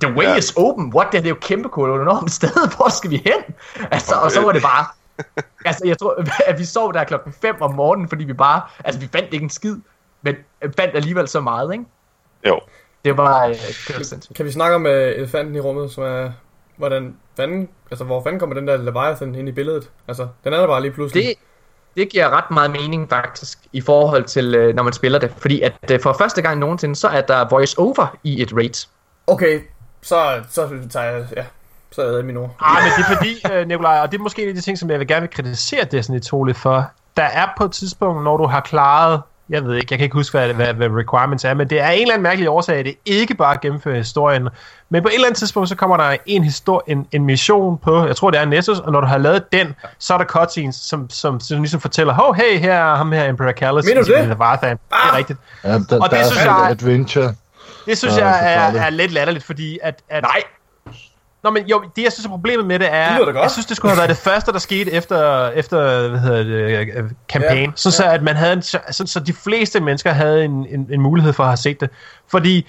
The 0.00 0.12
way 0.12 0.24
Ja. 0.24 0.36
is 0.36 0.52
open? 0.56 0.92
What? 0.94 1.12
Det 1.12 1.24
er 1.24 1.28
jo 1.28 1.36
kæmpe 1.40 1.68
enormt 1.80 2.30
sted. 2.30 2.68
Hvor 2.76 2.88
skal 2.90 3.10
vi 3.10 3.16
hen? 3.16 3.54
Altså, 3.90 4.14
og 4.14 4.30
så 4.30 4.40
var 4.40 4.52
det 4.52 4.62
bare... 4.62 4.86
Altså, 5.64 5.86
jeg 5.86 5.98
tror, 5.98 6.24
at 6.50 6.58
vi 6.58 6.64
sov 6.64 6.92
der 6.92 7.04
klokken 7.04 7.32
5 7.42 7.54
om 7.60 7.74
morgenen, 7.74 8.08
fordi 8.08 8.24
vi 8.24 8.32
bare... 8.32 8.62
Altså, 8.84 9.00
vi 9.00 9.08
fandt 9.12 9.32
ikke 9.32 9.44
en 9.44 9.50
skid, 9.50 9.76
men 10.22 10.34
fandt 10.62 10.96
alligevel 10.96 11.28
så 11.28 11.40
meget, 11.40 11.72
ikke? 11.72 11.84
Jo. 12.46 12.60
Det 13.06 13.16
var... 13.16 13.46
Øh, 13.46 13.54
sindssygt. 13.54 14.36
Kan 14.36 14.46
vi 14.46 14.50
snakke 14.50 14.74
om 14.74 14.84
uh, 14.84 14.90
elefanten 14.90 15.56
i 15.56 15.60
rummet, 15.60 15.92
som 15.92 16.04
er, 16.04 16.30
hvordan 16.76 17.16
fanden, 17.36 17.68
altså 17.90 18.04
hvor 18.04 18.22
fanden 18.22 18.40
kommer 18.40 18.54
den 18.54 18.68
der 18.68 18.76
Leviathan 18.76 19.34
ind 19.34 19.48
i 19.48 19.52
billedet? 19.52 19.90
Altså, 20.08 20.28
den 20.44 20.52
er 20.52 20.56
der 20.56 20.66
bare 20.66 20.82
lige 20.82 20.92
pludselig. 20.92 21.24
Det, 21.24 21.34
det 21.96 22.08
giver 22.08 22.30
ret 22.30 22.50
meget 22.50 22.70
mening 22.70 23.08
faktisk 23.08 23.58
i 23.72 23.80
forhold 23.80 24.24
til, 24.24 24.54
øh, 24.54 24.74
når 24.74 24.82
man 24.82 24.92
spiller 24.92 25.18
det. 25.18 25.32
Fordi 25.38 25.60
at 25.60 25.90
øh, 25.90 26.00
for 26.00 26.12
første 26.12 26.42
gang 26.42 26.58
nogensinde, 26.58 26.96
så 26.96 27.08
er 27.08 27.20
der 27.20 27.48
voice 27.48 27.78
over 27.78 28.16
i 28.24 28.42
et 28.42 28.52
raid. 28.52 28.86
Okay, 29.26 29.60
så, 30.02 30.42
så 30.50 30.68
tager 30.90 31.06
jeg, 31.06 31.26
ja, 31.36 31.44
så 31.92 32.02
er 32.02 32.16
jeg 32.16 32.24
min 32.24 32.36
ord. 32.36 32.56
Ah, 32.60 32.82
men 32.82 32.92
det 32.96 33.12
er 33.12 33.16
fordi, 33.16 33.54
øh, 33.54 33.68
Nikolaj, 33.68 33.98
og 33.98 34.12
det 34.12 34.18
er 34.18 34.22
måske 34.22 34.42
en 34.42 34.48
af 34.48 34.54
de 34.54 34.60
ting, 34.60 34.78
som 34.78 34.90
jeg 34.90 34.98
vil 34.98 35.08
gerne 35.08 35.20
vil 35.20 35.30
kritisere 35.30 35.84
Destiny 35.84 36.20
2 36.20 36.44
lidt 36.44 36.58
for. 36.58 36.90
Der 37.16 37.22
er 37.22 37.48
på 37.58 37.64
et 37.64 37.72
tidspunkt, 37.72 38.24
når 38.24 38.36
du 38.36 38.46
har 38.46 38.60
klaret, 38.60 39.22
jeg 39.50 39.64
ved 39.64 39.74
ikke, 39.74 39.86
jeg 39.90 39.98
kan 39.98 40.04
ikke 40.04 40.14
huske, 40.14 40.38
hvad, 40.38 40.48
hvad, 40.54 40.74
hvad 40.74 40.88
requirements 40.88 41.44
er, 41.44 41.54
men 41.54 41.70
det 41.70 41.80
er 41.80 41.88
en 41.88 42.00
eller 42.00 42.14
anden 42.14 42.22
mærkelig 42.22 42.48
årsag, 42.48 42.76
at 42.78 42.84
det 42.84 42.94
ikke 43.06 43.34
bare 43.34 43.56
gennemfører 43.62 43.96
historien. 43.96 44.48
Men 44.90 45.02
på 45.02 45.08
et 45.08 45.14
eller 45.14 45.26
andet 45.26 45.38
tidspunkt, 45.38 45.68
så 45.68 45.74
kommer 45.76 45.96
der 45.96 46.16
en, 46.26 46.44
histor- 46.44 46.84
en, 46.86 47.06
en 47.12 47.24
mission 47.24 47.78
på, 47.78 48.06
jeg 48.06 48.16
tror 48.16 48.30
det 48.30 48.40
er 48.40 48.44
Nessus, 48.44 48.78
og 48.78 48.92
når 48.92 49.00
du 49.00 49.06
har 49.06 49.18
lavet 49.18 49.52
den, 49.52 49.74
så 49.98 50.14
er 50.14 50.18
der 50.18 50.24
cutscenes, 50.24 50.76
som, 50.76 51.10
som, 51.10 51.40
som 51.40 51.58
ligesom 51.58 51.80
fortæller, 51.80 52.12
hov, 52.14 52.34
hey, 52.34 52.58
her 52.58 52.74
er 52.74 52.94
ham 52.96 53.12
her, 53.12 53.28
Emperor 53.28 53.52
Callus. 53.52 53.84
Mener 53.84 54.02
du 54.02 54.12
i 54.12 54.16
det? 54.16 54.28
Det 54.28 54.40
er 54.40 55.16
rigtigt. 55.16 55.38
Ja, 55.64 55.68
der, 55.68 55.76
Og 55.78 55.88
der 55.90 55.98
det 56.08 56.18
er 56.18 56.24
synes 56.24 56.38
sådan 56.42 56.60
jeg- 56.62 56.70
adventure. 56.70 57.34
Det 57.86 57.98
synes 57.98 58.16
Ja, 58.18 58.26
jeg 58.28 58.54
er, 58.74 58.80
er 58.82 58.90
lidt 58.90 59.12
latterligt, 59.12 59.44
fordi 59.44 59.78
at, 59.82 60.02
at 60.10 60.22
Nej, 60.22 60.42
Nå, 61.46 61.50
men 61.50 61.66
jo, 61.66 61.82
det 61.96 62.02
jeg 62.02 62.12
synes 62.12 62.26
er 62.26 62.30
problemet 62.30 62.66
med 62.66 62.78
det 62.78 62.88
er, 62.90 63.24
Det 63.24 63.34
jeg 63.34 63.50
synes, 63.50 63.66
det 63.66 63.76
skulle 63.76 63.90
have 63.92 63.98
været 63.98 64.08
det 64.10 64.16
første, 64.18 64.52
der 64.52 64.58
skete 64.58 64.92
efter, 64.92 65.48
efter 65.48 66.08
hvad 66.08 66.20
hedder 66.20 66.42
det, 66.42 66.96
øh, 66.96 67.10
campaign. 67.28 67.58
Ja, 67.58 67.66
Ja, 67.66 67.70
så, 67.76 67.90
så 67.90 68.04
at 68.04 68.22
man 68.22 68.36
havde 68.36 68.52
en, 68.52 68.62
så, 68.62 68.78
så, 68.90 69.06
så 69.06 69.20
de 69.20 69.32
fleste 69.32 69.80
mennesker 69.80 70.10
havde 70.12 70.44
en, 70.44 70.66
en, 70.70 70.88
en 70.90 71.00
mulighed 71.00 71.32
for 71.32 71.42
at 71.42 71.48
have 71.48 71.56
set 71.56 71.80
det. 71.80 71.90
Fordi 72.30 72.66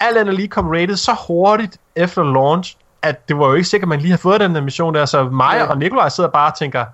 alt 0.00 0.18
andet 0.18 0.34
lige 0.34 0.48
kom 0.48 0.68
rated 0.68 0.96
så 0.96 1.16
hurtigt 1.26 1.76
efter 1.96 2.22
launch, 2.22 2.76
at 3.02 3.28
det 3.28 3.38
var 3.38 3.46
jo 3.46 3.54
ikke 3.54 3.68
sikkert, 3.68 3.86
at 3.86 3.88
man 3.88 3.98
lige 3.98 4.10
havde 4.10 4.22
fået 4.22 4.40
den 4.40 4.54
der 4.54 4.60
mission 4.60 4.94
der. 4.94 5.06
Så 5.06 5.24
mig 5.24 5.54
Ja. 5.56 5.64
og 5.66 5.78
Nikolaj 5.78 6.08
sidder 6.08 6.30
bare 6.30 6.52
og 6.52 6.58
tænker, 6.58 6.84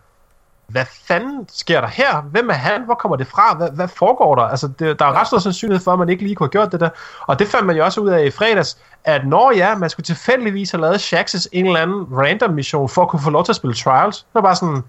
hvad 0.74 0.84
fanden 1.08 1.48
sker 1.52 1.80
der 1.80 1.88
her? 1.88 2.20
Hvem 2.20 2.50
er 2.50 2.54
han? 2.54 2.84
Hvor 2.84 2.94
kommer 2.94 3.16
det 3.16 3.26
fra? 3.26 3.54
Hvad, 3.56 3.70
hvad 3.70 3.88
foregår 3.88 4.34
der? 4.34 4.42
Altså, 4.42 4.68
det, 4.78 4.98
der 4.98 5.04
er 5.04 5.12
ret 5.20 5.26
stor 5.26 5.38
sandsynlighed 5.38 5.84
for, 5.84 5.92
at 5.92 5.98
man 5.98 6.08
ikke 6.08 6.22
lige 6.22 6.34
kunne 6.34 6.44
have 6.46 6.50
gjort 6.50 6.72
det 6.72 6.80
der. 6.80 6.88
Og 7.20 7.38
det 7.38 7.48
fandt 7.48 7.66
man 7.66 7.76
jo 7.76 7.84
også 7.84 8.00
ud 8.00 8.08
af 8.08 8.24
i 8.24 8.30
fredags, 8.30 8.78
at 9.04 9.26
når 9.26 9.52
ja, 9.56 9.74
man 9.74 9.90
skulle 9.90 10.04
tilfældigvis 10.04 10.70
have 10.70 10.80
lavet 10.80 11.00
Shaxes 11.00 11.48
en 11.52 11.66
eller 11.66 11.80
anden 11.80 12.06
random 12.12 12.50
mission, 12.50 12.88
for 12.88 13.02
at 13.02 13.08
kunne 13.08 13.22
få 13.22 13.30
lov 13.30 13.44
til 13.44 13.52
at 13.52 13.56
spille 13.56 13.74
Trials. 13.74 14.18
Det 14.18 14.34
var 14.34 14.40
bare 14.40 14.56
sådan, 14.56 14.82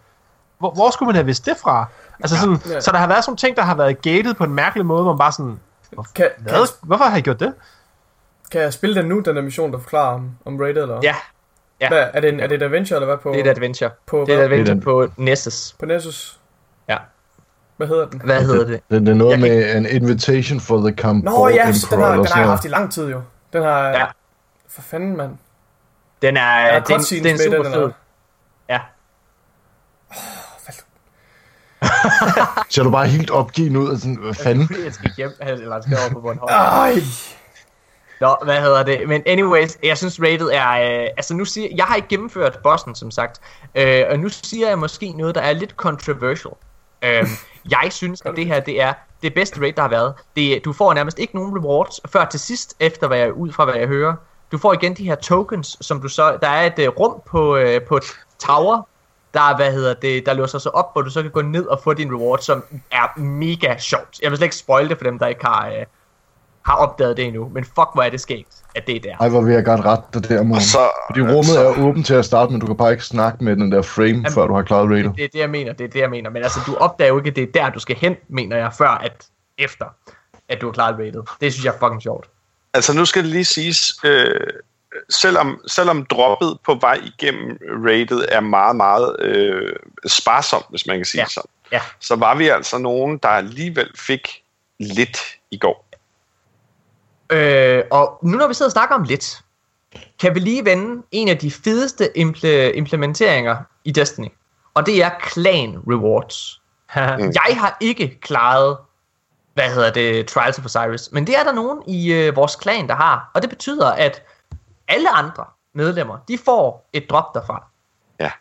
hvor, 0.59 0.71
hvor 0.71 0.89
skulle 0.89 1.07
man 1.07 1.15
have 1.15 1.25
vidst 1.25 1.45
det 1.45 1.57
fra? 1.63 1.85
Altså 2.19 2.37
sådan, 2.37 2.61
Ja. 2.69 2.81
Så 2.81 2.91
der 2.91 2.97
har 2.97 3.07
været 3.07 3.23
sådan 3.23 3.31
nogle 3.31 3.37
ting, 3.37 3.57
der 3.57 3.63
har 3.63 3.75
været 3.75 4.01
gated 4.01 4.33
på 4.33 4.43
en 4.43 4.53
mærkelig 4.53 4.85
måde, 4.85 5.03
hvor 5.03 5.11
man 5.11 5.17
bare 5.19 5.31
sådan, 5.31 5.59
Kan, 5.95 6.05
kan, 6.15 6.29
hvad? 6.37 6.67
Hvorfor 6.81 7.03
har 7.03 7.17
I 7.17 7.21
gjort 7.21 7.39
det? 7.39 7.53
kan 8.51 8.61
jeg 8.61 8.73
spille 8.73 8.95
den 8.95 9.05
nu, 9.09 9.19
den 9.19 9.35
der 9.35 9.41
mission, 9.41 9.71
der 9.71 9.79
forklarer 9.79 10.13
om, 10.13 10.31
om 10.45 10.57
Raid, 10.59 10.77
eller? 10.77 10.99
ja, 11.03 11.15
ja. 11.81 11.87
Hvad, 11.87 12.07
er, 12.13 12.19
det 12.21 12.33
en, 12.33 12.39
er 12.39 12.47
det 12.47 12.55
et 12.55 12.63
adventure, 12.63 12.97
eller 12.97 13.05
hvad 13.07 13.17
på, 13.17 13.31
det 13.31 13.39
er 13.39 13.43
et 13.43 13.49
adventure. 13.49 13.89
på, 14.05 14.25
Det 14.27 14.35
er 14.35 14.39
et 14.39 14.43
adventure 14.43 14.73
den. 14.73 14.81
på 14.81 15.07
Nessus. 15.17 15.75
på 15.79 15.85
Nessus? 15.85 16.39
Ja. 16.89 16.97
Hvad 17.77 17.87
hedder 17.87 18.05
den? 18.09 18.21
Hvad 18.21 18.41
hedder 18.41 18.65
det? 18.65 18.81
Det, 18.91 19.01
det 19.01 19.09
er 19.09 19.13
noget 19.13 19.31
Jeg 19.31 19.39
kan 19.39 19.49
med 19.49 19.63
an 19.65 19.85
invitation 19.85 20.59
for 20.59 20.77
the 20.77 20.95
camp 20.97 21.23
Nå 21.23 21.47
ja, 21.47 21.71
så 21.71 21.87
den 21.91 21.99
har, 21.99 22.15
den 22.15 22.25
har 22.25 22.39
jeg 22.39 22.49
haft 22.49 22.65
i 22.65 22.67
lang 22.67 22.91
tid 22.91 23.09
jo. 23.09 23.21
Den 23.53 23.63
har... 23.63 23.87
Ja. 23.89 24.05
For 24.69 24.81
fanden, 24.81 25.17
mand. 25.17 25.37
Den 26.21 26.37
er, 26.37 26.41
er 26.41 26.79
den, 26.79 26.95
cutscenes 26.95 27.41
den 27.41 27.53
er 27.53 27.57
super 27.57 27.63
den, 27.63 27.73
fed. 27.73 27.81
eller? 27.81 27.89
Ser 32.69 32.83
du 32.83 32.91
bare 32.91 33.07
helt 33.07 33.31
opgivet 33.31 33.75
ud, 33.77 33.89
og 33.89 33.97
sådan, 33.97 34.15
hvad 34.15 34.33
fanden? 34.33 34.69
Jeg 34.85 34.93
skal 34.93 35.11
hjem, 35.17 35.31
eller 35.41 35.73
han 35.73 35.83
skal 35.83 35.97
over 35.97 36.09
på 36.13 36.19
Bornholm. 36.19 36.53
Ej. 36.53 36.93
Nå, 38.21 38.35
hvad 38.43 38.61
hedder 38.61 38.83
det? 38.83 39.07
Men 39.07 39.23
anyways, 39.25 39.77
jeg 39.83 39.97
synes 39.97 40.21
rated 40.21 40.49
er... 40.53 40.71
Øh, 40.71 41.09
altså 41.17 41.33
nu 41.33 41.45
siger 41.45 41.69
jeg 41.75 41.85
har 41.85 41.95
ikke 41.95 42.07
gennemført 42.07 42.59
bossen, 42.63 42.95
som 42.95 43.11
sagt. 43.11 43.41
Øh, 43.75 44.03
og 44.09 44.19
nu 44.19 44.29
siger 44.29 44.67
jeg 44.67 44.79
måske 44.79 45.11
noget, 45.11 45.35
der 45.35 45.41
er 45.41 45.53
lidt 45.53 45.71
controversial. 45.71 46.53
Øh, 47.01 47.27
jeg 47.81 47.87
synes, 47.91 48.21
at 48.25 48.35
det 48.35 48.45
her, 48.45 48.59
det 48.59 48.81
er 48.81 48.93
det 49.21 49.33
bedste 49.33 49.61
raid, 49.61 49.73
der 49.73 49.81
har 49.81 49.89
været. 49.89 50.13
Det, 50.35 50.65
du 50.65 50.73
får 50.73 50.93
nærmest 50.93 51.19
ikke 51.19 51.35
nogen 51.35 51.57
rewards 51.57 51.99
før 52.07 52.25
til 52.25 52.39
sidst, 52.39 52.75
efter 52.79 53.07
hvad 53.07 53.17
jeg, 53.17 53.33
ud 53.33 53.51
fra 53.51 53.65
hvad 53.65 53.75
jeg 53.75 53.87
hører. 53.87 54.15
Du 54.51 54.57
får 54.57 54.73
igen 54.73 54.93
de 54.93 55.03
her 55.03 55.15
tokens, 55.15 55.77
som 55.81 56.01
du 56.01 56.07
så... 56.07 56.37
Der 56.41 56.47
er 56.47 56.65
et 56.65 56.87
uh, 56.87 56.99
rum 56.99 57.21
på, 57.25 57.57
uh, 57.57 57.81
på 57.87 57.99
tower, 58.39 58.87
der, 59.33 59.41
er, 59.41 59.55
hvad 59.55 59.71
hedder 59.71 59.93
det, 59.93 60.25
der 60.25 60.33
låser 60.33 60.59
sig 60.59 60.75
op, 60.75 60.93
hvor 60.93 61.01
du 61.01 61.09
så 61.09 61.21
kan 61.21 61.31
gå 61.31 61.41
ned 61.41 61.65
og 61.65 61.81
få 61.83 61.93
din 61.93 62.15
reward, 62.15 62.39
som 62.39 62.63
er 62.91 63.19
mega 63.19 63.77
sjovt. 63.77 64.19
Jeg 64.21 64.31
vil 64.31 64.37
slet 64.37 64.45
ikke 64.45 64.55
spoil 64.55 64.89
det 64.89 64.97
for 64.97 65.03
dem, 65.03 65.19
der 65.19 65.27
ikke 65.27 65.45
har, 65.45 65.69
uh, 65.69 65.83
har 66.65 66.75
opdaget 66.75 67.17
det 67.17 67.25
endnu, 67.25 67.49
men 67.53 67.63
fuck, 67.63 67.89
hvor 67.93 68.01
er 68.01 68.09
det 68.09 68.21
skægt, 68.21 68.47
at 68.75 68.87
det 68.87 68.95
er 68.95 68.99
der. 68.99 69.17
Ej, 69.17 69.29
hvor 69.29 69.41
vil 69.41 69.53
jeg 69.53 69.65
godt 69.65 69.85
rette 69.85 70.03
dig 70.19 70.29
der, 70.29 70.43
mor. 70.43 70.55
Og 70.55 70.61
så- 70.61 70.91
Fordi 71.09 71.21
rummet 71.21 71.45
så- 71.45 71.59
er 71.59 71.79
åbent 71.87 72.05
til 72.05 72.13
at 72.13 72.25
starte, 72.25 72.51
men 72.51 72.61
du 72.61 72.67
kan 72.67 72.77
bare 72.77 72.91
ikke 72.91 73.03
snakke 73.03 73.43
med 73.43 73.55
den 73.55 73.71
der 73.71 73.81
frame, 73.81 74.25
før 74.33 74.47
du 74.47 74.53
har 74.53 74.61
klaret 74.63 74.89
rated. 74.89 75.03
Det 75.15 75.23
er 75.23 75.27
det, 75.33 75.39
jeg 75.39 75.49
mener, 75.49 75.73
det 75.73 75.83
er 75.83 75.87
det, 75.87 75.99
jeg 75.99 76.09
mener. 76.09 76.29
Men 76.29 76.43
altså, 76.43 76.59
du 76.67 76.75
opdager 76.75 77.09
jo 77.09 77.17
ikke, 77.17 77.29
at 77.29 77.35
det 77.35 77.43
er 77.43 77.51
der, 77.63 77.69
du 77.69 77.79
skal 77.79 77.95
hen, 77.95 78.15
mener 78.29 78.57
jeg, 78.57 78.73
før 78.77 78.89
at 78.89 79.25
efter, 79.57 79.85
at 80.49 80.61
du 80.61 80.65
har 80.65 80.73
klaret 80.73 80.95
rated. 80.99 81.21
Det 81.41 81.53
synes 81.53 81.65
jeg 81.65 81.73
er 81.73 81.77
fucking 81.79 82.01
sjovt. 82.01 82.29
Altså 82.73 82.93
nu 82.93 83.05
skal 83.05 83.23
det 83.23 83.31
lige 83.31 83.45
siges, 83.45 83.93
øh, 84.03 84.39
selvom, 85.09 85.61
selvom 85.67 86.05
droppet 86.05 86.57
på 86.65 86.77
vej 86.81 86.99
igennem 87.19 87.57
rated 87.85 88.25
er 88.31 88.39
meget, 88.39 88.75
meget 88.75 89.15
øh, 89.19 89.73
sparsomt, 90.07 90.65
hvis 90.69 90.87
man 90.87 90.97
kan 90.97 91.05
sige 91.05 91.21
ja. 91.21 91.27
sådan, 91.27 91.49
Ja. 91.71 91.79
så 91.99 92.15
var 92.15 92.35
vi 92.35 92.47
altså 92.47 92.77
nogen, 92.77 93.17
der 93.17 93.29
alligevel 93.29 93.89
fik 93.95 94.27
lidt 94.79 95.17
i 95.51 95.57
går. 95.57 95.84
Øh, 97.29 97.83
og 97.91 98.19
nu 98.21 98.37
når 98.37 98.47
vi 98.47 98.53
sidder 98.53 98.69
og 98.69 98.71
snakker 98.71 98.95
om 98.95 99.03
lidt, 99.03 99.41
kan 100.19 100.35
vi 100.35 100.39
lige 100.39 100.65
vende 100.65 101.03
en 101.11 101.27
af 101.27 101.37
de 101.37 101.51
fedeste 101.51 102.17
imple- 102.17 102.75
implementeringer 102.75 103.57
i 103.83 103.91
Destiny. 103.91 104.27
Og 104.73 104.85
det 104.85 105.03
er 105.03 105.09
clan 105.31 105.77
rewards. 105.87 106.61
Jeg 107.49 107.57
har 107.57 107.77
ikke 107.81 108.19
klaret, 108.21 108.77
hvad 109.53 109.69
hedder 109.73 109.91
det, 109.91 110.27
Trials 110.27 110.59
of 110.59 110.65
Osiris, 110.65 111.11
men 111.11 111.27
det 111.27 111.37
er 111.39 111.43
der 111.43 111.51
nogen 111.51 111.83
i 111.87 112.13
øh, 112.13 112.35
vores 112.35 112.55
klan, 112.55 112.87
der 112.87 112.95
har. 112.95 113.31
Og 113.33 113.41
det 113.41 113.49
betyder, 113.49 113.91
at 113.91 114.23
alle 114.87 115.09
andre 115.09 115.45
medlemmer, 115.73 116.17
de 116.27 116.37
får 116.45 116.89
et 116.93 117.09
drop 117.09 117.35
derfra. 117.35 117.67
Ja. 118.19 118.31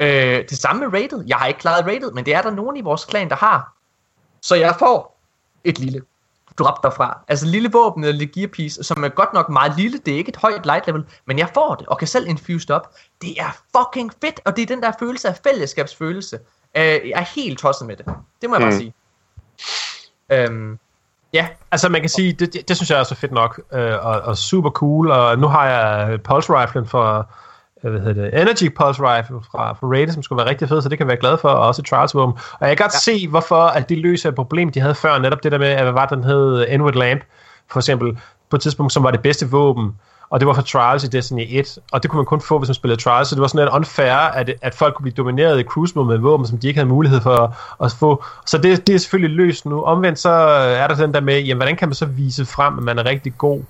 Øh, 0.00 0.44
det 0.50 0.58
samme 0.58 0.88
med 0.88 1.02
rated. 1.02 1.24
Jeg 1.26 1.36
har 1.36 1.46
ikke 1.46 1.60
klaret 1.60 1.86
rated, 1.86 2.12
men 2.12 2.26
det 2.26 2.34
er 2.34 2.42
der 2.42 2.50
nogen 2.50 2.76
i 2.76 2.80
vores 2.80 3.04
klan, 3.04 3.28
der 3.28 3.36
har. 3.36 3.72
Så 4.42 4.54
jeg 4.54 4.76
får 4.78 5.20
et 5.64 5.78
lille 5.78 6.02
drop 6.58 6.82
derfra. 6.82 7.20
Altså 7.28 7.46
lille 7.46 7.72
våben 7.72 8.04
eller 8.04 8.18
lille 8.18 8.32
gear 8.32 8.48
piece, 8.48 8.84
som 8.84 9.04
er 9.04 9.08
godt 9.08 9.32
nok 9.32 9.48
meget 9.48 9.76
lille. 9.76 9.98
Det 10.06 10.14
er 10.14 10.18
ikke 10.18 10.28
et 10.28 10.36
højt 10.36 10.66
light 10.66 10.86
level, 10.86 11.04
men 11.26 11.38
jeg 11.38 11.48
får 11.54 11.74
det, 11.74 11.86
og 11.86 11.98
kan 11.98 12.08
selv 12.08 12.28
infuse 12.28 12.74
op. 12.74 12.94
Det 13.22 13.40
er 13.40 13.56
fucking 13.76 14.12
fedt, 14.20 14.40
og 14.44 14.56
det 14.56 14.62
er 14.62 14.66
den 14.66 14.82
der 14.82 14.92
følelse 14.98 15.28
af 15.28 15.38
fællesskabsfølelse. 15.42 16.38
Øh, 16.76 16.82
jeg 16.82 17.12
er 17.14 17.34
helt 17.34 17.58
tosset 17.58 17.86
med 17.86 17.96
det. 17.96 18.06
Det 18.42 18.50
må 18.50 18.56
jeg 18.56 18.64
mm. 18.64 18.70
bare 18.70 18.78
sige. 18.78 18.94
Øhm, 20.32 20.78
ja, 21.32 21.48
Altså 21.70 21.88
man 21.88 22.00
kan 22.00 22.10
sige, 22.10 22.32
det, 22.32 22.52
det, 22.52 22.68
det 22.68 22.76
synes 22.76 22.90
jeg 22.90 23.00
er 23.00 23.04
så 23.04 23.14
fedt 23.14 23.32
nok, 23.32 23.60
øh, 23.72 24.06
og, 24.06 24.20
og 24.20 24.36
super 24.36 24.70
cool, 24.70 25.10
og 25.10 25.38
nu 25.38 25.46
har 25.46 25.66
jeg 25.68 26.22
Pulse 26.22 26.52
Riflen 26.52 26.86
for, 26.86 27.30
hvad 27.82 28.00
hedder 28.00 28.22
det, 28.22 28.42
Energy 28.42 28.74
Pulse 28.76 29.02
Rifle 29.02 29.36
fra, 29.50 29.72
fra 29.72 29.86
Raid, 29.86 30.08
som 30.08 30.22
skulle 30.22 30.36
være 30.36 30.50
rigtig 30.50 30.68
fed, 30.68 30.82
så 30.82 30.88
det 30.88 30.98
kan 30.98 31.04
jeg 31.04 31.08
være 31.08 31.20
glad 31.20 31.38
for, 31.38 31.48
og 31.48 31.66
også 31.66 31.82
Trials 31.82 32.14
Våben. 32.14 32.34
Og 32.60 32.68
jeg 32.68 32.76
kan 32.76 32.84
godt 32.84 32.94
ja. 32.94 32.98
se, 32.98 33.28
hvorfor 33.28 33.62
at 33.62 33.88
det 33.88 33.98
løser 33.98 34.28
et 34.28 34.34
problem, 34.34 34.72
de 34.72 34.80
havde 34.80 34.94
før, 34.94 35.18
netop 35.18 35.42
det 35.42 35.52
der 35.52 35.58
med, 35.58 35.66
at 35.66 35.82
hvad 35.82 35.92
var 35.92 36.06
den 36.06 36.24
hed, 36.24 36.66
Inward 36.68 36.94
Lamp, 36.94 37.20
for 37.70 37.80
eksempel, 37.80 38.18
på 38.50 38.56
et 38.56 38.62
tidspunkt, 38.62 38.92
som 38.92 39.02
var 39.02 39.10
det 39.10 39.22
bedste 39.22 39.50
våben, 39.50 39.94
og 40.30 40.40
det 40.40 40.48
var 40.48 40.54
for 40.54 40.62
Trials 40.62 41.04
i 41.04 41.06
Destiny 41.06 41.46
1, 41.48 41.78
og 41.92 42.02
det 42.02 42.10
kunne 42.10 42.18
man 42.18 42.26
kun 42.26 42.40
få, 42.40 42.58
hvis 42.58 42.68
man 42.68 42.74
spillede 42.74 43.02
Trials, 43.02 43.28
så 43.28 43.34
det 43.34 43.40
var 43.40 43.48
sådan 43.48 43.64
lidt 43.64 43.74
unfair, 43.74 44.12
at, 44.12 44.50
at 44.62 44.74
folk 44.74 44.94
kunne 44.94 45.02
blive 45.02 45.14
domineret 45.14 45.60
i 45.60 45.62
cruise 45.62 45.92
mode 45.96 46.08
med 46.08 46.18
våben, 46.18 46.46
som 46.46 46.58
de 46.58 46.68
ikke 46.68 46.78
havde 46.78 46.88
mulighed 46.88 47.20
for 47.20 47.36
at, 47.36 47.50
at 47.84 47.92
få. 47.92 48.24
Så 48.46 48.58
det, 48.58 48.86
det 48.86 48.94
er 48.94 48.98
selvfølgelig 48.98 49.36
løst 49.36 49.66
nu. 49.66 49.82
Omvendt 49.82 50.18
så 50.18 50.30
er 50.30 50.86
der 50.86 50.94
den 50.94 51.14
der 51.14 51.20
med, 51.20 51.40
jamen, 51.40 51.56
hvordan 51.56 51.76
kan 51.76 51.88
man 51.88 51.94
så 51.94 52.06
vise 52.06 52.46
frem, 52.46 52.78
at 52.78 52.84
man 52.84 52.98
er 52.98 53.04
rigtig 53.04 53.38
god? 53.38 53.62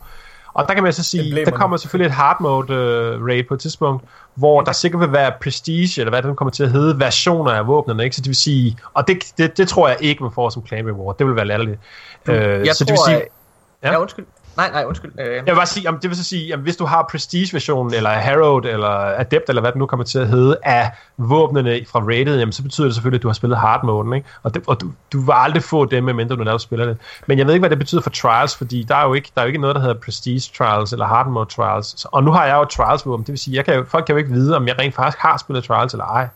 Og 0.59 0.68
der 0.68 0.74
kan 0.74 0.82
man 0.82 0.92
så 0.92 1.02
sige, 1.02 1.22
Emblemerne. 1.22 1.50
der 1.50 1.59
kommer 1.59 1.76
selvfølgelig 1.76 2.06
et 2.06 2.14
hard 2.14 2.40
mode 2.40 2.64
uh, 2.64 3.26
raid 3.26 3.44
på 3.48 3.54
et 3.54 3.61
tidspunkt, 3.61 4.04
hvor 4.34 4.61
der 4.61 4.72
sikkert 4.72 5.00
vil 5.00 5.12
være 5.12 5.32
prestige, 5.42 6.00
eller 6.00 6.11
hvad 6.11 6.22
det 6.22 6.36
kommer 6.36 6.50
til 6.50 6.62
at 6.62 6.70
hedde, 6.70 7.00
versioner 7.00 7.50
af 7.50 7.66
våbnene, 7.66 8.04
ikke? 8.04 8.16
Så 8.16 8.22
det 8.22 8.28
vil 8.28 8.36
sige, 8.36 8.78
og 8.94 9.09
det, 9.09 9.24
det, 9.38 9.59
det 9.59 9.68
tror 9.68 9.88
jeg 9.88 9.96
ikke, 10.00 10.22
man 10.22 10.32
får 10.32 10.50
som 10.50 10.66
clan 10.66 10.86
reward. 10.88 11.18
Det 11.18 11.26
vil 11.26 11.36
være 11.36 11.44
latterligt. 11.44 11.80
Jeg 12.26 12.74
så 12.74 12.84
tror, 12.84 12.86
det 12.86 12.92
vil 12.92 12.98
sige, 13.06 13.16
ja. 13.16 13.88
Ja. 13.88 13.92
ja, 13.92 14.00
undskyld. 14.00 14.24
Nej, 14.59 14.70
nej, 14.72 14.84
undskyld. 14.84 15.12
Øh, 15.20 15.26
jeg 15.34 15.46
vil 15.46 15.54
bare 15.54 15.66
sige, 15.66 15.88
om 15.88 15.98
det 15.98 16.11
vil 16.11 16.16
så 16.16 16.24
sige, 16.24 16.52
at 16.52 16.59
hvis 16.59 16.76
du 16.76 16.84
har 16.84 17.09
Prestige-versionen, 17.11 17.94
eller 17.94 18.11
Harrowed, 18.11 18.64
eller 18.64 18.88
Adept, 18.88 19.48
eller 19.48 19.62
hvad 19.62 19.72
det 19.72 19.78
nu 19.78 19.86
kommer 19.86 20.04
til 20.04 20.18
at 20.18 20.28
hedde, 20.28 20.56
af 20.62 20.90
våbnene 21.16 21.80
fra 21.88 22.00
Rated, 22.00 22.38
jamen, 22.38 22.52
så 22.52 22.62
betyder 22.62 22.86
det 22.86 22.94
selvfølgelig, 22.94 23.18
at 23.18 23.22
du 23.22 23.28
har 23.28 23.32
spillet 23.32 23.59
hard 23.59 23.84
mode, 23.84 24.16
ikke? 24.16 24.28
Og, 24.42 24.54
det, 24.54 24.62
og 24.66 24.80
du, 24.80 24.92
du 25.12 25.20
vil 25.20 25.32
aldrig 25.36 25.62
få 25.62 25.84
dem, 25.84 26.04
medmindre 26.04 26.36
du 26.36 26.44
netop 26.44 26.61
spiller 26.61 26.86
det. 26.86 26.96
Men 27.26 27.38
jeg 27.38 27.46
ved 27.46 27.54
ikke, 27.54 27.62
hvad 27.62 27.70
det 27.70 27.78
betyder 27.78 28.00
for 28.00 28.11
Trials, 28.11 28.56
fordi 28.56 28.82
der 28.82 28.94
er 28.94 29.06
jo 29.06 29.14
ikke, 29.14 29.30
der 29.34 29.40
er 29.40 29.44
jo 29.44 29.48
ikke 29.48 29.61
noget, 29.61 29.76
der 29.76 29.82
hedder 29.82 30.00
Prestige 30.04 30.40
Trials, 30.59 30.92
eller 30.92 31.06
Hard 31.06 31.26
Mode 31.26 31.46
Trials. 31.46 32.04
Og 32.04 32.24
nu 32.24 32.32
har 32.32 32.46
jeg 32.46 32.56
jo 32.56 32.64
Trials-våben, 32.64 33.26
det 33.26 33.32
vil 33.32 33.38
sige, 33.38 33.56
jeg 33.56 33.64
kan 33.64 33.74
jo, 33.74 33.84
folk 33.88 34.06
kan 34.06 34.12
jo 34.12 34.18
ikke 34.18 34.30
vide, 34.30 34.56
om 34.56 34.66
jeg 34.68 34.78
rent 34.78 34.94
faktisk 34.94 35.18
har 35.18 35.36
spillet 35.36 35.64
Trials, 35.64 35.92
eller 35.92 36.04
ej. 36.04 36.28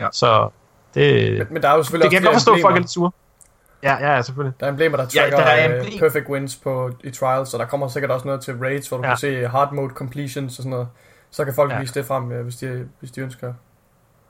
Ja. 0.00 0.08
Så 0.12 0.48
det, 0.94 1.38
Men, 1.38 1.46
men 1.50 1.62
der 1.62 1.68
er 1.68 1.72
jo 1.72 1.78
det 1.78 1.86
selvfølgelig 1.86 2.10
kan 2.10 2.22
jeg 2.22 2.26
godt 2.26 2.34
forstå, 2.34 2.54
at 2.54 2.60
folk 2.62 2.76
er 2.76 2.80
lidt 2.80 2.90
sure. 2.90 3.10
Ja, 3.90 4.06
ja, 4.08 4.14
ja, 4.14 4.22
selvfølgelig. 4.22 4.60
Der 4.60 4.66
er 4.66 4.70
emblemer, 4.70 4.96
der 4.96 5.04
Ja, 5.14 5.20
tracker 5.20 5.36
der 5.36 5.44
er 5.44 5.70
ja, 5.70 5.78
emblem- 5.78 5.98
perfect 5.98 6.28
wins 6.28 6.56
på, 6.56 6.90
i 7.04 7.10
trials, 7.10 7.48
så 7.48 7.58
der 7.58 7.64
kommer 7.64 7.88
sikkert 7.88 8.10
også 8.10 8.26
noget 8.26 8.40
til 8.40 8.54
raids, 8.62 8.88
hvor 8.88 8.96
du 8.96 9.02
Ja. 9.02 9.08
ja. 9.08 9.14
kan 9.14 9.18
se 9.18 9.46
hard 9.48 9.72
mode 9.72 9.94
completions 9.94 10.52
og 10.52 10.56
sådan 10.56 10.70
noget. 10.70 10.88
Så 11.30 11.44
kan 11.44 11.54
folk 11.54 11.70
Ja. 11.70 11.74
ja. 11.76 11.80
vise 11.80 11.94
det 11.94 12.04
frem, 12.06 12.32
ja, 12.32 12.42
hvis, 12.42 12.56
de, 12.56 12.88
hvis 13.00 13.10
de 13.10 13.20
ønsker. 13.20 13.46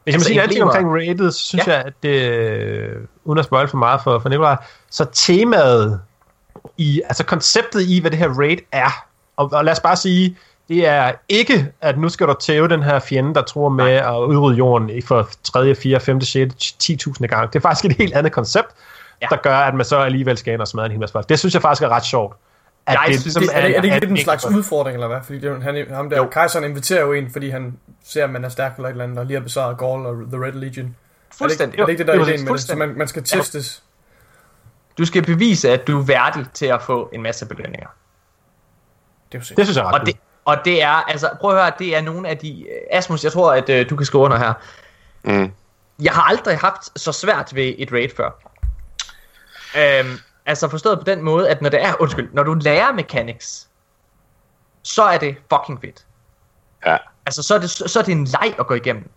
Hvis 0.05 0.13
jeg 0.13 0.15
må 0.15 0.15
Altså, 0.15 0.29
sige 0.29 0.43
emblemer- 0.45 0.63
omkring 0.65 0.95
Rated, 0.95 1.31
så 1.31 1.39
synes 1.47 1.67
Ja. 1.67 1.73
ja. 1.73 1.79
jeg, 1.79 1.87
at 1.87 1.93
det, 2.03 2.31
øh, 2.31 2.97
uden 3.25 3.39
at 3.39 3.45
spoil 3.45 3.69
for 3.69 3.77
meget 3.77 4.01
for, 4.05 4.19
for 4.19 4.29
Nikolaj, 4.29 4.57
så 4.91 5.05
temaet 5.13 6.01
i, 6.77 7.03
altså 7.05 7.25
konceptet 7.25 7.83
i, 7.83 8.01
hvad 8.01 8.11
det 8.11 8.19
her 8.19 8.29
raid 8.29 8.59
er, 8.73 9.05
og, 9.37 9.53
og 9.53 9.65
lad 9.65 9.73
os 9.73 9.81
bare 9.81 9.97
sige, 9.97 10.37
det 10.69 10.87
er 10.89 11.13
ikke, 11.29 11.73
at 11.81 11.99
nu 11.99 12.09
skal 12.09 12.27
du 12.27 12.35
tæve 12.41 12.69
den 12.69 12.83
her 12.83 12.99
fjende, 12.99 13.35
der 13.35 13.43
tror 13.43 13.69
med 13.69 13.93
at 13.93 14.17
udrydde 14.19 14.57
jorden 14.57 14.91
i 14.91 15.01
for 15.01 15.29
3., 15.45 15.75
4., 15.75 16.01
5., 16.01 16.21
6., 16.21 16.55
10.000 16.83 17.27
gang. 17.27 17.53
Det 17.53 17.59
er 17.59 17.61
faktisk 17.61 17.85
et 17.85 17.97
helt 17.97 18.15
andet 18.15 18.33
koncept, 18.33 18.67
Ja. 19.23 19.27
der 19.31 19.37
gør, 19.37 19.57
at 19.57 19.75
man 19.75 19.85
så 19.85 19.97
alligevel 19.99 20.37
skal 20.39 20.53
ind 20.55 20.61
og 20.61 20.69
smadre 20.69 20.87
en 20.87 20.93
hel 20.93 21.01
masse 21.01 21.13
folk. 21.13 21.29
Det 21.29 21.39
synes 21.39 21.55
jeg 21.55 21.63
faktisk 21.63 21.83
er 21.83 21.89
ret 21.89 22.05
sjovt. 22.05 22.37
At 22.87 22.93
Jeg 22.93 23.01
det, 23.07 23.21
synes, 23.21 23.25
ligesom 23.25 23.43
det- 23.43 23.57
Er 23.57 23.61
det, 23.69 23.77
er 23.77 23.81
det 23.81 23.89
ikke 23.89 24.01
lidt 24.01 24.11
en 24.11 24.17
slags 24.25 24.47
udfordring, 24.47 24.95
eller 24.95 25.07
hvad? 25.09 25.19
Fordi 25.25 25.39
det, 25.39 25.51
er 25.51 25.61
han, 25.61 25.87
ham 25.95 26.11
der, 26.11 26.17
Jo. 26.17 26.27
Kejseren 26.33 26.65
inviterer 26.65 27.01
jo 27.01 27.13
en, 27.13 27.31
fordi 27.33 27.51
han 27.51 27.79
ser, 28.05 28.25
at 28.25 28.31
man 28.31 28.45
er 28.45 28.49
stærk 28.49 28.77
eller 28.77 28.89
et 28.89 28.93
eller 28.93 29.05
andet, 29.05 29.19
og 29.19 29.27
lige 29.27 29.37
har 29.37 29.43
besvaret 29.45 29.79
Gaul 29.79 30.07
og 30.07 30.15
The 30.33 30.45
Red 30.45 30.53
Legion. 30.53 30.97
fuldstændig. 31.39 31.81
Er 31.81 31.85
det 31.85 31.91
ikke 31.93 31.99
det, 31.99 32.07
der 32.07 32.15
Jo, 32.15 32.21
er 32.21 32.25
det 32.25 32.31
er 32.31 32.35
ideen 32.35 32.45
med 32.45 32.53
det? 32.53 32.61
Så 32.63 32.77
man, 32.77 32.95
man 32.97 33.09
skal 33.09 33.25
testes. 33.25 33.83
Du 34.99 35.05
skal 35.05 35.23
bevise, 35.23 35.71
at 35.71 35.87
du 35.87 36.01
er 36.01 36.05
værdig 36.05 36.47
til 36.55 36.67
at 36.67 36.83
få 36.83 37.11
en 37.13 37.23
masse 37.23 37.47
belønninger. 37.47 37.89
Det 39.33 39.39
er. 39.39 39.55
Det 39.55 39.67
synes 39.67 39.77
jeg 39.77 39.83
er 39.83 39.87
ret 39.93 40.01
Og 40.01 40.07
det, 40.07 40.17
og 40.45 40.57
det 40.65 40.83
er, 40.83 40.89
altså 41.11 41.31
prøv 41.41 41.51
at 41.57 41.63
høre, 41.63 41.73
det 41.79 41.97
er 41.97 42.01
nogle 42.01 42.29
af 42.29 42.39
de... 42.39 42.67
Asmus, 42.91 43.25
jeg 43.25 43.33
tror, 43.33 43.53
at 43.53 43.69
øh, 43.69 43.91
du 43.91 43.97
kan 43.97 44.07
skrive 44.07 44.23
under 44.25 44.39
her. 44.39 44.53
Mm. 45.25 45.53
Jeg 46.03 46.13
har 46.13 46.23
aldrig 46.23 46.59
haft 46.59 47.01
så 47.01 47.13
svært 47.13 47.55
ved 47.55 47.75
et 47.79 47.93
raid 47.93 48.09
før. 48.17 48.31
Øhm, 49.79 50.19
altså 50.47 50.69
forstået 50.69 50.99
på 50.99 51.05
den 51.05 51.23
måde, 51.23 51.49
at 51.49 51.63
når 51.63 51.71
det 51.71 51.83
er, 51.83 51.93
undskyld, 52.01 52.29
når 52.33 52.43
du 52.43 52.55
lærer 52.55 52.93
mechanics, 52.93 53.69
så 54.83 55.03
er 55.03 55.19
det 55.19 55.37
fucking 55.53 55.81
fedt. 55.81 56.07
Ja. 56.87 56.97
Altså 57.27 57.43
så 57.43 57.55
er 57.55 57.59
det, 57.59 57.71
så 57.71 57.99
er 57.99 58.03
det 58.03 58.13
en 58.13 58.25
leg 58.25 58.55
at 58.59 58.67
gå 58.67 58.75
igennem. 58.75 59.11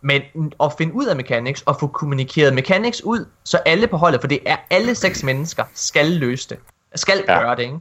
Men 0.00 0.22
at 0.62 0.72
finde 0.78 0.94
ud 0.94 1.06
af 1.06 1.16
mechanics, 1.16 1.62
og 1.62 1.80
få 1.80 1.86
kommunikeret 1.86 2.54
mechanics 2.54 3.02
ud, 3.04 3.26
så 3.44 3.56
alle 3.56 3.86
på 3.86 3.96
holdet, 3.96 4.20
for 4.20 4.28
det 4.28 4.38
er 4.46 4.56
alle 4.70 4.94
seks 4.94 5.22
mennesker, 5.22 5.64
skal 5.74 6.06
løse 6.06 6.48
det. 6.48 6.58
Skal 6.94 7.24
Ja. 7.28 7.40
gøre 7.40 7.56
det, 7.56 7.62
ikke? 7.62 7.78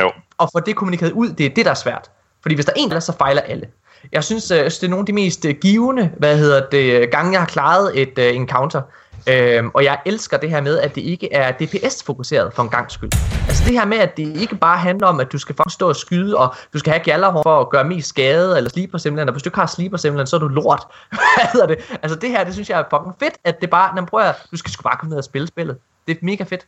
Jo. 0.00 0.12
og 0.38 0.48
få 0.52 0.60
det 0.60 0.76
kommunikeret 0.76 1.12
ud, 1.12 1.28
det 1.28 1.46
er 1.46 1.50
det, 1.50 1.64
der 1.64 1.70
er 1.70 1.74
svært. 1.74 2.10
Fordi 2.42 2.54
hvis 2.54 2.64
der 2.64 2.72
er 2.72 2.80
en, 2.80 2.90
der 2.90 3.00
så 3.00 3.12
fejler 3.16 3.42
alle. 3.42 3.68
Jeg 4.12 4.24
synes, 4.24 4.50
øh, 4.50 4.64
det 4.64 4.82
er 4.82 4.88
nogle 4.88 5.02
af 5.02 5.06
de 5.06 5.12
mest 5.12 5.44
øh, 5.44 5.54
givende, 5.60 6.12
hvad 6.18 6.38
hedder 6.38 6.68
det, 6.70 7.10
gange 7.10 7.32
jeg 7.32 7.40
har 7.40 7.46
klaret 7.46 8.02
et 8.02 8.18
uh, 8.18 8.36
encounter. 8.36 8.82
Øhm, 9.26 9.70
og 9.74 9.84
jeg 9.84 9.98
elsker 10.06 10.36
det 10.36 10.50
her 10.50 10.60
med, 10.60 10.78
at 10.78 10.94
det 10.94 11.00
ikke 11.00 11.32
er 11.32 11.52
DPS-fokuseret 11.52 12.52
for 12.54 12.62
en 12.62 12.68
gang 12.68 12.90
skyld. 12.90 13.10
Altså 13.48 13.64
det 13.66 13.72
her 13.72 13.84
med, 13.84 13.98
at 13.98 14.16
det 14.16 14.36
ikke 14.36 14.56
bare 14.56 14.78
handler 14.78 15.06
om, 15.06 15.20
at 15.20 15.32
du 15.32 15.38
skal 15.38 15.54
stå 15.70 15.88
og 15.88 15.96
skyde, 15.96 16.36
og 16.36 16.54
du 16.72 16.78
skal 16.78 16.92
have 16.92 17.04
gjallerhår 17.04 17.42
for 17.42 17.60
at 17.60 17.70
gøre 17.70 17.84
mest 17.84 18.08
skade, 18.08 18.56
eller 18.56 18.70
sleeper 18.70 18.98
simpelthen, 18.98 19.28
og 19.28 19.32
hvis 19.32 19.42
du 19.42 19.48
ikke 19.48 19.58
har 19.58 19.66
sleeper 19.66 19.96
simpelthen, 19.96 20.26
så 20.26 20.36
er 20.36 20.40
du 20.40 20.48
lort. 20.48 20.82
hvad 21.10 21.52
hedder 21.52 21.66
det? 21.66 21.98
Altså 22.02 22.18
det 22.18 22.30
her, 22.30 22.44
det 22.44 22.54
synes 22.54 22.70
jeg 22.70 22.80
er 22.80 22.84
fucking 22.90 23.14
fedt, 23.20 23.34
at 23.44 23.60
det 23.60 23.70
bare, 23.70 23.94
når 23.94 24.04
prøver, 24.04 24.32
du 24.52 24.56
skal 24.56 24.72
sgu 24.72 24.82
bare 24.82 24.96
komme 24.96 25.10
ned 25.10 25.18
og 25.18 25.24
spille 25.24 25.48
spillet. 25.48 25.76
Det 26.08 26.14
er 26.14 26.18
mega 26.22 26.44
fedt. 26.44 26.66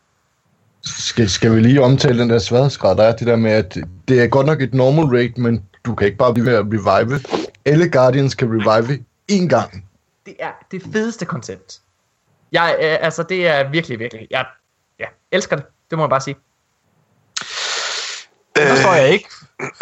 Skal, 0.84 1.30
skal 1.30 1.54
vi 1.54 1.60
lige 1.60 1.82
omtale 1.82 2.18
den 2.18 2.30
der 2.30 2.38
sværhedsgrad, 2.38 2.96
der 2.96 3.02
er 3.02 3.16
det 3.16 3.26
der 3.26 3.36
med, 3.36 3.50
at 3.50 3.78
det 4.08 4.22
er 4.22 4.26
godt 4.26 4.46
nok 4.46 4.62
et 4.62 4.74
normal 4.74 5.04
rate, 5.04 5.40
men 5.40 5.64
du 5.84 5.94
kan 5.94 6.06
ikke 6.06 6.18
bare 6.18 6.34
blive 6.34 6.46
ved 6.46 6.54
at 6.54 6.64
revive. 6.64 7.20
Alle 7.64 7.90
Guardians 7.90 8.34
kan 8.34 8.48
revive 8.48 8.98
én 9.32 9.48
gang. 9.48 9.84
det 10.26 10.34
er 10.38 10.50
det 10.70 10.82
fedeste 10.92 11.24
koncept. 11.24 11.80
Jeg, 12.54 12.76
øh, 12.80 12.96
altså, 13.00 13.22
det 13.22 13.46
er 13.48 13.68
virkelig, 13.68 13.98
virkelig, 13.98 14.26
jeg 14.30 14.46
ja, 15.00 15.06
elsker 15.32 15.56
det. 15.56 15.64
Det 15.90 15.98
må 15.98 16.04
jeg 16.04 16.10
bare 16.10 16.20
sige. 16.20 16.36
Det 18.56 18.68
forstår 18.68 18.94
jeg 18.94 19.08
ikke, 19.08 19.28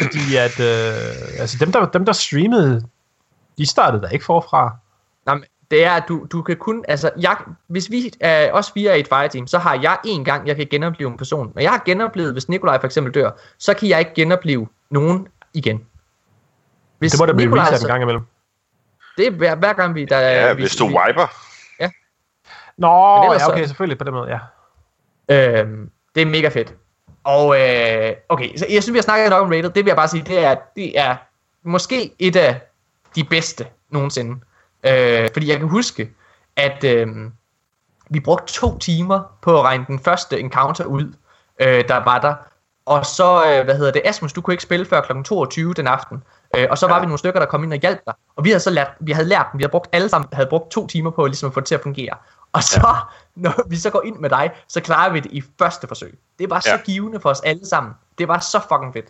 fordi 0.00 0.36
at, 0.36 0.60
øh, 0.60 1.40
altså 1.40 1.56
dem 1.60 1.72
der, 1.72 1.86
dem 1.86 2.04
der 2.04 2.12
streamede, 2.12 2.82
de 3.58 3.66
startede 3.66 4.02
da 4.02 4.08
ikke 4.08 4.24
forfra. 4.24 4.76
Nej, 5.26 5.34
men 5.34 5.44
det 5.70 5.84
er, 5.84 5.90
at 5.92 6.04
du, 6.08 6.26
du 6.32 6.42
kan 6.42 6.56
kun, 6.56 6.84
altså, 6.88 7.10
jeg, 7.20 7.36
hvis 7.66 7.90
vi, 7.90 8.12
øh, 8.24 8.48
også 8.52 8.70
vi 8.74 8.86
er 8.86 8.94
i 8.94 9.00
et 9.00 9.08
fireteam, 9.08 9.46
så 9.46 9.58
har 9.58 9.78
jeg 9.82 9.98
en 10.04 10.24
gang, 10.24 10.46
jeg 10.46 10.56
kan 10.56 10.66
genopleve 10.70 11.10
en 11.10 11.16
person. 11.16 11.52
Men 11.54 11.62
jeg 11.64 11.70
har 11.70 11.82
genoplevet, 11.84 12.32
hvis 12.32 12.48
Nikolaj 12.48 12.80
for 12.80 12.86
eksempel 12.86 13.14
dør, 13.14 13.30
så 13.58 13.74
kan 13.74 13.88
jeg 13.88 13.98
ikke 13.98 14.14
genopleve 14.14 14.68
nogen 14.90 15.28
igen. 15.54 15.86
Hvis 16.98 17.12
Det 17.12 17.20
må 17.20 17.26
da 17.26 17.32
blive 17.32 17.46
Nikolaj 17.46 17.64
reset 17.66 17.80
så- 17.80 17.86
en 17.86 17.90
gang 17.90 18.02
imellem. 18.02 18.22
Det 19.16 19.26
er 19.26 19.30
hver, 19.30 19.54
hver 19.54 19.72
gang 19.72 19.94
vi, 19.94 20.04
der 20.04 20.18
Ja, 20.20 20.52
vi, 20.52 20.62
hvis 20.62 20.76
du 20.76 20.86
vi, 20.88 20.94
wiper. 20.94 21.26
Nå, 22.78 23.22
Men 23.22 23.32
ja, 23.32 23.38
så- 23.38 23.52
okay, 23.52 23.66
selvfølgelig 23.66 23.98
på 23.98 24.04
den 24.04 24.14
måde, 24.14 24.28
ja. 24.30 24.38
Øhm, 25.28 25.90
det 26.14 26.20
er 26.22 26.26
mega 26.26 26.48
fedt. 26.48 26.74
Og 27.24 27.60
øh, 27.60 28.12
okay, 28.28 28.56
så 28.56 28.66
jeg 28.70 28.82
synes, 28.82 28.92
vi 28.92 28.98
har 28.98 29.02
snakket 29.02 29.30
nok 29.30 29.42
om 29.42 29.48
Rated. 29.48 29.62
Det 29.70 29.74
vil 29.84 29.86
jeg 29.86 29.96
bare 29.96 30.08
sige, 30.08 30.22
det 30.22 30.44
er, 30.44 30.56
det 30.76 30.98
er 31.00 31.16
måske 31.64 32.12
et 32.18 32.36
af 32.36 32.60
de 33.16 33.24
bedste 33.24 33.66
nogensinde. 33.90 34.40
Øh, 34.86 35.28
fordi 35.32 35.48
jeg 35.50 35.58
kan 35.58 35.68
huske, 35.68 36.10
at 36.56 36.84
øh, 36.84 37.06
vi 38.10 38.20
brugte 38.20 38.52
to 38.52 38.78
timer 38.78 39.20
på 39.42 39.58
at 39.58 39.64
regne 39.64 39.84
den 39.88 39.98
første 39.98 40.40
encounter 40.40 40.84
ud, 40.84 41.12
øh, 41.60 41.88
der 41.88 42.04
var 42.04 42.18
der. 42.18 42.34
Og 42.86 43.06
så, 43.06 43.44
øh, 43.46 43.64
hvad 43.64 43.76
hedder 43.76 43.92
det, 43.92 44.02
Asmus, 44.04 44.32
du 44.32 44.40
kunne 44.40 44.54
ikke 44.54 44.62
spille 44.62 44.86
før 44.86 45.00
kl. 45.00 45.22
22 45.24 45.74
den 45.74 45.86
aften. 45.86 46.22
Øh, 46.56 46.66
og 46.70 46.78
så 46.78 46.86
var 46.86 46.94
Ja. 46.94 47.00
vi 47.00 47.06
nogle 47.06 47.18
stykker, 47.18 47.40
der 47.40 47.46
kom 47.46 47.64
ind 47.64 47.72
og 47.72 47.78
hjalp 47.78 48.00
dig. 48.06 48.14
Og 48.36 48.44
vi 48.44 48.50
havde 48.50 48.60
så 48.60 48.70
lært, 48.70 48.90
vi 49.00 49.12
havde 49.12 49.28
lært 49.28 49.46
vi 49.54 49.62
havde 49.62 49.70
brugt 49.70 49.88
alle 49.92 50.08
sammen, 50.08 50.28
havde 50.32 50.48
brugt 50.48 50.70
to 50.70 50.86
timer 50.86 51.10
på 51.10 51.26
ligesom 51.26 51.46
at 51.46 51.54
få 51.54 51.60
det 51.60 51.66
til 51.66 51.74
at 51.74 51.80
fungere. 51.80 52.16
Og 52.52 52.62
så, 52.62 52.80
ja. 52.86 52.94
når 53.42 53.68
vi 53.68 53.76
så 53.76 53.90
går 53.90 54.02
ind 54.02 54.16
med 54.16 54.30
dig, 54.30 54.50
så 54.68 54.80
klarer 54.80 55.12
vi 55.12 55.20
det 55.20 55.30
i 55.32 55.42
første 55.58 55.88
forsøg. 55.88 56.14
Det 56.38 56.50
var 56.50 56.60
så 56.60 56.70
Ja. 56.70 56.76
givende 56.76 57.20
for 57.20 57.30
os 57.30 57.40
alle 57.40 57.66
sammen. 57.66 57.92
Det 58.18 58.28
var 58.28 58.38
så 58.38 58.60
fucking 58.68 58.92
fedt. 58.94 59.06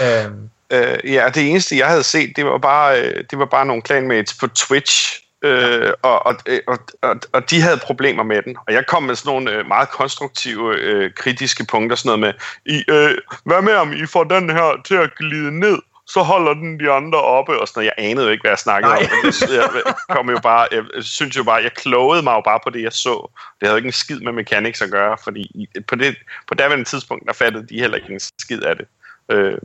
Øhm, 0.00 0.50
Øh, 0.70 1.12
ja, 1.12 1.28
det 1.34 1.50
eneste, 1.50 1.76
jeg 1.78 1.88
havde 1.88 2.02
set, 2.02 2.32
det 2.36 2.44
var 2.44 2.58
bare, 2.58 3.00
øh, 3.02 3.24
det 3.30 3.38
var 3.38 3.44
bare 3.44 3.66
nogle 3.66 3.82
clanmates 3.86 4.34
på 4.34 4.46
Twitch, 4.48 5.22
øh, 5.42 5.92
og, 6.02 6.26
og, 6.26 6.36
og, 6.66 6.78
og, 7.02 7.16
og 7.32 7.50
de 7.50 7.60
havde 7.62 7.76
problemer 7.76 8.22
med 8.22 8.42
den. 8.42 8.56
Og 8.66 8.72
jeg 8.74 8.86
kom 8.86 9.02
med 9.02 9.14
sådan 9.14 9.30
nogle 9.30 9.50
øh, 9.52 9.66
meget 9.66 9.88
konstruktive, 9.90 10.76
øh, 10.76 11.10
kritiske 11.16 11.66
punkter, 11.66 11.96
sådan 11.96 12.20
noget 12.20 12.20
med, 12.20 12.32
I, 12.74 12.84
øh, 12.88 13.14
hvad 13.44 13.62
med 13.62 13.74
om 13.74 13.92
I 13.92 14.06
får 14.06 14.24
den 14.24 14.50
her 14.50 14.82
til 14.84 14.94
at 14.94 15.10
glide 15.16 15.60
ned, 15.60 15.78
så 16.08 16.22
holder 16.22 16.54
den 16.54 16.80
de 16.80 16.90
andre 16.90 17.22
oppe, 17.22 17.60
og 17.60 17.68
sådan 17.68 17.80
noget. 17.80 17.92
Jeg 17.96 18.04
anede 18.10 18.26
jo 18.26 18.32
ikke, 18.32 18.42
hvad 18.42 18.50
jeg 18.50 18.58
snakkede 18.58 18.92
Nej. 18.92 19.08
om, 19.24 19.32
det, 19.32 19.52
jeg, 19.52 19.94
kom 20.10 20.30
jo 20.30 20.40
bare, 20.42 20.68
jeg 20.72 20.84
synes 21.00 21.36
jo 21.36 21.44
bare, 21.44 21.62
jeg 21.62 21.72
klogede 21.72 22.22
mig 22.22 22.32
jo 22.32 22.40
bare 22.40 22.60
på 22.64 22.70
det, 22.70 22.82
jeg 22.82 22.92
så. 22.92 23.30
Det 23.60 23.68
havde 23.68 23.72
jo 23.72 23.76
ikke 23.76 23.86
en 23.86 23.92
skid 23.92 24.20
med 24.20 24.32
mechanics 24.32 24.82
at 24.82 24.90
gøre, 24.90 25.18
fordi 25.24 25.68
på 25.88 25.94
det 25.94 26.16
på 26.48 26.54
daværende 26.54 26.84
tidspunkt, 26.84 27.26
der 27.26 27.32
fattede 27.32 27.66
de 27.66 27.80
heller 27.80 27.96
ikke 27.96 28.12
en 28.12 28.20
skid 28.20 28.62
af 28.62 28.76
det. 28.76 28.86
Øh, 29.30 29.58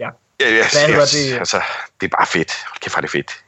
Ja. 0.00 0.10
Hvad 0.38 0.48
ja, 0.48 0.86
hedder 0.86 1.32
det? 1.32 1.38
Altså, 1.38 1.62
det 2.00 2.12
er 2.12 2.16
bare 2.16 2.26
fedt. 2.26 2.52
Kæft, 2.80 2.96
er 2.96 3.00
det 3.00 3.10
fedt. 3.10 3.44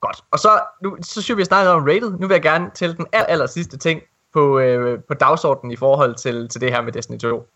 Godt. 0.00 0.16
Og 0.30 0.38
så, 0.38 0.60
nu, 0.82 0.96
så 1.02 1.12
synes 1.12 1.28
jeg, 1.28 1.36
vi 1.36 1.42
har 1.42 1.44
snakket 1.44 1.72
om 1.72 1.84
rated. 1.84 2.10
Nu 2.18 2.26
vil 2.26 2.34
jeg 2.34 2.42
gerne 2.42 2.70
til 2.74 2.96
den 2.96 3.06
aller, 3.12 3.26
aller 3.26 3.46
sidste 3.46 3.78
ting 3.78 4.02
på, 4.32 4.58
øh, 4.58 5.00
på 5.08 5.14
dagsordenen 5.14 5.72
i 5.72 5.76
forhold 5.76 6.14
til, 6.14 6.48
til 6.48 6.60
det 6.60 6.72
her 6.72 6.82
med 6.82 6.92
Destiny 6.92 7.18
2. 7.18 7.48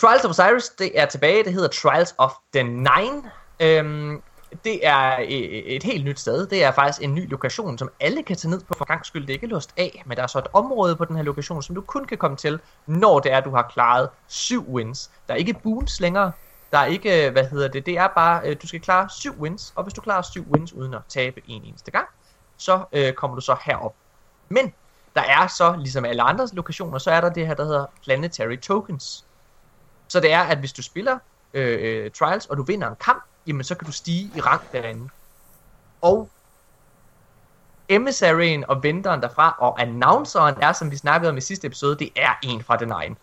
Trials 0.00 0.24
of 0.24 0.30
Osiris, 0.30 0.68
det 0.68 0.90
er 0.94 1.06
tilbage. 1.06 1.44
Det 1.44 1.52
hedder 1.52 1.68
Trials 1.68 2.14
of 2.18 2.32
the 2.54 2.62
Nine. 2.62 3.30
Øhm, 3.60 4.22
det 4.64 4.86
er 4.86 5.18
et, 5.22 5.76
et 5.76 5.82
helt 5.82 6.04
nyt 6.04 6.20
sted. 6.20 6.46
Det 6.46 6.64
er 6.64 6.72
faktisk 6.72 7.02
en 7.02 7.14
ny 7.14 7.30
lokation, 7.30 7.78
som 7.78 7.90
alle 8.00 8.22
kan 8.22 8.36
tage 8.36 8.50
ned 8.50 8.60
på 8.60 8.74
for 8.78 8.84
gang 8.84 9.06
skyld. 9.06 9.22
Det 9.22 9.30
er 9.30 9.34
ikke 9.34 9.46
låst 9.46 9.70
af, 9.76 10.02
men 10.06 10.16
der 10.16 10.22
er 10.22 10.26
så 10.26 10.38
et 10.38 10.46
område 10.52 10.96
på 10.96 11.04
den 11.04 11.16
her 11.16 11.22
lokation, 11.22 11.62
som 11.62 11.74
du 11.74 11.80
kun 11.80 12.04
kan 12.04 12.18
komme 12.18 12.36
til, 12.36 12.60
når 12.86 13.18
det 13.18 13.32
er, 13.32 13.40
du 13.40 13.50
har 13.50 13.70
klaret 13.72 14.08
syv 14.26 14.64
wins. 14.68 15.10
Der 15.28 15.34
er 15.34 15.38
ikke 15.38 15.54
boons 15.62 16.00
længere. 16.00 16.32
Der 16.72 16.78
er 16.78 16.86
ikke, 16.86 17.26
øh, 17.26 17.32
hvad 17.32 17.44
hedder 17.44 17.68
det, 17.68 17.86
det 17.86 17.98
er 17.98 18.08
bare, 18.08 18.54
du 18.54 18.66
skal 18.66 18.80
klare 18.80 19.08
syv 19.10 19.40
wins, 19.40 19.72
og 19.76 19.82
hvis 19.82 19.94
du 19.94 20.00
klarer 20.00 20.22
syv 20.22 20.46
wins 20.52 20.72
uden 20.72 20.94
at 20.94 21.00
tabe 21.08 21.40
en 21.46 21.64
eneste 21.64 21.90
gang, 21.90 22.06
så 22.56 22.84
øh, 22.92 23.12
kommer 23.12 23.34
du 23.34 23.40
så 23.40 23.56
herop. 23.64 23.94
Men 24.48 24.72
der 25.14 25.22
er 25.22 25.46
så, 25.46 25.76
ligesom 25.78 26.04
alle 26.04 26.22
andre 26.22 26.48
lokationer, 26.52 26.98
så 26.98 27.10
er 27.10 27.20
der 27.20 27.28
det 27.30 27.46
her, 27.46 27.54
der 27.54 27.64
hedder 27.64 27.86
Planetary 28.04 28.56
Tokens. 28.56 29.24
Så 30.08 30.20
det 30.20 30.32
er, 30.32 30.40
at 30.40 30.58
hvis 30.58 30.72
du 30.72 30.82
spiller 30.82 31.18
øh, 31.54 32.04
øh, 32.04 32.10
Trials, 32.10 32.46
og 32.46 32.56
du 32.56 32.62
vinder 32.62 32.88
en 32.88 32.96
kamp, 33.00 33.24
jamen 33.46 33.64
så 33.64 33.74
kan 33.74 33.86
du 33.86 33.92
stige 33.92 34.30
i 34.36 34.40
rang 34.40 34.62
derinde. 34.72 35.08
Og 36.02 36.30
emissaryen 37.88 38.64
og 38.68 38.82
venteren 38.82 39.22
derfra, 39.22 39.56
og 39.58 39.82
announceren 39.82 40.54
er, 40.62 40.72
som 40.72 40.90
vi 40.90 40.96
snakkede 40.96 41.30
om 41.30 41.36
i 41.36 41.40
sidste 41.40 41.66
episode, 41.66 41.98
det 41.98 42.10
er 42.16 42.34
en 42.42 42.62
fra 42.62 42.76
The 42.76 42.86
Nine. 42.86 43.16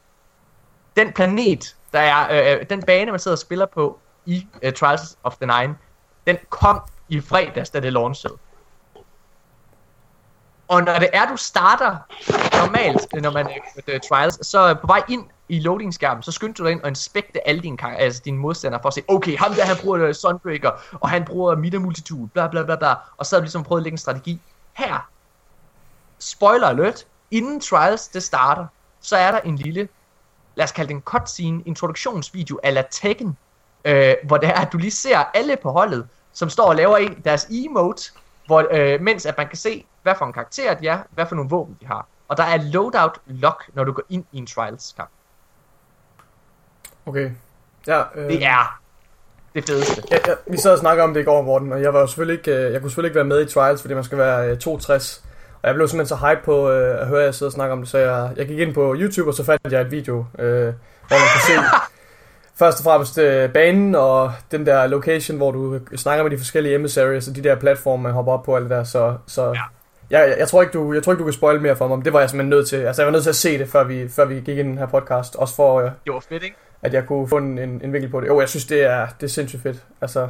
Den 0.97 1.13
planet, 1.13 1.75
der 1.93 1.99
er, 1.99 2.53
øh, 2.53 2.59
øh, 2.59 2.69
den 2.69 2.83
bane, 2.83 3.11
man 3.11 3.19
sidder 3.19 3.36
og 3.36 3.39
spiller 3.39 3.65
på 3.65 3.99
i 4.25 4.47
øh, 4.61 4.73
Trials 4.73 5.17
of 5.23 5.36
the 5.38 5.59
Nine, 5.59 5.75
den 6.27 6.38
kom 6.49 6.81
i 7.09 7.21
fredags, 7.21 7.69
da 7.69 7.79
det 7.79 7.93
launchede. 7.93 8.38
Og 10.68 10.84
når 10.84 10.99
det 10.99 11.09
er, 11.13 11.28
du 11.28 11.38
starter 11.38 11.97
normalt, 12.66 13.07
øh, 13.16 13.22
når 13.22 13.32
man 13.32 13.47
er 13.47 13.93
uh, 13.93 13.99
Trials, 14.09 14.47
så 14.47 14.76
på 14.82 14.88
vej 14.88 15.01
ind 15.09 15.24
i 15.49 15.59
loading-skærmen, 15.59 16.24
så 16.24 16.32
skynder 16.32 16.53
du 16.53 16.63
dig 16.63 16.72
ind 16.72 16.82
og 16.82 16.88
inspekte 16.88 17.47
alle 17.47 17.61
dine, 17.61 17.78
kar- 17.78 17.95
altså 17.95 18.22
dine 18.26 18.38
modstandere 18.38 18.82
for 18.82 18.88
at 18.88 18.93
se, 18.93 19.03
okay, 19.07 19.38
ham 19.38 19.53
der, 19.53 19.66
han 19.66 19.76
bruger 19.84 20.07
uh, 20.07 20.13
Sunbreaker, 20.13 20.72
og 20.99 21.09
han 21.09 21.26
bruger 21.26 21.55
Mida 21.55 21.78
Multitude, 21.78 22.28
bla 22.28 22.47
bla 22.47 22.63
bla 22.63 22.76
bla, 22.76 22.93
og 23.18 23.26
så 23.26 23.36
har 23.36 23.39
du 23.39 23.43
ligesom 23.43 23.63
prøvet 23.63 23.80
at 23.80 23.84
lægge 23.84 23.93
en 23.93 23.97
strategi. 23.97 24.41
Her, 24.74 25.09
spoiler 26.20 26.68
alert, 26.68 27.05
inden 27.32 27.59
Trials 27.59 28.07
det 28.07 28.24
starter, 28.24 28.66
så 29.01 29.18
er 29.18 29.32
der 29.32 29.39
en 29.39 29.55
lille, 29.55 29.89
lad 30.55 30.63
os 30.63 30.72
kalde 30.72 30.88
det 30.88 30.95
en 30.95 31.01
cutscene, 31.01 31.63
introduktionsvideo 31.66 32.59
ala 32.63 32.84
Tekken, 32.91 33.38
øh, 33.86 34.16
hvor 34.24 34.38
det 34.38 34.49
er, 34.49 34.53
at 34.53 34.72
du 34.74 34.78
lige 34.78 34.91
ser 34.91 35.18
alle 35.34 35.57
på 35.63 35.72
holdet, 35.72 36.07
som 36.34 36.49
står 36.49 36.66
og 36.66 36.76
laver 36.76 36.98
en 36.98 37.22
deres 37.23 37.48
emote, 37.52 38.11
hvor, 38.45 38.67
øh, 38.72 39.01
mens 39.01 39.26
at 39.26 39.38
man 39.38 39.47
kan 39.47 39.57
se, 39.57 39.85
hvad 40.03 40.13
for 40.17 40.26
en 40.26 40.34
karakter 40.34 40.73
de 40.73 40.88
er, 40.88 40.99
hvad 41.09 41.26
for 41.26 41.35
nogle 41.35 41.49
våben 41.49 41.77
de 41.81 41.85
har. 41.88 42.07
Og 42.27 42.38
der 42.38 42.43
er 42.43 42.57
loadout 42.63 43.17
lock, 43.26 43.63
når 43.73 43.84
du 43.84 43.91
går 43.91 44.03
ind 44.09 44.26
i 44.31 44.38
en 44.38 44.47
trials 44.47 44.93
kamp. 44.97 45.09
Okay. 47.05 47.31
Ja, 47.88 48.01
øh, 48.15 48.27
Det 48.27 48.45
er 48.45 48.80
det 49.55 49.65
fedeste. 49.65 50.03
Ja, 50.11 50.17
ja, 50.27 50.34
vi 50.47 50.57
sad 50.57 50.72
og 50.72 50.77
snakkede 50.77 51.03
om 51.03 51.13
det 51.13 51.22
i 51.22 51.23
går, 51.23 51.41
Morten, 51.41 51.72
og 51.73 51.81
jeg 51.81 51.93
var 51.93 51.99
jo 51.99 52.07
selvfølgelig 52.07 52.38
ikke, 52.39 52.51
øh, 52.51 52.73
jeg 52.73 52.81
kunne 52.81 52.89
selvfølgelig 52.89 53.09
ikke 53.09 53.15
være 53.15 53.26
med 53.26 53.41
i 53.41 53.53
Trials, 53.53 53.81
fordi 53.81 53.93
man 53.93 54.03
skal 54.03 54.17
være 54.17 54.49
øh, 54.49 54.57
62. 54.57 55.23
Og 55.61 55.67
jeg 55.67 55.76
blev 55.76 55.88
simpelthen 55.88 56.17
så 56.17 56.27
hype 56.27 56.41
på 56.45 56.69
øh, 56.69 57.01
at 57.01 57.07
høre 57.07 57.23
jer 57.23 57.31
sidde 57.31 57.49
og 57.49 57.53
snakke 57.53 57.73
om 57.73 57.80
det, 57.80 57.89
så 57.89 57.97
jeg, 57.97 58.34
jeg 58.38 58.47
gik 58.47 58.59
ind 58.59 58.73
på 58.73 58.95
YouTube, 58.97 59.30
og 59.30 59.34
så 59.34 59.43
fandt 59.43 59.72
jeg 59.72 59.81
et 59.81 59.91
video, 59.91 60.26
øh, 60.39 60.73
hvor 61.07 61.17
man 61.17 61.30
kan 61.34 61.41
se 61.47 61.53
først 62.60 62.80
og 62.80 62.84
fremmest 62.84 63.18
øh, 63.18 63.53
banen, 63.53 63.95
og 63.95 64.32
den 64.52 64.65
der 64.65 64.88
location, 64.88 65.38
hvor 65.38 65.52
du 65.52 65.80
snakker 65.95 66.23
med 66.23 66.32
de 66.32 66.38
forskellige 66.38 66.76
emissaries, 66.76 67.27
og 67.27 67.36
de 67.36 67.44
der 67.44 67.56
platforme, 67.56 68.03
man 68.03 68.11
hopper 68.11 68.32
op 68.32 68.44
på, 68.44 68.56
alt 68.56 68.64
det 68.64 68.72
der, 68.72 68.84
så... 68.84 69.18
så 69.27 69.45
ja. 69.45 69.61
Jeg, 70.10 70.30
jeg, 70.30 70.36
jeg, 70.40 70.48
tror 70.48 70.61
ikke, 70.61 70.73
du, 70.73 70.94
jeg 70.94 71.03
tror 71.03 71.14
ikke, 71.14 71.19
du 71.19 71.26
kan 71.26 71.34
spoil 71.34 71.61
mere 71.61 71.76
for 71.76 71.88
mig, 71.88 71.98
men 71.98 72.06
det 72.06 72.14
var 72.14 72.19
jeg 72.19 72.30
simpelthen 72.30 72.49
nødt 72.49 72.68
til. 72.68 72.76
Altså, 72.76 73.02
jeg 73.02 73.07
var 73.07 73.11
nødt 73.11 73.23
til 73.23 73.30
at 73.30 73.36
se 73.36 73.57
det, 73.57 73.69
før 73.69 73.84
vi, 73.84 74.07
før 74.10 74.26
vi 74.26 74.36
gik 74.36 74.48
ind 74.48 74.68
i 74.68 74.72
den 74.72 74.77
her 74.77 74.86
podcast. 74.86 75.36
Også 75.36 75.56
for, 75.56 75.80
øh, 75.80 75.91
Det 76.06 76.14
var 76.14 76.19
fedt, 76.30 76.44
ikke? 76.44 76.56
At 76.86 76.94
jeg 76.94 77.06
kunne 77.06 77.28
få 77.28 77.38
en, 77.38 77.57
en, 77.60 77.82
en 77.84 77.94
vinkel 77.94 78.10
på 78.12 78.22
det. 78.22 78.28
Jo, 78.28 78.40
jeg 78.40 78.49
synes, 78.49 78.66
det 78.66 78.84
er, 78.84 79.07
det 79.22 79.26
er 79.26 79.32
sindssygt 79.32 79.64
fedt. 79.64 79.78
Altså, 80.02 80.28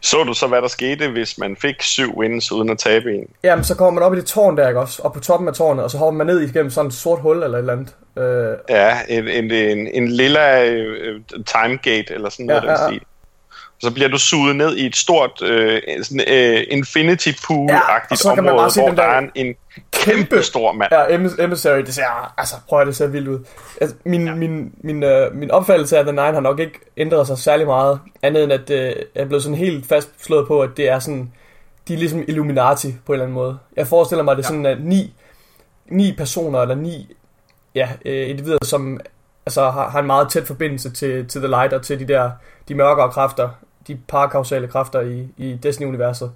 Så 0.00 0.24
du 0.24 0.32
så, 0.34 0.46
hvad 0.46 0.62
der 0.62 0.68
skete, 0.68 1.08
hvis 1.10 1.38
man 1.38 1.56
fik 1.56 1.82
syv 1.82 2.18
wins 2.18 2.52
uden 2.52 2.70
at 2.70 2.78
tabe 2.78 3.14
en? 3.14 3.26
Jamen, 3.44 3.64
så 3.64 3.74
kommer 3.74 4.00
man 4.00 4.02
op 4.02 4.14
i 4.14 4.16
det 4.16 4.26
tårn 4.26 4.56
der, 4.56 4.68
ikke 4.68 4.80
også? 4.80 5.02
Op 5.02 5.12
på 5.12 5.20
toppen 5.20 5.48
af 5.48 5.54
tårnet, 5.54 5.84
og 5.84 5.90
så 5.90 5.98
hopper 5.98 6.16
man 6.16 6.26
ned 6.26 6.40
igennem 6.40 6.70
sådan 6.70 6.88
et 6.88 6.94
sort 6.94 7.20
hul 7.20 7.42
eller 7.42 7.58
et 7.58 7.58
eller 7.58 7.72
andet. 7.72 7.94
Øh, 8.18 8.56
Ja, 8.68 8.98
en, 9.08 9.28
en, 9.28 9.50
en, 9.50 9.86
en 9.86 10.08
lilla 10.08 10.64
øh, 10.66 11.20
timegate 11.46 12.14
eller 12.14 12.28
sådan 12.28 12.46
noget 12.46 12.62
Ja, 12.62 12.72
ja, 12.72 12.82
ja. 12.82 12.88
stil. 12.88 13.02
Så 13.86 13.94
bliver 13.94 14.08
du 14.08 14.18
suget 14.18 14.56
ned 14.56 14.76
i 14.76 14.86
et 14.86 14.96
stort 14.96 15.42
øh, 15.42 15.82
sådan, 16.02 16.20
øh, 16.28 16.64
infinity 16.70 17.28
pool-agtigt 17.28 18.24
Ja, 18.24 18.30
område, 18.30 18.56
bare 18.56 18.70
se 18.70 18.80
hvor 18.80 18.88
der 18.88 18.94
der 18.96 19.02
er 19.02 19.18
en, 19.18 19.30
en 19.34 19.54
kæmpe 19.92 20.42
stor 20.42 20.72
mand. 20.72 20.92
ja, 20.92 21.04
emis- 21.04 21.42
Emissary, 21.42 21.78
det 21.78 21.94
ser, 21.94 22.34
altså, 22.38 22.54
prøv 22.68 22.80
at 22.80 22.86
det 22.86 22.96
ser 22.96 23.06
vildt 23.06 23.28
ud. 23.28 23.38
Altså, 23.80 23.96
min, 24.04 24.26
ja. 24.26 24.34
min, 24.34 24.72
min, 24.84 25.02
øh, 25.02 25.34
min 25.34 25.50
opfattelse 25.50 25.98
af 25.98 26.04
The 26.04 26.12
Nine 26.12 26.32
har 26.32 26.40
nok 26.40 26.60
ikke 26.60 26.80
ændret 26.96 27.26
sig 27.26 27.38
særlig 27.38 27.66
meget, 27.66 27.98
andet 28.22 28.44
end 28.44 28.52
at 28.52 28.70
øh, 28.70 28.78
jeg 28.78 28.94
er 29.14 29.24
blevet 29.24 29.42
sådan 29.42 29.58
helt 29.58 29.86
fastslået 29.88 30.46
på, 30.46 30.60
at 30.60 30.70
det 30.76 30.88
er 30.88 30.98
sådan, 30.98 31.32
de 31.88 31.94
er 31.94 31.98
ligesom 31.98 32.24
Illuminati 32.28 32.94
på 33.06 33.12
en 33.12 33.14
eller 33.14 33.24
anden 33.24 33.34
måde. 33.34 33.58
Jeg 33.76 33.86
forestiller 33.86 34.22
mig, 34.22 34.32
at 34.32 34.38
det 34.38 34.44
er 34.44 34.48
sådan, 34.48 34.66
at 34.66 34.84
ni, 34.84 35.14
ni 35.90 36.14
personer, 36.18 36.60
eller 36.62 36.74
ni 36.74 37.14
ja, 37.74 37.88
øh, 38.04 38.30
individer, 38.30 38.58
som 38.64 39.00
altså, 39.46 39.70
har, 39.70 39.90
har 39.90 40.00
en 40.00 40.06
meget 40.06 40.28
tæt 40.30 40.46
forbindelse 40.46 40.90
til, 40.90 41.28
til 41.28 41.40
The 41.40 41.48
Light 41.48 41.72
og 41.72 41.82
til 41.82 41.98
de 41.98 42.08
der, 42.08 42.30
de 42.68 42.74
mørkere 42.74 43.10
kræfter, 43.10 43.48
de 43.88 43.98
parakausale 44.08 44.68
kræfter 44.68 45.00
i, 45.00 45.28
i 45.36 45.58
Destiny-universet. 45.62 46.32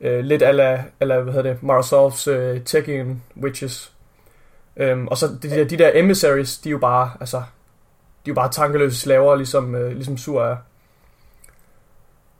Øh, 0.00 0.24
lidt 0.24 0.42
ala, 0.42 0.84
ala, 1.00 1.20
hvad 1.20 1.32
hedder 1.32 1.52
det, 1.52 1.62
Marasovs 1.62 2.28
øh, 2.28 2.60
Tekken 2.64 3.22
Witches. 3.42 3.92
Øhm, 4.76 5.08
og 5.08 5.16
så 5.16 5.26
de 5.42 5.50
der, 5.50 5.64
de 5.64 5.78
der 5.78 5.90
emissaries, 5.94 6.58
de 6.58 6.68
er 6.68 6.70
jo 6.70 6.78
bare, 6.78 7.10
altså, 7.20 7.36
de 7.36 8.30
er 8.30 8.32
jo 8.32 8.34
bare 8.34 8.50
tankeløse 8.50 8.96
slaver, 8.96 9.36
ligesom, 9.36 9.74
øh, 9.74 9.92
ligesom 9.92 10.16
Sur 10.16 10.42
er 10.42 10.56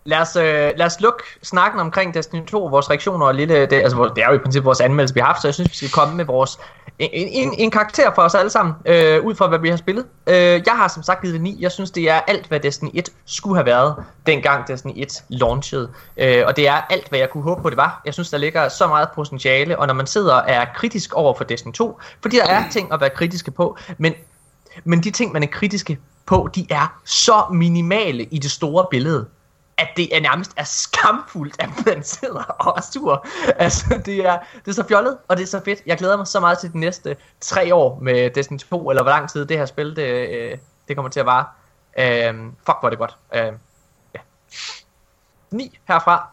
lad 0.09 0.20
os, 0.20 0.36
øh, 0.36 0.72
lad 0.76 0.86
os 0.86 1.01
lukke 1.01 1.22
snakken 1.43 1.80
omkring 1.80 2.14
Destiny 2.14 2.47
2, 2.47 2.64
vores 2.64 2.90
reaktioner 2.90 3.26
og 3.26 3.35
lille, 3.35 3.66
det, 3.66 3.72
altså, 3.72 4.12
det 4.16 4.24
er 4.24 4.28
jo 4.28 4.35
i 4.35 4.39
princippet 4.39 4.64
vores 4.64 4.80
anmeldelse, 4.80 5.14
vi 5.14 5.20
har 5.20 5.26
haft, 5.26 5.43
så 5.43 5.48
jeg 5.48 5.55
synes, 5.55 5.70
vi 5.70 5.76
skal 5.76 5.90
komme 5.90 6.16
med 6.16 6.24
vores, 6.24 6.59
en, 6.98 7.09
en, 7.12 7.55
en 7.59 7.70
karakter 7.70 8.14
for 8.14 8.22
os 8.22 8.35
alle 8.35 8.51
sammen, 8.51 8.74
øh, 8.86 9.24
ud 9.24 9.35
fra 9.35 9.48
hvad 9.48 9.59
vi 9.59 9.68
har 9.68 9.76
spillet. 9.76 10.06
Øh, 10.26 10.35
jeg 10.66 10.74
har 10.74 10.89
som 10.89 11.02
sagt 11.02 11.20
givet 11.20 11.35
det 11.35 11.43
9, 11.43 11.56
jeg 11.60 11.72
synes, 11.72 11.90
det 11.90 12.10
er 12.10 12.20
alt, 12.20 12.47
hvad 12.47 12.60
Destiny 12.60 12.90
1 12.94 13.09
skulle 13.26 13.56
have 13.56 13.66
været, 13.66 13.94
dengang 14.26 14.68
Destiny 14.68 14.93
1 14.97 15.24
launchede. 15.28 15.90
Øh, 16.16 16.43
og 16.47 16.56
det 16.56 16.68
er 16.68 16.80
alt, 16.90 17.09
hvad 17.09 17.18
jeg 17.18 17.30
kunne 17.30 17.43
håbe 17.43 17.62
på, 17.62 17.70
det 17.70 17.76
var. 17.76 18.02
Jeg 18.05 18.14
synes, 18.14 18.30
der 18.30 18.39
ligger 18.39 18.68
så 18.68 18.86
meget 18.86 19.09
potentiale, 19.14 19.78
og 19.78 19.86
når 19.86 19.94
man 19.94 20.06
sidder 20.06 20.35
og 20.35 20.44
er 20.47 20.64
kritisk 20.74 21.14
over 21.14 21.35
for 21.35 21.44
Destiny 21.44 21.72
2, 21.72 22.01
fordi 22.22 22.36
der 22.36 22.47
er 22.47 22.70
ting 22.70 22.93
at 22.93 23.01
være 23.01 23.10
kritiske 23.10 23.51
på, 23.51 23.78
men 23.98 24.14
men 24.85 25.01
de 25.01 25.10
ting, 25.10 25.32
man 25.32 25.43
er 25.43 25.47
kritiske 25.47 25.98
på, 26.26 26.48
de 26.55 26.66
er 26.70 27.01
så 27.05 27.44
minimale 27.52 28.24
i 28.24 28.39
det 28.39 28.51
store 28.51 28.86
billede, 28.90 29.26
at 29.79 29.89
det 29.97 30.17
er 30.17 30.21
nærmest 30.21 30.53
er 30.57 30.65
skamfuldt, 30.65 31.57
at 31.59 31.69
man 31.87 32.03
sidder 32.03 32.43
og 32.43 32.75
er 32.77 32.83
sur. 32.93 33.27
Altså, 33.57 34.03
det 34.07 34.27
er, 34.27 34.39
det 34.65 34.69
er 34.71 34.73
så 34.73 34.85
fjollet, 34.89 35.19
og 35.29 35.37
det 35.37 35.43
er 35.43 35.47
så 35.47 35.61
fedt. 35.65 35.83
Jeg 35.87 35.99
glæder 35.99 36.17
mig 36.17 36.27
så 36.27 36.41
meget 36.41 36.59
til 36.59 36.73
de 36.73 36.79
næste 36.79 37.17
tre 37.41 37.75
år 37.75 37.99
med 38.03 38.31
Destiny 38.31 38.59
2, 38.59 38.91
eller 38.91 39.03
hvor 39.03 39.11
lang 39.11 39.31
tid 39.31 39.47
det 39.47 39.59
her 39.59 39.67
spil, 39.67 39.97
det, 39.97 40.29
øh, 40.29 40.59
det 40.89 40.97
kommer 40.97 41.11
til 41.11 41.21
at 41.21 41.27
vare. 41.27 41.45
Øhm, 41.99 42.53
fuck, 42.67 42.77
hvor 42.81 42.85
er 42.85 42.91
det 42.91 42.99
godt. 42.99 43.17
Øhm, 43.35 43.57
ja. 44.15 44.19
9 45.51 45.79
herfra. 45.89 46.29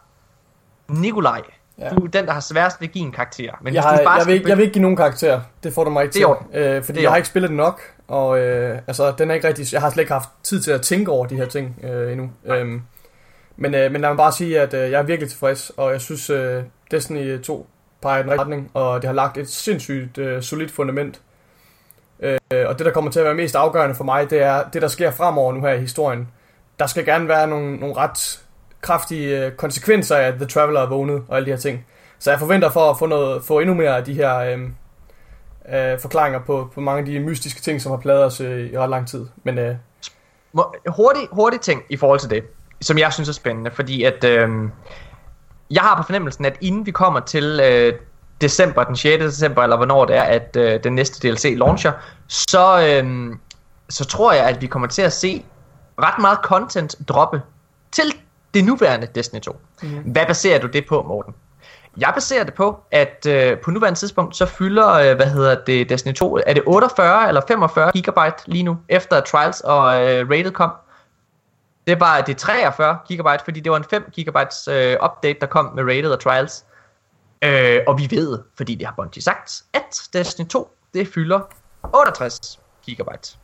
Nikolaj. 0.88 1.42
Ja. 1.78 1.90
Du 1.90 2.06
er 2.06 2.08
den, 2.08 2.26
der 2.26 2.32
har 2.32 2.40
sværest 2.40 2.82
ved 2.82 2.88
at 2.88 2.94
give 2.94 3.06
en 3.06 3.12
karakter. 3.12 3.52
Men 3.62 3.74
Jeg, 3.74 3.84
hvis 3.84 4.00
du 4.00 4.04
bare 4.04 4.18
jeg, 4.18 4.28
vil 4.28 4.36
ikke, 4.36 4.50
jeg 4.50 4.58
vil 4.58 4.64
ikke 4.64 4.74
give 4.74 4.82
nogen 4.82 4.98
karakter. 4.98 5.42
Det 5.64 5.74
får 5.74 5.84
du 5.84 5.90
mig 5.90 6.04
ikke 6.04 6.14
til. 6.14 6.26
Øh, 6.54 6.84
fordi 6.84 7.02
jeg 7.02 7.10
har 7.10 7.18
ikke 7.18 7.28
spillet 7.28 7.50
det 7.50 7.58
nok. 7.58 7.82
Og 8.08 8.40
øh, 8.40 8.80
altså, 8.88 9.12
den 9.12 9.32
er 9.32 9.36
ikke 9.36 9.48
rigtig... 9.48 9.74
Jeg 9.74 9.82
har 9.82 9.90
slet 9.90 10.02
ikke 10.02 10.14
haft 10.14 10.30
tid 10.44 10.62
til 10.62 10.72
at 10.72 10.82
tænke 10.82 11.12
over 11.12 11.26
de 11.26 11.36
her 11.36 11.46
ting 11.46 11.80
øh, 11.84 12.12
endnu. 12.12 12.32
Øhm, 12.46 12.82
men, 13.58 13.76
øh, 13.76 13.92
men 13.92 14.02
lad 14.02 14.10
mig 14.10 14.18
bare 14.18 14.32
sige, 14.32 14.62
at 14.62 14.74
øh, 14.74 14.92
jeg 14.92 15.00
er 15.00 15.04
virkelig 15.04 15.30
tilfreds. 15.30 15.72
Og 15.78 15.92
jeg 15.92 16.02
synes, 16.02 16.30
øh, 16.30 16.64
Destiny 16.92 17.32
øh, 17.32 17.42
2 17.42 17.68
peger 18.02 18.20
i 18.20 18.24
den 18.24 18.32
rigtige 18.32 18.42
retning. 18.42 18.72
Og 18.74 19.02
det 19.02 19.08
har 19.08 19.16
lagt 19.16 19.38
et 19.38 19.50
sindssygt 19.50 20.18
øh, 20.18 20.42
solidt 20.42 20.72
fundament. 20.72 21.22
Øh, 22.20 22.38
og 22.52 22.78
det, 22.78 22.86
der 22.86 22.92
kommer 22.92 23.12
til 23.12 23.20
at 23.20 23.26
være 23.26 23.36
mest 23.36 23.56
afgørende 23.56 23.96
for 23.96 24.04
mig, 24.04 24.30
det 24.30 24.42
er 24.42 24.64
det, 24.74 24.82
der 24.82 24.88
sker 24.88 25.12
fremover 25.12 25.54
nu 25.54 25.62
her 25.62 25.74
i 25.74 25.80
historien. 25.80 26.28
Der 26.80 26.88
skal 26.88 27.06
gerne 27.06 27.28
være 27.28 27.48
nogle, 27.48 27.78
nogle 27.78 27.96
ret 27.96 28.46
kraftige 28.82 29.46
øh, 29.46 29.52
konsekvenser 29.52 30.16
af, 30.16 30.28
at 30.28 30.34
The 30.34 30.46
Traveler 30.46 30.82
er 30.82 30.90
vågnet 30.90 31.24
og 31.28 31.36
alle 31.36 31.46
de 31.46 31.52
her 31.52 31.60
ting. 31.60 31.86
Så 32.20 32.32
jeg 32.32 32.40
forventer 32.40 32.70
for 32.70 32.90
at 32.90 33.00
få, 33.00 33.06
noget, 33.06 33.44
få 33.44 33.60
endnu 33.60 33.76
mere 33.76 33.98
af 33.98 34.04
de 34.04 34.14
her 34.14 34.38
øh, 34.38 34.60
øh, 35.76 36.00
forklaringer 36.00 36.40
på, 36.40 36.70
på 36.74 36.82
mange 36.82 37.00
af 37.00 37.06
de 37.06 37.20
mystiske 37.20 37.62
ting, 37.62 37.82
som 37.82 37.92
har 37.92 38.00
pladet 38.00 38.24
os 38.24 38.42
øh, 38.42 38.72
i 38.72 38.78
ret 38.78 38.90
lang 38.90 39.08
tid. 39.08 39.26
Men 39.44 39.58
øh, 39.58 39.76
hurtig, 40.88 41.22
hurtig 41.32 41.62
ting 41.62 41.84
i 41.90 41.98
forhold 41.98 42.20
til 42.20 42.30
det, 42.30 42.44
som 42.82 42.98
jeg 42.98 43.14
synes 43.14 43.30
er 43.30 43.34
spændende, 43.34 43.72
fordi 43.72 44.04
at 44.04 44.24
øh, 44.24 44.50
jeg 45.72 45.82
har 45.82 45.98
på 45.98 46.04
fornemmelsen, 46.04 46.46
at 46.46 46.58
inden 46.62 46.86
vi 46.86 46.92
kommer 46.92 47.20
til 47.20 47.60
øh, 47.64 47.94
december, 48.42 48.84
den 48.84 48.96
6. 48.96 49.24
december, 49.24 49.64
eller 49.64 49.78
hvornår 49.78 50.06
det 50.06 50.16
er, 50.16 50.24
at 50.24 50.56
øh, 50.60 50.84
den 50.84 50.96
næste 50.96 51.28
DLC 51.28 51.54
launcher, 51.58 51.92
så, 52.28 52.88
øh, 52.88 53.36
så 53.90 54.06
tror 54.06 54.34
jeg, 54.34 54.46
at 54.46 54.62
vi 54.62 54.68
kommer 54.68 54.88
til 54.88 55.02
at 55.02 55.14
se 55.14 55.46
ret 56.00 56.22
meget 56.22 56.38
content 56.44 56.96
droppe 57.08 57.42
til 57.92 58.14
det 58.54 58.66
nuværende 58.66 59.08
Destiny 59.16 59.42
2. 59.42 59.60
Mm-hmm. 59.82 60.12
Hvad 60.12 60.26
baserer 60.26 60.60
du 60.60 60.68
det 60.68 60.86
på, 60.90 61.04
Morten? 61.08 61.34
Jeg 61.98 62.12
baserer 62.14 62.44
det 62.44 62.54
på, 62.54 62.80
at 62.92 63.26
øh, 63.30 63.58
på 63.58 63.72
nuværende 63.72 64.00
tidspunkt, 64.00 64.36
så 64.36 64.46
fylder, 64.46 64.90
øh, 64.90 65.16
hvad 65.16 65.26
hedder 65.26 65.56
det, 65.68 65.90
Destiny 65.90 66.14
2, 66.14 66.40
er 66.48 66.54
det 66.54 66.64
48 66.66 67.28
eller 67.28 67.42
45 67.48 67.92
gigabyte 67.92 68.36
lige 68.46 68.64
nu, 68.64 68.78
efter 68.90 69.22
Trials 69.22 69.62
og 69.62 70.02
øh, 70.02 70.30
Rated 70.30 70.52
kom. 70.52 70.72
Det 71.88 72.00
var 72.00 72.22
det 72.22 72.34
er 72.34 72.38
43 72.40 72.98
gigabyte, 73.08 73.44
fordi 73.44 73.60
det 73.60 73.72
var 73.72 73.78
en 73.78 73.84
5 73.84 74.10
gigabytes 74.14 74.68
øh, 74.68 74.98
update, 75.04 75.40
der 75.42 75.48
kom 75.48 75.66
med 75.76 75.84
Rated 75.84 76.12
og 76.12 76.20
Trials. 76.20 76.66
Øh, 77.42 77.80
og 77.88 77.98
vi 78.00 78.08
ved, 78.12 78.40
fordi 78.58 78.76
det 78.76 78.88
har 78.88 78.94
Bungie 78.98 79.22
sagt, 79.22 79.64
at 79.74 80.02
Destiny 80.14 80.48
2, 80.48 80.70
det 80.94 81.08
fylder 81.08 81.40
68 81.94 82.60
gigabyte. 82.86 83.38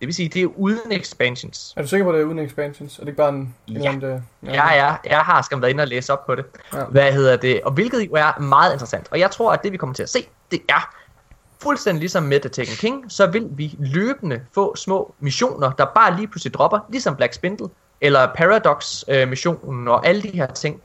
Det 0.00 0.06
vil 0.06 0.14
sige, 0.14 0.28
det 0.28 0.42
er 0.42 0.46
uden 0.46 0.92
expansions. 0.92 1.74
er 1.76 1.82
du 1.82 1.88
sikker 1.88 2.04
på, 2.06 2.10
at 2.10 2.14
det 2.14 2.20
er 2.22 2.26
uden 2.26 2.38
expansions? 2.38 2.98
Er 2.98 3.00
det 3.02 3.08
ikke 3.08 3.16
bare 3.16 3.28
en... 3.28 3.54
en 3.68 3.76
Ja. 3.82 3.88
anden, 3.92 4.10
øh, 4.10 4.54
Ja, 4.54 4.74
ja, 4.74 4.94
jeg 5.04 5.18
har 5.20 5.42
skam 5.42 5.62
været 5.62 5.70
inde 5.70 5.82
og 5.82 5.88
læse 5.88 6.12
op 6.12 6.26
på 6.26 6.34
det. 6.34 6.44
Ja. 6.72 6.78
Ja. 6.78 6.84
Hvad 6.84 7.12
hedder 7.12 7.36
det? 7.36 7.60
Og 7.64 7.72
hvilket 7.72 8.00
jo 8.06 8.12
er 8.14 8.38
meget 8.40 8.72
interessant. 8.72 9.08
Og 9.10 9.18
jeg 9.18 9.30
tror, 9.30 9.52
at 9.52 9.62
det 9.62 9.72
vi 9.72 9.76
kommer 9.76 9.94
til 9.94 10.02
at 10.02 10.08
se, 10.08 10.26
det 10.50 10.60
er 10.68 10.94
fuldstændig 11.62 12.00
ligesom 12.00 12.22
med 12.22 12.40
The 12.40 12.48
Taken 12.48 12.74
King, 12.76 13.04
så 13.08 13.26
vil 13.26 13.48
vi 13.50 13.74
løbende 13.78 14.40
få 14.54 14.76
små 14.76 15.14
missioner, 15.20 15.72
der 15.72 15.86
bare 15.94 16.16
lige 16.16 16.28
pludselig 16.28 16.54
dropper, 16.54 16.78
ligesom 16.90 17.16
Black 17.16 17.32
Spindle, 17.34 17.68
eller 18.00 18.28
Paradox 18.36 19.02
øh, 19.08 19.28
missionen 19.28 19.88
og 19.88 20.06
alle 20.06 20.22
de 20.22 20.28
her 20.30 20.46
ting, 20.46 20.82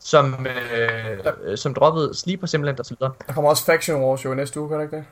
som, 0.00 0.46
øh, 0.46 1.58
som 1.58 1.74
droppede 1.74 2.14
Sleeper 2.14 2.46
simpelthen 2.46 2.78
og 2.80 2.86
så 2.86 2.94
videre. 2.98 3.12
Der 3.26 3.32
kommer 3.32 3.50
også 3.50 3.64
Faction 3.64 4.02
Wars 4.02 4.24
jo 4.24 4.32
i 4.32 4.36
næste 4.36 4.60
uge, 4.60 4.68
kan 4.68 4.78
det 4.78 4.84
ikke 4.84 4.96
det? 4.96 5.04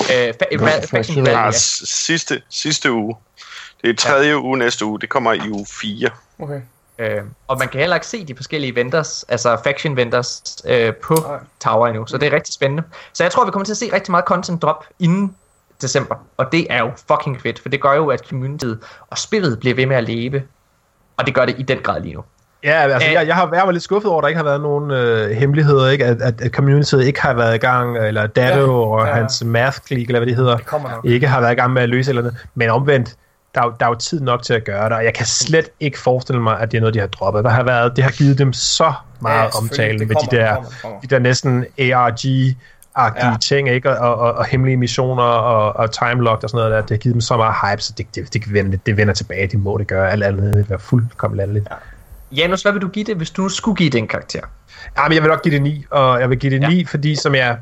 Øh, 0.00 0.34
fa- 0.42 0.64
Ja, 0.66 0.78
fa- 0.78 0.86
Faction 0.86 1.26
Wars. 1.26 1.26
Ja, 1.44 1.50
s- 1.52 1.88
sidste, 1.88 2.42
sidste 2.48 2.92
uge. 2.92 3.16
Det 3.82 3.90
er 3.90 3.94
tredje 3.94 4.28
ja. 4.28 4.36
uge 4.40 4.58
næste 4.58 4.84
uge. 4.84 5.00
Det 5.00 5.08
kommer 5.08 5.32
i 5.32 5.50
uge 5.50 5.66
4. 5.70 6.10
Okay. 6.38 6.60
Øh, 6.98 7.20
og 7.48 7.58
man 7.58 7.68
kan 7.68 7.80
heller 7.80 7.96
ikke 7.96 8.06
se 8.06 8.24
de 8.24 8.36
forskellige 8.36 8.74
vendors, 8.74 9.24
altså 9.28 9.56
faction 9.64 9.96
vendors, 9.96 10.42
øh, 10.68 10.94
på 10.94 11.14
Nej. 11.14 11.38
Tower 11.64 11.86
endnu. 11.86 12.06
Så 12.06 12.18
det 12.18 12.26
er 12.26 12.32
rigtig 12.32 12.54
spændende. 12.54 12.82
Så 13.12 13.24
jeg 13.24 13.32
tror, 13.32 13.44
vi 13.44 13.50
kommer 13.50 13.64
til 13.64 13.72
at 13.72 13.76
se 13.76 13.90
rigtig 13.92 14.10
meget 14.10 14.24
content 14.24 14.62
drop 14.62 14.84
inden 14.98 15.34
december. 15.82 16.14
Og 16.36 16.52
det 16.52 16.66
er 16.70 16.78
jo 16.78 16.90
fucking 17.08 17.40
fedt, 17.40 17.58
for 17.58 17.68
det 17.68 17.80
gør 17.82 17.92
jo, 17.94 18.08
at 18.08 18.20
communityet 18.28 18.78
og 19.10 19.18
spillet 19.18 19.60
bliver 19.60 19.74
ved 19.74 19.86
med 19.86 19.96
at 19.96 20.04
leve. 20.04 20.42
Og 21.16 21.26
det 21.26 21.34
gør 21.34 21.44
det 21.44 21.54
i 21.58 21.62
den 21.62 21.78
grad 21.78 22.00
lige 22.00 22.14
nu. 22.14 22.24
Ja, 22.64 22.70
altså, 22.72 23.08
Øh. 23.08 23.14
jeg, 23.14 23.26
jeg, 23.26 23.34
har, 23.34 23.50
jeg 23.54 23.62
var 23.66 23.70
lidt 23.72 23.82
skuffet 23.82 24.10
over, 24.10 24.18
at 24.20 24.22
der 24.22 24.28
ikke 24.28 24.36
har 24.36 24.44
været 24.44 24.60
nogen 24.60 24.90
øh, 24.90 25.30
hemmeligheder, 25.30 25.88
ikke? 25.90 26.04
At, 26.04 26.22
at, 26.22 26.40
at 26.40 26.50
communityet 26.52 27.04
ikke 27.04 27.20
har 27.20 27.34
været 27.34 27.54
i 27.54 27.58
gang, 27.58 27.98
eller 27.98 28.26
Datto 28.26 28.60
Ja, 28.60 28.72
og 28.72 29.06
ja. 29.06 29.14
hans 29.14 29.44
math 29.44 29.78
clique, 29.86 30.06
eller 30.08 30.18
hvad 30.18 30.26
det 30.26 30.36
hedder, 30.36 30.56
Det 31.02 31.10
ikke 31.10 31.28
har 31.28 31.40
været 31.40 31.52
i 31.52 31.54
gang 31.54 31.72
med 31.72 31.82
at 31.82 31.88
løse 31.88 32.10
eller 32.10 32.22
andet. 32.22 32.36
Men 32.54 32.70
omvendt, 32.70 33.16
der, 33.56 33.62
er 33.62 33.66
jo- 33.66 33.74
der 33.80 33.86
er 33.86 33.90
jo 33.90 33.94
tid 33.94 34.20
nok 34.20 34.42
til 34.42 34.54
at 34.54 34.64
gøre 34.64 34.84
det, 34.88 34.92
og 34.96 35.04
jeg 35.04 35.14
kan 35.14 35.26
slet 35.26 35.68
ikke 35.80 35.98
forestille 36.00 36.42
mig, 36.42 36.60
at 36.60 36.70
det 36.70 36.76
er 36.76 36.80
noget, 36.80 36.94
de 36.94 37.00
har 37.00 37.06
droppet. 37.06 37.44
Der 37.44 37.50
har 37.50 37.62
været, 37.64 37.96
det 37.96 38.04
har 38.04 38.10
givet 38.10 38.38
dem 38.38 38.52
så 38.52 38.92
meget 39.20 39.36
Ja, 39.38 39.42
ja, 39.42 39.48
omtale 39.58 39.98
Det 39.98 40.08
med 40.08 40.16
kommer, 40.16 40.30
de 40.30 40.36
det 40.36 40.42
der, 40.44 40.54
kommer, 40.54 40.68
det 40.70 40.78
kommer. 40.82 41.00
de 41.00 41.06
der 41.06 41.18
næsten 41.18 41.64
ARG 41.78 42.56
agtige 42.98 43.26
Ja. 43.26 43.30
ja. 43.30 43.36
ting, 43.42 43.68
ikke? 43.68 43.98
Og, 44.00 44.18
og, 44.18 44.32
og, 44.34 44.44
hemmelige 44.46 44.76
missioner 44.76 45.22
og, 45.22 45.76
og 45.76 45.90
timelocked 45.92 46.44
og 46.44 46.50
sådan 46.50 46.58
noget 46.58 46.72
der. 46.72 46.80
Det 46.80 46.90
har 46.90 46.96
givet 46.96 47.14
dem 47.14 47.20
så 47.20 47.36
meget 47.36 47.54
hype, 47.62 47.82
så 47.82 47.92
det, 47.98 48.06
det, 48.14 48.32
det, 48.34 48.52
vender, 48.52 48.78
det 48.86 48.96
vender 48.96 49.14
tilbage. 49.14 49.46
De 49.46 49.56
må 49.56 49.78
det 49.78 49.86
gøre. 49.86 50.10
Alt 50.10 50.22
andet 50.24 50.56
vil 50.56 50.66
være 50.70 50.78
fuldkommen 50.78 51.36
latterligt. 51.36 51.68
Ja. 51.70 51.76
Janus, 52.42 52.62
hvad 52.62 52.72
vil 52.72 52.82
du 52.82 52.88
give 52.88 53.04
det, 53.04 53.16
hvis 53.16 53.30
du 53.30 53.48
skulle 53.48 53.76
give 53.76 53.90
det 53.90 53.98
en 53.98 54.08
karakter? 54.08 54.40
Ja, 54.98 55.02
men 55.08 55.12
jeg 55.14 55.22
vil 55.22 55.28
nok 55.30 55.42
give 55.42 55.54
det 55.54 55.62
9, 55.62 55.84
og 55.90 56.20
jeg 56.20 56.30
vil 56.30 56.38
give 56.38 56.52
det 56.54 56.62
Ja. 56.62 56.68
9, 56.68 56.84
fordi 56.84 57.14
som 57.16 57.34
jeg, 57.34 57.56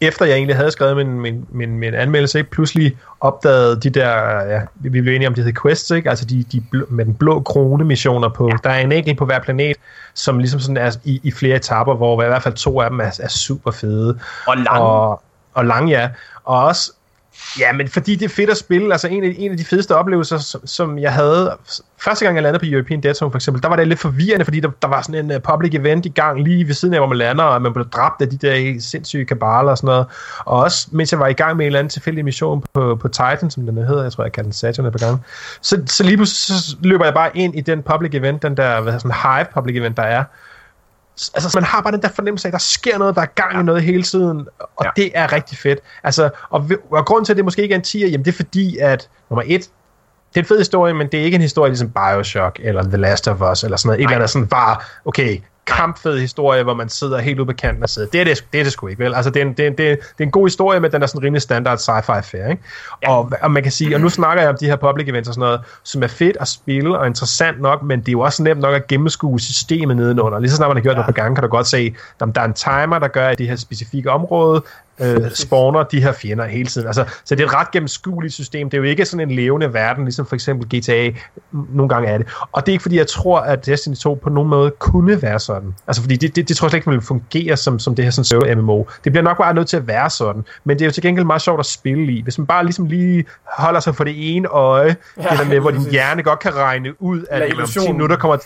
efter 0.00 0.26
jeg 0.26 0.34
egentlig 0.34 0.56
havde 0.56 0.70
skrevet 0.70 0.96
min, 0.96 1.20
min, 1.20 1.46
min, 1.50 1.78
min 1.78 1.94
anmeldelse, 1.94 2.38
ikke, 2.38 2.50
pludselig 2.50 2.96
opdagede 3.20 3.80
de 3.80 3.90
der, 3.90 4.42
ja, 4.44 4.60
vi 4.74 5.00
blev 5.00 5.14
enige 5.14 5.28
om, 5.28 5.34
de 5.34 5.42
hed 5.42 5.52
quests, 5.62 5.90
ikke? 5.90 6.10
altså 6.10 6.24
de, 6.24 6.44
de 6.52 6.62
blå, 6.70 6.86
med 6.90 7.04
den 7.04 7.14
blå 7.14 7.40
krone 7.40 7.84
missioner 7.84 8.28
på, 8.28 8.48
ja. 8.48 8.56
der 8.64 8.70
er 8.70 8.80
en 8.80 8.92
enkelt 8.92 9.18
på 9.18 9.24
hver 9.24 9.40
planet, 9.40 9.76
som 10.14 10.38
ligesom 10.38 10.60
sådan 10.60 10.76
er 10.76 10.96
i, 11.04 11.20
i 11.22 11.30
flere 11.30 11.56
etapper, 11.56 11.94
hvor 11.94 12.22
i 12.22 12.26
hvert 12.26 12.42
fald 12.42 12.54
to 12.54 12.80
af 12.80 12.90
dem 12.90 13.00
er, 13.00 13.20
er 13.20 13.28
super 13.28 13.70
fede. 13.70 14.18
Og 14.46 14.56
lang. 14.56 14.80
Og, 14.80 15.22
og 15.54 15.64
lang, 15.64 15.90
ja. 15.90 16.08
Og 16.44 16.64
også, 16.64 16.92
ja, 17.58 17.72
men 17.72 17.88
fordi 17.88 18.16
det 18.16 18.24
er 18.24 18.28
fedt 18.28 18.50
at 18.50 18.56
spille, 18.56 18.92
altså 18.92 19.08
en 19.08 19.24
af, 19.24 19.34
en 19.38 19.50
af 19.50 19.56
de 19.56 19.64
fedeste 19.64 19.96
oplevelser, 19.96 20.38
som, 20.38 20.66
som 20.66 20.98
jeg 20.98 21.12
havde, 21.12 21.56
første 22.04 22.24
gang 22.24 22.36
jeg 22.36 22.42
landede 22.42 22.60
på 22.60 22.66
European 22.68 23.00
Dead 23.00 23.14
Zone 23.14 23.30
for 23.30 23.38
eksempel, 23.38 23.62
der 23.62 23.68
var 23.68 23.76
det 23.76 23.88
lidt 23.88 23.98
forvirrende, 24.00 24.44
fordi 24.44 24.60
der, 24.60 24.70
der 24.82 24.88
var 24.88 25.02
sådan 25.02 25.24
en 25.24 25.36
uh, 25.36 25.42
public 25.42 25.74
event 25.74 26.06
i 26.06 26.08
gang 26.08 26.42
lige 26.42 26.66
ved 26.66 26.74
siden 26.74 26.94
af, 26.94 27.00
hvor 27.00 27.08
man 27.08 27.18
lander, 27.18 27.44
og 27.44 27.62
man 27.62 27.72
blev 27.72 27.90
dræbt 27.90 28.22
af 28.22 28.28
de 28.28 28.36
der 28.36 28.80
sindssyge 28.80 29.24
kabaler 29.24 29.70
og 29.70 29.78
sådan 29.78 29.88
noget. 29.88 30.06
Og 30.38 30.60
også, 30.60 30.88
mens 30.92 31.12
jeg 31.12 31.20
var 31.20 31.26
i 31.26 31.32
gang 31.32 31.56
med 31.56 31.64
en 31.64 31.66
eller 31.66 31.78
anden 31.78 31.90
tilfældig 31.90 32.24
mission 32.24 32.64
på, 32.74 32.96
på 32.96 33.08
Titan, 33.08 33.50
som 33.50 33.66
den 33.66 33.76
hedder, 33.76 34.02
jeg 34.02 34.12
tror, 34.12 34.24
jeg 34.24 34.32
kaldte 34.32 34.46
den 34.46 34.52
Saturn 34.52 34.86
et 34.86 34.92
par 34.92 34.98
gange, 34.98 35.18
så, 35.60 35.82
så 35.86 36.04
lige 36.04 36.16
pludselig 36.16 36.60
så 36.60 36.76
løber 36.80 37.04
jeg 37.04 37.14
bare 37.14 37.36
ind 37.36 37.54
i 37.54 37.60
den 37.60 37.82
public 37.82 38.14
event, 38.14 38.42
den 38.42 38.56
der, 38.56 38.80
hvad 38.80 38.92
hedder 38.92 39.08
sådan 39.08 39.36
hive 39.36 39.46
public 39.54 39.76
event, 39.76 39.96
der 39.96 40.02
er, 40.02 40.24
altså 41.34 41.50
man 41.54 41.64
har 41.64 41.80
bare 41.80 41.92
den 41.92 42.02
der 42.02 42.08
fornemmelse 42.08 42.48
af, 42.48 42.50
at 42.50 42.52
der 42.52 42.58
sker 42.58 42.98
noget, 42.98 43.14
der 43.14 43.22
er 43.22 43.26
gang 43.26 43.60
i 43.60 43.62
noget 43.62 43.82
hele 43.82 44.02
tiden, 44.02 44.48
og 44.76 44.84
Ja. 44.84 44.90
det 44.96 45.10
er 45.14 45.32
rigtig 45.32 45.58
fedt. 45.58 45.78
Altså, 46.04 46.30
og, 46.50 46.70
og 46.90 47.06
grunden 47.06 47.24
til, 47.24 47.32
at 47.32 47.36
det 47.36 47.44
måske 47.44 47.62
ikke 47.62 47.74
er 47.74 47.78
en 47.78 47.84
10'er, 47.86 48.10
jamen 48.10 48.24
det 48.24 48.32
er 48.32 48.36
fordi, 48.36 48.78
at 48.78 49.08
nummer 49.30 49.42
et, 49.46 49.60
det 50.28 50.36
er 50.36 50.40
en 50.40 50.44
fed 50.44 50.58
historie, 50.58 50.94
men 50.94 51.08
det 51.12 51.20
er 51.20 51.24
ikke 51.24 51.34
en 51.34 51.40
historie 51.40 51.70
ligesom 51.70 51.90
Bioshock, 51.90 52.60
eller 52.62 52.82
The 52.82 52.96
Last 52.96 53.28
of 53.28 53.40
Us, 53.52 53.64
eller 53.64 53.76
sådan 53.76 53.88
noget. 53.88 54.00
Et 54.00 54.04
eller 54.04 54.14
andet 54.16 54.30
sådan 54.30 54.46
bare, 54.48 54.76
okay, 55.04 55.38
kampfed 55.66 56.20
historie, 56.20 56.62
hvor 56.62 56.74
man 56.74 56.88
sidder 56.88 57.18
helt 57.18 57.38
ude 57.38 57.46
på 57.46 57.52
kanten 57.52 57.82
og 57.82 57.88
sidder. 57.88 58.08
Det 58.08 58.20
er 58.20 58.24
det, 58.24 58.44
det, 58.52 58.60
er 58.60 58.64
det 58.64 58.72
sgu 58.72 58.86
ikke, 58.86 59.04
vel? 59.04 59.14
Altså, 59.14 59.30
det 59.30 59.42
er, 59.42 59.46
en, 59.46 59.52
det, 59.52 59.60
er 59.60 59.66
en, 59.66 59.78
det, 59.78 59.90
er, 59.90 59.94
det 59.94 60.18
er 60.18 60.24
en 60.24 60.30
god 60.30 60.46
historie, 60.46 60.80
men 60.80 60.92
den 60.92 61.02
er 61.02 61.06
sådan 61.06 61.22
rimelig 61.22 61.42
standard 61.42 61.78
sci-fi 61.78 62.20
fair, 62.20 62.50
ikke? 62.50 62.62
Ja. 63.02 63.10
Og, 63.10 63.32
og, 63.42 63.50
man 63.50 63.62
kan 63.62 63.72
sige, 63.72 63.94
og 63.94 64.00
nu 64.00 64.08
snakker 64.08 64.42
jeg 64.42 64.50
om 64.50 64.56
de 64.60 64.66
her 64.66 64.76
public 64.76 65.08
events 65.08 65.28
og 65.28 65.34
sådan 65.34 65.46
noget, 65.46 65.60
som 65.82 66.02
er 66.02 66.06
fedt 66.06 66.36
at 66.40 66.48
spille 66.48 66.98
og 66.98 67.06
interessant 67.06 67.60
nok, 67.60 67.82
men 67.82 68.00
det 68.00 68.08
er 68.08 68.12
jo 68.12 68.20
også 68.20 68.42
nemt 68.42 68.60
nok 68.60 68.74
at 68.74 68.86
gennemskue 68.86 69.40
systemet 69.40 69.96
nedenunder. 69.96 70.38
Lige 70.38 70.50
så 70.50 70.56
snart 70.56 70.68
man 70.68 70.76
har 70.76 70.82
gjort 70.82 70.96
ja. 70.96 70.98
det 70.98 71.06
på 71.06 71.12
gange, 71.12 71.36
kan 71.36 71.42
du 71.42 71.48
godt 71.48 71.66
se, 71.66 71.94
at 72.20 72.34
der 72.34 72.40
er 72.40 72.44
en 72.44 72.54
timer, 72.54 72.98
der 72.98 73.08
gør, 73.08 73.28
at 73.28 73.38
det 73.38 73.48
her 73.48 73.56
specifikke 73.56 74.10
område 74.10 74.62
øh, 75.00 75.30
spawner 75.34 75.82
de 75.82 76.02
her 76.02 76.12
fjender 76.12 76.44
hele 76.46 76.68
tiden. 76.68 76.86
Altså, 76.86 77.04
så 77.24 77.34
det 77.34 77.42
er 77.42 77.46
et 77.46 77.54
ret 77.54 77.70
gennemskueligt 77.70 78.34
system. 78.34 78.70
Det 78.70 78.76
er 78.76 78.78
jo 78.78 78.84
ikke 78.84 79.04
sådan 79.04 79.30
en 79.30 79.36
levende 79.36 79.74
verden, 79.74 80.04
ligesom 80.04 80.26
for 80.26 80.34
eksempel 80.34 80.80
GTA 80.80 81.18
nogle 81.52 81.88
gange 81.88 82.08
er 82.08 82.18
det. 82.18 82.26
Og 82.52 82.66
det 82.66 82.72
er 82.72 82.74
ikke 82.74 82.82
fordi, 82.82 82.96
jeg 82.96 83.06
tror, 83.06 83.40
at 83.40 83.66
Destiny 83.66 83.94
2 83.94 84.14
på 84.22 84.30
nogen 84.30 84.50
måde 84.50 84.70
kunne 84.78 85.22
være 85.22 85.40
sådan. 85.40 85.74
Altså, 85.86 86.02
fordi 86.02 86.16
det, 86.16 86.36
det, 86.36 86.48
det 86.48 86.56
tror 86.56 86.66
jeg 86.66 86.70
slet 86.70 86.78
ikke 86.78 86.90
vil 86.90 87.00
fungere 87.00 87.56
som, 87.56 87.78
som 87.78 87.94
det 87.94 88.04
her 88.04 88.10
sådan 88.10 88.24
server 88.24 88.54
MMO. 88.54 88.84
Det 89.04 89.12
bliver 89.12 89.22
nok 89.22 89.38
bare 89.38 89.54
nødt 89.54 89.68
til 89.68 89.76
at 89.76 89.86
være 89.86 90.10
sådan. 90.10 90.44
Men 90.64 90.78
det 90.78 90.84
er 90.84 90.86
jo 90.86 90.92
til 90.92 91.02
gengæld 91.02 91.26
meget 91.26 91.42
sjovt 91.42 91.60
at 91.60 91.66
spille 91.66 92.12
i. 92.12 92.22
Hvis 92.22 92.38
man 92.38 92.46
bare 92.46 92.64
ligesom 92.64 92.86
lige 92.86 93.24
holder 93.44 93.80
sig 93.80 93.96
for 93.96 94.04
det 94.04 94.36
ene 94.36 94.48
øje, 94.48 94.96
ja, 95.16 95.22
det 95.22 95.38
der 95.38 95.44
med, 95.44 95.60
hvor 95.60 95.70
din 95.70 95.90
hjerne 95.90 96.22
godt 96.22 96.38
kan 96.38 96.54
regne 96.54 97.02
ud, 97.02 97.24
at 97.30 97.38
Lad 97.38 97.46
om 97.46 97.50
10 97.50 97.56
illusionen. 97.56 97.92
minutter 97.92 98.16
kommer... 98.16 98.36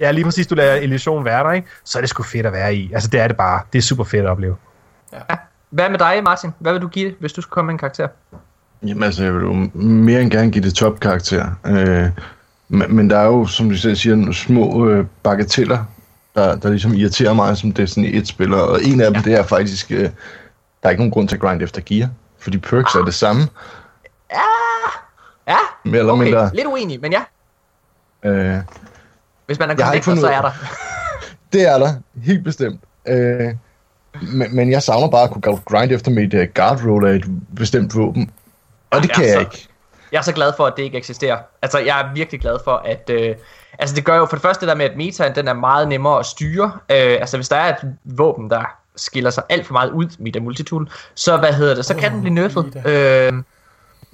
Ja, 0.00 0.10
lige 0.10 0.24
præcis, 0.24 0.46
du 0.46 0.54
lader 0.54 0.74
illusion 0.74 1.24
være 1.24 1.44
der, 1.44 1.52
ikke? 1.52 1.68
Så 1.84 1.98
er 1.98 2.00
det 2.00 2.10
sgu 2.10 2.22
fedt 2.22 2.46
at 2.46 2.52
være 2.52 2.74
i. 2.74 2.90
Altså, 2.94 3.08
det 3.08 3.20
er 3.20 3.28
det 3.28 3.36
bare. 3.36 3.60
Det 3.72 3.78
er 3.78 3.82
super 3.82 4.04
fedt 4.04 4.24
at 4.24 4.30
opleve. 4.30 4.56
Hvad 5.70 5.90
med 5.90 5.98
dig, 5.98 6.20
Martin? 6.24 6.50
Hvad 6.58 6.72
vil 6.72 6.82
du 6.82 6.88
give 6.88 7.08
det, 7.08 7.16
hvis 7.20 7.32
du 7.32 7.40
skulle 7.40 7.52
komme 7.52 7.66
med 7.66 7.74
en 7.74 7.78
karakter? 7.78 8.08
Jamen 8.82 9.02
altså, 9.02 9.24
jeg 9.24 9.34
vil 9.34 9.40
jo 9.40 9.52
mere 9.74 10.20
end 10.20 10.30
gerne 10.30 10.50
give 10.50 10.64
det 10.64 10.74
topkarakter. 10.74 11.46
Øh, 11.66 12.08
men, 12.68 12.96
men 12.96 13.10
der 13.10 13.18
er 13.18 13.26
jo, 13.26 13.46
som 13.46 13.70
du 13.70 13.76
selv 13.76 13.96
siger, 13.96 14.16
nogle 14.16 14.34
små 14.34 14.88
øh, 14.88 15.06
bagateller, 15.22 15.84
der, 16.34 16.56
der 16.56 16.70
ligesom 16.70 16.94
irriterer 16.94 17.32
mig 17.32 17.56
som 17.56 17.72
Destiny 17.72 18.22
1-spiller. 18.22 18.58
Og 18.58 18.84
en 18.84 19.00
af 19.00 19.14
dem, 19.14 19.22
det 19.22 19.34
er 19.34 19.42
faktisk, 19.42 19.92
øh, 19.92 20.02
der 20.02 20.08
er 20.82 20.90
ikke 20.90 21.00
nogen 21.00 21.12
grund 21.12 21.28
til 21.28 21.36
at 21.36 21.40
grinde 21.40 21.64
efter 21.64 21.80
gear. 21.80 22.08
Fordi 22.38 22.58
perks 22.58 22.94
er 22.94 23.04
det 23.04 23.14
samme, 23.14 23.42
Ja, 25.48 25.56
mere 25.84 25.98
eller 25.98 26.12
okay. 26.12 26.24
mindre. 26.24 26.50
Lidt 26.54 26.66
uenig, 26.66 27.00
men 27.00 27.12
ja. 27.12 27.22
Øh, 28.30 28.62
Hvis 29.46 29.58
man 29.58 29.70
er 29.70 30.00
fundet 30.02 30.20
så 30.20 30.28
er 30.28 30.42
der. 30.42 30.50
det 31.52 31.68
er 31.68 31.78
der, 31.78 31.94
helt 32.22 32.44
bestemt. 32.44 32.80
Øh, 33.08 33.54
men, 34.32 34.56
men 34.56 34.70
jeg 34.72 34.82
savner 34.82 35.08
bare 35.08 35.22
at 35.22 35.30
kunne 35.30 35.56
grind 35.64 35.92
efter 35.92 36.10
mit 36.10 36.34
uh, 36.34 36.40
guard 36.54 36.80
roll 36.86 37.06
af 37.06 37.14
et 37.14 37.24
bestemt 37.56 37.96
våben. 37.96 38.30
Og 38.90 39.02
det 39.02 39.08
Ja, 39.08 39.14
kan 39.14 39.24
jeg 39.24 39.32
så- 39.34 39.40
ikke. 39.40 39.66
Jeg 40.12 40.18
er 40.18 40.22
så 40.22 40.32
glad 40.32 40.52
for, 40.56 40.66
at 40.66 40.72
det 40.76 40.82
ikke 40.82 40.98
eksisterer. 40.98 41.38
Altså, 41.62 41.78
jeg 41.78 42.00
er 42.00 42.14
virkelig 42.14 42.40
glad 42.40 42.58
for, 42.64 42.82
at... 42.84 43.10
Øh, 43.12 43.34
altså, 43.78 43.96
det 43.96 44.04
gør 44.04 44.16
jo 44.16 44.26
for 44.26 44.36
det 44.36 44.42
første 44.42 44.60
det 44.60 44.68
der 44.68 44.74
med, 44.74 44.84
at 44.84 44.96
metaen, 44.96 45.34
den 45.34 45.48
er 45.48 45.52
meget 45.52 45.88
nemmere 45.88 46.18
at 46.18 46.26
styre. 46.26 46.64
Øh, 46.90 46.96
altså, 47.20 47.36
hvis 47.36 47.48
der 47.48 47.56
er 47.56 47.68
et 47.74 47.94
våben, 48.04 48.50
der 48.50 48.62
skiller 48.96 49.30
sig 49.30 49.42
alt 49.48 49.66
for 49.66 49.72
meget 49.72 49.90
ud, 49.90 50.06
Meta 50.18 50.40
Multitool, 50.40 50.90
så, 51.14 51.36
hvad 51.36 51.52
hedder 51.52 51.74
det, 51.74 51.84
så 51.84 51.94
kan 51.94 52.12
den 52.12 52.20
blive 52.20 52.34
nerfed. 52.34 52.86
Øh, 52.86 53.32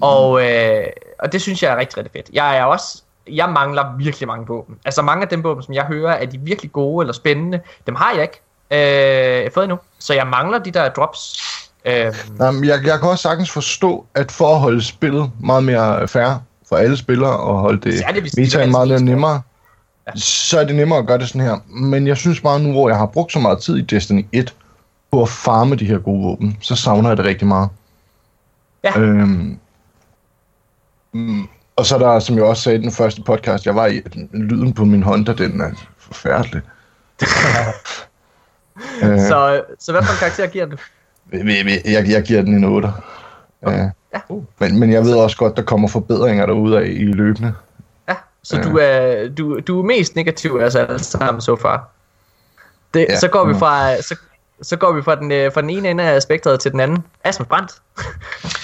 og, 0.01 0.43
øh, 0.51 0.85
og 1.18 1.32
det 1.32 1.43
synes 1.43 1.62
jeg 1.62 1.73
er 1.73 1.77
rigtig, 1.77 1.98
rigtig 1.98 2.12
fedt. 2.12 2.31
Jeg 2.32 2.56
er 2.59 2.64
også... 2.64 3.02
Jeg 3.31 3.48
mangler 3.51 3.97
virkelig 3.98 4.27
mange 4.28 4.47
våben. 4.47 4.78
Altså, 4.85 5.02
mange 5.02 5.23
af 5.23 5.28
dem 5.28 5.44
våben, 5.44 5.62
som 5.62 5.74
jeg 5.74 5.85
hører, 5.85 6.12
er 6.12 6.27
de 6.27 6.39
virkelig 6.39 6.73
gode 6.73 7.02
eller 7.02 7.12
spændende, 7.12 7.60
dem 7.86 7.94
har 7.94 8.12
jeg 8.12 8.23
ikke 8.23 8.40
øh, 8.70 9.51
fået 9.55 9.64
endnu. 9.64 9.78
Så 9.98 10.14
jeg 10.14 10.26
mangler 10.26 10.59
de 10.59 10.70
der 10.70 10.88
drops. 10.88 11.43
Øh, 11.84 12.14
Jamen, 12.40 12.64
jeg, 12.64 12.84
jeg 12.84 12.98
kan 13.01 13.09
også 13.09 13.22
sagtens 13.22 13.51
forstå, 13.51 14.06
at 14.14 14.32
for 14.32 14.55
at 14.55 14.60
holde 14.60 14.82
spillet 14.82 15.30
meget 15.40 15.64
mere 15.64 16.09
fair 16.09 16.43
for 16.68 16.76
alle 16.76 16.97
spillere, 16.97 17.36
og 17.36 17.59
holde 17.59 17.90
det 17.90 18.05
metaen 18.36 18.70
meget 18.70 18.88
mere 18.88 19.01
nemmere, 19.01 19.43
så 20.14 20.60
er 20.60 20.64
det 20.64 20.76
nemmere 20.76 20.98
at 20.98 21.06
gøre 21.06 21.18
det 21.18 21.28
sådan 21.28 21.40
her. 21.40 21.56
Men 21.66 22.06
jeg 22.06 22.16
synes 22.16 22.40
bare 22.40 22.60
nu, 22.60 22.72
hvor 22.72 22.88
jeg 22.88 22.98
har 22.98 23.06
brugt 23.06 23.32
så 23.32 23.38
meget 23.38 23.59
tid 23.59 23.76
i 23.76 23.80
Destiny 23.80 24.26
1 24.32 24.55
på 25.12 25.22
at 25.22 25.28
farme 25.28 25.74
de 25.76 25.84
her 25.84 25.98
gode 25.98 26.22
våben, 26.22 26.56
så 26.60 26.76
savner 26.76 27.10
jeg 27.10 27.16
det 27.16 27.24
rigtig 27.24 27.47
meget. 27.47 27.68
Ja. 28.84 28.98
Øhm, 28.98 29.59
mm, 31.12 31.48
og 31.76 31.86
så 31.86 31.94
er 31.94 31.98
der, 31.98 32.18
som 32.18 32.36
jeg 32.36 32.44
også 32.44 32.62
sagde 32.62 32.78
i 32.78 32.82
den 32.82 32.93
første 32.93 33.22
podcast, 33.22 33.66
jeg 33.66 33.74
var 33.74 33.86
i, 33.86 34.02
at 34.05 34.16
lyden 34.32 34.72
på 34.72 34.84
min 34.84 35.02
Honda, 35.02 35.32
den 35.32 35.60
er 35.60 35.70
forfærdelig. 35.98 36.62
øh, 39.03 39.19
så, 39.20 39.62
så 39.78 39.93
hvad 39.93 40.03
for 40.03 40.12
en 40.12 40.19
karakter 40.19 40.47
giver 40.47 40.66
du? 40.66 40.77
jeg, 41.32 41.81
jeg, 41.85 42.09
jeg 42.09 42.23
giver 42.23 42.43
den 42.43 42.55
en 42.55 42.65
8. 42.65 42.93
Ja. 43.62 43.70
Ja. 43.73 43.90
Men, 44.59 44.78
men 44.81 44.93
jeg 44.93 45.03
ved 45.05 45.15
også 45.15 45.36
godt, 45.36 45.57
der 45.57 45.62
kommer 45.62 45.89
forbedringer 45.89 46.47
derude 46.47 46.78
af 46.78 46.85
i 46.86 47.05
løbende. 47.05 47.55
Ja, 48.09 48.15
så 48.43 48.57
Ja. 48.57 48.62
du 48.62 48.78
er, 48.78 49.28
du, 49.28 49.61
du 49.61 49.78
er 49.81 49.85
mest 49.85 50.16
negativ 50.16 50.59
af 50.61 50.65
os 50.66 50.74
alle 50.74 50.98
sammen 51.05 51.40
så 51.40 51.57
far. 51.57 51.89
Det, 52.94 53.07
Ja. 53.09 53.19
så 53.19 53.28
går 53.28 53.44
vi 53.44 53.55
fra 53.55 54.03
så, 54.03 54.16
så 54.62 54.77
går 54.77 54.93
vi 54.93 55.03
fra 55.03 55.15
den, 55.16 55.32
øh, 55.32 55.53
fra 55.53 55.61
den 55.61 55.70
ene 55.70 55.90
ende 55.90 56.05
af 56.05 56.23
spektret 56.23 56.61
til 56.61 56.73
den 56.73 56.81
anden. 56.81 57.05
Asmus 57.24 57.48
Brandt. 57.48 57.73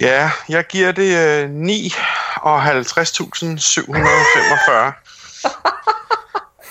Ja, 0.00 0.30
jeg 0.48 0.64
giver 0.68 0.92
det 0.92 1.42
øh, 1.44 1.50
9 1.50 1.92
og 2.36 2.62
50.745. 2.62 2.72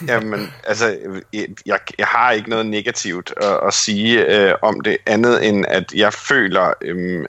Jamen, 0.07 0.53
altså, 0.63 0.97
jeg, 1.33 1.79
jeg, 1.97 2.07
har 2.07 2.31
ikke 2.31 2.49
noget 2.49 2.65
negativt 2.65 3.33
at, 3.37 3.59
at 3.67 3.73
sige 3.73 4.25
øh, 4.25 4.55
om 4.61 4.81
det, 4.81 4.97
andet 5.05 5.47
end 5.47 5.65
at 5.67 5.93
jeg 5.93 6.13
føler, 6.13 6.73
øh, 6.81 7.25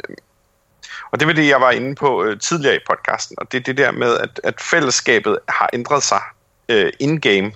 og 1.11 1.21
det 1.21 1.29
var 1.29 1.35
det, 1.35 1.49
jeg 1.49 1.61
var 1.61 1.71
inde 1.71 1.95
på 1.95 2.25
øh, 2.25 2.41
tidligere 2.41 2.77
i 2.77 2.87
podcasten, 2.91 3.37
og 3.39 3.53
det 3.53 3.59
er 3.59 3.63
det 3.63 3.79
der 3.79 3.91
med, 3.93 4.17
at, 4.17 4.41
at 4.45 4.61
fællesskabet 4.61 5.39
har 5.49 5.71
ændret 5.73 6.03
sig 6.03 6.21
øh, 6.69 6.93
in-game. 7.01 7.53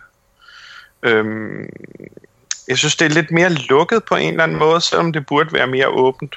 Øh, 1.03 1.25
jeg 2.69 2.79
synes, 2.79 2.97
det 2.97 3.05
er 3.05 3.11
lidt 3.11 3.31
mere 3.31 3.51
lukket 3.51 4.05
på 4.05 4.17
en 4.17 4.31
eller 4.31 4.45
anden 4.45 4.59
måde, 4.59 4.81
selvom 4.81 5.13
det 5.13 5.27
burde 5.27 5.53
være 5.53 5.67
mere 5.67 5.89
åbent. 5.89 6.35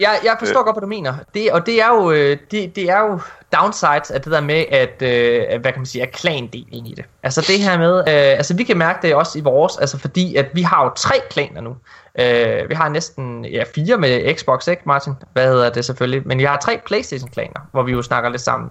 Jeg, 0.00 0.18
jeg 0.24 0.36
forstår 0.38 0.64
godt, 0.64 0.74
hvad 0.76 0.80
du 0.80 0.86
mener. 0.86 1.14
Det, 1.34 1.52
og 1.52 1.66
det 1.66 1.82
er 1.82 1.88
jo, 1.88 2.10
øh, 2.10 2.38
det, 2.50 2.76
det 2.76 2.90
er 2.90 3.00
jo 3.00 3.20
downsides 3.56 4.10
af 4.10 4.20
det 4.20 4.32
der 4.32 4.40
med, 4.40 4.64
at, 4.70 5.02
øh, 5.02 5.60
hvad 5.60 5.72
kan 5.72 5.80
man 5.80 5.86
sige, 5.86 6.02
at 6.02 6.12
klandelen 6.12 6.86
i 6.86 6.94
det. 6.96 7.04
Altså 7.22 7.40
det 7.40 7.60
her 7.60 7.78
med, 7.78 7.98
øh, 7.98 8.04
altså 8.08 8.56
vi 8.56 8.64
kan 8.64 8.78
mærke 8.78 9.06
det 9.06 9.14
også 9.14 9.38
i 9.38 9.42
vores, 9.42 9.76
altså 9.76 9.98
fordi 9.98 10.36
at 10.36 10.46
vi 10.54 10.62
har 10.62 10.84
jo 10.84 10.90
tre 10.96 11.14
klaner 11.30 11.60
nu. 11.60 11.76
Øh, 12.18 12.68
vi 12.68 12.74
har 12.74 12.88
næsten 12.88 13.44
ja, 13.44 13.64
fire 13.74 13.96
med 13.96 14.34
Xbox, 14.34 14.68
ikke 14.68 14.82
Martin? 14.84 15.12
Hvad 15.32 15.46
hedder 15.46 15.70
det 15.70 15.84
selvfølgelig? 15.84 16.22
Men 16.26 16.40
jeg 16.40 16.50
har 16.50 16.58
tre 16.58 16.80
Playstation-klaner, 16.86 17.60
hvor 17.72 17.82
vi 17.82 17.92
jo 17.92 18.02
snakker 18.02 18.30
lidt 18.30 18.42
sammen. 18.42 18.70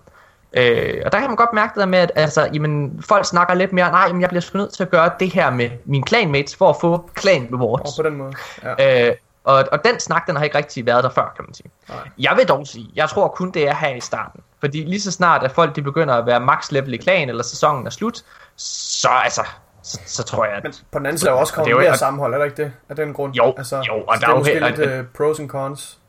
Øh, 0.53 1.01
og 1.05 1.11
der 1.11 1.19
kan 1.19 1.29
man 1.29 1.35
godt 1.35 1.53
mærke 1.53 1.71
det 1.73 1.79
der 1.79 1.85
med, 1.85 1.99
at 1.99 2.11
altså, 2.15 2.49
jamen, 2.53 3.03
folk 3.07 3.25
snakker 3.25 3.53
lidt 3.53 3.73
mere, 3.73 3.91
nej, 3.91 4.11
men 4.11 4.21
jeg 4.21 4.29
bliver 4.29 4.41
sgu 4.41 4.57
nødt 4.57 4.73
til 4.73 4.83
at 4.83 4.89
gøre 4.89 5.11
det 5.19 5.33
her 5.33 5.49
med 5.49 5.69
mine 5.85 6.03
clanmates, 6.07 6.55
for 6.55 6.69
at 6.69 6.75
få 6.81 7.09
clan 7.19 7.47
rewards. 7.53 7.97
Og 7.97 8.03
på 8.03 8.09
den 8.09 8.17
måde. 8.17 8.33
Ja. 8.79 9.07
Øh, 9.09 9.15
og, 9.47 9.65
og 9.71 9.83
den 9.85 9.99
snak, 9.99 10.27
den 10.27 10.35
har 10.35 10.43
ikke 10.43 10.57
rigtig 10.57 10.85
været 10.85 11.03
der 11.03 11.09
før, 11.09 11.33
kan 11.35 11.45
man 11.47 11.53
sige. 11.53 11.71
Nej. 11.89 11.97
Jeg 12.19 12.33
vil 12.37 12.47
dog 12.47 12.67
sige, 12.67 12.89
jeg 12.95 13.09
tror 13.09 13.27
kun 13.27 13.51
det 13.51 13.67
er 13.69 13.75
her 13.75 13.95
i 13.95 13.99
starten. 13.99 14.41
Fordi 14.59 14.83
lige 14.83 15.01
så 15.01 15.11
snart, 15.11 15.43
at 15.43 15.51
folk 15.51 15.75
de 15.75 15.81
begynder 15.81 16.13
at 16.13 16.25
være 16.25 16.39
max 16.39 16.71
level 16.71 16.93
i 16.93 16.97
klan, 16.97 17.29
eller 17.29 17.43
sæsonen 17.43 17.85
er 17.85 17.89
slut, 17.89 18.23
så 18.55 19.09
altså, 19.23 19.41
så, 19.83 19.99
så 20.05 20.23
tror 20.23 20.45
jeg, 20.45 20.53
at 20.53 20.63
Men 20.63 20.73
på 20.91 20.99
den 20.99 21.05
anden 21.05 21.17
side 21.19 21.29
er 21.29 21.33
der 21.33 21.39
også 21.41 21.53
kommet 21.53 21.71
jo- 21.71 21.79
mere 21.79 21.89
og- 21.89 21.97
sammenhold, 21.97 22.33
er 22.33 22.37
der 22.37 22.45
ikke 22.45 22.63
det? 22.63 22.73
Af 22.89 22.95
den 22.95 23.13
grund? 23.13 23.33
Jo, 23.33 23.53
altså, 23.57 23.75
jo, 23.87 23.93
og 24.07 24.15
der 24.21 24.27
er 24.27 24.31
jo 24.31 24.43
det 24.43 24.47
he- 24.51 24.55
er 24.55 24.69
måske 24.69 24.83
og- 24.83 24.87
lidt 24.87 24.99
uh, 24.99 25.13
pros 25.17 25.39
and 25.39 25.49
cons. 25.49 25.99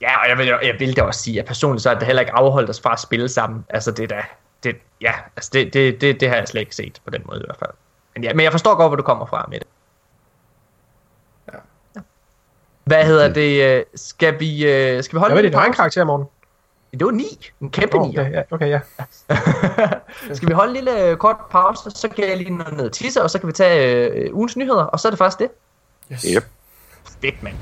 ja, 0.00 0.20
og 0.22 0.28
jeg 0.28 0.38
vil, 0.38 0.46
jeg 0.46 0.76
vil 0.78 0.96
da 0.96 1.02
også 1.02 1.20
sige, 1.22 1.40
at 1.40 1.46
personligt 1.46 1.82
så 1.82 1.90
er 1.90 1.94
det 1.94 2.06
heller 2.06 2.20
ikke 2.20 2.32
afholdt 2.32 2.70
os 2.70 2.80
fra 2.80 2.92
at 2.92 3.00
spille 3.00 3.28
sammen. 3.28 3.64
Altså 3.68 3.90
det 3.90 4.02
er 4.02 4.08
da, 4.16 4.22
det, 4.62 4.76
ja, 5.00 5.12
altså 5.36 5.50
det, 5.52 5.74
det, 5.74 6.00
det, 6.00 6.20
det 6.20 6.28
har 6.28 6.36
jeg 6.36 6.48
slet 6.48 6.60
ikke 6.60 6.74
set 6.76 7.00
på 7.04 7.10
den 7.10 7.22
måde 7.26 7.38
i 7.40 7.44
hvert 7.46 7.58
fald. 7.58 7.70
Men, 8.14 8.24
ja, 8.24 8.34
men 8.34 8.44
jeg 8.44 8.52
forstår 8.52 8.74
godt, 8.74 8.88
hvor 8.88 8.96
du 8.96 9.02
kommer 9.02 9.26
fra 9.26 9.46
med 9.48 9.60
det. 9.60 9.66
Ja. 11.52 11.58
Hvad 12.84 13.04
hedder 13.04 13.32
det? 13.32 13.62
øh, 13.78 13.84
Skal 13.94 14.40
vi, 14.40 14.66
øh, 14.70 15.02
skal 15.02 15.16
vi 15.16 15.18
holde 15.18 15.34
Hvad 15.34 15.44
er 15.44 15.48
din 15.48 15.58
egen 15.58 15.72
karakter, 15.72 16.04
morgen? 16.04 16.24
Det 16.92 17.04
var 17.04 17.10
9. 17.10 17.24
En 17.60 17.70
kæmpe 17.70 17.96
Oh, 17.98 18.08
9. 18.08 18.18
okay, 18.18 18.32
ja, 18.32 18.42
okay, 18.50 18.68
ja. 18.68 18.80
Skal 20.34 20.48
vi 20.48 20.54
holde 20.54 20.70
en 20.70 20.84
lille 20.84 21.04
øh, 21.06 21.16
kort 21.16 21.36
pause, 21.50 21.90
så 21.90 22.08
kan 22.08 22.28
jeg 22.28 22.36
lige 22.36 22.56
nå 22.56 22.64
ned 22.72 22.84
og 22.86 22.92
tisse, 22.92 23.22
og 23.22 23.30
så 23.30 23.38
kan 23.38 23.46
vi 23.46 23.52
tage 23.52 24.06
øh, 24.06 24.34
ugens 24.34 24.56
nyheder, 24.56 24.82
og 24.84 25.00
så 25.00 25.08
er 25.08 25.10
det 25.10 25.18
faktisk 25.18 25.38
det. 25.38 25.48
Yes. 26.12 26.22
Yep. 26.36 26.44
Fedt, 27.22 27.42
mand. 27.42 27.54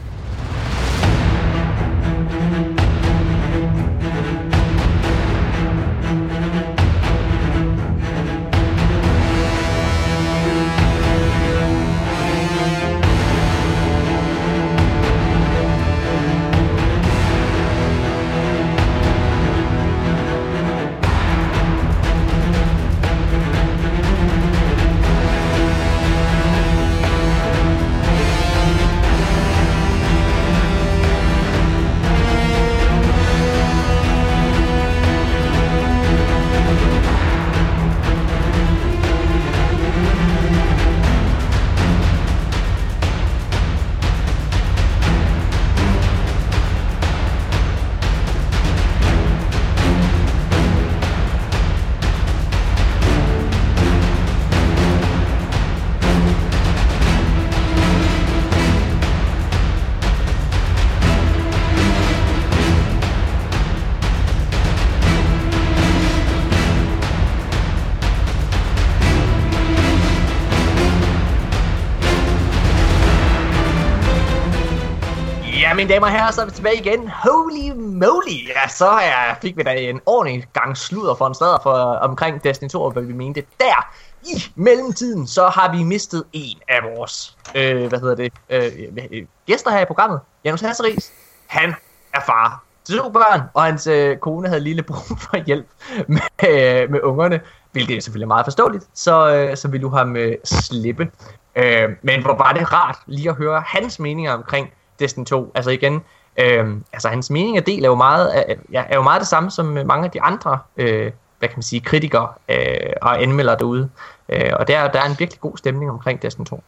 Mine 75.80 75.92
damer 75.92 76.06
og 76.06 76.12
herrer, 76.12 76.30
så 76.30 76.40
er 76.40 76.44
vi 76.44 76.50
tilbage 76.50 76.76
igen. 76.76 77.08
Holy 77.08 77.72
moly! 77.76 78.48
Ja, 78.48 78.68
så 78.68 78.88
er, 78.88 79.34
fik 79.42 79.56
vi 79.56 79.62
da 79.62 79.74
en 79.74 80.00
ordentlig 80.06 80.46
gang 80.52 80.76
sludder 80.76 81.14
for 81.14 81.26
en 81.26 81.34
stadig 81.34 81.58
for 81.62 81.72
omkring 82.02 82.44
Destiny 82.44 82.68
2, 82.68 82.82
og 82.82 82.90
hvad 82.90 83.02
vi 83.02 83.12
mente 83.12 83.42
der. 83.60 83.88
I 84.22 84.44
mellemtiden, 84.54 85.26
så 85.26 85.48
har 85.48 85.76
vi 85.76 85.82
mistet 85.82 86.24
en 86.32 86.58
af 86.68 86.78
vores, 86.82 87.36
øh, 87.54 87.86
hvad 87.88 88.00
hedder 88.00 88.14
det, 88.14 88.32
øh, 88.50 88.72
øh, 89.12 89.26
gæster 89.46 89.70
her 89.70 89.80
i 89.80 89.84
programmet. 89.84 90.20
Janus 90.44 90.60
Hasseris, 90.60 91.12
han 91.46 91.74
er 92.14 92.20
far 92.26 92.64
til 92.84 92.98
to 92.98 93.08
børn, 93.08 93.40
og 93.54 93.62
hans 93.62 93.86
øh, 93.86 94.16
kone 94.16 94.48
havde 94.48 94.60
lille 94.60 94.82
brug 94.82 95.18
for 95.30 95.44
hjælp 95.46 95.66
med, 96.08 96.20
øh, 96.48 96.90
med 96.90 97.00
ungerne, 97.02 97.40
hvilket 97.72 97.96
er 97.96 98.00
selvfølgelig 98.00 98.28
meget 98.28 98.46
forståeligt, 98.46 98.84
så, 98.94 99.34
øh, 99.34 99.56
så 99.56 99.68
vil 99.68 99.82
du 99.82 99.88
ham 99.88 100.16
øh, 100.16 100.34
slippe. 100.44 101.10
Øh, 101.56 101.88
men 102.02 102.22
hvor 102.22 102.34
var 102.34 102.52
det 102.52 102.72
rart 102.72 102.98
lige 103.06 103.28
at 103.28 103.36
høre 103.36 103.62
hans 103.66 103.98
meninger 103.98 104.32
omkring 104.32 104.70
Destiny 105.00 105.24
2. 105.24 105.52
Altså 105.54 105.70
igen, 105.70 106.04
øh, 106.36 106.76
altså 106.92 107.08
hans 107.08 107.30
mening 107.30 107.58
og 107.58 107.66
del 107.66 107.84
er 107.84 107.88
jo 107.88 107.94
meget, 107.94 108.38
er, 108.38 108.54
ja, 108.72 108.84
er 108.88 108.94
jo 108.94 109.02
meget 109.02 109.20
det 109.20 109.28
samme 109.28 109.50
som 109.50 109.66
mange 109.66 110.04
af 110.04 110.10
de 110.10 110.22
andre, 110.22 110.58
øh, 110.76 111.12
hvad 111.38 111.48
kan 111.48 111.56
man 111.56 111.62
sige, 111.62 111.80
kritikere 111.80 112.32
øh, 112.48 112.92
og 113.02 113.22
anmeldere 113.22 113.58
derude. 113.58 113.90
Øh, 114.28 114.52
og 114.52 114.68
der, 114.68 114.88
der 114.88 115.00
er 115.00 115.06
en 115.06 115.18
virkelig 115.18 115.40
god 115.40 115.56
stemning 115.56 115.90
omkring 115.90 116.22
Destiny 116.22 116.46
2. 116.46 116.62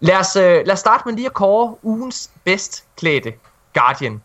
Lad 0.00 0.16
os, 0.16 0.36
øh, 0.36 0.42
lad 0.42 0.72
os 0.72 0.78
starte 0.78 1.02
med 1.06 1.14
lige 1.14 1.26
at 1.26 1.32
kåre 1.32 1.76
ugens 1.82 2.30
bedst 2.44 2.84
klædte 2.96 3.32
Guardian. 3.74 4.22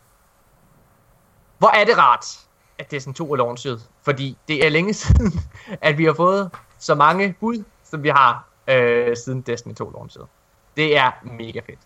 Hvor 1.58 1.70
er 1.70 1.86
det 1.86 1.98
rart, 1.98 2.26
at 2.80 2.92
Destiny 2.92 3.14
2 3.14 3.32
er 3.32 3.36
launchet, 3.36 3.82
fordi 4.04 4.38
det 4.48 4.66
er 4.66 4.70
længe 4.70 4.94
siden, 5.04 5.34
at 5.82 5.98
vi 5.98 6.06
har 6.06 6.14
fået 6.14 6.52
så 6.80 6.96
mange 6.96 7.36
bud, 7.40 7.64
som 7.84 8.04
vi 8.04 8.10
har 8.10 8.48
øh, 8.68 9.18
siden 9.18 9.42
Destiny 9.42 9.74
2 9.74 9.90
launchet. 9.90 10.26
Det 10.78 10.98
er 10.98 11.12
mega 11.24 11.60
fedt. 11.60 11.80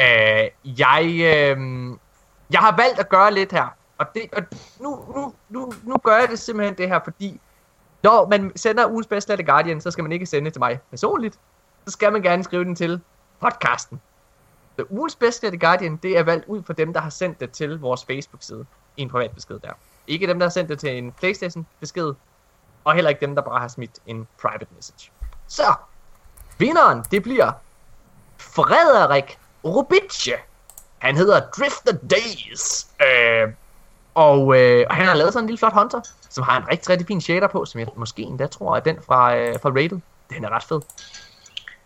Øh, 0.00 0.76
jeg, 0.78 1.04
øh, 1.04 1.58
jeg 2.50 2.60
har 2.60 2.76
valgt 2.76 2.98
at 2.98 3.08
gøre 3.08 3.32
lidt 3.32 3.52
her, 3.52 3.66
og, 3.98 4.06
det, 4.14 4.22
og 4.32 4.42
nu, 4.80 5.04
nu, 5.14 5.34
nu, 5.48 5.72
nu 5.82 5.96
gør 5.96 6.16
jeg 6.16 6.28
det 6.28 6.38
simpelthen 6.38 6.78
det 6.78 6.88
her, 6.88 7.00
fordi 7.04 7.40
når 8.02 8.28
man 8.28 8.52
sender 8.56 8.86
ugens 8.90 9.06
bedste 9.06 9.36
The 9.36 9.44
Guardian, 9.44 9.80
så 9.80 9.90
skal 9.90 10.04
man 10.04 10.12
ikke 10.12 10.26
sende 10.26 10.44
det 10.44 10.52
til 10.52 10.60
mig 10.60 10.80
personligt, 10.90 11.38
så 11.86 11.92
skal 11.92 12.12
man 12.12 12.22
gerne 12.22 12.44
skrive 12.44 12.64
den 12.64 12.76
til 12.76 13.00
podcasten. 13.40 14.00
Så 14.78 14.84
ugens 14.90 15.16
bedste 15.16 15.48
The 15.48 15.58
Guardian, 15.58 15.96
det 15.96 16.18
er 16.18 16.22
valgt 16.22 16.44
ud 16.46 16.62
for 16.62 16.72
dem, 16.72 16.92
der 16.92 17.00
har 17.00 17.10
sendt 17.10 17.40
det 17.40 17.50
til 17.50 17.80
vores 17.80 18.04
Facebook-side 18.04 18.66
i 18.96 19.02
en 19.02 19.08
privat 19.08 19.30
besked 19.30 19.58
der. 19.58 19.72
Ikke 20.06 20.26
dem, 20.26 20.38
der 20.38 20.46
har 20.46 20.50
sendt 20.50 20.68
det 20.68 20.78
til 20.78 20.98
en 20.98 21.12
Playstation-besked, 21.12 22.14
og 22.84 22.94
heller 22.94 23.08
ikke 23.08 23.20
dem, 23.20 23.34
der 23.34 23.42
bare 23.42 23.60
har 23.60 23.68
smidt 23.68 23.98
en 24.06 24.26
private 24.42 24.66
message. 24.76 25.12
Så, 25.46 25.74
vinderen, 26.58 27.04
det 27.10 27.22
bliver 27.22 27.52
Frederik 28.38 29.38
Rubice. 29.64 30.32
Han 30.98 31.16
hedder 31.16 31.40
Drift 31.58 31.86
the 31.86 31.98
Days. 32.10 32.86
Øh, 33.00 33.52
og, 34.14 34.60
øh, 34.60 34.86
og 34.90 34.94
han 34.94 35.06
har 35.06 35.14
lavet 35.14 35.32
sådan 35.32 35.44
en 35.44 35.48
lille 35.48 35.58
flot 35.58 35.72
hunter, 35.72 36.00
som 36.28 36.44
har 36.44 36.60
en 36.60 36.68
rigtig, 36.68 36.90
rigtig 36.90 37.06
fin 37.06 37.20
shader 37.20 37.46
på, 37.46 37.64
som 37.64 37.78
jeg 37.78 37.88
måske 37.96 38.22
endda 38.22 38.46
tror 38.46 38.76
er 38.76 38.80
den 38.80 38.98
fra, 39.06 39.36
øh, 39.36 39.60
fra 39.62 39.70
Raided. 39.70 40.00
Den 40.30 40.44
er 40.44 40.48
ret 40.48 40.64
fed. 40.64 40.80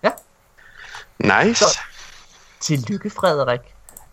Ja. 0.02 0.10
Nice. 1.18 1.64
Så, 1.64 1.78
tillykke, 2.60 3.10
Frederik. 3.10 3.60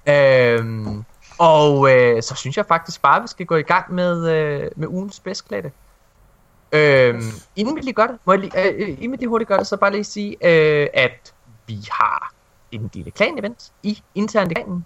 Øhm, 0.06 1.06
og 1.38 1.92
øh, 1.92 2.24
så 2.24 2.36
synes 2.36 2.58
jeg 2.58 2.66
faktisk 2.66 3.02
bare, 3.02 3.16
at 3.16 3.24
vi 3.24 3.28
skal 3.28 3.46
gå 3.46 3.56
i 3.56 3.62
gang 3.62 3.94
med, 3.94 4.30
øh, 4.30 4.72
med 4.76 4.88
ugens 4.88 5.20
bedst 5.20 5.52
Øhm, 6.72 7.32
inden 7.56 7.76
vi 7.76 7.82
lige 7.82 7.94
gør 7.94 8.08
det, 8.08 8.18
må 8.26 8.34
jeg 8.34 8.40
lige, 8.40 8.70
øh, 8.70 8.90
inden 8.90 9.12
vi 9.12 9.18
lige 9.18 9.28
hurtigt 9.28 9.48
gør 9.48 9.58
det, 9.58 9.68
så 9.68 9.78
bare 9.78 9.92
lige 9.92 10.04
sige, 10.04 10.38
øh, 10.42 10.88
at 10.94 11.34
vi 11.68 11.80
har 11.92 12.33
en 12.76 12.90
lille 12.94 13.12
klan-event 13.12 13.72
i 13.84 14.04
internt 14.16 14.52
i 14.52 14.54
klanen. 14.54 14.86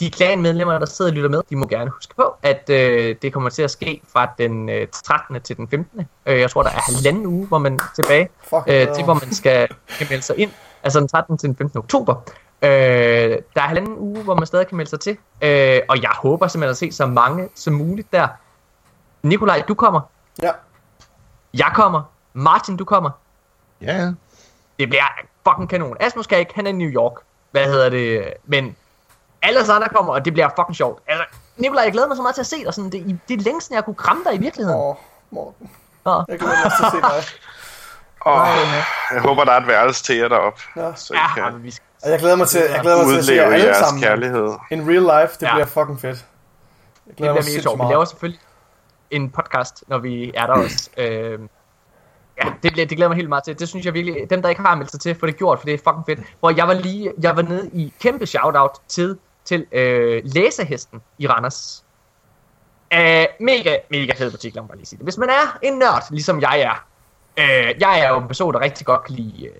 De 0.00 0.10
klanmedlemmer, 0.10 0.78
der 0.78 0.86
sidder 0.86 1.10
og 1.10 1.14
lytter 1.14 1.28
med, 1.28 1.42
de 1.50 1.56
må 1.56 1.66
gerne 1.66 1.90
huske 1.90 2.14
på, 2.14 2.34
at 2.42 2.70
øh, 2.70 3.16
det 3.22 3.32
kommer 3.32 3.50
til 3.50 3.62
at 3.62 3.70
ske 3.70 4.00
fra 4.12 4.28
den 4.38 4.68
øh, 4.68 4.88
13. 4.88 5.40
til 5.40 5.56
den 5.56 5.68
15. 5.68 6.06
Øh, 6.26 6.40
jeg 6.40 6.50
tror, 6.50 6.62
der 6.62 6.70
er 6.70 6.92
halvanden 6.94 7.26
uge, 7.26 7.46
hvor 7.46 7.58
man 7.58 7.74
er 7.74 7.92
tilbage 7.94 8.28
Fuck, 8.42 8.62
øh, 8.66 8.94
til, 8.94 9.04
hvor 9.04 9.14
man 9.14 9.34
skal 9.34 9.68
kan 9.98 10.06
melde 10.10 10.22
sig 10.22 10.38
ind. 10.38 10.50
Altså 10.82 11.00
den 11.00 11.08
13. 11.08 11.38
til 11.38 11.48
den 11.48 11.56
15. 11.56 11.78
oktober. 11.78 12.14
Øh, 12.62 12.70
der 12.70 13.38
er 13.54 13.60
halvanden 13.60 13.98
uge, 13.98 14.22
hvor 14.22 14.34
man 14.34 14.46
stadig 14.46 14.66
kan 14.66 14.76
melde 14.76 14.90
sig 14.90 15.00
til. 15.00 15.16
Øh, 15.42 15.80
og 15.88 16.02
jeg 16.02 16.10
håber 16.14 16.48
simpelthen 16.48 16.70
at 16.70 16.76
se 16.76 16.92
så 16.92 17.06
mange 17.06 17.48
som 17.54 17.74
muligt 17.74 18.12
der. 18.12 18.28
Nikolaj, 19.22 19.62
du 19.68 19.74
kommer. 19.74 20.00
Ja. 20.42 20.50
Jeg 21.54 21.72
kommer. 21.74 22.02
Martin, 22.32 22.76
du 22.76 22.84
kommer. 22.84 23.10
Ja, 23.80 23.96
ja. 23.96 24.12
Det 24.78 24.88
bliver 24.88 25.04
fucking 25.48 25.68
kanon. 25.70 25.96
Asmus 26.00 26.24
skal 26.24 26.38
ikke, 26.38 26.52
han 26.54 26.66
er 26.66 26.70
i 26.70 26.72
New 26.72 26.88
York. 26.88 27.12
Hvad 27.50 27.64
hedder 27.64 27.88
det? 27.88 28.32
Men 28.44 28.76
alle 29.42 29.60
os 29.60 29.68
andre 29.68 29.88
kommer, 29.88 30.12
og 30.14 30.24
det 30.24 30.32
bliver 30.32 30.48
fucking 30.58 30.76
sjovt. 30.76 31.02
Altså, 31.06 31.24
Nikolaj, 31.56 31.84
jeg 31.84 31.92
glæder 31.92 32.08
mig 32.08 32.16
så 32.16 32.22
meget 32.22 32.34
til 32.34 32.42
at 32.42 32.46
se 32.46 32.64
dig. 32.64 32.74
Sådan, 32.74 32.90
det, 32.90 33.20
det 33.28 33.38
er 33.40 33.42
længe 33.42 33.60
siden, 33.60 33.74
jeg 33.76 33.84
kunne 33.84 33.94
kramme 33.94 34.24
dig 34.24 34.34
i 34.34 34.38
virkeligheden. 34.38 34.80
Åh, 34.80 34.94
Morten. 35.30 35.70
Nå. 36.04 36.24
Jeg 36.28 36.38
glæder 36.38 36.54
mig 36.64 36.72
til 36.78 36.84
at 36.84 36.92
se 36.92 37.00
dig. 37.00 37.40
Og 38.20 38.46
jeg 39.12 39.20
håber, 39.22 39.44
der 39.44 39.52
er 39.52 39.60
et 39.60 39.66
værelse 39.66 40.04
til 40.04 40.16
jer 40.16 40.28
deroppe. 40.28 40.60
Ja. 40.76 40.94
Så 40.94 41.14
I 41.14 41.16
Ja, 41.16 41.34
kan 41.34 41.52
men 41.52 41.62
vi 41.62 41.70
skal, 41.70 41.86
Og 42.04 42.10
jeg 42.10 42.18
glæder 42.18 42.36
mig 42.36 42.48
til, 42.48 42.60
jeg 42.60 42.80
glæder 42.82 42.96
mig 42.96 43.06
til 43.12 43.18
at 43.18 43.24
se 43.24 43.34
jer 43.34 43.42
alle 43.42 43.64
jeres 43.66 43.76
sammen. 43.76 44.02
kærlighed. 44.02 44.54
In 44.70 44.80
real 44.90 45.22
life, 45.22 45.34
det 45.40 45.42
Ja. 45.46 45.52
bliver 45.54 45.66
fucking 45.66 46.00
fedt. 46.00 46.16
Jeg 46.16 46.16
det 47.06 47.16
glæder 47.16 47.32
bliver 47.32 47.44
mig 47.44 47.52
mega 47.52 47.62
sjovt. 47.62 47.78
Vi 47.80 47.84
laver 47.92 48.04
selvfølgelig 48.04 48.40
en 49.10 49.30
podcast, 49.30 49.84
når 49.86 49.98
vi 49.98 50.32
er 50.34 50.46
der 50.46 50.54
også. 50.54 50.90
Øh, 50.98 51.38
ja, 52.44 52.52
det, 52.62 52.76
det 52.76 52.88
glæder 52.88 53.08
mig 53.08 53.16
helt 53.16 53.28
meget 53.28 53.44
til. 53.44 53.58
Det 53.58 53.68
synes 53.68 53.86
jeg 53.86 53.94
virkelig, 53.94 54.30
dem 54.30 54.42
der 54.42 54.48
ikke 54.48 54.60
har 54.62 54.74
meldt 54.74 54.90
sig 54.90 55.00
til, 55.00 55.14
for 55.14 55.26
det 55.26 55.36
gjort, 55.36 55.58
for 55.58 55.64
det 55.66 55.74
er 55.74 55.78
fucking 55.78 56.04
fedt. 56.06 56.20
Hvor 56.40 56.50
jeg 56.56 56.68
var 56.68 56.74
lige, 56.74 57.12
jeg 57.22 57.36
var 57.36 57.42
nede 57.42 57.70
i 57.72 57.92
kæmpe 58.00 58.26
shoutout 58.26 58.70
til, 58.88 59.18
til 59.44 59.66
øh, 59.72 60.22
læsehesten 60.24 61.02
i 61.18 61.26
Randers. 61.28 61.84
Øh, 62.94 63.26
mega, 63.40 63.76
mega 63.90 64.12
fed 64.18 64.30
butik, 64.30 64.54
lad 64.54 64.62
mig 64.62 64.68
bare 64.68 64.76
lige 64.76 64.86
sige 64.86 64.96
det. 64.96 65.06
Hvis 65.06 65.18
man 65.18 65.28
er 65.28 65.58
en 65.62 65.78
nørd, 65.78 66.04
ligesom 66.10 66.40
jeg 66.40 66.60
er, 66.60 66.84
øh, 67.36 67.74
jeg 67.80 68.00
er 68.00 68.08
jo 68.08 68.18
en 68.20 68.26
person, 68.26 68.54
der 68.54 68.60
rigtig 68.60 68.86
godt 68.86 69.04
kan 69.04 69.14
lide 69.14 69.46
øh, 69.46 69.52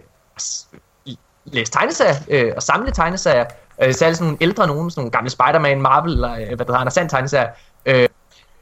i- 1.05 1.19
læse 1.45 1.73
tegneserier 1.73 2.15
øh, 2.29 2.53
og 2.57 2.63
samle 2.63 2.91
tegneserier. 2.91 3.45
Øh, 3.83 3.95
særligt 3.95 4.19
sådan 4.19 4.25
nogle 4.27 4.39
ældre 4.41 4.67
nogen, 4.67 4.91
sådan 4.91 5.01
nogle 5.01 5.11
gamle 5.11 5.31
Spider-Man, 5.31 5.81
Marvel, 5.83 6.13
eller 6.13 6.33
øh, 6.33 6.39
hvad 6.39 6.47
det 6.47 6.59
hedder, 6.67 6.79
Anders 6.79 6.95
Sand 6.95 7.09
tegneserier. 7.11 7.49
Øh, 7.87 8.09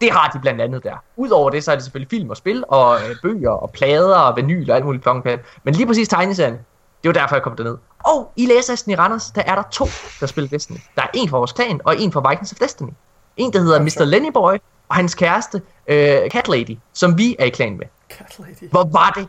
det 0.05 0.13
har 0.13 0.29
de 0.29 0.39
blandt 0.39 0.61
andet 0.61 0.85
der. 0.85 0.97
Udover 1.17 1.51
det, 1.51 1.65
så 1.65 1.71
er 1.71 1.75
det 1.75 1.85
selvfølgelig 1.85 2.11
film 2.11 2.31
og 2.31 2.37
spil, 2.37 2.65
og 2.69 2.97
øh, 2.97 3.17
bøger 3.23 3.51
og 3.51 3.71
plader 3.71 4.19
og 4.19 4.37
vinyl 4.37 4.71
og 4.71 4.77
alt 4.77 4.85
muligt 4.85 5.05
fucking 5.05 5.41
Men 5.63 5.75
lige 5.75 5.87
præcis 5.87 6.09
tegneserien, 6.09 6.55
det 7.03 7.09
var 7.09 7.13
derfor, 7.13 7.37
jeg 7.37 7.43
kom 7.43 7.57
derned. 7.57 7.77
Og 8.05 8.33
i 8.37 8.47
læsehesten 8.47 8.93
i 8.93 8.95
Randers, 8.95 9.31
der 9.31 9.43
er 9.47 9.55
der 9.55 9.63
to, 9.71 9.85
der 10.21 10.27
spiller 10.27 10.49
Destiny. 10.49 10.77
Der 10.97 11.03
er 11.03 11.07
en 11.15 11.29
fra 11.29 11.37
vores 11.37 11.53
klan, 11.53 11.81
og 11.85 12.01
en 12.01 12.13
fra 12.13 12.31
Vikings 12.31 12.53
of 12.53 12.59
Destiny. 12.59 12.91
En, 13.37 13.53
der 13.53 13.61
hedder 13.61 13.81
Mr. 13.83 14.05
Lenny 14.05 14.33
Boy, 14.33 14.57
og 14.89 14.95
hans 14.97 15.15
kæreste, 15.15 15.63
øh, 15.87 16.31
Cat 16.31 16.49
Lady, 16.49 16.79
som 16.93 17.19
vi 17.19 17.37
er 17.39 17.45
i 17.45 17.51
klan 17.51 17.77
med. 17.79 17.87
Cat 18.11 18.39
lady. 18.39 18.71
Hvor 18.71 18.89
var 18.93 19.13
det 19.17 19.29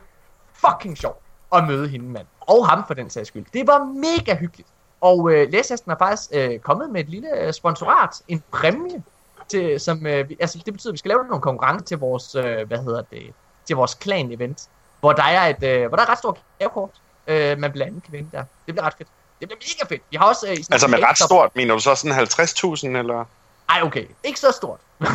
fucking 0.54 0.98
sjovt 0.98 1.20
at 1.56 1.68
møde 1.68 1.88
hende, 1.88 2.06
mand. 2.06 2.26
Og 2.42 2.68
ham 2.68 2.84
for 2.88 2.94
den 2.94 3.10
sags 3.10 3.28
skyld. 3.28 3.46
Det 3.54 3.68
var 3.68 3.84
mega 3.84 4.36
hyggeligt. 4.36 4.70
Og 5.02 5.32
øh, 5.32 5.52
læsehesten 5.52 5.92
er 5.92 5.96
faktisk 5.98 6.30
øh, 6.34 6.60
kommet 6.60 6.90
med 6.90 7.02
et 7.02 7.10
lille 7.10 7.40
øh, 7.40 7.54
sponsorat, 7.54 8.10
en 8.28 8.44
præmie, 8.52 9.04
til, 9.50 9.80
som, 9.80 10.08
øh, 10.08 10.30
altså 10.40 10.62
det 10.66 10.74
betyder, 10.74 10.92
at 10.92 10.94
vi 10.94 10.98
skal 10.98 11.10
lave 11.10 11.28
nogle 11.28 11.42
konkurrencer 11.42 11.86
til 11.86 11.98
vores, 11.98 12.36
øh, 12.36 12.68
hvad 12.68 12.78
hedder 12.78 13.02
det, 13.12 13.34
til 13.66 13.76
vores 13.76 13.98
clan-event, 14.04 14.68
hvor 15.00 15.14
der 15.14 15.24
er 15.24 15.48
et, 15.48 15.64
øh, 15.64 15.88
hvor 15.88 15.96
der 15.98 16.04
er 16.04 16.08
et 16.08 16.10
ret 16.10 16.18
stort 16.18 16.40
gavekort, 16.60 16.90
øh, 17.28 17.60
man 17.60 17.72
blandt 17.72 17.90
andet 17.90 18.04
kan 18.04 18.14
vinde 18.14 18.30
der. 18.32 18.44
Det 18.66 18.74
bliver 18.74 18.84
ret 18.84 18.94
fedt. 18.98 19.10
Det 19.40 19.48
bliver 19.48 19.60
mega 19.60 19.96
fedt. 19.96 20.04
Vi 20.12 20.18
har 20.18 20.26
også 20.28 20.48
øh, 20.48 20.54
i 20.54 20.64
sådan 20.64 20.74
Altså 20.74 20.88
med 20.88 21.00
ret 21.04 21.18
stort, 21.18 21.56
mener 21.56 21.74
du 21.74 21.82
så 21.82 21.96
sådan 21.96 22.20
50.000, 22.20 22.98
eller? 22.98 23.26
ej, 23.70 23.82
okay. 23.84 24.06
Ikke 24.24 24.40
så 24.40 24.52
stort. 24.52 24.80
Men, 25.00 25.10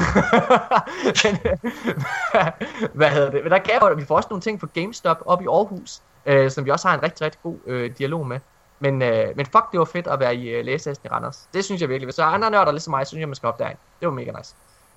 Hvad 2.94 3.10
hedder 3.10 3.30
det? 3.30 3.42
Men 3.42 3.52
der 3.52 3.58
gav 3.58 3.98
vi 3.98 4.04
får 4.04 4.16
også 4.16 4.26
nogle 4.30 4.42
ting 4.42 4.60
fra 4.60 4.68
GameStop 4.74 5.22
op 5.26 5.42
i 5.42 5.46
Aarhus, 5.46 6.00
øh, 6.26 6.50
som 6.50 6.64
vi 6.64 6.70
også 6.70 6.88
har 6.88 6.94
en 6.94 7.02
rigtig, 7.02 7.24
rigtig 7.24 7.40
god 7.42 7.56
øh, 7.66 7.90
dialog 7.98 8.26
med. 8.26 8.40
Men, 8.80 9.02
øh, 9.02 9.36
men 9.36 9.46
fuck, 9.46 9.72
det 9.72 9.78
var 9.78 9.84
fedt 9.84 10.06
at 10.06 10.20
være 10.20 10.36
i 10.36 10.48
øh, 10.48 10.64
læsehesten 10.64 11.06
i 11.06 11.08
Randers. 11.10 11.48
Det 11.54 11.64
synes 11.64 11.80
jeg 11.80 11.88
virkelig. 11.88 12.06
Hvis 12.06 12.14
der 12.14 12.22
er 12.24 12.28
andre 12.28 12.50
nørder 12.50 12.72
ligesom 12.72 12.90
mig, 12.90 13.06
så 13.06 13.08
synes 13.08 13.20
jeg, 13.20 13.28
man 13.28 13.34
skal 13.34 13.46
op 13.46 13.58
derind. 13.58 13.78
Det 14.00 14.08
var 14.08 14.14
mega 14.14 14.32
nice. 14.38 14.54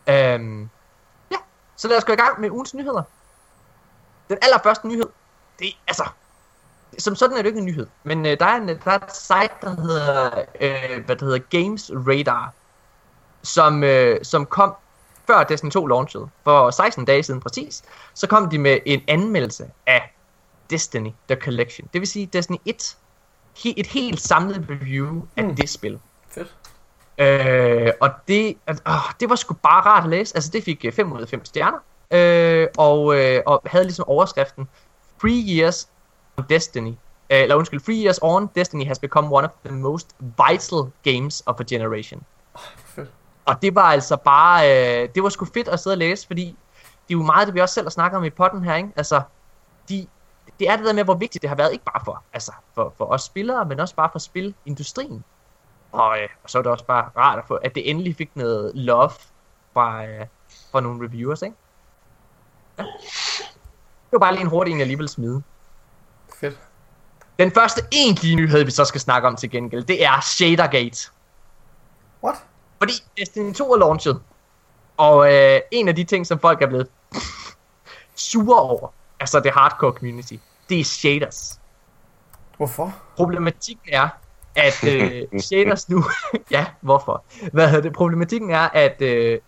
Øhm, 0.08 0.70
ja, 1.32 1.38
så 1.76 1.88
lad 1.88 1.98
os 1.98 2.04
gå 2.04 2.14
i 2.14 2.16
gang 2.16 2.42
med 2.42 2.50
ugens 2.50 2.74
nyheder. 2.74 3.04
Den 4.30 4.38
allerførste 4.42 4.88
nyhed, 4.88 5.10
det 5.60 5.68
er 5.68 5.72
altså... 5.88 6.04
Som 6.98 7.16
sådan 7.16 7.38
er 7.38 7.42
det 7.42 7.50
ikke 7.50 7.60
en 7.60 7.66
nyhed, 7.66 7.88
men 8.04 8.26
øh, 8.26 8.40
der, 8.40 8.46
er 8.46 8.56
en, 8.56 8.68
der 8.68 8.92
er 8.92 9.00
et 9.00 9.16
site, 9.16 9.54
der 9.62 9.82
hedder, 9.82 10.42
øh, 10.62 11.06
hvad 11.06 11.16
det 11.16 11.22
hedder 11.22 11.40
Games 11.40 11.92
Radar, 11.94 12.54
som, 13.44 13.84
øh, 13.84 14.26
som 14.26 14.46
kom 14.46 14.76
før 15.28 15.44
Destiny 15.44 15.72
2 15.72 15.86
launchede, 15.86 16.30
for 16.44 16.72
16 16.72 17.06
dage 17.06 17.24
siden 17.24 17.40
præcis, 17.40 17.84
så 18.14 18.28
kom 18.28 18.50
de 18.50 18.58
med 18.58 18.80
en 18.86 19.02
anmeldelse 19.08 19.72
af 19.88 20.16
Destiny 20.70 21.10
The 21.30 21.42
Collection. 21.42 21.90
Det 21.94 22.02
vil 22.02 22.08
sige 22.08 22.26
Destiny 22.26 22.58
1. 22.66 22.98
He- 23.58 23.74
et 23.78 23.88
helt 23.88 24.20
samlet 24.22 24.66
review 24.70 25.22
af 25.38 25.44
Mm. 25.44 25.56
det 25.56 25.70
spil. 25.70 26.00
Fedt. 26.30 26.56
Øh, 27.18 27.92
og 28.02 28.10
det, 28.28 28.58
øh, 28.70 28.76
det 29.20 29.30
var 29.30 29.36
sgu 29.36 29.54
bare 29.54 29.82
rart 29.82 30.04
at 30.04 30.10
læse. 30.10 30.36
Altså 30.38 30.50
det 30.54 30.64
fik 30.64 30.86
5 30.94 31.12
ud 31.12 31.22
af 31.22 31.28
5 31.28 31.46
stjerner. 31.46 31.78
Øh, 32.12 32.68
og, 32.78 33.16
øh, 33.20 33.42
og 33.46 33.62
havde 33.66 33.84
ligesom 33.86 34.06
overskriften 34.08 34.68
Three 35.20 35.58
years 35.60 35.90
on 36.38 36.46
Destiny. 36.50 36.88
Øh, 37.30 37.42
eller 37.42 37.56
undskyld, 37.56 37.80
Three 37.82 38.04
years 38.04 38.20
on, 38.22 38.50
Destiny 38.56 38.88
has 38.88 39.00
become 39.00 39.28
one 39.38 39.48
of 39.48 39.52
the 39.66 39.76
most 39.76 40.08
vital 40.50 40.80
games 41.04 41.44
of 41.46 41.60
a 41.60 41.64
generation. 41.70 42.22
fedt. 42.86 43.10
Og 43.46 43.62
det 43.62 43.76
var 43.76 43.82
altså 43.92 44.16
bare, 44.16 44.70
øh, 45.04 45.10
det 45.16 45.24
var 45.24 45.30
sgu 45.30 45.46
fedt 45.46 45.68
at 45.68 45.80
sidde 45.80 45.94
og 45.94 45.98
læse, 45.98 46.28
fordi 46.28 46.46
det 47.08 47.16
er 47.16 47.18
jo 47.20 47.24
meget 47.24 47.48
det, 47.48 47.56
vi 47.56 47.60
også 47.60 47.74
selv 47.76 47.86
har 47.86 47.90
snakket 47.92 48.18
om 48.18 48.24
i 48.24 48.30
potten 48.30 48.64
her, 48.64 48.76
ikke? 48.76 48.90
Altså, 48.96 49.22
de, 49.90 50.08
det 50.60 50.70
er 50.70 50.76
det 50.76 50.86
der 50.86 50.94
med, 50.94 51.04
hvor 51.04 51.14
vigtigt 51.14 51.42
det 51.42 51.50
har 51.50 51.56
været, 51.56 51.72
ikke 51.74 51.86
bare 51.86 52.02
for, 52.06 52.24
altså, 52.34 52.52
for, 52.76 52.94
for 52.98 53.06
os 53.06 53.22
spillere, 53.22 53.66
men 53.66 53.80
også 53.80 53.96
bare 53.96 54.10
for 54.12 54.20
spilindustrien. 54.20 55.24
Og, 55.92 56.20
øh, 56.20 56.30
og 56.44 56.50
så 56.50 56.58
er 56.58 56.62
det 56.62 56.72
også 56.72 56.86
bare 56.86 57.10
rart 57.18 57.40
at 57.40 57.46
få, 57.48 57.56
at 57.56 57.76
det 57.76 57.90
endelig 57.90 58.16
fik 58.16 58.36
noget 58.36 58.72
love 58.76 59.12
fra, 59.74 60.06
øh, 60.06 60.26
fra 60.72 60.82
nogle 60.82 61.06
reviewers, 61.06 61.42
ikke? 61.42 61.56
Ja. 62.78 62.84
Det 62.84 64.12
var 64.12 64.20
bare 64.20 64.32
lige 64.32 64.42
en 64.42 64.48
hurtig 64.48 64.72
en, 64.72 64.80
jeg 64.80 64.88
lige 64.88 64.98
vil 64.98 65.10
smide. 65.10 65.44
Fedt. 66.40 66.60
Den 67.40 67.52
første 67.52 67.82
egentlige 67.92 68.36
nyhed, 68.36 68.64
vi 68.64 68.72
så 68.72 68.86
skal 68.86 69.02
snakke 69.02 69.28
om 69.28 69.36
til 69.36 69.50
gengæld, 69.50 69.84
det 69.84 70.06
er 70.06 70.22
Shadergate. 70.22 71.12
What? 72.24 72.36
Fordi 72.78 72.94
Destiny 73.18 73.54
2 73.54 73.74
er 73.74 73.78
launchet. 73.78 74.22
Og 74.98 75.34
øh, 75.34 75.62
en 75.72 75.88
af 75.88 75.96
de 75.96 76.04
ting, 76.04 76.28
som 76.28 76.40
folk 76.40 76.62
er 76.62 76.68
blevet 76.68 76.88
sure 78.16 78.62
over, 78.62 78.90
altså 79.24 79.40
det 79.40 79.52
hardcore 79.54 79.92
community, 79.92 80.34
det 80.70 80.80
er 80.80 80.84
shaders. 80.84 81.60
Hvorfor? 82.58 82.96
Problematikken 83.16 83.94
er, 83.94 84.10
at 84.56 84.84
øh, 84.84 85.22
shaders 85.50 85.90
nu... 85.90 86.04
ja, 86.52 86.66
hvorfor? 86.82 87.24
Hvad 87.54 87.68
hedder 87.70 87.82
det? 87.82 87.94
Problematikken 87.94 88.50
er, 88.50 88.70
at 88.74 89.02
øh, 89.02 89.40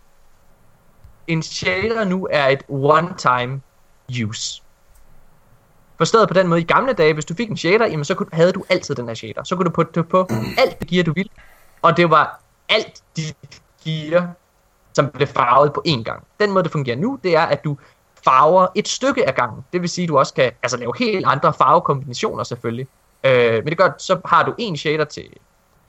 en 1.26 1.42
shader 1.42 2.04
nu 2.04 2.28
er 2.30 2.46
et 2.46 2.62
one-time 2.68 3.60
use. 4.24 4.62
Forstået 5.98 6.28
på 6.28 6.34
den 6.34 6.48
måde, 6.48 6.60
i 6.60 6.64
gamle 6.64 6.92
dage, 6.92 7.14
hvis 7.14 7.24
du 7.24 7.34
fik 7.34 7.50
en 7.50 7.56
shader, 7.56 7.86
jamen 7.86 8.04
så 8.04 8.14
kunne, 8.14 8.28
havde 8.32 8.52
du 8.52 8.64
altid 8.68 8.94
den 8.94 9.06
her 9.08 9.14
shader. 9.14 9.44
Så 9.44 9.56
kunne 9.56 9.64
du 9.64 9.70
putte 9.70 9.92
det 9.94 10.08
på 10.08 10.28
alt 10.58 10.80
det 10.80 10.88
gear, 10.88 11.04
du 11.04 11.12
ville. 11.12 11.30
Og 11.82 11.96
det 11.96 12.10
var 12.10 12.40
alt 12.68 13.02
dit 13.16 13.62
gear, 13.84 14.32
som 14.92 15.10
blev 15.10 15.28
farvet 15.28 15.72
på 15.72 15.82
én 15.88 16.02
gang. 16.02 16.26
Den 16.40 16.52
måde, 16.52 16.64
det 16.64 16.72
fungerer 16.72 16.96
nu, 16.96 17.18
det 17.22 17.36
er, 17.36 17.42
at 17.42 17.64
du 17.64 17.76
farver 18.26 18.66
et 18.74 18.88
stykke 18.88 19.28
af 19.28 19.34
gangen. 19.34 19.64
Det 19.72 19.80
vil 19.80 19.88
sige, 19.88 20.02
at 20.02 20.08
du 20.08 20.18
også 20.18 20.34
kan 20.34 20.52
altså, 20.62 20.76
lave 20.76 20.92
helt 20.98 21.26
andre 21.26 21.52
farvekombinationer 21.52 22.44
selvfølgelig. 22.44 22.86
Øh, 23.24 23.54
men 23.54 23.66
det 23.66 23.78
gør, 23.78 23.90
så 23.98 24.20
har 24.24 24.42
du 24.44 24.54
en 24.58 24.76
shader 24.76 25.04
til 25.04 25.24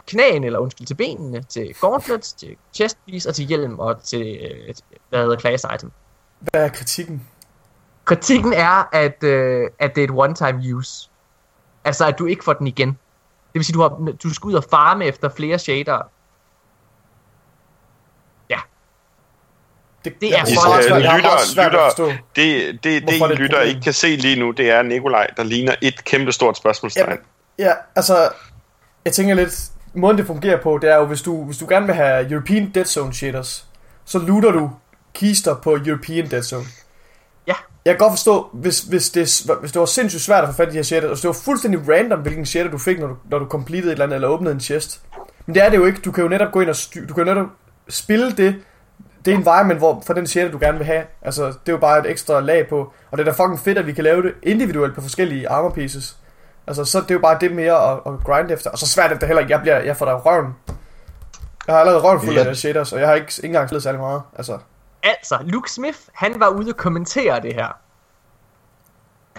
knæene, 0.08 0.46
eller 0.46 0.60
undskyld, 0.60 0.88
til 0.88 0.96
benene, 0.96 1.42
til 1.42 1.74
gauntlets, 1.82 2.34
til 2.34 2.56
chestpiece 2.74 3.30
og 3.30 3.36
til 3.36 3.46
hjelm 3.46 3.80
og 3.80 4.04
til, 4.04 4.38
øh, 4.42 4.76
hvad 5.10 5.20
hedder 5.20 5.40
class 5.40 5.66
item. 5.76 5.92
Hvad 6.40 6.66
er 6.66 6.70
kritikken? 6.70 7.28
Kritikken 8.06 8.54
er, 8.54 8.90
at, 8.92 9.24
øh, 9.24 9.70
at 9.80 9.96
det 9.96 10.04
er 10.04 10.08
et 10.08 10.28
one-time 10.28 10.76
use. 10.76 11.10
Altså, 11.84 12.06
at 12.06 12.20
du 12.20 12.26
ikke 12.26 12.44
får 12.44 12.54
den 12.54 12.68
igen. 12.68 12.90
Det 12.90 13.54
vil 13.54 13.66
sige, 13.66 13.74
du, 13.74 13.82
har, 13.82 14.14
du 14.24 14.34
skal 14.34 14.48
ud 14.48 14.54
og 14.54 14.64
farme 14.64 15.06
efter 15.06 15.30
flere 15.30 15.60
shader. 15.60 16.02
Det, 20.06 20.22
Det 20.22 20.30
er 20.34 20.46
for- 20.46 20.78
øh, 20.78 20.98
lytter, 20.98 21.64
lytter, 21.66 22.14
det, 22.36 22.80
det, 22.84 23.02
det, 23.08 23.30
det 23.30 23.40
lytter 23.40 23.62
ikke 23.62 23.82
kan 23.82 23.94
se 23.94 24.08
lige 24.16 24.40
nu, 24.40 24.52
det 24.52 24.70
er 24.72 24.82
Nikolaj, 24.82 25.28
der 25.38 25.44
ligner 25.44 25.76
et 25.82 26.04
kæmpe 26.06 26.32
stort 26.32 26.58
spørgsmålstegn. 26.58 27.10
Jamen, 27.10 27.24
ja, 27.60 27.72
altså, 27.96 28.30
jeg 29.06 29.14
tænker 29.14 29.36
lidt, 29.36 29.62
måden 29.94 30.18
det 30.18 30.28
fungerer 30.28 30.62
på, 30.62 30.80
det 30.82 30.92
er 30.92 30.96
jo, 30.96 31.06
hvis 31.06 31.22
du, 31.22 31.44
hvis 31.44 31.58
du 31.58 31.66
gerne 31.70 31.86
vil 31.86 31.96
have 31.96 32.32
European 32.32 32.72
Dead 32.76 32.86
Zone 32.86 33.14
shaders, 33.14 33.66
så 34.06 34.20
looter 34.20 34.52
du 34.52 34.72
kister 35.14 35.56
på 35.56 35.78
European 35.86 36.32
Dead 36.32 36.44
Zone. 36.44 36.66
Ja. 37.48 37.54
Jeg 37.86 37.94
kan 37.94 37.98
godt 37.98 38.12
forstå, 38.14 38.50
hvis, 38.54 38.80
hvis, 38.80 39.10
det, 39.10 39.44
hvis 39.60 39.72
det 39.72 39.80
var 39.80 39.86
sindssygt 39.86 40.24
svært 40.24 40.44
at 40.44 40.50
få 40.50 40.56
fat 40.56 40.68
i 40.68 40.72
de 40.72 40.76
her 40.76 40.84
shaders, 40.84 41.04
og 41.04 41.10
hvis 41.10 41.22
det 41.22 41.28
var 41.28 41.38
fuldstændig 41.46 41.90
random, 41.90 42.20
hvilken 42.20 42.46
shader 42.46 42.70
du 42.72 42.78
fik, 42.78 43.00
når 43.00 43.08
du, 43.08 43.16
når 43.30 43.40
du 43.40 43.46
completed 43.46 43.86
et 43.88 43.92
eller 43.92 44.06
andet, 44.06 44.16
eller 44.16 44.28
åbnede 44.28 44.54
en 44.54 44.60
chest. 44.62 45.02
Men 45.46 45.56
det 45.56 45.64
er 45.64 45.70
det 45.70 45.78
jo 45.78 45.86
ikke. 45.86 46.00
Du 46.06 46.12
kan 46.12 46.24
jo 46.24 46.30
netop 46.30 46.52
gå 46.52 46.62
ind 46.62 46.70
og 46.70 46.76
styr, 46.76 47.08
du 47.08 47.14
kan 47.14 47.28
jo 47.28 47.34
netop 47.34 47.48
spille 47.90 48.32
det, 48.32 48.56
det 49.28 49.36
environment 49.36 49.80
hvor, 49.80 50.04
for 50.06 50.14
den 50.14 50.28
shader, 50.28 50.52
du 50.52 50.58
gerne 50.62 50.78
vil 50.78 50.86
have. 50.88 51.04
Altså, 51.22 51.46
det 51.46 51.54
er 51.68 51.72
jo 51.72 51.78
bare 51.78 52.00
et 52.00 52.12
ekstra 52.12 52.40
lag 52.40 52.68
på. 52.68 52.94
Og 53.12 53.18
det 53.18 53.28
er 53.28 53.32
da 53.32 53.44
fucking 53.44 53.60
fedt, 53.60 53.78
at 53.78 53.88
vi 53.88 53.94
kan 53.94 54.04
lave 54.04 54.24
det 54.24 54.34
individuelt 54.44 54.96
på 54.96 55.02
forskellige 55.02 55.50
armor 55.50 55.70
pieces. 55.70 56.18
Altså, 56.68 56.86
så 56.86 57.02
det 57.02 57.12
er 57.12 57.16
jo 57.16 57.22
bare 57.22 57.38
det 57.42 57.52
mere 57.52 57.92
at, 57.92 58.00
at 58.06 58.14
grind 58.26 58.52
efter. 58.52 58.70
Og 58.70 58.78
så 58.78 58.88
svært 58.88 59.12
er 59.12 59.18
det 59.18 59.28
heller 59.28 59.42
ikke. 59.42 59.52
Jeg, 59.52 59.62
bliver, 59.62 59.80
jeg 59.80 59.98
får 59.98 60.06
da 60.06 60.14
røven. 60.14 60.56
Jeg 61.68 61.76
har 61.76 61.80
allerede 61.80 62.02
røven 62.02 62.22
fuld 62.22 62.38
af 62.38 62.56
shaders, 62.56 62.94
og 62.94 63.00
jeg 63.00 63.08
har 63.08 63.16
ikke, 63.16 63.34
ikke 63.38 63.46
engang 63.46 63.70
spillet 63.70 63.84
særlig 63.84 64.02
meget. 64.02 64.22
Altså, 64.38 64.58
Altså, 65.04 65.40
Luke 65.44 65.72
Smith, 65.72 66.00
han 66.14 66.40
var 66.40 66.50
ude 66.50 66.70
og 66.70 66.78
kommentere 66.78 67.42
det 67.42 67.54
her. 67.54 67.68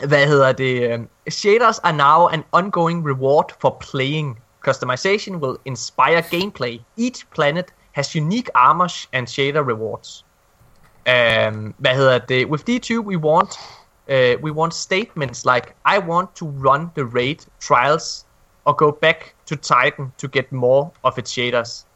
Hvad 0.07 0.27
hedder 0.27 0.53
det? 0.53 1.07
Shaders 1.29 1.79
are 1.79 1.93
now 1.93 2.29
an 2.29 2.45
ongoing 2.53 3.09
reward 3.09 3.53
for 3.61 3.77
playing. 3.91 4.39
Customization 4.61 5.37
will 5.37 5.57
inspire 5.65 6.23
gameplay. 6.31 6.81
Each 6.99 7.27
planet 7.35 7.65
has 7.99 8.17
unique 8.17 8.51
armor 8.55 8.89
and 9.13 9.27
shader 9.27 9.63
rewards. 9.73 10.25
Um, 11.07 11.75
hvad 11.79 11.95
hedder 11.95 12.19
det? 12.19 12.47
With 12.47 12.63
D2 12.71 12.99
we 13.11 13.17
want 13.17 13.51
uh, 14.09 14.43
we 14.45 14.53
want 14.53 14.75
statements 14.75 15.45
like 15.45 15.67
I 15.95 15.99
want 15.99 16.29
to 16.37 16.47
run 16.47 16.91
the 16.97 17.05
raid 17.19 17.37
trials 17.61 18.27
or 18.65 18.75
go 18.85 18.91
back 18.91 19.35
to 19.47 19.57
Titan 19.57 20.13
to 20.19 20.29
get 20.33 20.53
more 20.53 20.91
of 21.03 21.19
its 21.19 21.31
shaders. 21.31 21.87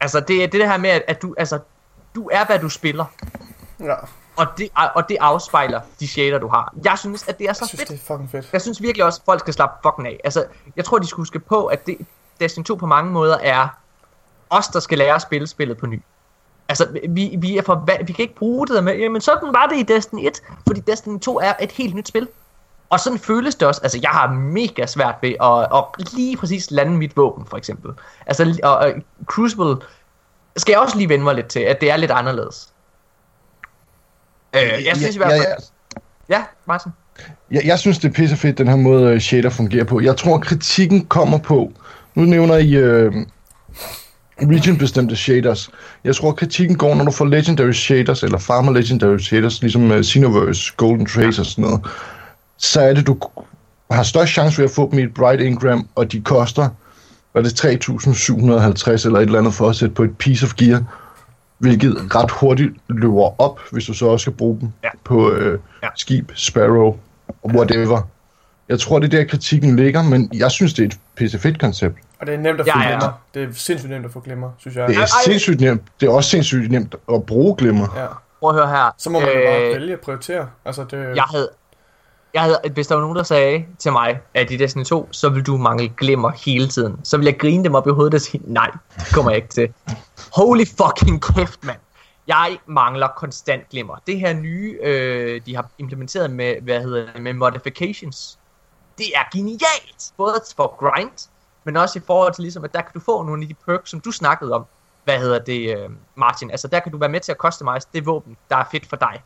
Altså 0.00 0.20
det 0.20 0.42
er 0.42 0.46
det 0.46 0.68
her 0.68 0.76
med 0.78 0.90
at, 0.90 1.02
at 1.08 1.22
du 1.22 1.34
altså 1.38 1.58
du 2.14 2.28
er 2.32 2.46
hvad 2.46 2.58
du 2.58 2.68
spiller. 2.68 3.04
ja, 3.80 3.94
Og 4.36 4.46
det, 4.58 4.68
og 4.94 5.08
det 5.08 5.16
afspejler 5.20 5.80
de 6.00 6.08
shader, 6.08 6.38
du 6.38 6.48
har. 6.48 6.74
Jeg 6.84 6.98
synes, 6.98 7.28
at 7.28 7.38
det 7.38 7.48
er 7.48 7.52
så 7.52 7.62
jeg 7.62 7.68
synes, 7.68 7.80
fedt. 7.80 7.88
det 7.88 7.94
er 7.94 8.14
fucking 8.14 8.30
fedt. 8.30 8.52
Jeg 8.52 8.62
synes 8.62 8.82
virkelig 8.82 9.04
også, 9.04 9.20
at 9.20 9.24
folk 9.24 9.40
skal 9.40 9.54
slappe 9.54 9.88
fucking 9.88 10.08
af. 10.08 10.20
Altså, 10.24 10.44
jeg 10.76 10.84
tror, 10.84 10.98
de 10.98 11.06
skulle 11.06 11.20
huske 11.20 11.38
på, 11.38 11.66
at 11.66 11.86
det, 11.86 11.98
Destiny 12.40 12.64
2 12.64 12.74
på 12.74 12.86
mange 12.86 13.10
måder 13.12 13.38
er 13.38 13.68
os, 14.50 14.68
der 14.68 14.80
skal 14.80 14.98
lære 14.98 15.14
at 15.14 15.22
spille 15.22 15.46
spillet 15.46 15.76
på 15.76 15.86
ny. 15.86 16.02
Altså, 16.68 16.86
vi, 17.08 17.34
vi, 17.38 17.56
er 17.56 17.62
for, 17.62 17.86
vi 18.06 18.12
kan 18.12 18.22
ikke 18.22 18.34
bruge 18.34 18.66
det 18.66 18.74
der 18.74 18.80
med, 18.80 18.96
jamen 18.96 19.20
sådan 19.20 19.52
var 19.52 19.66
det 19.66 19.78
i 19.78 19.82
Destiny 19.82 20.26
1, 20.26 20.42
fordi 20.66 20.80
Destiny 20.80 21.18
2 21.18 21.38
er 21.38 21.52
et 21.60 21.72
helt 21.72 21.94
nyt 21.94 22.08
spil. 22.08 22.28
Og 22.90 23.00
sådan 23.00 23.18
føles 23.18 23.54
det 23.54 23.68
også. 23.68 23.80
Altså, 23.82 23.98
jeg 24.02 24.10
har 24.10 24.32
mega 24.32 24.86
svært 24.86 25.14
ved 25.22 25.34
at, 25.42 25.78
at 25.78 26.14
lige 26.14 26.36
præcis 26.36 26.70
lande 26.70 26.92
mit 26.92 27.16
våben, 27.16 27.46
for 27.46 27.56
eksempel. 27.56 27.92
Altså, 28.26 28.58
og, 28.62 28.76
og 28.76 28.92
Crucible 29.26 29.76
skal 30.56 30.72
jeg 30.72 30.80
også 30.80 30.96
lige 30.96 31.08
vende 31.08 31.24
mig 31.24 31.34
lidt 31.34 31.46
til, 31.46 31.60
at 31.60 31.80
det 31.80 31.90
er 31.90 31.96
lidt 31.96 32.10
anderledes. 32.10 32.72
Øh, 34.56 34.84
jeg 34.84 34.96
synes 34.96 35.14
i 35.14 35.18
hvert 35.18 35.30
ja, 35.30 35.36
fald... 35.36 35.46
ja. 35.48 36.36
Ja, 36.36 36.44
Martin. 36.66 36.92
Jeg, 37.50 37.62
jeg 37.64 37.78
synes, 37.78 37.98
det 37.98 38.08
er 38.08 38.12
pissefedt, 38.12 38.58
den 38.58 38.68
her 38.68 38.76
måde 38.76 39.14
øh, 39.14 39.20
shader 39.20 39.50
fungerer 39.50 39.84
på. 39.84 40.00
Jeg 40.00 40.16
tror, 40.16 40.38
kritikken 40.38 41.06
kommer 41.06 41.38
på... 41.38 41.72
Nu 42.14 42.22
nævner 42.22 42.56
I 42.56 42.74
øh, 42.74 43.12
region-bestemte 44.42 45.16
shaders. 45.16 45.70
Jeg 46.04 46.16
tror, 46.16 46.32
kritikken 46.32 46.76
går, 46.76 46.94
når 46.94 47.04
du 47.04 47.10
får 47.10 47.24
legendary 47.24 47.72
shaders, 47.72 48.22
eller 48.22 48.38
farmer 48.38 48.72
legendary 48.72 49.18
shaders, 49.18 49.60
ligesom 49.60 49.90
uh, 49.90 50.02
Xenoverse, 50.02 50.72
Golden 50.76 51.06
Trace 51.06 51.42
og 51.42 51.46
sådan 51.46 51.62
noget. 51.64 51.80
Så 52.58 52.80
er 52.80 52.94
det, 52.94 53.06
du 53.06 53.16
har 53.90 54.02
størst 54.02 54.32
chance 54.32 54.58
ved 54.58 54.64
at 54.64 54.70
få 54.70 54.90
dem 54.90 54.98
i 54.98 55.02
et 55.02 55.14
Bright 55.14 55.40
Ingram, 55.42 55.86
og 55.94 56.12
de 56.12 56.20
koster, 56.20 56.68
hvad 57.32 57.44
er 57.44 57.48
det, 57.48 57.64
3.750 57.64 59.06
eller 59.06 59.18
et 59.18 59.22
eller 59.26 59.38
andet 59.38 59.54
for 59.54 59.68
at 59.68 59.76
sætte 59.76 59.94
på 59.94 60.02
et 60.02 60.18
piece 60.18 60.44
of 60.46 60.54
gear, 60.54 60.82
hvilket 61.58 62.14
ret 62.14 62.30
hurtigt 62.30 62.70
løber 62.88 63.40
op, 63.40 63.60
hvis 63.72 63.84
du 63.84 63.94
så 63.94 64.06
også 64.06 64.22
skal 64.24 64.32
bruge 64.32 64.60
dem 64.60 64.68
Ja. 64.84 64.88
på 65.04 65.32
øh, 65.32 65.58
Ja. 65.82 65.88
skib, 65.96 66.30
Sparrow, 66.34 66.96
whatever. 67.44 68.00
Jeg 68.68 68.80
tror, 68.80 68.98
det 68.98 69.14
er 69.14 69.18
der 69.18 69.24
kritikken 69.24 69.76
ligger, 69.76 70.02
men 70.02 70.30
jeg 70.34 70.50
synes, 70.50 70.74
det 70.74 70.82
er 70.82 70.86
et 70.86 70.98
pissefedt 71.16 71.58
koncept. 71.60 71.98
Og 72.20 72.26
det 72.26 72.34
er 72.34 72.38
nemt 72.38 72.60
at 72.60 72.66
Ja, 72.66 72.74
få 72.74 72.78
ja. 72.78 72.88
glemmer. 72.88 73.12
Det 73.34 73.42
er 73.42 73.48
sindssygt 73.52 73.90
nemt 73.90 74.04
at 74.06 74.12
få 74.12 74.20
glemmer, 74.20 74.50
synes 74.58 74.76
jeg. 74.76 74.88
Det 74.88 74.96
er 74.96 75.06
sindssygt 75.24 75.60
nemt. 75.60 75.82
Det 76.00 76.08
er 76.08 76.12
også 76.12 76.30
sindssygt 76.30 76.70
nemt 76.70 76.94
at 77.12 77.26
bruge 77.26 77.56
glimmer. 77.56 77.86
Ja. 77.96 78.06
Prøv 78.40 78.50
at 78.50 78.56
høre 78.56 78.68
her. 78.68 78.94
Så 78.98 79.10
må 79.10 79.20
man 79.20 79.28
jo 79.28 79.34
bare 79.46 79.62
Øh, 79.66 79.74
vælge 79.74 79.92
at 79.92 80.00
prioritere. 80.00 80.48
Altså, 80.64 80.84
det, 80.90 81.16
jeg 81.16 81.22
havde, 81.24 81.50
jeg 82.34 82.42
havde, 82.42 82.60
hvis 82.72 82.86
der 82.86 82.94
var 82.94 83.02
nogen, 83.02 83.16
der 83.16 83.22
sagde 83.22 83.64
til 83.78 83.92
mig, 83.92 84.20
at 84.34 84.50
i 84.50 84.56
Destiny 84.56 84.84
2, 84.84 85.08
så 85.10 85.28
vil 85.28 85.46
du 85.46 85.56
mangle 85.56 85.88
glimmer 85.88 86.30
hele 86.30 86.68
tiden, 86.68 86.96
så 87.04 87.16
vil 87.16 87.24
jeg 87.24 87.38
grine 87.38 87.64
dem 87.64 87.74
op 87.74 87.86
i 87.86 87.90
hovedet 87.90 88.14
og 88.14 88.20
sige, 88.20 88.42
nej, 88.46 88.70
det 88.96 89.12
kommer 89.14 89.30
jeg 89.30 89.36
ikke 89.36 89.48
til. 89.48 89.72
Holy 90.36 90.64
fucking 90.66 91.22
kæft, 91.22 91.64
mand. 91.64 91.78
Jeg 92.26 92.58
mangler 92.66 93.08
konstant 93.16 93.68
glimmer. 93.68 93.94
Det 94.06 94.20
her 94.20 94.32
nye, 94.32 94.78
øh, 94.82 95.40
de 95.46 95.56
har 95.56 95.66
implementeret 95.78 96.30
med, 96.30 96.54
hvad 96.62 96.80
hedder 96.80 97.12
det, 97.12 97.22
med 97.22 97.32
modifications, 97.32 98.38
det 98.98 99.06
er 99.14 99.36
genialt. 99.36 100.12
Både 100.16 100.34
for 100.56 100.76
grind, 100.78 101.10
men 101.64 101.76
også 101.76 101.98
i 101.98 102.02
forhold 102.06 102.34
til 102.34 102.42
ligesom, 102.42 102.64
at 102.64 102.72
der 102.72 102.80
kan 102.80 102.90
du 102.94 103.00
få 103.00 103.22
nogle 103.22 103.42
af 103.42 103.48
de 103.48 103.54
perks, 103.68 103.90
som 103.90 104.00
du 104.00 104.12
snakkede 104.12 104.52
om. 104.52 104.64
Hvad 105.04 105.18
hedder 105.18 105.38
det, 105.38 105.70
øh, 105.70 105.88
Martin? 106.16 106.50
Altså, 106.50 106.68
der 106.68 106.80
kan 106.80 106.92
du 106.92 106.98
være 106.98 107.08
med 107.08 107.20
til 107.20 107.32
at 107.32 107.38
customize 107.38 107.86
det 107.94 108.06
våben, 108.06 108.36
der 108.50 108.56
er 108.56 108.64
fedt 108.72 108.88
for 108.88 108.96
dig. 108.96 109.22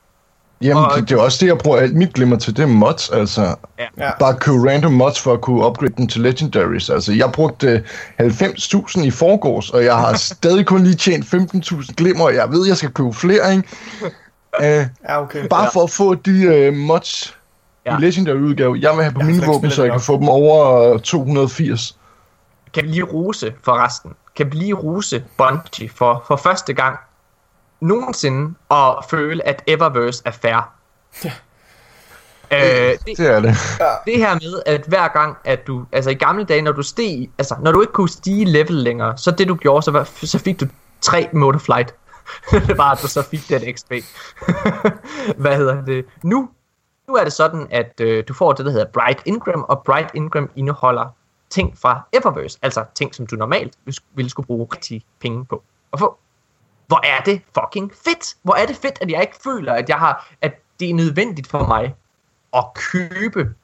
Jamen, 0.62 0.84
Og- 0.84 0.92
det, 0.96 1.08
det 1.08 1.18
er 1.18 1.22
også 1.22 1.38
det, 1.40 1.46
jeg 1.46 1.58
bruger 1.58 1.78
alt 1.78 1.94
mit 1.96 2.14
glimmer 2.14 2.36
til. 2.36 2.56
Det 2.56 2.62
er 2.62 2.66
mods, 2.66 3.10
altså. 3.10 3.54
Ja. 3.98 4.10
Bare 4.18 4.36
købe 4.36 4.70
random 4.70 4.92
mods 4.92 5.20
for 5.20 5.32
at 5.32 5.40
kunne 5.40 5.66
upgrade 5.66 5.92
dem 5.96 6.06
til 6.06 6.20
legendaries. 6.20 6.90
Altså, 6.90 7.12
jeg 7.12 7.32
brugte 7.32 7.84
90.000 8.20 9.04
i 9.04 9.10
forgårs, 9.10 9.70
og 9.70 9.84
jeg 9.84 9.96
har 9.96 10.14
stadig 10.34 10.66
kun 10.66 10.84
lige 10.84 10.94
tjent 10.96 11.24
15.000 11.34 11.94
glimmer, 11.96 12.24
og 12.24 12.34
jeg 12.34 12.50
ved, 12.50 12.66
jeg 12.66 12.76
skal 12.76 12.90
købe 12.90 13.12
flere, 13.14 13.52
ikke? 13.56 13.68
Uh, 14.60 14.64
Ja, 15.08 15.22
okay. 15.22 15.48
bare 15.48 15.62
Ja. 15.62 15.68
for 15.68 15.82
at 15.82 15.90
få 15.90 16.14
de 16.14 16.68
uh, 16.68 16.74
mods 16.76 17.36
Ja. 17.86 17.98
i 17.98 18.00
legendary 18.00 18.36
udgave, 18.36 18.78
jeg 18.80 18.94
vil 18.94 19.02
have 19.02 19.12
på 19.14 19.20
har 19.20 19.26
mine 19.26 19.46
våben, 19.46 19.70
så 19.70 19.82
jeg 19.82 19.92
kan 19.92 20.00
få 20.00 20.16
dem 20.16 20.28
over 20.28 20.92
øh, 20.94 21.00
280. 21.00 21.98
kan 22.74 22.86
lige 22.86 23.02
rose 23.02 23.54
for 23.62 23.84
resten. 23.84 24.14
Kan 24.36 24.50
lige 24.50 24.74
rose 24.74 25.24
Bungie 25.38 25.88
for, 25.88 26.24
for 26.26 26.36
første 26.36 26.74
gang 26.74 26.98
nogensinde 27.80 28.54
at 28.70 28.94
føle, 29.10 29.46
at 29.46 29.62
Eververse 29.66 30.22
er 30.24 30.30
fair. 30.30 30.72
Ja. 31.24 31.32
Øh, 32.52 32.98
det, 33.06 33.16
Det 33.16 33.30
er 33.30 33.40
det. 33.40 33.56
det 34.06 34.16
her 34.18 34.34
med, 34.34 34.62
at 34.66 34.84
hver 34.88 35.08
gang, 35.08 35.36
at 35.44 35.66
du, 35.66 35.86
altså 35.92 36.10
i 36.10 36.14
gamle 36.14 36.44
dage, 36.44 36.62
når 36.62 36.72
du 36.72 36.82
steg, 36.82 37.30
altså 37.38 37.56
når 37.60 37.72
du 37.72 37.80
ikke 37.80 37.92
kunne 37.92 38.08
stige 38.08 38.44
level 38.44 38.74
længere, 38.74 39.18
så 39.18 39.30
det 39.30 39.48
du 39.48 39.54
gjorde, 39.54 39.82
så, 39.82 39.90
var, 39.90 40.04
så 40.04 40.38
fik 40.38 40.60
du 40.60 40.66
tre 41.00 41.28
motor 41.32 41.58
flight. 41.58 41.94
det 42.68 42.78
var, 42.78 42.90
at 42.90 42.98
du 43.02 43.08
så 43.08 43.22
fik 43.22 43.48
den 43.48 43.76
XP. 43.76 43.92
Hvad 45.42 45.56
hedder 45.56 45.84
det? 45.84 46.04
Nu, 46.22 46.48
nu 47.08 47.14
er 47.14 47.24
det 47.24 47.32
sådan, 47.32 47.66
at 47.70 48.00
øh, 48.00 48.24
du 48.28 48.34
får 48.34 48.52
det, 48.52 48.66
der 48.66 48.72
hedder 48.72 48.86
Bright 48.92 49.22
Ingram, 49.24 49.64
og 49.68 49.82
Bright 49.84 50.10
Ingram 50.14 50.50
indeholder 50.56 51.14
ting 51.54 51.78
fra 51.78 52.06
Eververse, 52.12 52.58
altså 52.62 52.84
ting, 52.94 53.14
som 53.14 53.26
du 53.26 53.36
normalt 53.36 53.74
vil- 53.84 53.98
ville 54.14 54.30
skulle 54.30 54.46
bruge 54.46 54.66
rigtig 54.74 55.04
penge 55.20 55.44
på 55.44 55.62
at 55.92 55.98
få. 55.98 56.16
Hvor 56.86 57.00
er 57.06 57.22
det 57.22 57.40
fucking 57.58 57.92
fedt! 58.04 58.34
Hvor 58.42 58.54
er 58.54 58.66
det 58.66 58.76
fedt, 58.76 58.98
at 59.00 59.10
jeg 59.10 59.20
ikke 59.20 59.36
føler, 59.44 59.72
at 59.72 59.88
jeg 59.88 59.96
har, 59.96 60.32
at 60.42 60.52
det 60.80 60.90
er 60.90 60.94
nødvendigt 60.94 61.46
for 61.46 61.66
mig 61.66 61.94
at 62.56 62.64
købe 62.74 63.54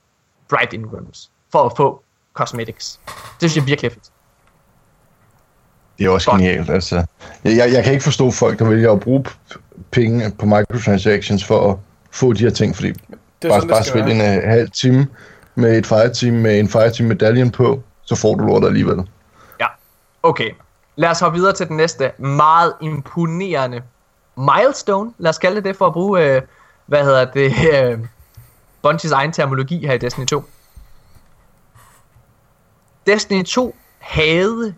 Bright 0.49 0.73
Ingrams 0.73 1.31
for 1.53 1.63
at 1.67 1.73
få 1.77 2.03
cosmetics. 2.35 3.01
Det 3.41 3.51
synes 3.51 3.57
jeg 3.57 3.67
virkelig 3.67 3.89
er 3.89 3.93
fedt. 3.93 4.11
Det 5.99 6.07
er 6.07 6.11
også 6.11 6.31
Godt. 6.31 6.41
genialt, 6.41 6.71
altså. 6.71 6.97
Jeg, 7.45 7.57
jeg, 7.57 7.73
jeg 7.73 7.85
kan 7.85 7.93
ikke 7.93 8.05
forstå 8.05 8.31
folk, 8.31 8.59
der 8.59 8.69
vælger 8.69 8.93
at 8.93 9.01
bruge 9.01 9.25
penge 9.91 10.33
på 10.39 10.47
microtransactions 10.47 11.45
for 11.45 11.71
at 11.73 11.79
få 12.11 12.33
de 12.33 12.39
her 12.39 12.51
ting, 12.51 12.75
fordi 12.77 12.89
Det 12.89 12.99
er 13.43 13.49
bare, 13.49 13.61
sådan, 13.61 13.69
bare 13.69 13.79
det 13.79 13.87
skal 13.87 14.03
spil 14.05 14.19
være. 14.19 14.35
en 14.35 14.39
uh, 14.45 14.49
halv 14.49 14.71
time 14.71 15.07
med 15.55 15.79
et 15.79 15.87
fireteam 15.87 16.35
med 16.35 16.59
en 16.59 16.69
fireteam 16.69 17.09
medaljen 17.09 17.51
på, 17.51 17.83
så 18.03 18.15
får 18.15 18.35
du 18.35 18.45
lortet 18.45 18.69
alligevel. 18.69 19.09
Ja. 19.61 19.67
Okay. 20.23 20.51
Lad 20.97 21.11
os 21.11 21.21
hoppe 21.21 21.39
videre 21.39 21.53
til 21.53 21.69
den 21.69 21.77
næste 21.77 22.13
meget 22.19 22.75
imponerende 22.81 23.83
milestone. 24.37 25.13
Lad 25.19 25.29
os 25.29 25.39
kalde 25.39 25.57
det 25.57 25.65
det 25.65 25.77
for 25.77 25.87
at 25.87 25.93
bruge, 25.93 26.25
øh, 26.25 26.43
hvad 26.87 27.05
hedder 27.05 27.25
det, 27.25 27.53
øh, 27.75 27.99
Bungies 28.83 29.13
egen 29.13 29.33
terminologi 29.33 29.87
her 29.87 29.93
i 29.93 29.99
Destiny 29.99 30.27
2. 30.27 30.45
Destiny 33.07 33.45
2 33.45 33.77
havde, 33.99 34.75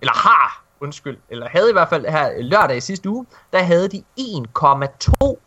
eller 0.00 0.12
har, 0.12 0.64
undskyld, 0.80 1.18
eller 1.28 1.48
havde 1.48 1.70
i 1.70 1.72
hvert 1.72 1.88
fald 1.88 2.06
her 2.06 2.42
lørdag 2.42 2.76
i 2.76 2.80
sidste 2.80 3.08
uge, 3.08 3.26
der 3.52 3.62
havde 3.62 3.88
de 3.88 4.02
1,2 4.18 5.38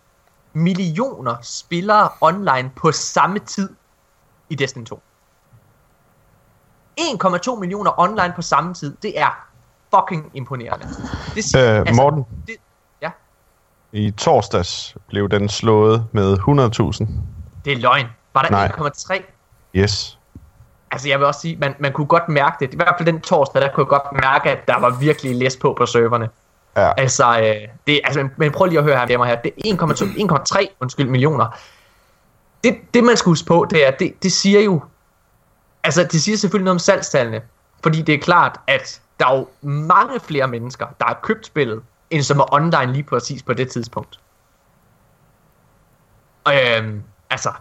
millioner 0.54 1.36
spillere 1.42 2.10
online 2.22 2.72
på 2.76 2.92
samme 2.92 3.40
tid 3.40 3.70
i 4.50 4.56
Destiny 4.56 4.86
2. 4.86 5.02
1,2 7.00 7.56
millioner 7.60 8.00
online 8.00 8.34
på 8.36 8.42
samme 8.42 8.74
tid, 8.74 8.96
det 9.02 9.20
er 9.20 9.48
fucking 9.96 10.32
imponerende. 10.34 10.88
Det 11.36 11.44
siger, 11.44 11.80
Øh, 11.82 11.96
Morten, 11.96 12.26
det, 12.48 12.56
ja, 13.02 13.12
i 13.92 14.12
torsdags 14.12 14.98
blev 15.08 15.30
den 15.30 15.50
slået 15.50 16.06
med 16.12 16.38
100.000. 16.38 17.08
det 17.66 17.74
er 17.74 17.78
løgn. 17.78 18.06
Var 18.34 18.42
der 18.42 18.50
Nej. 18.50 18.72
1,3? 18.78 19.22
Yes. 19.76 20.20
Altså 20.92 21.10
jeg 21.10 21.20
vil 21.20 21.28
også 21.28 21.40
sige, 21.40 21.58
man, 21.58 21.76
man 21.80 21.94
kunne 21.94 22.08
godt 22.08 22.30
mærke 22.30 22.56
det. 22.60 22.74
I 22.74 22.76
hvert 22.76 22.96
fald 22.98 23.06
den 23.06 23.22
torsdag, 23.22 23.62
der 23.62 23.70
kunne 23.74 23.84
jeg 23.84 23.88
godt 23.90 24.22
mærke, 24.22 24.50
at 24.52 24.68
der 24.68 24.80
var 24.80 24.90
virkelig 24.90 25.36
læs 25.36 25.58
på 25.58 25.74
på 25.78 25.86
serverne. 25.86 26.30
Ja. 26.78 26.92
Altså, 26.98 27.40
øh, 27.40 27.68
det, 27.88 28.02
altså 28.04 28.30
men, 28.38 28.52
prøv 28.52 28.68
lige 28.68 28.78
at 28.78 28.84
høre 28.84 28.98
her, 29.00 29.08
hjemme 29.08 29.26
her. 29.26 29.36
Det 29.36 29.52
er 29.58 29.74
1,2, 29.74 30.60
1,3 30.62 30.76
undskyld, 30.80 31.10
millioner. 31.10 31.58
Det, 32.66 32.78
det 32.94 33.04
man 33.04 33.18
skal 33.18 33.30
huske 33.30 33.48
på, 33.48 33.68
det 33.70 33.88
er, 33.88 33.92
det, 33.92 34.24
det 34.24 34.32
siger 34.32 34.62
jo, 34.62 34.82
altså 35.84 36.04
det 36.04 36.22
siger 36.22 36.38
selvfølgelig 36.38 36.66
noget 36.66 36.76
om 36.76 36.80
salgstallene. 36.80 37.42
Fordi 37.84 38.02
det 38.02 38.16
er 38.16 38.20
klart, 38.20 38.60
at 38.68 39.02
der 39.20 39.28
er 39.28 39.38
jo 39.38 39.48
mange 39.62 40.20
flere 40.20 40.48
mennesker, 40.48 40.88
der 41.00 41.06
har 41.06 41.20
købt 41.24 41.46
spillet, 41.46 41.84
end 42.10 42.24
som 42.24 42.40
er 42.40 42.54
online 42.54 42.94
lige 42.94 43.04
præcis 43.04 43.44
på 43.44 43.54
det 43.54 43.72
tidspunkt. 43.72 44.20
Og 46.44 46.54
øhm, 46.56 47.04
altså, 47.30 47.52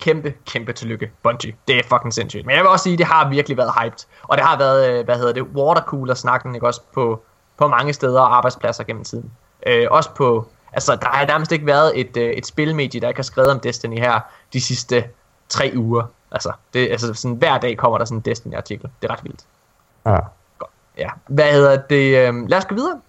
kæmpe, 0.00 0.34
kæmpe 0.46 0.72
tillykke, 0.72 1.10
Bungie. 1.22 1.54
Det 1.68 1.78
er 1.78 1.82
fucking 1.82 2.14
sindssygt. 2.14 2.46
Men 2.46 2.54
jeg 2.54 2.62
vil 2.62 2.70
også 2.70 2.82
sige, 2.82 2.92
at 2.92 2.98
det 2.98 3.06
har 3.06 3.28
virkelig 3.28 3.56
været 3.56 3.72
hyped. 3.80 4.06
Og 4.22 4.36
det 4.36 4.46
har 4.46 4.58
været, 4.58 4.90
øh, 4.90 5.04
hvad 5.04 5.16
hedder 5.16 5.32
det, 5.32 5.42
watercooler-snakken, 5.42 6.54
ikke 6.54 6.66
også, 6.66 6.80
på, 6.94 7.22
på 7.56 7.68
mange 7.68 7.92
steder 7.92 8.20
og 8.20 8.36
arbejdspladser 8.36 8.84
gennem 8.84 9.04
tiden. 9.04 9.32
Øh, 9.66 9.86
også 9.90 10.10
på, 10.10 10.48
altså 10.74 10.96
der 10.96 11.08
har 11.08 11.26
nærmest 11.26 11.52
ikke 11.52 11.66
været 11.66 12.00
et, 12.00 12.16
øh, 12.16 12.30
et 12.30 12.46
spilmedie, 12.46 13.00
der 13.00 13.08
ikke 13.08 13.18
har 13.18 13.22
skrevet 13.22 13.50
om 13.50 13.60
Destiny 13.60 13.98
her 13.98 14.20
de 14.52 14.60
sidste 14.60 15.04
tre 15.48 15.72
uger. 15.76 16.02
Altså, 16.30 16.52
det, 16.74 16.90
altså 16.90 17.14
sådan, 17.14 17.36
hver 17.36 17.58
dag 17.58 17.76
kommer 17.76 17.98
der 17.98 18.04
sådan 18.04 18.18
en 18.18 18.22
Destiny-artikel. 18.22 18.88
Det 19.02 19.10
er 19.10 19.12
ret 19.12 19.24
vildt. 19.24 19.44
Ja. 20.06 20.18
Ja, 20.98 21.08
hvad 21.26 21.52
hedder 21.52 21.76
det? 21.76 22.28
Øhm, 22.28 22.46
lad 22.46 22.58
os 22.58 22.64
gå 22.64 22.74
videre. 22.74 23.00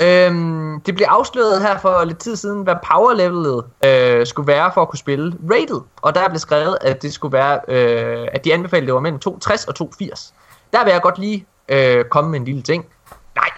Øhm, 0.00 0.80
det 0.80 0.94
blev 0.94 1.06
afsløret 1.10 1.62
her 1.62 1.78
for 1.78 2.04
lidt 2.04 2.18
tid 2.18 2.36
siden, 2.36 2.62
hvad 2.62 2.74
power 2.92 3.12
levelet 3.14 3.64
øh, 3.84 4.26
skulle 4.26 4.46
være 4.46 4.70
for 4.74 4.82
at 4.82 4.88
kunne 4.88 4.98
spille 4.98 5.36
rated. 5.50 5.80
Og 6.02 6.14
der 6.14 6.28
blev 6.28 6.38
skrevet, 6.38 6.78
at 6.80 7.02
det 7.02 7.12
skulle 7.12 7.32
være, 7.32 7.60
øh, 7.68 8.28
at 8.32 8.44
de 8.44 8.54
anbefalede, 8.54 8.86
det 8.86 8.94
var 8.94 9.00
mellem 9.00 9.18
260 9.18 9.64
og 9.64 9.74
280. 9.74 10.34
Der 10.72 10.84
vil 10.84 10.90
jeg 10.90 11.02
godt 11.02 11.18
lige 11.18 11.46
øh, 11.68 12.04
komme 12.04 12.30
med 12.30 12.38
en 12.38 12.44
lille 12.44 12.62
ting. 12.62 12.86
Nej, 13.34 13.50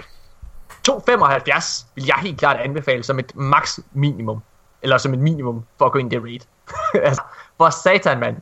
275 0.88 1.86
vil 1.94 2.04
jeg 2.06 2.16
helt 2.22 2.38
klart 2.38 2.60
anbefale 2.60 3.02
som 3.02 3.18
et 3.18 3.32
max 3.36 3.78
minimum. 3.92 4.42
Eller 4.82 4.98
som 4.98 5.14
et 5.14 5.18
minimum 5.18 5.64
for 5.78 5.86
at 5.86 5.92
gå 5.92 5.98
ind 5.98 6.12
i 6.12 6.16
det 6.16 6.24
raid. 6.24 6.40
altså, 7.08 7.22
for 7.56 7.70
satan, 7.70 8.20
mand. 8.20 8.36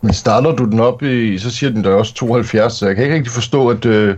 Men 0.00 0.14
starter 0.14 0.56
du 0.56 0.64
den 0.64 0.80
op 0.80 1.02
i, 1.02 1.38
så 1.38 1.50
siger 1.50 1.70
den 1.70 1.84
der 1.84 1.94
også 1.94 2.14
72, 2.14 2.72
så 2.72 2.86
jeg 2.86 2.96
kan 2.96 3.04
ikke 3.04 3.16
rigtig 3.16 3.32
forstå, 3.32 3.68
at, 3.68 3.84
øh, 3.84 4.16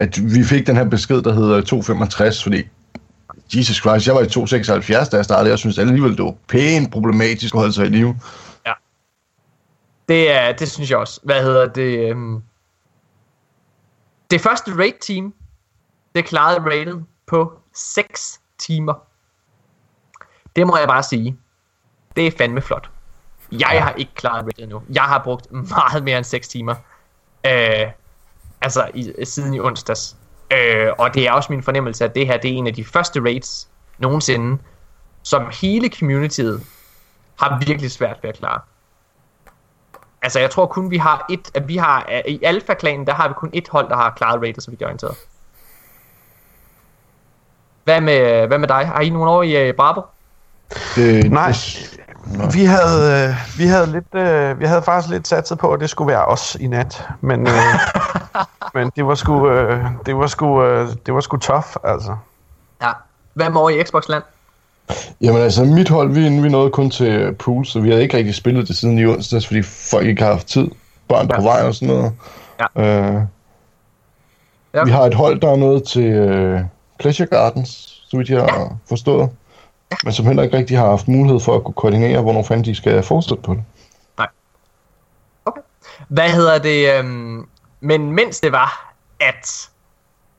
at 0.00 0.34
vi 0.34 0.44
fik 0.44 0.66
den 0.66 0.76
her 0.76 0.84
besked, 0.84 1.22
der 1.22 1.32
hedder 1.32 1.60
265, 1.60 2.42
fordi 2.42 2.62
Jesus 3.56 3.76
Christ, 3.76 4.06
jeg 4.06 4.14
var 4.14 4.20
i 4.20 4.28
276, 4.28 5.08
da 5.08 5.16
jeg 5.16 5.24
startede, 5.24 5.50
jeg 5.50 5.58
synes 5.58 5.78
alligevel, 5.78 6.16
det 6.16 6.24
var 6.24 6.34
pænt 6.48 6.92
problematisk 6.92 7.54
at 7.54 7.58
holde 7.58 7.72
sig 7.72 7.86
i 7.86 7.88
live. 7.88 8.16
Det, 10.08 10.30
er, 10.30 10.52
det 10.52 10.70
synes 10.70 10.90
jeg 10.90 10.98
også. 10.98 11.20
Hvad 11.22 11.42
hedder 11.42 11.66
det? 11.68 12.10
Øhm... 12.10 12.42
Det 14.30 14.40
første 14.40 14.76
raid 14.78 14.92
team, 15.00 15.34
det 16.14 16.24
klarede 16.24 16.60
raidet 16.70 17.04
på 17.26 17.60
6 17.72 18.40
timer. 18.58 18.94
Det 20.56 20.66
må 20.66 20.76
jeg 20.76 20.88
bare 20.88 21.02
sige. 21.02 21.38
Det 22.16 22.26
er 22.26 22.30
fandme 22.38 22.60
flot. 22.60 22.90
Jeg 23.52 23.82
har 23.82 23.92
ikke 23.92 24.14
klaret 24.14 24.42
raidet 24.42 24.62
endnu. 24.62 24.82
Jeg 24.92 25.02
har 25.02 25.22
brugt 25.24 25.52
meget 25.52 26.04
mere 26.04 26.16
end 26.18 26.24
6 26.24 26.48
timer. 26.48 26.74
Øh, 27.46 27.86
altså 28.60 28.90
i, 28.94 29.24
siden 29.24 29.54
i 29.54 29.60
onsdags. 29.60 30.16
Øh, 30.52 30.88
og 30.98 31.14
det 31.14 31.26
er 31.26 31.32
også 31.32 31.52
min 31.52 31.62
fornemmelse, 31.62 32.04
at 32.04 32.14
det 32.14 32.26
her 32.26 32.36
det 32.36 32.50
er 32.50 32.54
en 32.54 32.66
af 32.66 32.74
de 32.74 32.84
første 32.84 33.20
raids 33.20 33.68
nogensinde, 33.98 34.58
som 35.22 35.50
hele 35.60 35.90
communityet 35.98 36.62
har 37.38 37.58
virkelig 37.66 37.90
svært 37.90 38.18
ved 38.22 38.30
at 38.30 38.36
klare. 38.36 38.60
Altså, 40.22 40.40
jeg 40.40 40.50
tror 40.50 40.66
kun, 40.66 40.90
vi 40.90 40.96
har 40.96 41.26
et... 41.30 41.50
At 41.54 41.68
vi 41.68 41.76
har, 41.76 42.22
I 42.28 42.40
Alpha-klanen, 42.42 43.06
der 43.06 43.14
har 43.14 43.28
vi 43.28 43.34
kun 43.34 43.50
et 43.52 43.68
hold, 43.68 43.88
der 43.88 43.96
har 43.96 44.10
klaret 44.10 44.42
rated, 44.42 44.60
så 44.60 44.70
vi 44.70 44.76
gør 44.76 44.86
orienteret. 44.86 45.16
Hvad 47.90 48.00
med, 48.00 48.46
hvad 48.46 48.58
med 48.58 48.68
dig? 48.68 48.86
Har 48.94 49.00
I 49.00 49.10
nogen 49.10 49.28
år 49.28 49.42
i 49.42 49.68
uh, 49.68 49.74
Bravo? 49.76 50.00
Det, 50.96 51.30
Nej. 51.30 51.46
Det, 51.48 52.54
Vi 52.54 52.64
havde, 52.64 53.28
øh, 53.28 53.34
vi 53.58 53.66
havde 53.66 53.86
lidt, 53.92 54.14
øh, 54.14 54.60
vi 54.60 54.66
havde 54.66 54.82
faktisk 54.82 55.12
lidt 55.12 55.28
satset 55.28 55.58
på, 55.58 55.72
at 55.72 55.80
det 55.80 55.90
skulle 55.90 56.12
være 56.12 56.24
os 56.24 56.56
i 56.60 56.66
nat, 56.66 57.04
men, 57.20 57.40
øh, 57.46 57.54
men 58.74 58.90
det 58.96 59.06
var 59.06 59.14
sgu, 59.14 59.48
øh, 59.50 59.84
det 60.06 60.16
var 60.16 60.26
sgu, 60.26 60.62
øh, 60.62 60.88
det 61.06 61.14
var 61.14 61.20
sgu 61.20 61.36
tough, 61.36 61.66
altså. 61.84 62.16
Ja. 62.82 62.90
Hvad 63.34 63.50
med 63.50 63.60
over 63.60 63.70
i 63.70 63.82
Xbox-land? 63.84 64.22
jamen 65.20 65.42
altså, 65.42 65.64
mit 65.64 65.88
hold, 65.88 66.12
vi, 66.12 66.20
vi 66.20 66.48
nåede 66.48 66.70
kun 66.70 66.90
til 66.90 67.34
pool, 67.34 67.66
så 67.66 67.80
vi 67.80 67.88
havde 67.90 68.02
ikke 68.02 68.16
rigtig 68.16 68.34
spillet 68.34 68.68
det 68.68 68.76
siden 68.76 68.98
i 68.98 69.06
onsdags, 69.06 69.46
fordi 69.46 69.62
folk 69.62 70.06
ikke 70.06 70.22
har 70.22 70.30
haft 70.30 70.46
tid. 70.46 70.68
Børn 71.08 71.28
på 71.28 71.34
Ja. 71.38 71.42
vej 71.42 71.62
og 71.66 71.74
sådan 71.74 71.94
noget. 71.94 72.12
Ja. 72.76 72.82
Øh, 72.82 73.22
Ja. 74.74 74.84
Vi 74.84 74.90
har 74.90 75.02
et 75.02 75.14
hold, 75.14 75.40
der 75.40 75.50
er 75.50 75.56
nået 75.56 75.84
til 75.84 76.04
øh, 76.04 76.60
Pleasure 77.00 77.26
Gardens, 77.26 77.70
så 78.10 78.16
vidt 78.16 78.30
jeg 78.30 78.42
har 78.42 78.76
forstået. 78.88 79.30
Ja. 79.90 79.96
Men 80.04 80.12
som 80.12 80.26
heller 80.26 80.42
ikke 80.42 80.56
rigtig 80.56 80.78
har 80.78 80.86
haft 80.86 81.08
mulighed 81.08 81.40
for 81.40 81.56
at 81.56 81.64
kunne 81.64 81.74
koordinere, 81.74 82.22
hvornår 82.22 82.42
fanden 82.42 82.64
de 82.64 82.74
skal 82.74 83.02
fortsætte 83.02 83.42
på 83.42 83.54
det. 83.54 83.62
Okay. 85.44 85.60
Hvad 86.08 86.30
hedder 86.30 86.58
det? 86.58 86.98
Øhm, 86.98 87.48
men 87.80 88.12
mens 88.12 88.40
det 88.40 88.52
var, 88.52 88.94
at 89.20 89.70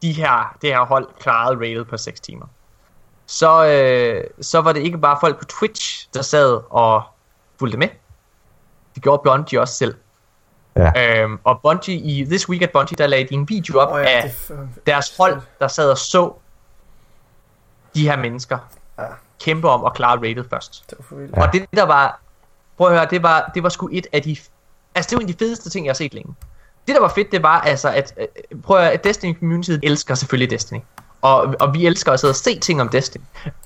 de 0.02 0.12
her, 0.12 0.58
det 0.62 0.70
her 0.70 0.86
hold 0.86 1.08
klarede 1.20 1.56
rated 1.56 1.86
på 1.86 1.98
6 1.98 2.20
timer, 2.20 2.46
så, 3.26 3.66
øh, 3.66 4.24
så 4.42 4.62
var 4.62 4.74
det 4.74 4.82
ikke 4.82 4.98
bare 4.98 5.18
folk 5.22 5.40
på 5.40 5.46
Twitch, 5.46 6.08
der 6.14 6.22
sad 6.22 6.60
og 6.70 7.04
fulgte 7.60 7.78
med. 7.78 7.88
Det 8.96 9.04
gjorde 9.04 9.22
Bungie 9.26 9.62
også 9.62 9.74
selv. 9.74 9.96
Ja. 10.76 11.22
Øhm, 11.22 11.40
og 11.44 11.60
Bungie 11.62 11.96
i 11.96 12.26
This 12.26 12.50
Week 12.50 12.62
at 12.62 12.72
Bungie, 12.72 12.96
der 12.98 13.08
lagde 13.08 13.28
de 13.28 13.34
en 13.34 13.50
video 13.50 13.80
op 13.80 13.92
oh, 13.92 14.02
ja, 14.02 14.08
af 14.08 14.24
det 14.24 14.56
er 14.58 14.68
deres 14.86 15.18
hold, 15.18 15.42
der 15.60 15.68
sad 15.68 15.92
og 15.92 15.98
så 15.98 16.34
de 17.96 18.04
her 18.10 18.18
mennesker 18.18 18.58
Ja. 19.00 19.04
kæmpe 19.42 19.70
om 19.70 19.86
at 19.86 19.94
klare 19.94 20.18
rated 20.18 20.44
først. 20.50 20.84
det 20.90 20.98
var 21.00 21.06
for 21.10 21.16
vildt. 21.16 21.36
Ja. 21.38 21.42
Og 21.42 21.54
det 21.54 21.66
der 21.76 21.84
var, 21.84 22.20
prøv 22.78 22.88
at 22.88 22.94
høre, 22.94 23.08
det 23.10 23.24
var, 23.24 23.52
det 23.56 23.64
var 23.64 23.70
sgu 23.70 23.90
et 23.92 24.08
af 24.14 24.22
de 24.22 24.38
Altså, 24.96 25.10
det 25.10 25.16
var 25.16 25.22
en 25.22 25.30
af 25.30 25.34
de 25.36 25.46
fedeste 25.46 25.70
ting, 25.70 25.86
jeg 25.86 25.90
har 25.90 25.96
set 25.96 26.14
længe. 26.14 26.36
Det, 26.88 26.96
der 26.96 27.02
var 27.02 27.08
fedt, 27.08 27.32
det 27.32 27.44
var 27.44 27.60
altså, 27.62 27.90
at, 27.90 28.14
øh, 28.20 28.62
prøv 28.62 28.78
at, 28.78 28.92
at 28.92 29.04
Destiny 29.04 29.40
Community 29.40 29.72
elsker 29.84 30.16
selvfølgelig 30.16 30.50
Destiny. 30.50 30.80
Og, 31.22 31.56
og 31.60 31.74
vi 31.74 31.86
elsker 31.86 32.12
at 32.12 32.20
sidde 32.20 32.32
og 32.32 32.36
se 32.36 32.60
ting 32.60 32.82
om 32.82 32.90
Destiny. 32.90 33.24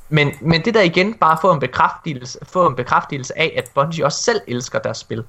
Men, 0.10 0.32
men 0.42 0.66
det 0.66 0.74
der 0.74 0.82
igen 0.82 1.14
bare 1.14 1.38
få 1.42 1.52
en 1.52 1.60
bekræftelse, 1.60 2.40
få 2.44 2.68
en 2.68 2.76
bekræftelse 2.76 3.38
af, 3.40 3.54
at 3.58 3.70
Bungie 3.76 4.06
også 4.06 4.24
selv 4.24 4.42
elsker 4.48 4.80
deres 4.80 4.98
spil. 4.98 5.24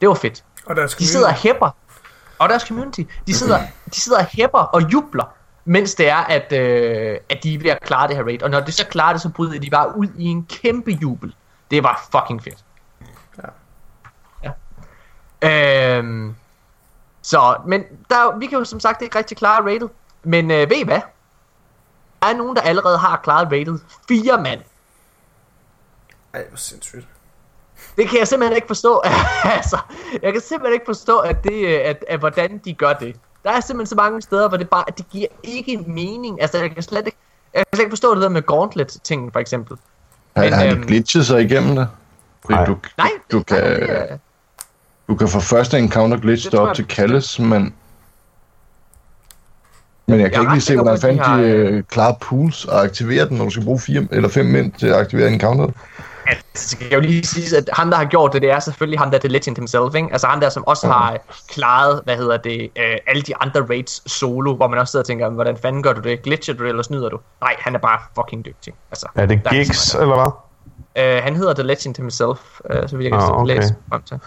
Det 0.00 0.08
var 0.08 0.14
fedt. 0.14 0.44
Og 0.66 0.76
deres 0.76 0.94
De 0.94 1.06
sidder 1.06 1.28
og 1.28 1.34
hæpper. 1.34 1.70
Og 2.38 2.48
deres 2.48 2.62
community. 2.62 3.00
De 3.26 3.34
sidder, 3.34 3.60
de 3.94 4.00
sidder 4.00 4.18
og 4.18 4.26
hæpper 4.32 4.58
og 4.58 4.92
jubler, 4.92 5.24
mens 5.64 5.94
det 5.94 6.08
er, 6.08 6.16
at, 6.16 6.52
øh, 6.52 7.18
at 7.28 7.42
de 7.42 7.54
er 7.54 7.58
ved 7.58 7.70
at 7.70 7.80
klare 7.80 8.08
det 8.08 8.16
her 8.16 8.24
raid. 8.24 8.42
Og 8.42 8.50
når 8.50 8.60
de 8.60 8.72
så 8.72 8.86
klarer 8.86 9.12
det, 9.12 9.22
så 9.22 9.28
bryder 9.28 9.60
de 9.60 9.70
bare 9.70 9.96
ud 9.96 10.06
i 10.18 10.24
en 10.24 10.46
kæmpe 10.46 10.90
jubel. 10.90 11.34
Det 11.70 11.82
var 11.82 12.08
fucking 12.12 12.42
fedt. 12.42 12.64
Ja. 14.42 14.52
ja. 15.42 15.98
Øhm, 15.98 16.34
så, 17.22 17.56
men 17.66 17.84
der, 18.10 18.38
vi 18.38 18.46
kan 18.46 18.58
jo 18.58 18.64
som 18.64 18.80
sagt 18.80 19.02
ikke 19.02 19.18
rigtig 19.18 19.36
klare 19.36 19.64
raidet. 19.64 19.90
Men 20.22 20.50
øh, 20.50 20.70
ved 20.70 20.76
I 20.76 20.84
hvad? 20.84 21.00
Der 22.22 22.28
er 22.28 22.36
nogen, 22.36 22.56
der 22.56 22.62
allerede 22.62 22.98
har 22.98 23.16
klaret 23.16 23.52
raidet. 23.52 23.80
Fire 24.08 24.42
mand. 24.42 24.60
Ej, 26.34 26.44
hvor 26.48 26.56
sindssygt. 26.56 27.06
Det 27.96 28.08
kan 28.08 28.18
jeg 28.18 28.28
simpelthen 28.28 28.56
ikke 28.56 28.66
forstå. 28.66 29.02
altså, 29.56 29.78
jeg 30.22 30.32
kan 30.32 30.40
simpelthen 30.40 30.74
ikke 30.74 30.86
forstå, 30.86 31.18
at 31.18 31.44
det, 31.44 31.66
øh, 31.66 31.80
at, 31.84 32.04
at, 32.08 32.18
hvordan 32.18 32.58
de 32.58 32.74
gør 32.74 32.92
det. 32.92 33.16
Der 33.44 33.50
er 33.50 33.60
simpelthen 33.60 33.86
så 33.86 33.94
mange 33.94 34.22
steder, 34.22 34.48
hvor 34.48 34.56
det 34.56 34.68
bare, 34.68 34.84
det 34.96 35.08
giver 35.10 35.26
ikke 35.42 35.78
mening. 35.86 36.42
Altså, 36.42 36.58
jeg 36.58 36.70
kan 36.74 36.82
slet 36.82 37.06
ikke, 37.06 37.18
jeg 37.54 37.58
kan 37.66 37.76
slet 37.76 37.84
ikke 37.84 37.90
forstå 37.92 38.14
det 38.14 38.22
der 38.22 38.28
med 38.28 38.42
Gauntlet-tingen, 38.42 39.32
for 39.32 39.38
eksempel. 39.40 39.76
Har, 40.36 40.44
Men, 40.44 40.52
har 40.52 40.62
de 40.64 40.70
øhm, 40.70 40.86
glitchet 40.86 41.26
sig 41.26 41.42
igennem 41.42 41.76
det? 41.76 41.88
Fordi 42.44 42.54
Nej. 42.54 42.64
du, 42.66 42.76
Nej, 42.98 43.10
du, 43.32 43.38
det- 43.38 43.46
kan, 43.46 43.56
det 43.64 43.90
er- 43.90 44.18
du 45.08 45.14
kan 45.14 45.28
få 45.28 45.40
første 45.40 45.78
encounter 45.78 46.18
glitch 46.18 46.54
op 46.54 46.74
til 46.74 46.86
Kalles, 46.86 47.38
men... 47.38 47.74
Men 50.06 50.20
jeg 50.20 50.30
kan 50.30 50.34
Jeg 50.34 50.40
ikke 50.42 50.52
lige 50.54 50.60
se, 50.60 50.74
hvordan 50.74 50.92
at 50.94 51.02
de 51.02 51.06
fanden 51.06 51.18
de, 51.18 51.24
har, 51.24 51.40
øh, 51.40 51.82
klarer 51.82 52.14
pools 52.20 52.64
og 52.64 52.82
aktiverer 52.84 53.24
den, 53.24 53.36
når 53.36 53.44
du 53.44 53.50
skal 53.50 53.64
bruge 53.64 53.80
fire 53.80 54.06
eller 54.10 54.28
fem 54.28 54.46
mænd 54.46 54.72
til 54.72 54.86
at 54.86 54.94
aktivere 54.94 55.30
encounter. 55.32 55.66
Altså, 56.26 56.76
det 56.80 56.88
kan 56.88 56.92
jo 56.92 57.00
lige 57.00 57.24
sige, 57.26 57.56
at 57.56 57.70
ham, 57.72 57.90
der 57.90 57.96
har 57.96 58.04
gjort 58.04 58.32
det, 58.32 58.42
det 58.42 58.50
er 58.50 58.58
selvfølgelig 58.58 58.98
ham, 58.98 59.10
der 59.10 59.16
er 59.16 59.20
The 59.20 59.28
Legend 59.28 59.56
himself, 59.56 59.94
ikke? 59.94 60.08
Altså 60.12 60.26
ham 60.26 60.40
der, 60.40 60.48
som 60.48 60.64
også 60.66 60.86
har 60.86 61.16
klaret, 61.48 62.00
hvad 62.04 62.16
hedder 62.16 62.36
det, 62.36 62.70
øh, 62.76 62.96
alle 63.06 63.22
de 63.22 63.36
andre 63.40 63.60
raids 63.70 64.12
solo, 64.12 64.54
hvor 64.54 64.68
man 64.68 64.78
også 64.78 64.90
sidder 64.90 65.02
og 65.02 65.06
tænker, 65.06 65.30
hvordan 65.30 65.56
fanden 65.62 65.82
gør 65.82 65.92
du 65.92 66.00
det? 66.00 66.22
Glitcher 66.22 66.54
du 66.54 66.62
det, 66.62 66.68
eller 66.68 66.82
snyder 66.82 67.08
du? 67.08 67.18
Nej, 67.40 67.54
han 67.58 67.74
er 67.74 67.78
bare 67.78 67.98
fucking 68.14 68.44
dygtig. 68.44 68.74
Altså, 68.90 69.06
Er 69.14 69.26
det 69.26 69.40
gigs, 69.50 69.94
eller 69.94 70.14
hvad? 70.14 70.30
Øh, 70.96 71.22
han 71.22 71.36
hedder 71.36 71.54
The 71.54 71.62
Legend 71.62 71.96
himself, 71.96 72.60
øh, 72.70 72.88
så 72.88 72.96
vidt 72.96 73.10
jeg 73.10 73.20
kan 73.20 73.28
Ah, 73.28 73.40
okay. 73.42 73.54
læse 73.54 73.74
frem 73.88 74.02
til. 74.02 74.18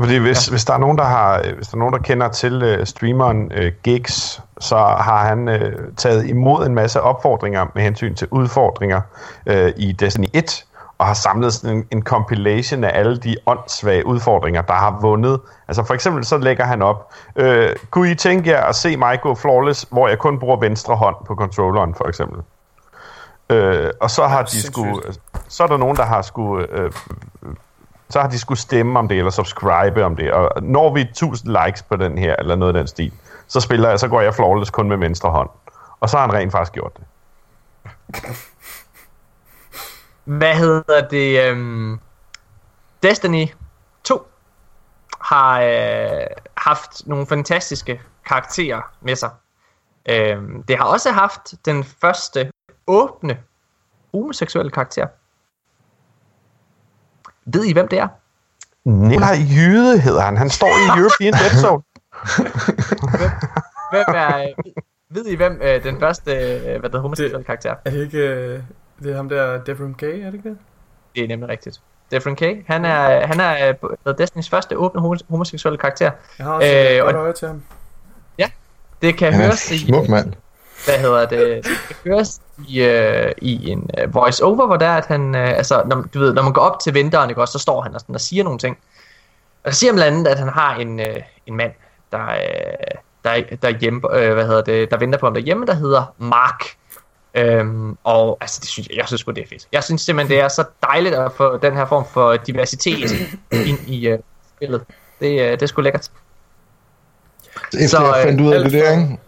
Fordi 0.00 0.16
hvis, 0.16 0.48
ja. 0.48 0.50
hvis, 0.52 0.64
der 0.64 0.74
er 0.74 0.78
nogen, 0.78 0.98
der 0.98 1.04
har, 1.04 1.42
hvis 1.56 1.68
der 1.68 1.76
er 1.76 1.78
nogen, 1.78 1.94
der 1.94 2.00
kender 2.00 2.28
til 2.28 2.78
uh, 2.78 2.84
streameren 2.86 3.52
uh, 3.58 3.66
Gigs, 3.84 4.40
så 4.60 4.76
har 4.76 5.24
han 5.28 5.48
uh, 5.48 5.54
taget 5.96 6.26
imod 6.26 6.66
en 6.66 6.74
masse 6.74 7.00
opfordringer 7.00 7.66
med 7.74 7.82
hensyn 7.82 8.14
til 8.14 8.28
udfordringer 8.30 9.00
uh, 9.50 9.68
i 9.76 9.92
Destiny 9.92 10.26
1, 10.32 10.64
og 10.98 11.06
har 11.06 11.14
samlet 11.14 11.52
sådan 11.52 11.76
en, 11.76 11.86
en 11.90 12.02
compilation 12.02 12.84
af 12.84 12.98
alle 12.98 13.16
de 13.16 13.36
åndssvage 13.46 14.06
udfordringer, 14.06 14.62
der 14.62 14.74
har 14.74 14.98
vundet. 15.00 15.40
Altså 15.68 15.84
for 15.84 15.94
eksempel 15.94 16.24
så 16.24 16.38
lægger 16.38 16.64
han 16.64 16.82
op, 16.82 17.12
øh, 17.36 17.76
kunne 17.90 18.10
I 18.10 18.14
tænke 18.14 18.50
jer 18.50 18.64
at 18.64 18.74
se 18.74 18.96
mig 18.96 19.20
gå 19.20 19.34
flawless, 19.34 19.86
hvor 19.90 20.08
jeg 20.08 20.18
kun 20.18 20.38
bruger 20.38 20.56
venstre 20.56 20.96
hånd 20.96 21.16
på 21.26 21.34
controlleren 21.34 21.94
for 21.94 22.08
eksempel? 22.08 22.42
Øh, 23.50 23.90
og 24.00 24.10
så 24.10 24.26
har 24.26 24.42
de 24.42 24.62
skulle, 24.62 25.02
så 25.48 25.62
er 25.62 25.66
der 25.66 25.76
nogen, 25.76 25.96
der 25.96 26.04
har 26.04 26.22
skulle, 26.22 26.66
øh, 26.70 26.92
så 28.08 28.20
har 28.20 28.28
de 28.28 28.38
skulle 28.38 28.58
stemme 28.58 28.98
om 28.98 29.08
det, 29.08 29.18
eller 29.18 29.30
subscribe 29.30 30.04
om 30.04 30.16
det, 30.16 30.32
og 30.32 30.62
når 30.62 30.94
vi 30.94 31.00
1000 31.00 31.56
likes 31.64 31.82
på 31.82 31.96
den 31.96 32.18
her, 32.18 32.36
eller 32.38 32.56
noget 32.56 32.76
af 32.76 32.80
den 32.80 32.86
stil, 32.86 33.12
så 33.48 33.60
spiller 33.60 33.88
jeg, 33.88 34.00
så 34.00 34.08
går 34.08 34.20
jeg 34.20 34.34
flawless 34.34 34.70
kun 34.70 34.88
med 34.88 34.96
venstre 34.96 35.30
hånd. 35.30 35.48
Og 36.00 36.08
så 36.10 36.16
har 36.16 36.26
han 36.26 36.34
rent 36.34 36.52
faktisk 36.52 36.72
gjort 36.72 36.92
det. 36.96 37.04
Hvad 40.24 40.54
hedder 40.54 41.08
det? 41.08 41.50
Øhm, 41.50 42.00
Destiny 43.02 43.46
2 44.04 44.26
har 45.20 45.60
øh, 45.60 46.26
haft 46.56 47.06
nogle 47.06 47.26
fantastiske 47.26 48.00
karakterer 48.26 48.94
med 49.00 49.16
sig. 49.16 49.30
Øhm, 50.08 50.62
det 50.62 50.76
har 50.76 50.84
også 50.84 51.10
haft 51.10 51.54
den 51.64 51.84
første 51.84 52.50
åbne 52.86 53.38
homoseksuelle 54.12 54.70
karakter. 54.70 55.06
Ved 57.46 57.64
I, 57.64 57.72
hvem 57.72 57.88
det 57.88 57.98
er? 57.98 58.08
Nikolaj 58.84 59.36
Jyde 59.56 60.00
hedder 60.00 60.20
han. 60.20 60.36
Han 60.36 60.50
står 60.50 60.66
i 60.66 60.84
European 61.00 61.32
Dead 61.32 61.62
Zone. 61.62 61.82
Hvem 63.92 64.14
er, 64.14 64.38
øh, 64.38 64.74
ved 65.10 65.26
I, 65.26 65.34
hvem 65.34 65.60
øh, 65.62 65.84
den 65.84 66.00
første 66.00 66.32
øh, 66.32 66.80
hvad 66.80 66.90
der 66.90 67.00
homoseksuelle 67.00 67.44
karakter 67.44 67.70
er? 67.70 67.76
Er 67.84 67.90
det 67.90 68.04
ikke... 68.04 68.18
Øh, 68.18 68.62
det 69.04 69.12
er 69.12 69.16
ham 69.16 69.28
der, 69.28 69.58
Devrim 69.64 69.94
K, 69.94 70.02
er 70.02 70.08
det 70.08 70.34
ikke 70.34 70.48
det? 70.48 70.58
Det 71.14 71.24
er 71.24 71.28
nemlig 71.28 71.48
rigtigt. 71.48 71.80
Defrin 72.10 72.36
K. 72.36 72.42
Han 72.66 72.84
er, 72.84 73.26
han 73.26 73.40
er 73.40 73.72
hvad 74.02 74.14
Destinys 74.14 74.48
første 74.50 74.76
åbne 74.78 75.00
homo- 75.00 75.26
homoseksuelle 75.30 75.78
karakter. 75.78 76.10
Jeg 76.38 76.46
har 76.46 76.52
også 76.52 76.68
Øh, 76.68 77.04
godt 77.04 77.16
og- 77.16 77.22
øje 77.22 77.32
til 77.32 77.48
ham. 77.48 77.62
Det 79.02 79.16
kan 79.18 79.32
Han 79.32 79.42
høres 79.42 79.70
i... 79.70 79.86
smuk 79.86 80.08
mand. 80.08 80.32
hvad 80.84 80.98
hedder 80.98 81.26
det, 81.26 81.64
det 81.64 81.72
kan 81.88 81.96
høres 82.12 82.40
i, 82.68 82.82
øh, 82.82 83.32
i 83.38 83.70
en 83.70 83.90
øh, 83.98 84.14
voice-over, 84.14 84.66
hvor 84.66 84.76
der 84.76 84.86
er, 84.86 84.96
at 84.96 85.06
han, 85.06 85.34
øh, 85.34 85.48
altså, 85.48 85.82
når, 85.86 86.04
du 86.14 86.18
ved, 86.18 86.32
når 86.34 86.42
man 86.42 86.52
går 86.52 86.60
op 86.62 86.80
til 86.80 86.94
vinteren, 86.94 87.30
ikke, 87.30 87.40
også, 87.40 87.52
så 87.52 87.58
står 87.58 87.80
han 87.82 87.94
og, 87.94 88.00
sådan, 88.00 88.14
og 88.14 88.20
siger 88.20 88.44
nogle 88.44 88.58
ting. 88.58 88.78
Og 89.64 89.72
så 89.74 89.78
siger 89.80 89.92
han 89.92 89.96
blandt 89.96 90.16
andet, 90.18 90.30
at 90.30 90.38
han 90.38 90.48
har 90.48 90.74
en, 90.76 91.00
øh, 91.00 91.16
en 91.46 91.56
mand, 91.56 91.72
der, 92.12 92.20
øh, 92.28 92.36
der, 93.24 93.56
der, 93.62 93.68
er 93.68 93.78
hjemme, 93.78 94.00
øh, 94.18 94.32
hvad 94.34 94.46
hedder 94.46 94.62
det, 94.62 94.90
der 94.90 94.96
venter 94.98 95.18
på 95.18 95.26
ham 95.26 95.34
derhjemme, 95.34 95.66
der 95.66 95.74
hedder 95.74 96.14
Mark. 96.18 96.64
Øhm, 97.34 97.96
og 98.04 98.38
altså, 98.40 98.58
det 98.60 98.68
synes 98.68 98.88
jeg, 98.88 98.96
jeg 98.96 99.06
synes 99.06 99.20
sgu, 99.20 99.30
det 99.30 99.42
er 99.42 99.48
fedt. 99.48 99.68
Jeg 99.72 99.84
synes 99.84 100.02
simpelthen, 100.02 100.36
det 100.36 100.44
er 100.44 100.48
så 100.48 100.64
dejligt 100.82 101.14
at 101.14 101.32
få 101.32 101.56
den 101.56 101.76
her 101.76 101.86
form 101.86 102.04
for 102.10 102.36
diversitet 102.36 103.10
ind 103.70 103.78
i 103.86 104.08
øh, 104.08 104.18
spillet. 104.56 104.82
Det, 105.20 105.40
øh, 105.40 105.50
det 105.50 105.62
er 105.62 105.66
sgu 105.66 105.82
lækkert. 105.82 106.10
Efter 107.74 107.88
Så, 107.88 108.04
jeg 108.04 108.14
øh, 108.18 108.24
fandt 108.24 108.40
ud 108.40 108.52
af 108.52 108.54
alt 108.54 108.64
det 108.64 108.72
der, 108.72 108.90
ikke? 108.90 109.18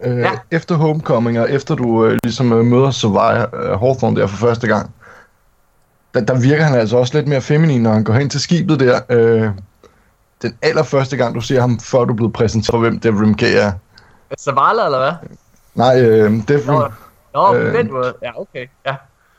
Øh, 0.00 0.18
Ja. 0.18 0.30
Efter 0.50 0.74
Homecoming, 0.74 1.40
og 1.40 1.50
efter 1.50 1.74
du 1.74 2.06
øh, 2.06 2.18
ligesom 2.24 2.52
øh, 2.52 2.64
møder 2.64 2.90
Savaya 2.90 3.46
øh, 3.56 3.80
Hawthorne 3.80 4.20
der 4.20 4.26
for 4.26 4.36
første 4.36 4.66
gang, 4.66 4.90
der, 6.14 6.20
der 6.20 6.40
virker 6.40 6.64
han 6.64 6.74
altså 6.74 6.96
også 6.96 7.14
lidt 7.14 7.28
mere 7.28 7.40
feminin, 7.40 7.82
når 7.82 7.92
han 7.92 8.04
går 8.04 8.12
hen 8.12 8.30
til 8.30 8.40
skibet 8.40 8.80
der. 8.80 9.00
Øh, 9.10 9.50
den 10.42 10.58
allerførste 10.62 11.16
gang, 11.16 11.34
du 11.34 11.40
ser 11.40 11.60
ham, 11.60 11.80
før 11.80 12.04
du 12.04 12.12
er 12.12 12.16
blevet 12.16 12.32
præsenteret 12.32 12.72
for, 12.72 12.78
hvem 12.78 13.00
Devrim 13.00 13.34
K 13.34 13.42
er. 13.42 13.72
Zavala, 14.40 14.84
eller 14.84 14.98
hvad? 14.98 15.12
Nej, 15.76 16.00
øh, 16.00 16.30
Devrim, 16.48 16.66
Nå, 16.78 16.88
Nå 17.34 17.52
på 17.52 17.54
Øh. 17.58 17.74
den 17.74 17.92
måde. 17.92 18.14
Ja, 18.22 18.40
okay. 18.40 18.66
Ja. 18.86 18.96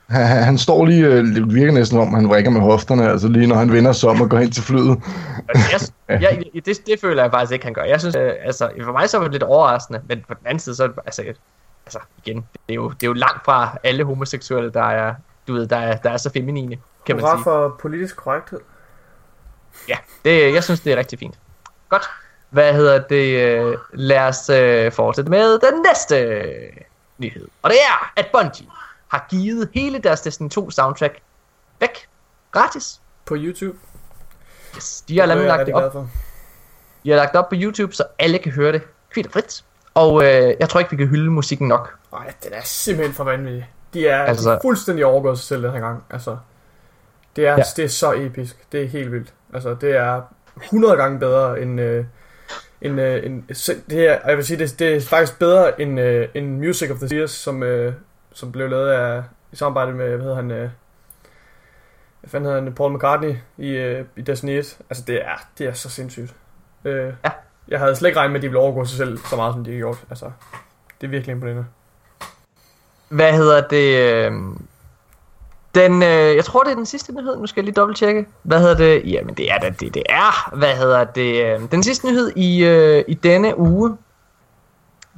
han, 0.09 0.43
han- 0.43 0.57
står 0.57 0.85
lige, 0.85 1.05
øh, 1.05 1.25
det 1.25 1.53
virker 1.55 1.73
næsten 1.73 1.99
om, 1.99 2.13
han 2.13 2.29
vrikker 2.29 2.51
med 2.51 2.61
hofterne, 2.61 3.09
altså 3.09 3.27
lige 3.27 3.47
når 3.47 3.55
han 3.55 3.71
vender 3.71 3.91
sig 3.91 4.09
om 4.09 4.21
og 4.21 4.29
går 4.29 4.37
hen 4.37 4.51
til 4.51 4.63
flyet. 4.63 5.01
Altså, 5.49 5.91
jeg, 6.09 6.21
jeg, 6.21 6.43
jeg, 6.53 6.65
det, 6.65 6.77
det 6.87 6.99
føler 7.01 7.23
jeg 7.23 7.31
faktisk 7.31 7.51
ikke, 7.53 7.65
han 7.65 7.73
gør. 7.73 7.83
Jeg 7.83 7.99
synes, 7.99 8.15
øh, 8.15 8.31
altså, 8.43 8.69
for 8.83 8.91
mig 8.91 9.09
så 9.09 9.17
var 9.17 9.23
det 9.25 9.31
lidt 9.31 9.43
overraskende, 9.43 10.01
men 10.09 10.23
på 10.27 10.33
den 10.33 10.45
anden 10.47 10.59
side, 10.59 10.75
så 10.75 10.83
er 10.83 10.87
det, 10.87 10.95
altså, 11.05 11.21
altså 11.85 11.99
igen, 12.25 12.35
det 12.37 12.43
er, 12.69 12.73
jo, 12.75 12.89
det 12.89 13.03
er 13.03 13.07
jo 13.07 13.13
langt 13.13 13.45
fra 13.45 13.77
alle 13.83 14.03
homoseksuelle, 14.03 14.71
der 14.71 14.83
er, 14.83 15.13
du 15.47 15.53
ved, 15.53 15.67
der 15.67 15.77
er, 15.77 15.97
der 15.97 16.09
er 16.09 16.17
så 16.17 16.29
feminine, 16.33 16.77
kan 17.05 17.15
man 17.15 17.23
Hurra 17.25 17.35
sige. 17.35 17.43
for 17.43 17.75
politisk 17.81 18.15
korrekthed. 18.17 18.59
Ja, 19.89 19.97
det, 20.25 20.53
jeg 20.53 20.63
synes, 20.63 20.79
det 20.79 20.93
er 20.93 20.97
rigtig 20.97 21.19
fint. 21.19 21.39
Godt. 21.89 22.09
Hvad 22.57 22.73
hedder 22.73 22.99
det? 22.99 23.79
Lad 23.93 24.19
os 24.19 24.49
øh, 24.49 24.91
fortsætte 24.91 25.31
med 25.31 25.59
den 25.59 25.85
næste 25.87 26.45
nyhed. 27.17 27.47
Og 27.61 27.69
det 27.69 27.77
er, 27.79 28.11
at 28.15 28.27
Bungie 28.33 28.67
har 29.07 29.27
givet 29.29 29.69
hele 29.73 29.99
deres 29.99 30.21
Destiny 30.21 30.49
2 30.49 30.71
soundtrack 30.71 31.19
væk. 31.79 32.07
Gratis. 32.51 33.01
På 33.25 33.35
YouTube. 33.37 33.77
Yes. 34.75 35.03
De 35.07 35.19
har 35.19 35.25
Det 35.25 35.45
lagt 35.45 35.65
det 35.67 35.73
op 35.75 35.91
for. 35.91 36.09
De 37.03 37.09
har 37.09 37.17
lagt 37.17 37.31
det 37.31 37.39
op 37.39 37.49
på 37.49 37.55
YouTube, 37.57 37.93
så 37.93 38.03
alle 38.19 38.37
kan 38.37 38.51
høre 38.51 38.71
det 38.71 38.81
kvit 39.09 39.25
og 39.25 39.31
frit. 39.31 39.63
Og 39.93 40.23
øh, 40.23 40.53
jeg 40.59 40.69
tror 40.69 40.79
ikke, 40.79 40.91
vi 40.91 40.97
kan 40.97 41.07
hylde 41.07 41.31
musikken 41.31 41.67
nok. 41.67 41.95
Nej, 42.11 42.33
den 42.43 42.53
er 42.53 42.61
simpelthen 42.63 43.15
for 43.15 43.23
vanvittig. 43.23 43.69
De 43.93 44.07
er, 44.07 44.23
altså, 44.23 44.49
de 44.49 44.55
er 44.55 44.59
fuldstændig 44.61 45.05
overgået 45.05 45.37
sig 45.37 45.47
selv 45.47 45.63
den 45.63 45.71
her 45.71 45.79
gang. 45.79 46.03
Altså, 46.09 46.37
det 47.35 47.47
er. 47.47 47.51
Ja. 47.51 47.63
det 47.75 47.85
er 47.85 47.89
så 47.89 48.13
episk. 48.13 48.71
Det 48.71 48.83
er 48.83 48.87
helt 48.87 49.11
vildt. 49.11 49.33
Altså, 49.53 49.73
det 49.81 49.95
er 49.95 50.21
100 50.63 50.95
gange 50.95 51.19
bedre 51.19 51.61
end... 51.61 51.81
Øh, 51.81 52.05
end, 52.81 52.99
øh, 53.01 53.41
se- 53.53 53.81
det 53.89 54.07
er, 54.09 54.19
jeg 54.27 54.37
vil 54.37 54.45
sige, 54.45 54.57
det, 54.59 54.79
det 54.79 54.95
er 54.95 55.01
faktisk 55.01 55.39
bedre 55.39 55.81
end, 55.81 55.99
øh, 55.99 56.27
end 56.33 56.57
Music 56.57 56.91
of 56.91 56.97
the 56.99 57.15
Years, 57.17 57.31
som, 57.31 57.63
øh, 57.63 57.93
som 58.33 58.51
blev 58.51 58.69
lavet 58.69 58.89
af, 58.89 59.23
i 59.51 59.55
samarbejde 59.55 59.91
med, 59.93 60.09
hvad 60.09 60.19
hedder 60.19 60.35
han, 60.35 60.51
øh, 60.51 60.69
hvad 62.21 62.29
fanden 62.29 62.45
hedder 62.49 62.63
han, 62.63 62.73
Paul 62.73 62.93
McCartney 62.95 63.35
i, 63.57 63.69
øh, 63.69 64.05
i 64.15 64.21
Destiny 64.21 64.49
1. 64.59 64.77
Altså, 64.89 65.03
det 65.07 65.15
er, 65.25 65.47
det 65.57 65.67
er 65.67 65.73
så 65.73 65.89
sindssygt. 65.89 66.35
Øh, 66.85 67.13
Ja. 67.23 67.29
Jeg 67.67 67.79
havde 67.79 67.95
slet 67.95 68.09
ikke 68.09 68.19
regnet 68.19 68.31
med, 68.31 68.39
at 68.39 68.43
de 68.43 68.47
ville 68.47 68.59
overgå 68.59 68.85
sig 68.85 68.97
selv 68.97 69.17
så 69.17 69.35
meget, 69.35 69.53
som 69.53 69.63
de 69.63 69.71
har 69.71 69.77
gjort. 69.77 69.97
Altså, 70.09 70.31
det 71.01 71.07
er 71.07 71.11
virkelig 71.11 71.31
imponerende. 71.33 71.65
Hvad 73.09 73.33
hedder 73.33 73.67
det? 73.67 74.31
Øh, 75.77 75.83
Den, 75.83 76.03
øh, 76.03 76.35
jeg 76.35 76.45
tror, 76.45 76.63
det 76.63 76.71
er 76.71 76.75
den 76.75 76.85
sidste 76.85 77.13
nyhed. 77.13 77.37
Nu 77.37 77.47
skal 77.47 77.61
jeg 77.61 77.65
lige 77.65 77.75
dobbelttjekke. 77.75 78.25
Hvad 78.43 78.59
hedder 78.59 78.77
det? 78.77 79.11
Jamen, 79.11 79.35
det 79.35 79.51
er 79.51 79.57
da 79.57 79.69
det, 79.69 79.93
det 79.93 80.03
er. 80.09 80.55
Hvad 80.55 80.75
hedder 80.75 81.03
det? 81.03 81.45
øh, 81.45 81.71
Den 81.71 81.83
sidste 81.83 82.07
nyhed 82.07 82.31
i, 82.35 82.63
øh, 82.63 83.03
i 83.07 83.13
denne 83.13 83.59
uge, 83.59 83.97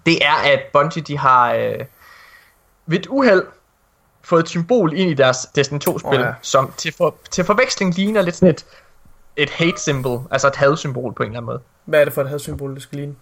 det 0.06 0.26
er, 0.26 0.52
at 0.54 0.60
Bungie, 0.74 1.02
de 1.02 1.18
har 1.18 1.54
øh, 1.54 1.80
ved 2.86 3.00
et 3.00 3.08
uheld 3.08 3.44
fået 4.24 4.44
et 4.44 4.50
symbol 4.50 4.94
ind 4.94 5.12
i 5.12 5.14
deres 5.14 5.38
Destiny 5.56 5.80
2-spil, 5.90 6.06
Åh, 6.06 6.14
oh, 6.14 6.20
ja. 6.20 6.34
som 6.42 6.74
til, 6.78 6.94
for, 6.98 7.16
til 7.32 7.44
forveksling 7.44 7.96
ligner 7.96 8.22
lidt 8.22 8.36
sådan 8.36 8.50
et, 8.50 8.66
et 9.36 9.50
hate-symbol, 9.50 10.22
altså 10.32 10.48
et 10.48 10.56
had-symbol 10.56 11.14
på 11.14 11.24
en 11.24 11.30
eller 11.30 11.38
anden 11.40 11.46
måde. 11.46 11.60
Hvad 11.86 12.02
er 12.02 12.06
det 12.06 12.14
for 12.14 12.22
et 12.22 12.30
hadsymbol, 12.30 12.76
det 12.76 12.84
skal 12.84 12.98
ligne? 12.98 13.16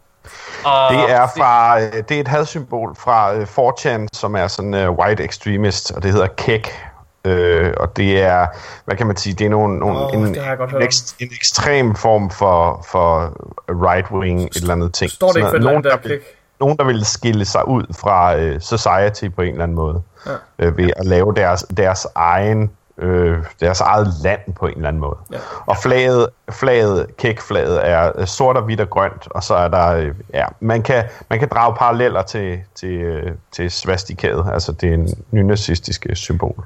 Og 0.66 0.94
Det 0.94 1.12
er 1.12 1.28
fra 1.38 1.82
øh, 1.82 1.94
det 2.10 2.12
er 2.12 2.22
et 2.22 2.28
hadsymbol 2.28 2.96
fra 2.96 3.34
øh, 3.36 3.44
4chan, 3.44 4.08
som 4.14 4.36
er 4.36 4.48
sådan 4.48 4.74
uh, 4.90 4.98
white 4.98 5.24
extremist, 5.24 5.92
og 5.92 6.04
det 6.04 6.12
hedder 6.12 6.28
kek. 6.28 6.87
Øh, 7.28 7.74
og 7.78 7.98
det 7.98 8.22
er, 8.22 8.48
hvad 8.86 8.96
kan 8.96 9.08
man 9.08 9.18
sige, 9.18 9.34
det 9.34 9.46
er 9.46 9.50
nogle, 9.50 9.80
nogle, 9.80 10.00
Åh, 10.00 10.14
en, 10.14 10.26
en, 10.26 10.82
ekst, 10.82 11.16
en 11.20 11.28
ekstrem 11.32 11.96
form 11.96 12.30
for, 12.30 12.86
for 12.92 13.34
right-wing 13.72 14.42
et 14.42 14.56
eller 14.56 14.74
andet 14.74 14.94
ting. 14.94 15.12
Står 15.12 15.28
det 15.32 15.38
ikke 15.38 15.50
for 15.50 15.58
nogen, 15.58 15.84
der 15.84 15.90
der 15.90 16.08
vil, 16.08 16.20
nogen, 16.60 16.78
der 16.78 16.84
vil 16.84 17.06
skille 17.06 17.46
sig 17.46 17.68
ud 17.68 17.84
fra 18.00 18.38
øh, 18.38 18.62
society 18.62 19.26
på 19.36 19.42
en 19.42 19.52
eller 19.52 19.64
anden 19.64 19.76
måde, 19.76 20.02
Ja. 20.26 20.32
øh, 20.60 20.78
ved 20.78 20.90
at 20.98 21.06
lave 21.06 21.34
deres, 21.36 21.66
deres 21.78 22.08
egen 22.16 22.72
øh, 22.98 23.38
deres 23.60 23.82
eget 23.82 24.08
land 24.24 24.54
på 24.56 24.68
en 24.68 24.74
eller 24.76 24.88
anden 24.88 25.02
måde. 25.02 25.18
Ja. 25.32 25.38
Og 25.66 25.78
flaget, 25.78 26.28
flaget, 26.52 27.18
kækflaget 27.18 27.90
er 27.90 28.26
sort 28.26 28.58
og 28.58 28.64
hvidt 28.64 28.82
og 28.82 28.90
grønt, 28.90 29.28
og 29.32 29.44
så 29.44 29.56
er 29.56 29.68
der, 29.68 29.88
øh, 29.88 30.12
ja, 30.34 30.46
man 30.60 30.84
kan, 30.84 31.04
man 31.30 31.40
kan 31.40 31.48
drage 31.48 31.76
paralleller 31.76 32.22
til, 32.22 32.60
til, 32.76 32.94
øh, 32.94 33.32
til 33.52 33.72
svastikaet, 33.72 34.46
altså 34.54 34.72
det 34.72 34.90
er 34.90 34.94
en 34.94 35.10
nynazistiske 35.32 36.16
symbol. 36.16 36.66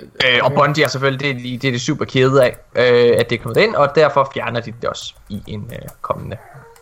Øh, 0.00 0.40
og 0.42 0.52
Bungie 0.52 0.84
er 0.84 0.88
selvfølgelig, 0.88 1.34
det, 1.36 1.44
de- 1.44 1.58
det 1.58 1.68
er 1.68 1.72
det 1.72 1.80
super 1.80 2.04
kede 2.04 2.44
af, 2.44 2.56
øh, 2.74 3.16
at 3.20 3.30
det 3.30 3.38
er 3.38 3.42
kommet 3.42 3.56
ind, 3.56 3.74
og 3.74 3.94
derfor 3.94 4.30
fjerner 4.34 4.60
de 4.60 4.72
det 4.80 4.84
også 4.88 5.14
i 5.28 5.42
en 5.46 5.70
øh, 5.72 5.88
kommende 6.02 6.36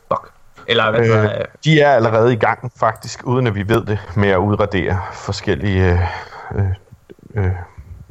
bug. 0.08 0.26
Eller 0.66 0.90
hvad 0.90 1.00
øh, 1.08 1.24
Øh, 1.24 1.30
de 1.64 1.80
er 1.80 1.90
allerede 1.94 2.32
i 2.32 2.36
gang, 2.36 2.72
faktisk, 2.80 3.20
uden 3.26 3.46
at 3.46 3.54
vi 3.54 3.68
ved 3.68 3.86
det, 3.86 3.98
med 4.16 4.28
at 4.28 4.36
udradere 4.36 5.00
forskellige 5.12 5.92
øh, 6.54 6.60
øh, 7.34 7.44
øh, 7.44 7.50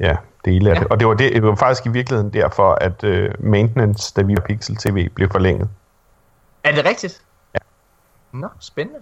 ja, 0.00 0.16
dele 0.44 0.70
af 0.70 0.74
Ja. 0.74 0.80
det. 0.80 0.88
Og 0.88 1.00
det 1.00 1.08
var, 1.08 1.14
det, 1.14 1.32
det 1.32 1.42
var 1.42 1.54
faktisk 1.54 1.86
i 1.86 1.88
virkeligheden 1.88 2.32
derfor, 2.32 2.72
at 2.80 3.04
øh, 3.04 3.30
maintenance, 3.38 4.12
da 4.16 4.22
vi 4.22 4.34
var 4.36 4.42
Pixel 4.42 4.76
TV, 4.76 5.08
blev 5.14 5.30
forlænget. 5.30 5.68
Er 6.64 6.72
det 6.74 6.84
rigtigt? 6.84 7.22
Ja. 7.54 7.58
Nå, 8.32 8.48
spændende. 8.60 9.00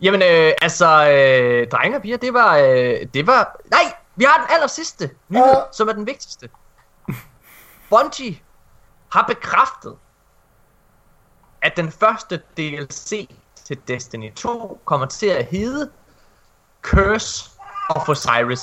Jamen, 0.00 0.22
øh, 0.22 0.52
altså, 0.62 1.10
øh, 1.10 1.66
drenge 1.68 1.96
og 1.96 2.02
piger, 2.02 2.16
det 2.16 2.34
var, 2.34 2.56
øh, 2.56 2.96
det 3.14 3.26
var... 3.26 3.56
Nej, 3.70 3.92
vi 4.18 4.24
har 4.24 4.36
den 4.38 4.46
aller 4.54 4.66
sidste 4.66 5.10
nyhed, 5.28 5.46
Ja. 5.46 5.62
som 5.72 5.88
er 5.88 5.92
den 5.92 6.06
vigtigste. 6.06 6.48
Bungie 7.90 8.38
har 9.12 9.24
bekræftet, 9.28 9.96
at 11.62 11.76
den 11.76 11.92
første 11.92 12.40
DLC 12.56 13.28
til 13.64 13.78
Destiny 13.88 14.32
2 14.34 14.80
kommer 14.84 15.06
til 15.06 15.26
at 15.26 15.44
hedde 15.44 15.90
Curse 16.82 17.50
of 17.90 18.08
Osiris. 18.08 18.62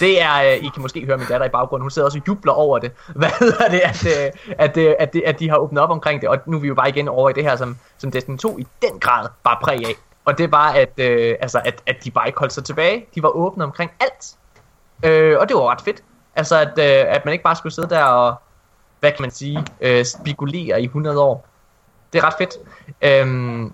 Det 0.00 0.22
er, 0.22 0.34
øh, 0.42 0.52
I 0.64 0.68
kan 0.74 0.82
måske 0.82 1.04
høre 1.06 1.16
min 1.18 1.26
datter 1.26 1.46
i 1.46 1.50
baggrunden, 1.50 1.82
hun 1.82 1.90
sidder 1.90 2.06
også 2.06 2.18
og 2.18 2.28
jubler 2.28 2.52
over 2.52 2.78
det. 2.78 2.92
Hvad 3.16 3.30
hedder 3.38 3.68
det, 3.68 3.80
at, 3.80 4.06
øh, 4.06 4.32
at, 4.58 4.78
at, 4.78 5.12
det, 5.12 5.22
at 5.26 5.38
de 5.38 5.48
har 5.50 5.56
åbnet 5.56 5.82
op 5.82 5.90
omkring 5.90 6.20
det, 6.20 6.28
og 6.28 6.38
nu 6.46 6.56
er 6.56 6.60
vi 6.60 6.68
jo 6.68 6.74
bare 6.74 6.88
igen 6.88 7.08
over 7.08 7.30
i 7.30 7.32
det 7.32 7.42
her, 7.44 7.56
som, 7.56 7.78
som 7.98 8.10
Destiny 8.10 8.38
2 8.38 8.58
i 8.58 8.66
den 8.82 9.00
grad 9.00 9.28
bare 9.44 9.58
præg 9.62 9.86
af. 9.86 9.94
Og 10.26 10.38
det 10.38 10.52
var, 10.52 10.72
at, 10.72 10.92
øh, 10.98 11.36
altså, 11.40 11.60
at, 11.64 11.82
at 11.86 12.04
de 12.04 12.10
bare 12.10 12.26
ikke 12.26 12.38
holdt 12.38 12.52
sig 12.52 12.64
tilbage. 12.64 13.06
De 13.14 13.22
var 13.22 13.28
åbne 13.28 13.64
omkring 13.64 13.90
alt. 14.00 14.36
Øh, 15.02 15.38
og 15.38 15.48
det 15.48 15.56
var 15.56 15.70
ret 15.70 15.80
fedt. 15.80 16.02
Altså, 16.36 16.56
at, 16.56 16.78
øh, 16.78 17.14
at 17.14 17.24
man 17.24 17.32
ikke 17.32 17.44
bare 17.44 17.56
skulle 17.56 17.72
sidde 17.72 17.88
der 17.88 18.04
og, 18.04 18.34
hvad 19.00 19.12
kan 19.12 19.22
man 19.22 19.30
sige, 19.30 19.64
øh, 19.80 20.04
spekulere 20.04 20.82
i 20.82 20.84
100 20.84 21.20
år. 21.20 21.46
Det 22.12 22.18
er 22.18 22.24
ret 22.26 22.34
fedt. 22.38 22.54
Øhm, 23.02 23.72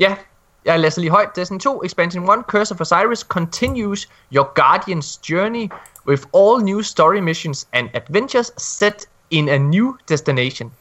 ja, 0.00 0.16
jeg 0.64 0.80
læser 0.80 1.00
lige 1.00 1.10
højt. 1.10 1.36
Destiny 1.36 1.58
2 1.58 1.82
Expansion 1.84 2.38
1 2.38 2.44
Curse 2.46 2.74
of 2.74 2.80
Osiris 2.80 3.20
continues 3.20 4.08
your 4.34 4.52
Guardian's 4.60 5.20
journey 5.30 5.68
with 6.06 6.22
all 6.34 6.64
new 6.64 6.82
story 6.82 7.20
missions 7.20 7.68
and 7.72 7.88
adventures 7.94 8.52
set 8.56 9.06
in 9.30 9.48
a 9.48 9.58
new 9.58 9.96
destination, 10.08 10.72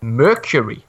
Mercury. 0.00 0.84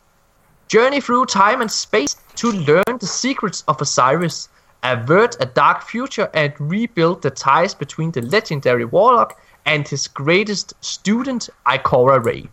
Journey 0.67 1.01
through 1.01 1.25
time 1.25 1.61
and 1.61 1.71
space 1.71 2.15
to 2.35 2.47
learn 2.51 2.97
the 2.99 3.07
secrets 3.07 3.63
of 3.67 3.81
Osiris, 3.81 4.49
avert 4.83 5.35
a 5.39 5.45
dark 5.45 5.83
future, 5.91 6.27
and 6.33 6.51
rebuild 6.59 7.21
the 7.21 7.29
ties 7.29 7.75
between 7.75 8.11
the 8.11 8.21
legendary 8.21 8.85
warlock 8.85 9.33
and 9.65 9.87
his 9.87 10.07
greatest 10.07 10.73
student, 10.81 11.49
Ikora 11.67 12.19
Ray. 12.25 12.43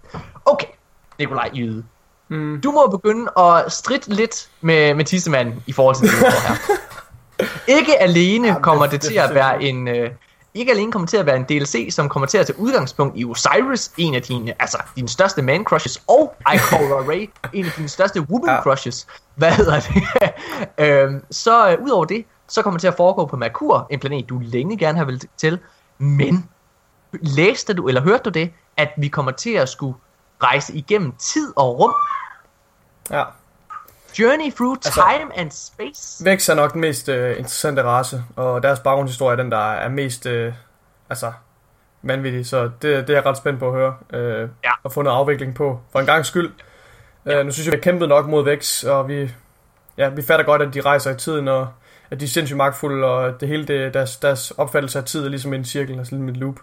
Okay, 0.47 0.69
Nikolaj 1.19 1.51
Jyde. 1.55 1.85
Mm. 2.29 2.61
Du 2.61 2.71
må 2.71 2.87
begynde 2.87 3.31
at 3.39 3.73
stritte 3.73 4.15
lidt 4.15 4.49
med, 4.61 4.95
med 4.95 5.05
tissemanden 5.05 5.63
i 5.67 5.73
forhold 5.73 5.97
til 5.97 6.09
det, 6.09 6.19
her. 6.19 6.79
Ikke 7.79 7.99
alene 8.03 8.49
Jamen, 8.49 8.63
kommer 8.63 8.87
det- 8.87 8.93
det, 9.03 9.11
til 9.11 9.15
at 9.19 9.35
være 9.35 9.63
en... 9.63 9.89
Øh, 9.89 10.11
ikke 10.55 10.73
alene 10.73 10.93
kommer 10.93 11.09
til 11.09 11.17
at 11.17 11.27
være 11.27 11.37
en 11.37 11.45
DLC, 11.45 11.89
som 11.91 12.09
kommer 12.09 12.27
til 12.27 12.39
at 12.39 12.47
tage 12.47 12.59
udgangspunkt 12.59 13.19
i 13.19 13.25
Osiris, 13.25 13.93
en 13.97 14.15
af 14.15 14.23
dine, 14.23 14.63
altså 14.63 14.79
dine 14.97 15.09
største 15.09 15.43
man 15.43 15.65
crushes, 15.65 16.03
og 16.09 16.35
Ikora 16.55 17.09
Ray, 17.09 17.31
en 17.53 17.65
af 17.65 17.73
dine 17.77 17.89
største 17.89 18.21
woman 18.21 18.49
Ja. 18.49 18.55
ja. 18.55 18.63
crushes. 18.63 19.07
Hvad 19.35 19.53
hedder 19.53 19.81
det? 19.81 20.03
øhm, 20.87 21.25
så 21.31 21.71
øh, 21.71 21.85
udover 21.85 22.05
det, 22.05 22.25
så 22.49 22.63
kommer 22.63 22.79
det 22.79 22.81
til 22.81 22.89
at 22.89 22.97
foregå 22.97 23.27
på 23.27 23.37
Merkur, 23.37 23.87
en 23.91 24.01
planet, 24.01 24.29
du 24.29 24.39
længe 24.39 24.79
gerne 24.79 24.99
har 24.99 25.05
vil 25.05 25.23
til. 25.37 25.59
Men 25.99 26.49
læste 27.13 27.75
du, 27.75 27.89
eller 27.89 28.01
hørte 28.01 28.23
du 28.23 28.31
det, 28.31 28.53
at 28.77 28.89
vi 28.97 29.09
kommer 29.09 29.33
til 29.33 29.51
at 29.51 29.69
skulle 29.69 29.97
rejse 30.43 30.75
igennem 30.75 31.13
tid 31.13 31.53
og 31.57 31.79
rum? 31.79 31.95
Ja. 33.11 33.25
Journey 34.19 34.53
through 34.57 34.77
Altså- 34.87 35.03
time 35.19 35.39
and 35.39 35.51
space? 35.51 36.25
Vex 36.25 36.49
er 36.49 36.55
nok 36.55 36.73
den 36.73 36.81
mest 36.81 37.09
øh, 37.09 37.31
interessante 37.31 37.83
race, 37.83 38.23
og 38.37 38.63
deres 38.63 38.81
baggrundshistorie 38.81 39.33
er 39.39 39.43
den, 39.43 39.51
der 39.53 39.73
er 39.73 39.89
mest 39.89 40.27
øh, 40.27 40.53
altså, 41.11 41.33
vanvittig. 42.03 42.47
Så 42.47 42.63
det, 42.65 42.73
det 42.83 43.11
er 43.11 43.15
jeg 43.15 43.27
ret 43.27 43.37
spændt 43.37 43.59
på 43.59 43.67
at 43.69 43.75
høre. 43.75 43.95
Øh, 44.13 44.49
Ja. 44.65 44.71
Og 44.83 44.93
få 44.93 45.03
noget 45.03 45.17
afvikling 45.17 45.55
på, 45.55 45.81
for 45.93 46.01
en 46.01 46.07
gang 46.07 46.27
skyld. 46.27 46.51
Øh, 47.27 47.45
nu 47.47 47.53
synes 47.53 47.67
jeg, 47.67 47.73
vi 47.73 47.77
har 47.77 47.83
kæmpet 47.83 48.09
nok 48.09 48.27
mod 48.27 48.45
Vex, 48.45 48.85
og 48.85 49.09
vi, 49.09 49.31
ja, 49.99 50.09
vi 50.09 50.23
fatter 50.23 50.45
godt, 50.45 50.63
at 50.63 50.75
de 50.75 50.81
rejser 50.81 51.11
i 51.11 51.17
tiden, 51.17 51.49
og 51.49 51.69
at 52.11 52.21
de 52.21 52.25
er 52.25 52.29
sindssygt 52.29 52.57
magtfulde, 52.57 53.07
og 53.07 53.41
det 53.41 53.49
hele 53.49 53.65
det, 53.67 53.95
deres, 53.95 54.17
deres 54.17 54.51
opfattelse 54.51 54.99
af 54.99 55.05
tid 55.05 55.25
er 55.25 55.29
ligesom 55.29 55.55
en 55.55 55.65
cirkel, 55.65 55.99
altså 55.99 56.15
ligesom 56.15 56.29
et 56.29 56.37
loop. 56.37 56.55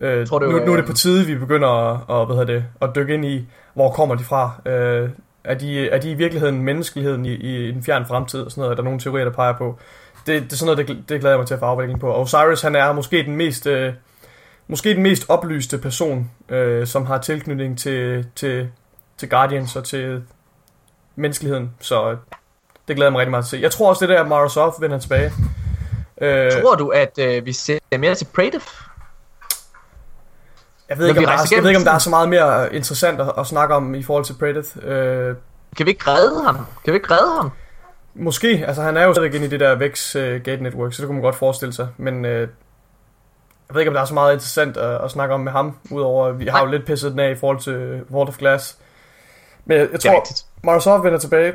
Øh, 0.00 0.26
Tror 0.26 0.38
du, 0.38 0.46
nu, 0.46 0.52
nu 0.52 0.72
er 0.72 0.76
det 0.76 0.82
øh, 0.82 0.86
på 0.86 0.92
tide, 0.92 1.26
vi 1.26 1.34
begynder 1.34 1.68
at, 1.68 2.20
at, 2.20 2.26
hvad 2.26 2.36
hedder 2.36 2.52
det, 2.54 2.64
at 2.80 2.90
dykke 2.94 3.14
ind 3.14 3.24
i, 3.24 3.48
hvor 3.74 3.90
kommer 3.92 4.14
de 4.14 4.24
fra. 4.24 4.50
Øh, 4.66 5.10
er, 5.44 5.54
de, 5.54 5.88
er 5.88 5.98
de 5.98 6.10
i 6.10 6.14
virkeligheden 6.14 6.62
menneskeligheden 6.62 7.26
i, 7.26 7.34
i 7.34 7.68
en 7.68 7.82
fjern 7.82 8.06
fremtid 8.06 8.40
og 8.40 8.50
sådan 8.50 8.60
noget? 8.60 8.72
Er 8.72 8.76
der 8.76 8.82
nogle 8.82 9.00
teorier, 9.00 9.24
der 9.24 9.32
peger 9.32 9.52
på? 9.52 9.78
Det, 10.26 10.42
det 10.42 10.52
er 10.52 10.56
sådan 10.56 10.76
noget, 10.76 10.88
det, 10.88 11.08
det 11.08 11.20
glæder 11.20 11.34
jeg 11.34 11.38
mig 11.38 11.46
til 11.46 11.54
at 11.54 11.60
få 11.60 11.66
afvikling 11.66 12.00
på. 12.00 12.08
Og 12.08 12.20
Osiris, 12.20 12.62
han 12.62 12.76
er 12.76 12.92
måske 12.92 13.24
den 13.24 13.36
mest, 13.36 13.66
øh, 13.66 13.92
måske 14.68 14.94
den 14.94 15.02
mest 15.02 15.24
oplyste 15.28 15.78
person, 15.78 16.30
øh, 16.48 16.86
som 16.86 17.06
har 17.06 17.18
tilknytning 17.18 17.78
til, 17.78 18.26
til, 18.36 18.68
til 19.18 19.28
Guardians 19.28 19.76
og 19.76 19.84
til 19.84 20.22
menneskeligheden. 21.16 21.70
Så 21.80 22.10
øh, 22.10 22.16
det 22.88 22.96
glæder 22.96 23.06
jeg 23.06 23.12
mig 23.12 23.18
rigtig 23.18 23.30
meget 23.30 23.44
til 23.44 23.56
at 23.56 23.60
se. 23.60 23.62
Jeg 23.62 23.70
tror 23.70 23.88
også, 23.88 24.06
det 24.06 24.08
der 24.08 24.20
er 24.20 24.24
Microsoft 24.24 24.80
vender 24.80 24.98
tilbage. 24.98 25.32
Øh, 26.20 26.52
Tror 26.52 26.74
du, 26.74 26.88
at 26.88 27.18
øh, 27.18 27.46
vi 27.46 27.52
ser 27.52 27.98
mere 27.98 28.14
til 28.14 28.26
Praetor? 28.34 28.60
Jeg, 30.88 30.98
ved 30.98 31.08
ikke, 31.08 31.18
om 31.18 31.24
der, 31.24 31.32
er, 31.32 31.48
jeg 31.52 31.62
ved 31.62 31.70
ikke, 31.70 31.78
om 31.78 31.84
der 31.84 31.92
er 31.92 31.98
så 31.98 32.10
meget 32.10 32.28
mere 32.28 32.74
interessant 32.74 33.20
at, 33.20 33.32
at 33.38 33.46
snakke 33.46 33.74
om 33.74 33.94
i 33.94 34.02
forhold 34.02 34.24
til 34.24 34.34
Predath. 34.38 34.68
Øh, 34.82 35.34
Kan 35.76 35.86
vi 35.86 35.90
ikke 35.90 36.10
redde 36.10 36.44
ham? 36.44 36.66
Kan 36.84 36.92
vi 36.92 36.96
ikke 36.96 37.10
redde 37.10 37.36
ham? 37.36 37.50
Måske, 38.14 38.64
altså 38.66 38.82
han 38.82 38.96
er 38.96 39.04
jo 39.04 39.14
stadig 39.14 39.34
inde 39.34 39.46
i 39.46 39.48
det 39.48 39.60
der 39.60 39.74
Vex 39.74 40.16
uh, 40.16 40.22
Gate 40.22 40.62
Network, 40.62 40.92
så 40.92 41.02
det 41.02 41.06
kunne 41.06 41.16
man 41.16 41.22
godt 41.22 41.34
forestille 41.34 41.72
sig. 41.72 41.88
Men 41.96 42.24
uh, 42.24 42.30
jeg 42.30 42.48
ved 43.72 43.80
ikke, 43.80 43.90
om 43.90 43.94
der 43.94 44.00
er 44.00 44.04
så 44.04 44.14
meget 44.14 44.32
interessant 44.32 44.76
at, 44.76 45.04
at 45.04 45.10
snakke 45.10 45.34
om 45.34 45.40
med 45.40 45.52
ham, 45.52 45.76
udover 45.90 46.26
at 46.26 46.38
vi 46.38 46.46
har 46.46 46.60
jo 46.60 46.66
lidt 46.66 46.86
pisset 46.86 47.10
den 47.12 47.20
af 47.20 47.30
i 47.30 47.34
forhold 47.34 47.58
til 47.58 48.02
World 48.10 48.28
of 48.28 48.38
Glass. 48.38 48.78
Men 49.64 49.78
jeg, 49.78 49.88
jeg 49.92 50.00
tror. 50.00 50.24
Microsoft 50.62 51.04
vender 51.04 51.18
tilbage 51.18 51.52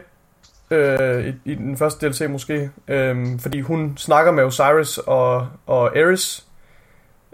øh, 0.71 1.27
i, 1.27 1.51
i 1.51 1.55
den 1.55 1.77
første 1.77 2.07
DLC 2.07 2.21
måske, 2.29 2.69
øh, 2.87 3.39
fordi 3.39 3.61
hun 3.61 3.93
snakker 3.97 4.31
med 4.31 4.43
Osiris 4.43 4.97
og, 4.97 5.47
og 5.65 5.97
Ares, 5.97 6.45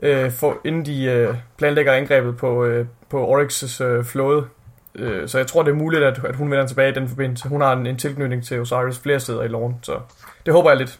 øh, 0.02 0.32
for, 0.32 0.58
inden 0.66 0.86
de 0.86 1.04
øh, 1.04 1.36
planlægger 1.58 1.94
angrebet 1.94 2.38
på, 2.38 2.66
øh, 2.66 2.86
på 3.10 3.36
Oryx's 3.36 3.84
øh, 3.84 4.04
flåde. 4.04 4.46
Øh, 4.96 5.28
så 5.28 5.38
jeg 5.38 5.48
tror, 5.48 5.64
det 5.64 5.72
er 5.72 5.76
muligt, 5.76 6.04
at, 6.04 6.20
at 6.26 6.36
hun 6.36 6.52
vender 6.52 6.68
tilbage 6.68 6.92
i 6.92 6.94
den 6.94 7.10
forbindelse. 7.10 7.50
Hun 7.50 7.62
har 7.62 7.74
en, 7.74 7.88
en 7.88 7.98
tilknytning 7.98 8.46
til 8.46 8.62
Osiris 8.62 9.00
flere 9.00 9.20
steder 9.20 9.44
i 9.44 9.48
loven, 9.48 9.76
så 9.82 10.00
det 10.46 10.54
håber 10.54 10.70
jeg 10.70 10.78
lidt. 10.78 11.00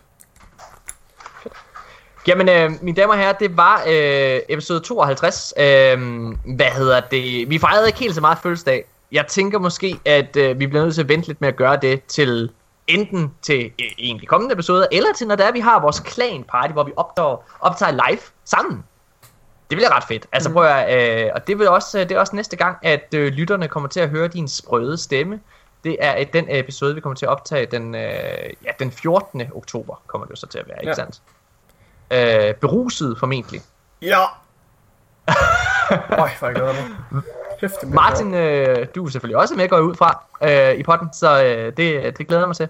Jamen, 2.28 2.50
øh, 2.50 2.72
mine 2.82 2.96
damer 2.96 3.14
og 3.14 3.20
herrer, 3.20 3.34
det 3.34 3.58
var 3.58 3.82
øh, 3.88 4.40
episode 4.50 4.80
52. 4.80 5.54
Øh, 5.58 5.66
hvad 6.56 6.66
hedder 6.66 7.00
det? 7.00 7.50
Vi 7.50 7.60
fejrede 7.60 7.88
ikke 7.88 8.00
helt 8.00 8.16
så 8.16 8.22
meget 8.22 8.38
fødselsdag. 8.44 8.86
Jeg 9.12 9.26
tænker 9.28 9.60
måske, 9.60 10.00
at 10.06 10.36
øh, 10.36 10.60
vi 10.60 10.68
bliver 10.68 10.84
nødt 10.84 10.96
til 10.96 11.02
at 11.02 11.10
vente 11.10 11.28
lidt 11.28 11.42
med 11.42 11.50
at 11.50 11.56
gøre 11.56 11.80
det 11.82 12.04
til 12.04 12.50
enten 12.88 13.34
til 13.42 13.66
øh, 13.66 13.88
egentlig 13.98 14.28
kommende 14.28 14.54
episoder, 14.54 14.86
eller 14.92 15.14
til 15.14 15.28
når 15.28 15.36
det 15.36 15.46
er, 15.46 15.52
vi 15.52 15.60
har 15.60 15.80
vores 15.80 16.04
clan 16.08 16.44
party, 16.44 16.72
hvor 16.74 16.84
vi 16.84 16.92
optager, 16.98 17.44
optager 17.60 17.92
live 17.92 18.20
sammen. 18.46 18.84
Det 19.70 19.76
bliver 19.78 19.96
ret 19.96 20.04
fedt. 20.04 20.26
Altså 20.32 20.52
prøv 20.54 20.66
at, 20.66 21.26
øh, 21.26 21.32
og 21.36 21.48
det, 21.48 21.60
vil 21.60 21.70
også, 21.70 22.00
det 22.00 22.12
er 22.12 22.20
også 22.20 22.36
næste 22.36 22.56
gang, 22.56 22.78
at 22.82 23.14
øh, 23.14 23.28
lytterne 23.34 23.68
kommer 23.68 23.90
til 23.90 24.00
at 24.00 24.10
høre 24.10 24.28
din 24.28 24.48
sprøde 24.48 24.98
stemme. 24.98 25.40
Det 25.84 25.98
er 26.00 26.20
øh, 26.20 26.26
den 26.34 26.46
episode, 26.50 26.96
vi 26.96 27.02
kommer 27.02 27.16
til 27.16 27.26
at 27.26 27.30
optage 27.30 27.66
den, 27.66 27.96
øh, 27.96 28.02
ja, 28.64 28.72
den 28.80 28.92
14. 28.92 29.44
oktober, 29.56 30.02
kommer 30.08 30.26
det 30.26 30.32
jo 30.32 30.36
så 30.36 30.48
til 30.48 30.60
at 30.60 30.68
være, 30.68 30.78
ikke 30.82 30.90
Ja. 30.90 30.94
sandt? 30.94 31.22
Øh, 32.12 32.54
beruset 32.56 33.20
formentlig. 33.20 33.62
Ja! 34.02 34.20
Øj, 36.20 36.30
hvor 36.40 36.48
jeg 36.48 36.56
glæder 36.56 36.74
mig. 36.74 37.22
Kæft, 37.62 37.74
Martin, 37.94 38.34
øh, 38.34 38.86
du 38.96 39.06
er 39.06 39.10
selvfølgelig 39.10 39.38
også 39.38 39.54
med, 39.56 39.70
går 39.70 39.80
ud 39.80 39.96
fra, 39.96 40.24
øh, 40.44 40.80
i 40.80 40.84
potten, 40.84 41.08
så 41.14 41.44
øh, 41.44 41.66
det, 41.78 42.18
det 42.18 42.28
glæder 42.28 42.42
jeg 42.42 42.48
mig 42.48 42.56
til. 42.56 42.68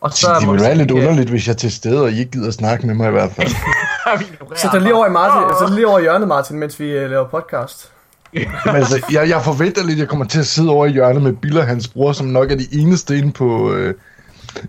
Og 0.00 0.12
så 0.12 0.28
det 0.40 0.48
ville 0.48 0.60
vi 0.62 0.66
være 0.66 0.74
lidt 0.74 0.90
øh, 0.90 0.96
underligt, 0.96 1.30
hvis 1.30 1.46
jeg 1.46 1.52
er 1.52 1.56
til 1.56 1.72
stede, 1.72 2.02
og 2.02 2.10
I 2.10 2.18
ikke 2.18 2.30
gider 2.30 2.50
snakke 2.50 2.86
med 2.86 2.94
mig 2.94 3.08
i 3.08 3.10
hvert 3.12 3.30
fald. 3.32 3.48
Så 4.56 4.68
der 4.72 4.78
lige 4.78 4.94
over 4.94 5.06
i 5.06 5.10
Martin, 5.10 5.68
så 5.68 5.74
lige 5.74 5.86
over 5.86 5.98
i 5.98 6.02
hjørnet, 6.02 6.28
Martin, 6.28 6.58
mens 6.58 6.80
vi 6.80 7.04
uh, 7.04 7.10
laver 7.10 7.28
podcast. 7.28 7.90
Men 8.32 8.46
altså, 8.76 9.02
jeg, 9.12 9.28
jeg 9.28 9.42
forventer 9.42 9.82
lidt, 9.82 9.92
at 9.92 9.98
jeg 9.98 10.08
kommer 10.08 10.24
til 10.26 10.38
at 10.40 10.46
sidde 10.46 10.70
over 10.70 10.86
i 10.86 10.90
hjørnet 10.90 11.22
med 11.22 11.32
Bill 11.32 11.58
og 11.58 11.66
hans 11.66 11.88
bror, 11.88 12.12
som 12.12 12.26
nok 12.26 12.50
er 12.52 12.56
de 12.56 12.66
eneste 12.72 13.18
inde 13.18 13.32
på 13.32 13.72
øh, 13.72 13.94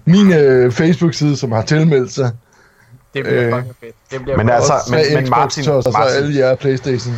min 0.06 0.34
øh, 0.34 0.72
Facebook-side, 0.72 1.38
som 1.38 1.52
har 1.52 1.62
tilmeldt 1.62 2.12
sig. 2.14 2.32
Det 3.14 3.24
bliver 3.24 3.44
Øh, 3.48 3.54
fucking 3.54 3.76
fedt. 3.80 3.96
Det 4.12 4.22
bliver 4.22 4.38
men 4.38 4.50
altså- 4.50 4.74
men- 4.92 5.14
men 5.24 5.34
Martin- 5.34 5.64
Toss, 5.64 5.88
og 5.88 5.94
så 5.94 6.00
Martin- 6.00 6.16
alle 6.16 6.38
jer 6.40 6.56
Playstation. 6.56 7.16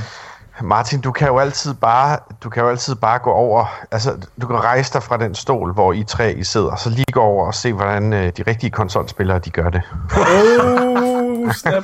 Martin, 0.63 1.01
du 1.01 1.11
kan 1.11 1.27
jo 1.27 1.39
altid 1.39 1.73
bare, 1.73 2.17
du 2.43 2.49
kan 2.49 2.63
jo 2.63 2.69
altid 2.69 2.95
bare 2.95 3.19
gå 3.19 3.29
over, 3.31 3.65
altså 3.91 4.17
du 4.41 4.47
kan 4.47 4.55
rejse 4.55 4.93
dig 4.93 5.03
fra 5.03 5.17
den 5.17 5.35
stol, 5.35 5.73
hvor 5.73 5.93
I 5.93 6.03
tre 6.03 6.33
I 6.33 6.43
sidder, 6.43 6.75
så 6.75 6.89
lige 6.89 7.05
gå 7.11 7.19
over 7.21 7.47
og 7.47 7.53
se, 7.53 7.73
hvordan 7.73 8.13
øh, 8.13 8.31
de 8.38 8.43
rigtige 8.47 8.69
konsolspillere, 8.69 9.39
de 9.39 9.49
gør 9.49 9.69
det. 9.69 9.81
Oh, 10.17 11.51
snap. 11.53 11.83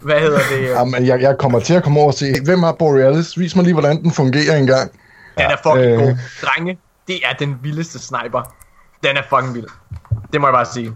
Hvad 0.00 0.20
hedder 0.20 0.38
det? 0.50 0.68
Jamen, 0.68 1.06
jeg, 1.06 1.20
jeg 1.20 1.36
kommer 1.38 1.60
til 1.60 1.74
at 1.74 1.82
komme 1.82 2.00
over 2.00 2.08
og 2.08 2.14
se, 2.14 2.34
hvem 2.44 2.62
har 2.62 2.72
Borealis? 2.72 3.38
Vis 3.38 3.56
mig 3.56 3.64
lige, 3.64 3.74
hvordan 3.74 4.02
den 4.02 4.10
fungerer 4.10 4.56
engang. 4.56 4.90
Den 5.38 5.44
er 5.46 5.56
fucking 5.62 5.92
Øh. 5.92 5.98
god. 5.98 6.16
Drenge, 6.42 6.78
det 7.06 7.16
er 7.24 7.32
den 7.38 7.58
vildeste 7.62 7.98
sniper. 7.98 8.42
Den 9.04 9.16
er 9.16 9.22
fucking 9.30 9.54
vild. 9.54 9.66
Det 10.32 10.40
må 10.40 10.46
jeg 10.46 10.54
bare 10.54 10.66
sige. 10.66 10.92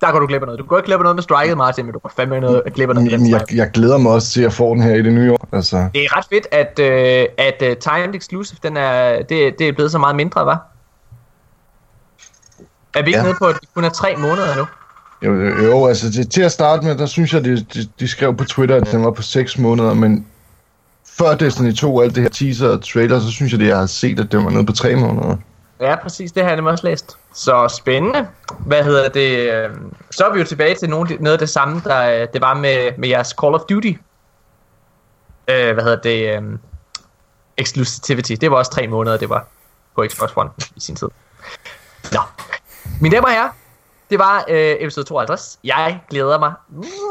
Der 0.00 0.12
går 0.12 0.18
du 0.18 0.26
glip 0.26 0.42
af 0.42 0.46
noget. 0.46 0.58
Du 0.60 0.64
går 0.64 0.76
ikke 0.76 0.86
glip 0.86 0.98
af 0.98 1.02
noget 1.02 1.16
med 1.16 1.22
striket, 1.22 1.56
Martin, 1.56 1.84
men 1.84 1.92
du 1.92 1.98
går 1.98 2.12
fandme 2.16 2.40
noget, 2.40 2.62
glip 2.74 2.88
af 2.88 2.94
noget 2.94 3.10
med 3.10 3.18
den 3.18 3.22
Men 3.22 3.30
jeg, 3.30 3.54
jeg 3.54 3.70
glæder 3.70 3.98
mig 3.98 4.12
også 4.12 4.30
til 4.30 4.42
at 4.42 4.52
få 4.52 4.74
den 4.74 4.82
her 4.82 4.94
i 4.94 5.02
det 5.02 5.12
nye 5.12 5.32
år. 5.32 5.48
Altså, 5.52 5.88
Det 5.94 6.04
er 6.04 6.16
ret 6.16 6.24
fedt, 6.32 6.46
at, 6.52 6.78
øh, 6.78 7.26
at 7.38 7.62
uh, 7.62 7.76
timed 7.76 8.14
exclusive, 8.14 8.58
den 8.62 8.76
er, 8.76 9.22
det, 9.22 9.58
det 9.58 9.68
er 9.68 9.72
blevet 9.72 9.92
så 9.92 9.98
meget 9.98 10.16
mindre, 10.16 10.46
var. 10.46 10.66
Er 12.94 13.02
vi 13.02 13.06
ikke 13.06 13.18
Ja. 13.18 13.22
nede 13.24 13.34
på, 13.38 13.44
at 13.44 13.56
det 13.60 13.68
kun 13.74 13.84
er 13.84 13.88
tre 13.88 14.14
måneder 14.18 14.56
nu? 14.56 14.66
jo, 15.22 15.34
jo, 15.34 15.64
jo, 15.66 15.86
altså 15.86 16.10
det, 16.10 16.30
til 16.30 16.42
at 16.42 16.52
starte 16.52 16.86
med, 16.86 16.94
der 16.96 17.06
synes 17.06 17.34
jeg, 17.34 17.44
de, 17.44 17.56
de, 17.60 17.88
de 18.00 18.08
skrev 18.08 18.36
på 18.36 18.44
Twitter, 18.44 18.76
at 18.76 18.88
den 18.92 19.04
var 19.04 19.10
på 19.10 19.22
6 19.22 19.58
måneder, 19.58 19.94
men 19.94 20.26
før 21.18 21.34
Destiny 21.34 21.74
2 21.74 21.96
og 21.96 22.04
alt 22.04 22.14
det 22.14 22.22
her 22.22 22.30
teaser 22.30 22.68
og 22.68 22.84
trailer, 22.84 23.20
så 23.20 23.30
synes 23.30 23.52
jeg, 23.52 23.60
at 23.60 23.66
jeg 23.66 23.78
har 23.78 23.86
set, 23.86 24.20
at 24.20 24.32
den 24.32 24.44
var 24.44 24.50
nede 24.50 24.66
på 24.66 24.72
3 24.72 24.96
måneder. 24.96 25.36
Ja, 25.80 25.96
præcis. 26.02 26.32
Det 26.32 26.42
har 26.42 26.50
jeg 26.50 26.56
nemlig 26.56 26.72
også 26.72 26.86
læst. 26.86 27.16
Så 27.36 27.68
spændende. 27.68 28.28
Hvad 28.58 28.84
hedder 28.84 29.08
det? 29.08 29.70
Så 30.10 30.24
er 30.24 30.32
vi 30.32 30.38
jo 30.38 30.44
tilbage 30.44 30.74
til 30.74 30.90
nogle, 30.90 31.16
noget 31.20 31.32
af 31.32 31.38
det 31.38 31.48
samme, 31.48 31.82
der 31.84 32.22
øh, 32.22 32.28
det 32.32 32.40
var 32.40 32.54
med, 32.54 32.92
med 32.98 33.08
jeres 33.08 33.34
Call 33.40 33.54
of 33.54 33.60
Duty. 33.60 33.92
Øh, 35.48 35.74
hvad 35.74 35.84
hedder 35.84 36.00
det? 36.00 36.36
Øhm, 36.36 36.58
exclusivity. 37.56 38.32
Det 38.32 38.50
var 38.50 38.56
også 38.56 38.70
tre 38.70 38.88
måneder, 38.88 39.16
det 39.16 39.28
var 39.28 39.46
på 39.94 40.04
Xbox 40.08 40.30
One 40.36 40.50
i 40.76 40.80
sin 40.80 40.96
tid. 40.96 41.08
Nå. 42.12 42.18
Mine 43.00 43.14
damer 43.14 43.28
og 43.28 43.32
herrer, 43.34 43.48
det 44.10 44.18
var 44.18 44.44
øh, 44.48 44.76
episode 44.80 45.06
52. 45.06 45.58
Jeg 45.64 46.00
glæder 46.10 46.38
mig 46.38 46.52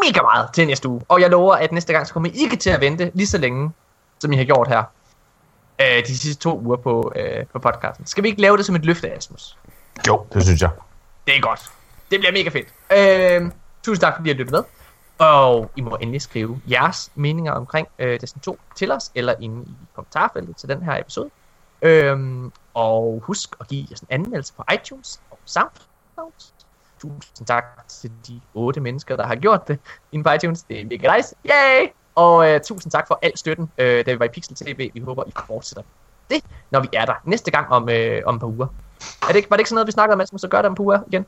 mega 0.06 0.22
meget 0.22 0.49
til 0.53 0.68
næste 0.68 0.88
uge. 0.89 1.02
Og 1.07 1.22
jeg 1.22 1.30
lover, 1.30 1.56
at 1.56 1.72
næste 1.72 1.93
gang 1.93 2.07
så 2.07 2.14
kommer 2.14 2.30
I 2.30 2.34
ikke 2.34 2.56
til 2.56 2.69
at 2.69 2.81
vente 2.81 3.11
lige 3.14 3.27
så 3.27 3.38
længe, 3.38 3.72
som 4.19 4.31
I 4.31 4.38
har 4.38 4.43
gjort 4.43 4.68
her. 4.68 4.84
Øh, 5.81 6.07
de 6.07 6.18
sidste 6.18 6.43
to 6.43 6.60
uger 6.60 6.77
på, 6.77 7.14
øh, 7.15 7.45
på 7.53 7.60
podcasten. 7.60 8.06
Skal 8.06 8.23
vi 8.23 8.30
ikke 8.30 8.41
lave 8.41 8.57
det 8.57 8.65
som 8.65 8.76
et 8.76 8.85
løfte, 8.85 9.11
Asmus? 9.11 9.57
Jo, 10.07 10.26
det 10.34 10.43
synes 10.43 10.61
jeg. 10.61 10.69
Det 11.27 11.38
er 11.38 11.41
godt. 11.41 11.72
Det 12.11 12.19
bliver 12.19 12.31
mega 12.31 12.49
fedt. 12.49 12.67
Øh, 12.97 13.51
tusind 13.84 14.01
tak, 14.01 14.15
fordi 14.15 14.30
I 14.30 14.34
har 14.34 14.38
lyttet 14.38 14.51
med. 14.51 14.63
Og 15.17 15.72
I 15.76 15.81
må 15.81 15.97
endelig 16.01 16.22
skrive 16.22 16.61
jeres 16.69 17.11
meninger 17.15 17.51
omkring 17.51 17.88
øh, 17.99 18.22
Destiny 18.22 18.41
2 18.41 18.59
til 18.76 18.91
os, 18.91 19.11
eller 19.15 19.34
inde 19.41 19.63
i 19.63 19.73
kommentarfeltet 19.95 20.57
til 20.57 20.69
den 20.69 20.84
her 20.84 20.99
episode. 20.99 21.30
Øhm, 21.81 22.51
og 22.73 23.22
husk 23.23 23.55
at 23.59 23.67
give 23.67 23.88
os 23.93 23.99
en 23.99 24.07
anmeldelse 24.09 24.53
på 24.53 24.63
iTunes 24.73 25.22
og 25.31 25.39
SoundCloud. 25.45 26.31
Tusind 27.01 27.47
tak 27.47 27.88
til 27.88 28.11
de 28.27 28.41
otte 28.53 28.80
mennesker, 28.80 29.15
der 29.15 29.26
har 29.27 29.35
gjort 29.35 29.67
det 29.67 29.80
inde 30.11 30.23
på 30.23 30.31
iTunes. 30.31 30.63
Det 30.63 30.81
er 30.81 30.85
mega 30.85 31.15
nice. 31.15 31.35
Yay! 31.45 31.88
Og 32.15 32.49
øh, 32.49 32.61
tusind 32.61 32.91
tak 32.91 33.07
for 33.07 33.19
al 33.22 33.38
støtten, 33.38 33.72
øh, 33.77 34.05
da 34.05 34.11
vi 34.11 34.19
var 34.19 34.26
i 34.26 34.30
Pixel 34.30 34.55
TV. 34.55 34.91
Vi 34.93 34.99
håber, 34.99 35.23
I 35.27 35.31
fortsætter 35.47 35.84
det, 36.30 36.43
når 36.72 36.80
vi 36.80 36.88
er 36.93 37.05
der 37.05 37.13
næste 37.23 37.51
gang 37.51 37.69
om, 37.69 37.89
øh, 37.89 38.22
om 38.26 38.35
et 38.35 38.39
par 38.39 38.47
uger. 38.47 38.67
Er 39.22 39.27
det 39.27 39.36
ikke, 39.36 39.49
var 39.49 39.56
det 39.56 39.61
ikke 39.61 39.69
sådan 39.69 39.76
noget, 39.76 39.88
vi 39.88 39.91
snakkede 39.91 40.14
om, 40.14 40.22
Asmus, 40.22 40.41
så 40.41 40.48
gør 40.48 40.61
det 40.61 40.69
om 40.69 40.76
uger 40.80 40.99
igen? 41.07 41.26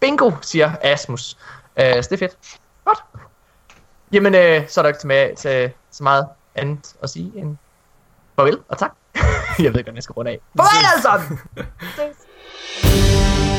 Bingo, 0.00 0.30
siger 0.42 0.70
Asmus. 0.82 1.38
Øh, 1.76 1.84
så 1.84 2.08
det 2.10 2.12
er 2.12 2.16
fedt. 2.16 2.38
Godt. 2.84 2.98
Jamen, 4.12 4.34
øh, 4.34 4.68
så 4.68 4.80
er 4.80 4.82
der 4.82 4.88
ikke 4.88 5.00
til, 5.00 5.36
til 5.36 5.72
så 5.90 6.02
meget 6.02 6.26
andet 6.54 6.94
at 7.02 7.10
sige 7.10 7.32
end 7.34 7.56
farvel 8.36 8.58
og 8.68 8.78
tak. 8.78 8.92
jeg 9.14 9.24
ved 9.58 9.66
ikke, 9.66 9.82
hvordan 9.82 9.94
jeg 9.94 10.02
skal 10.02 10.12
runde 10.12 10.30
af. 10.30 10.38
Farvel 10.56 10.86
alle 10.92 11.02
sammen! 11.02 11.40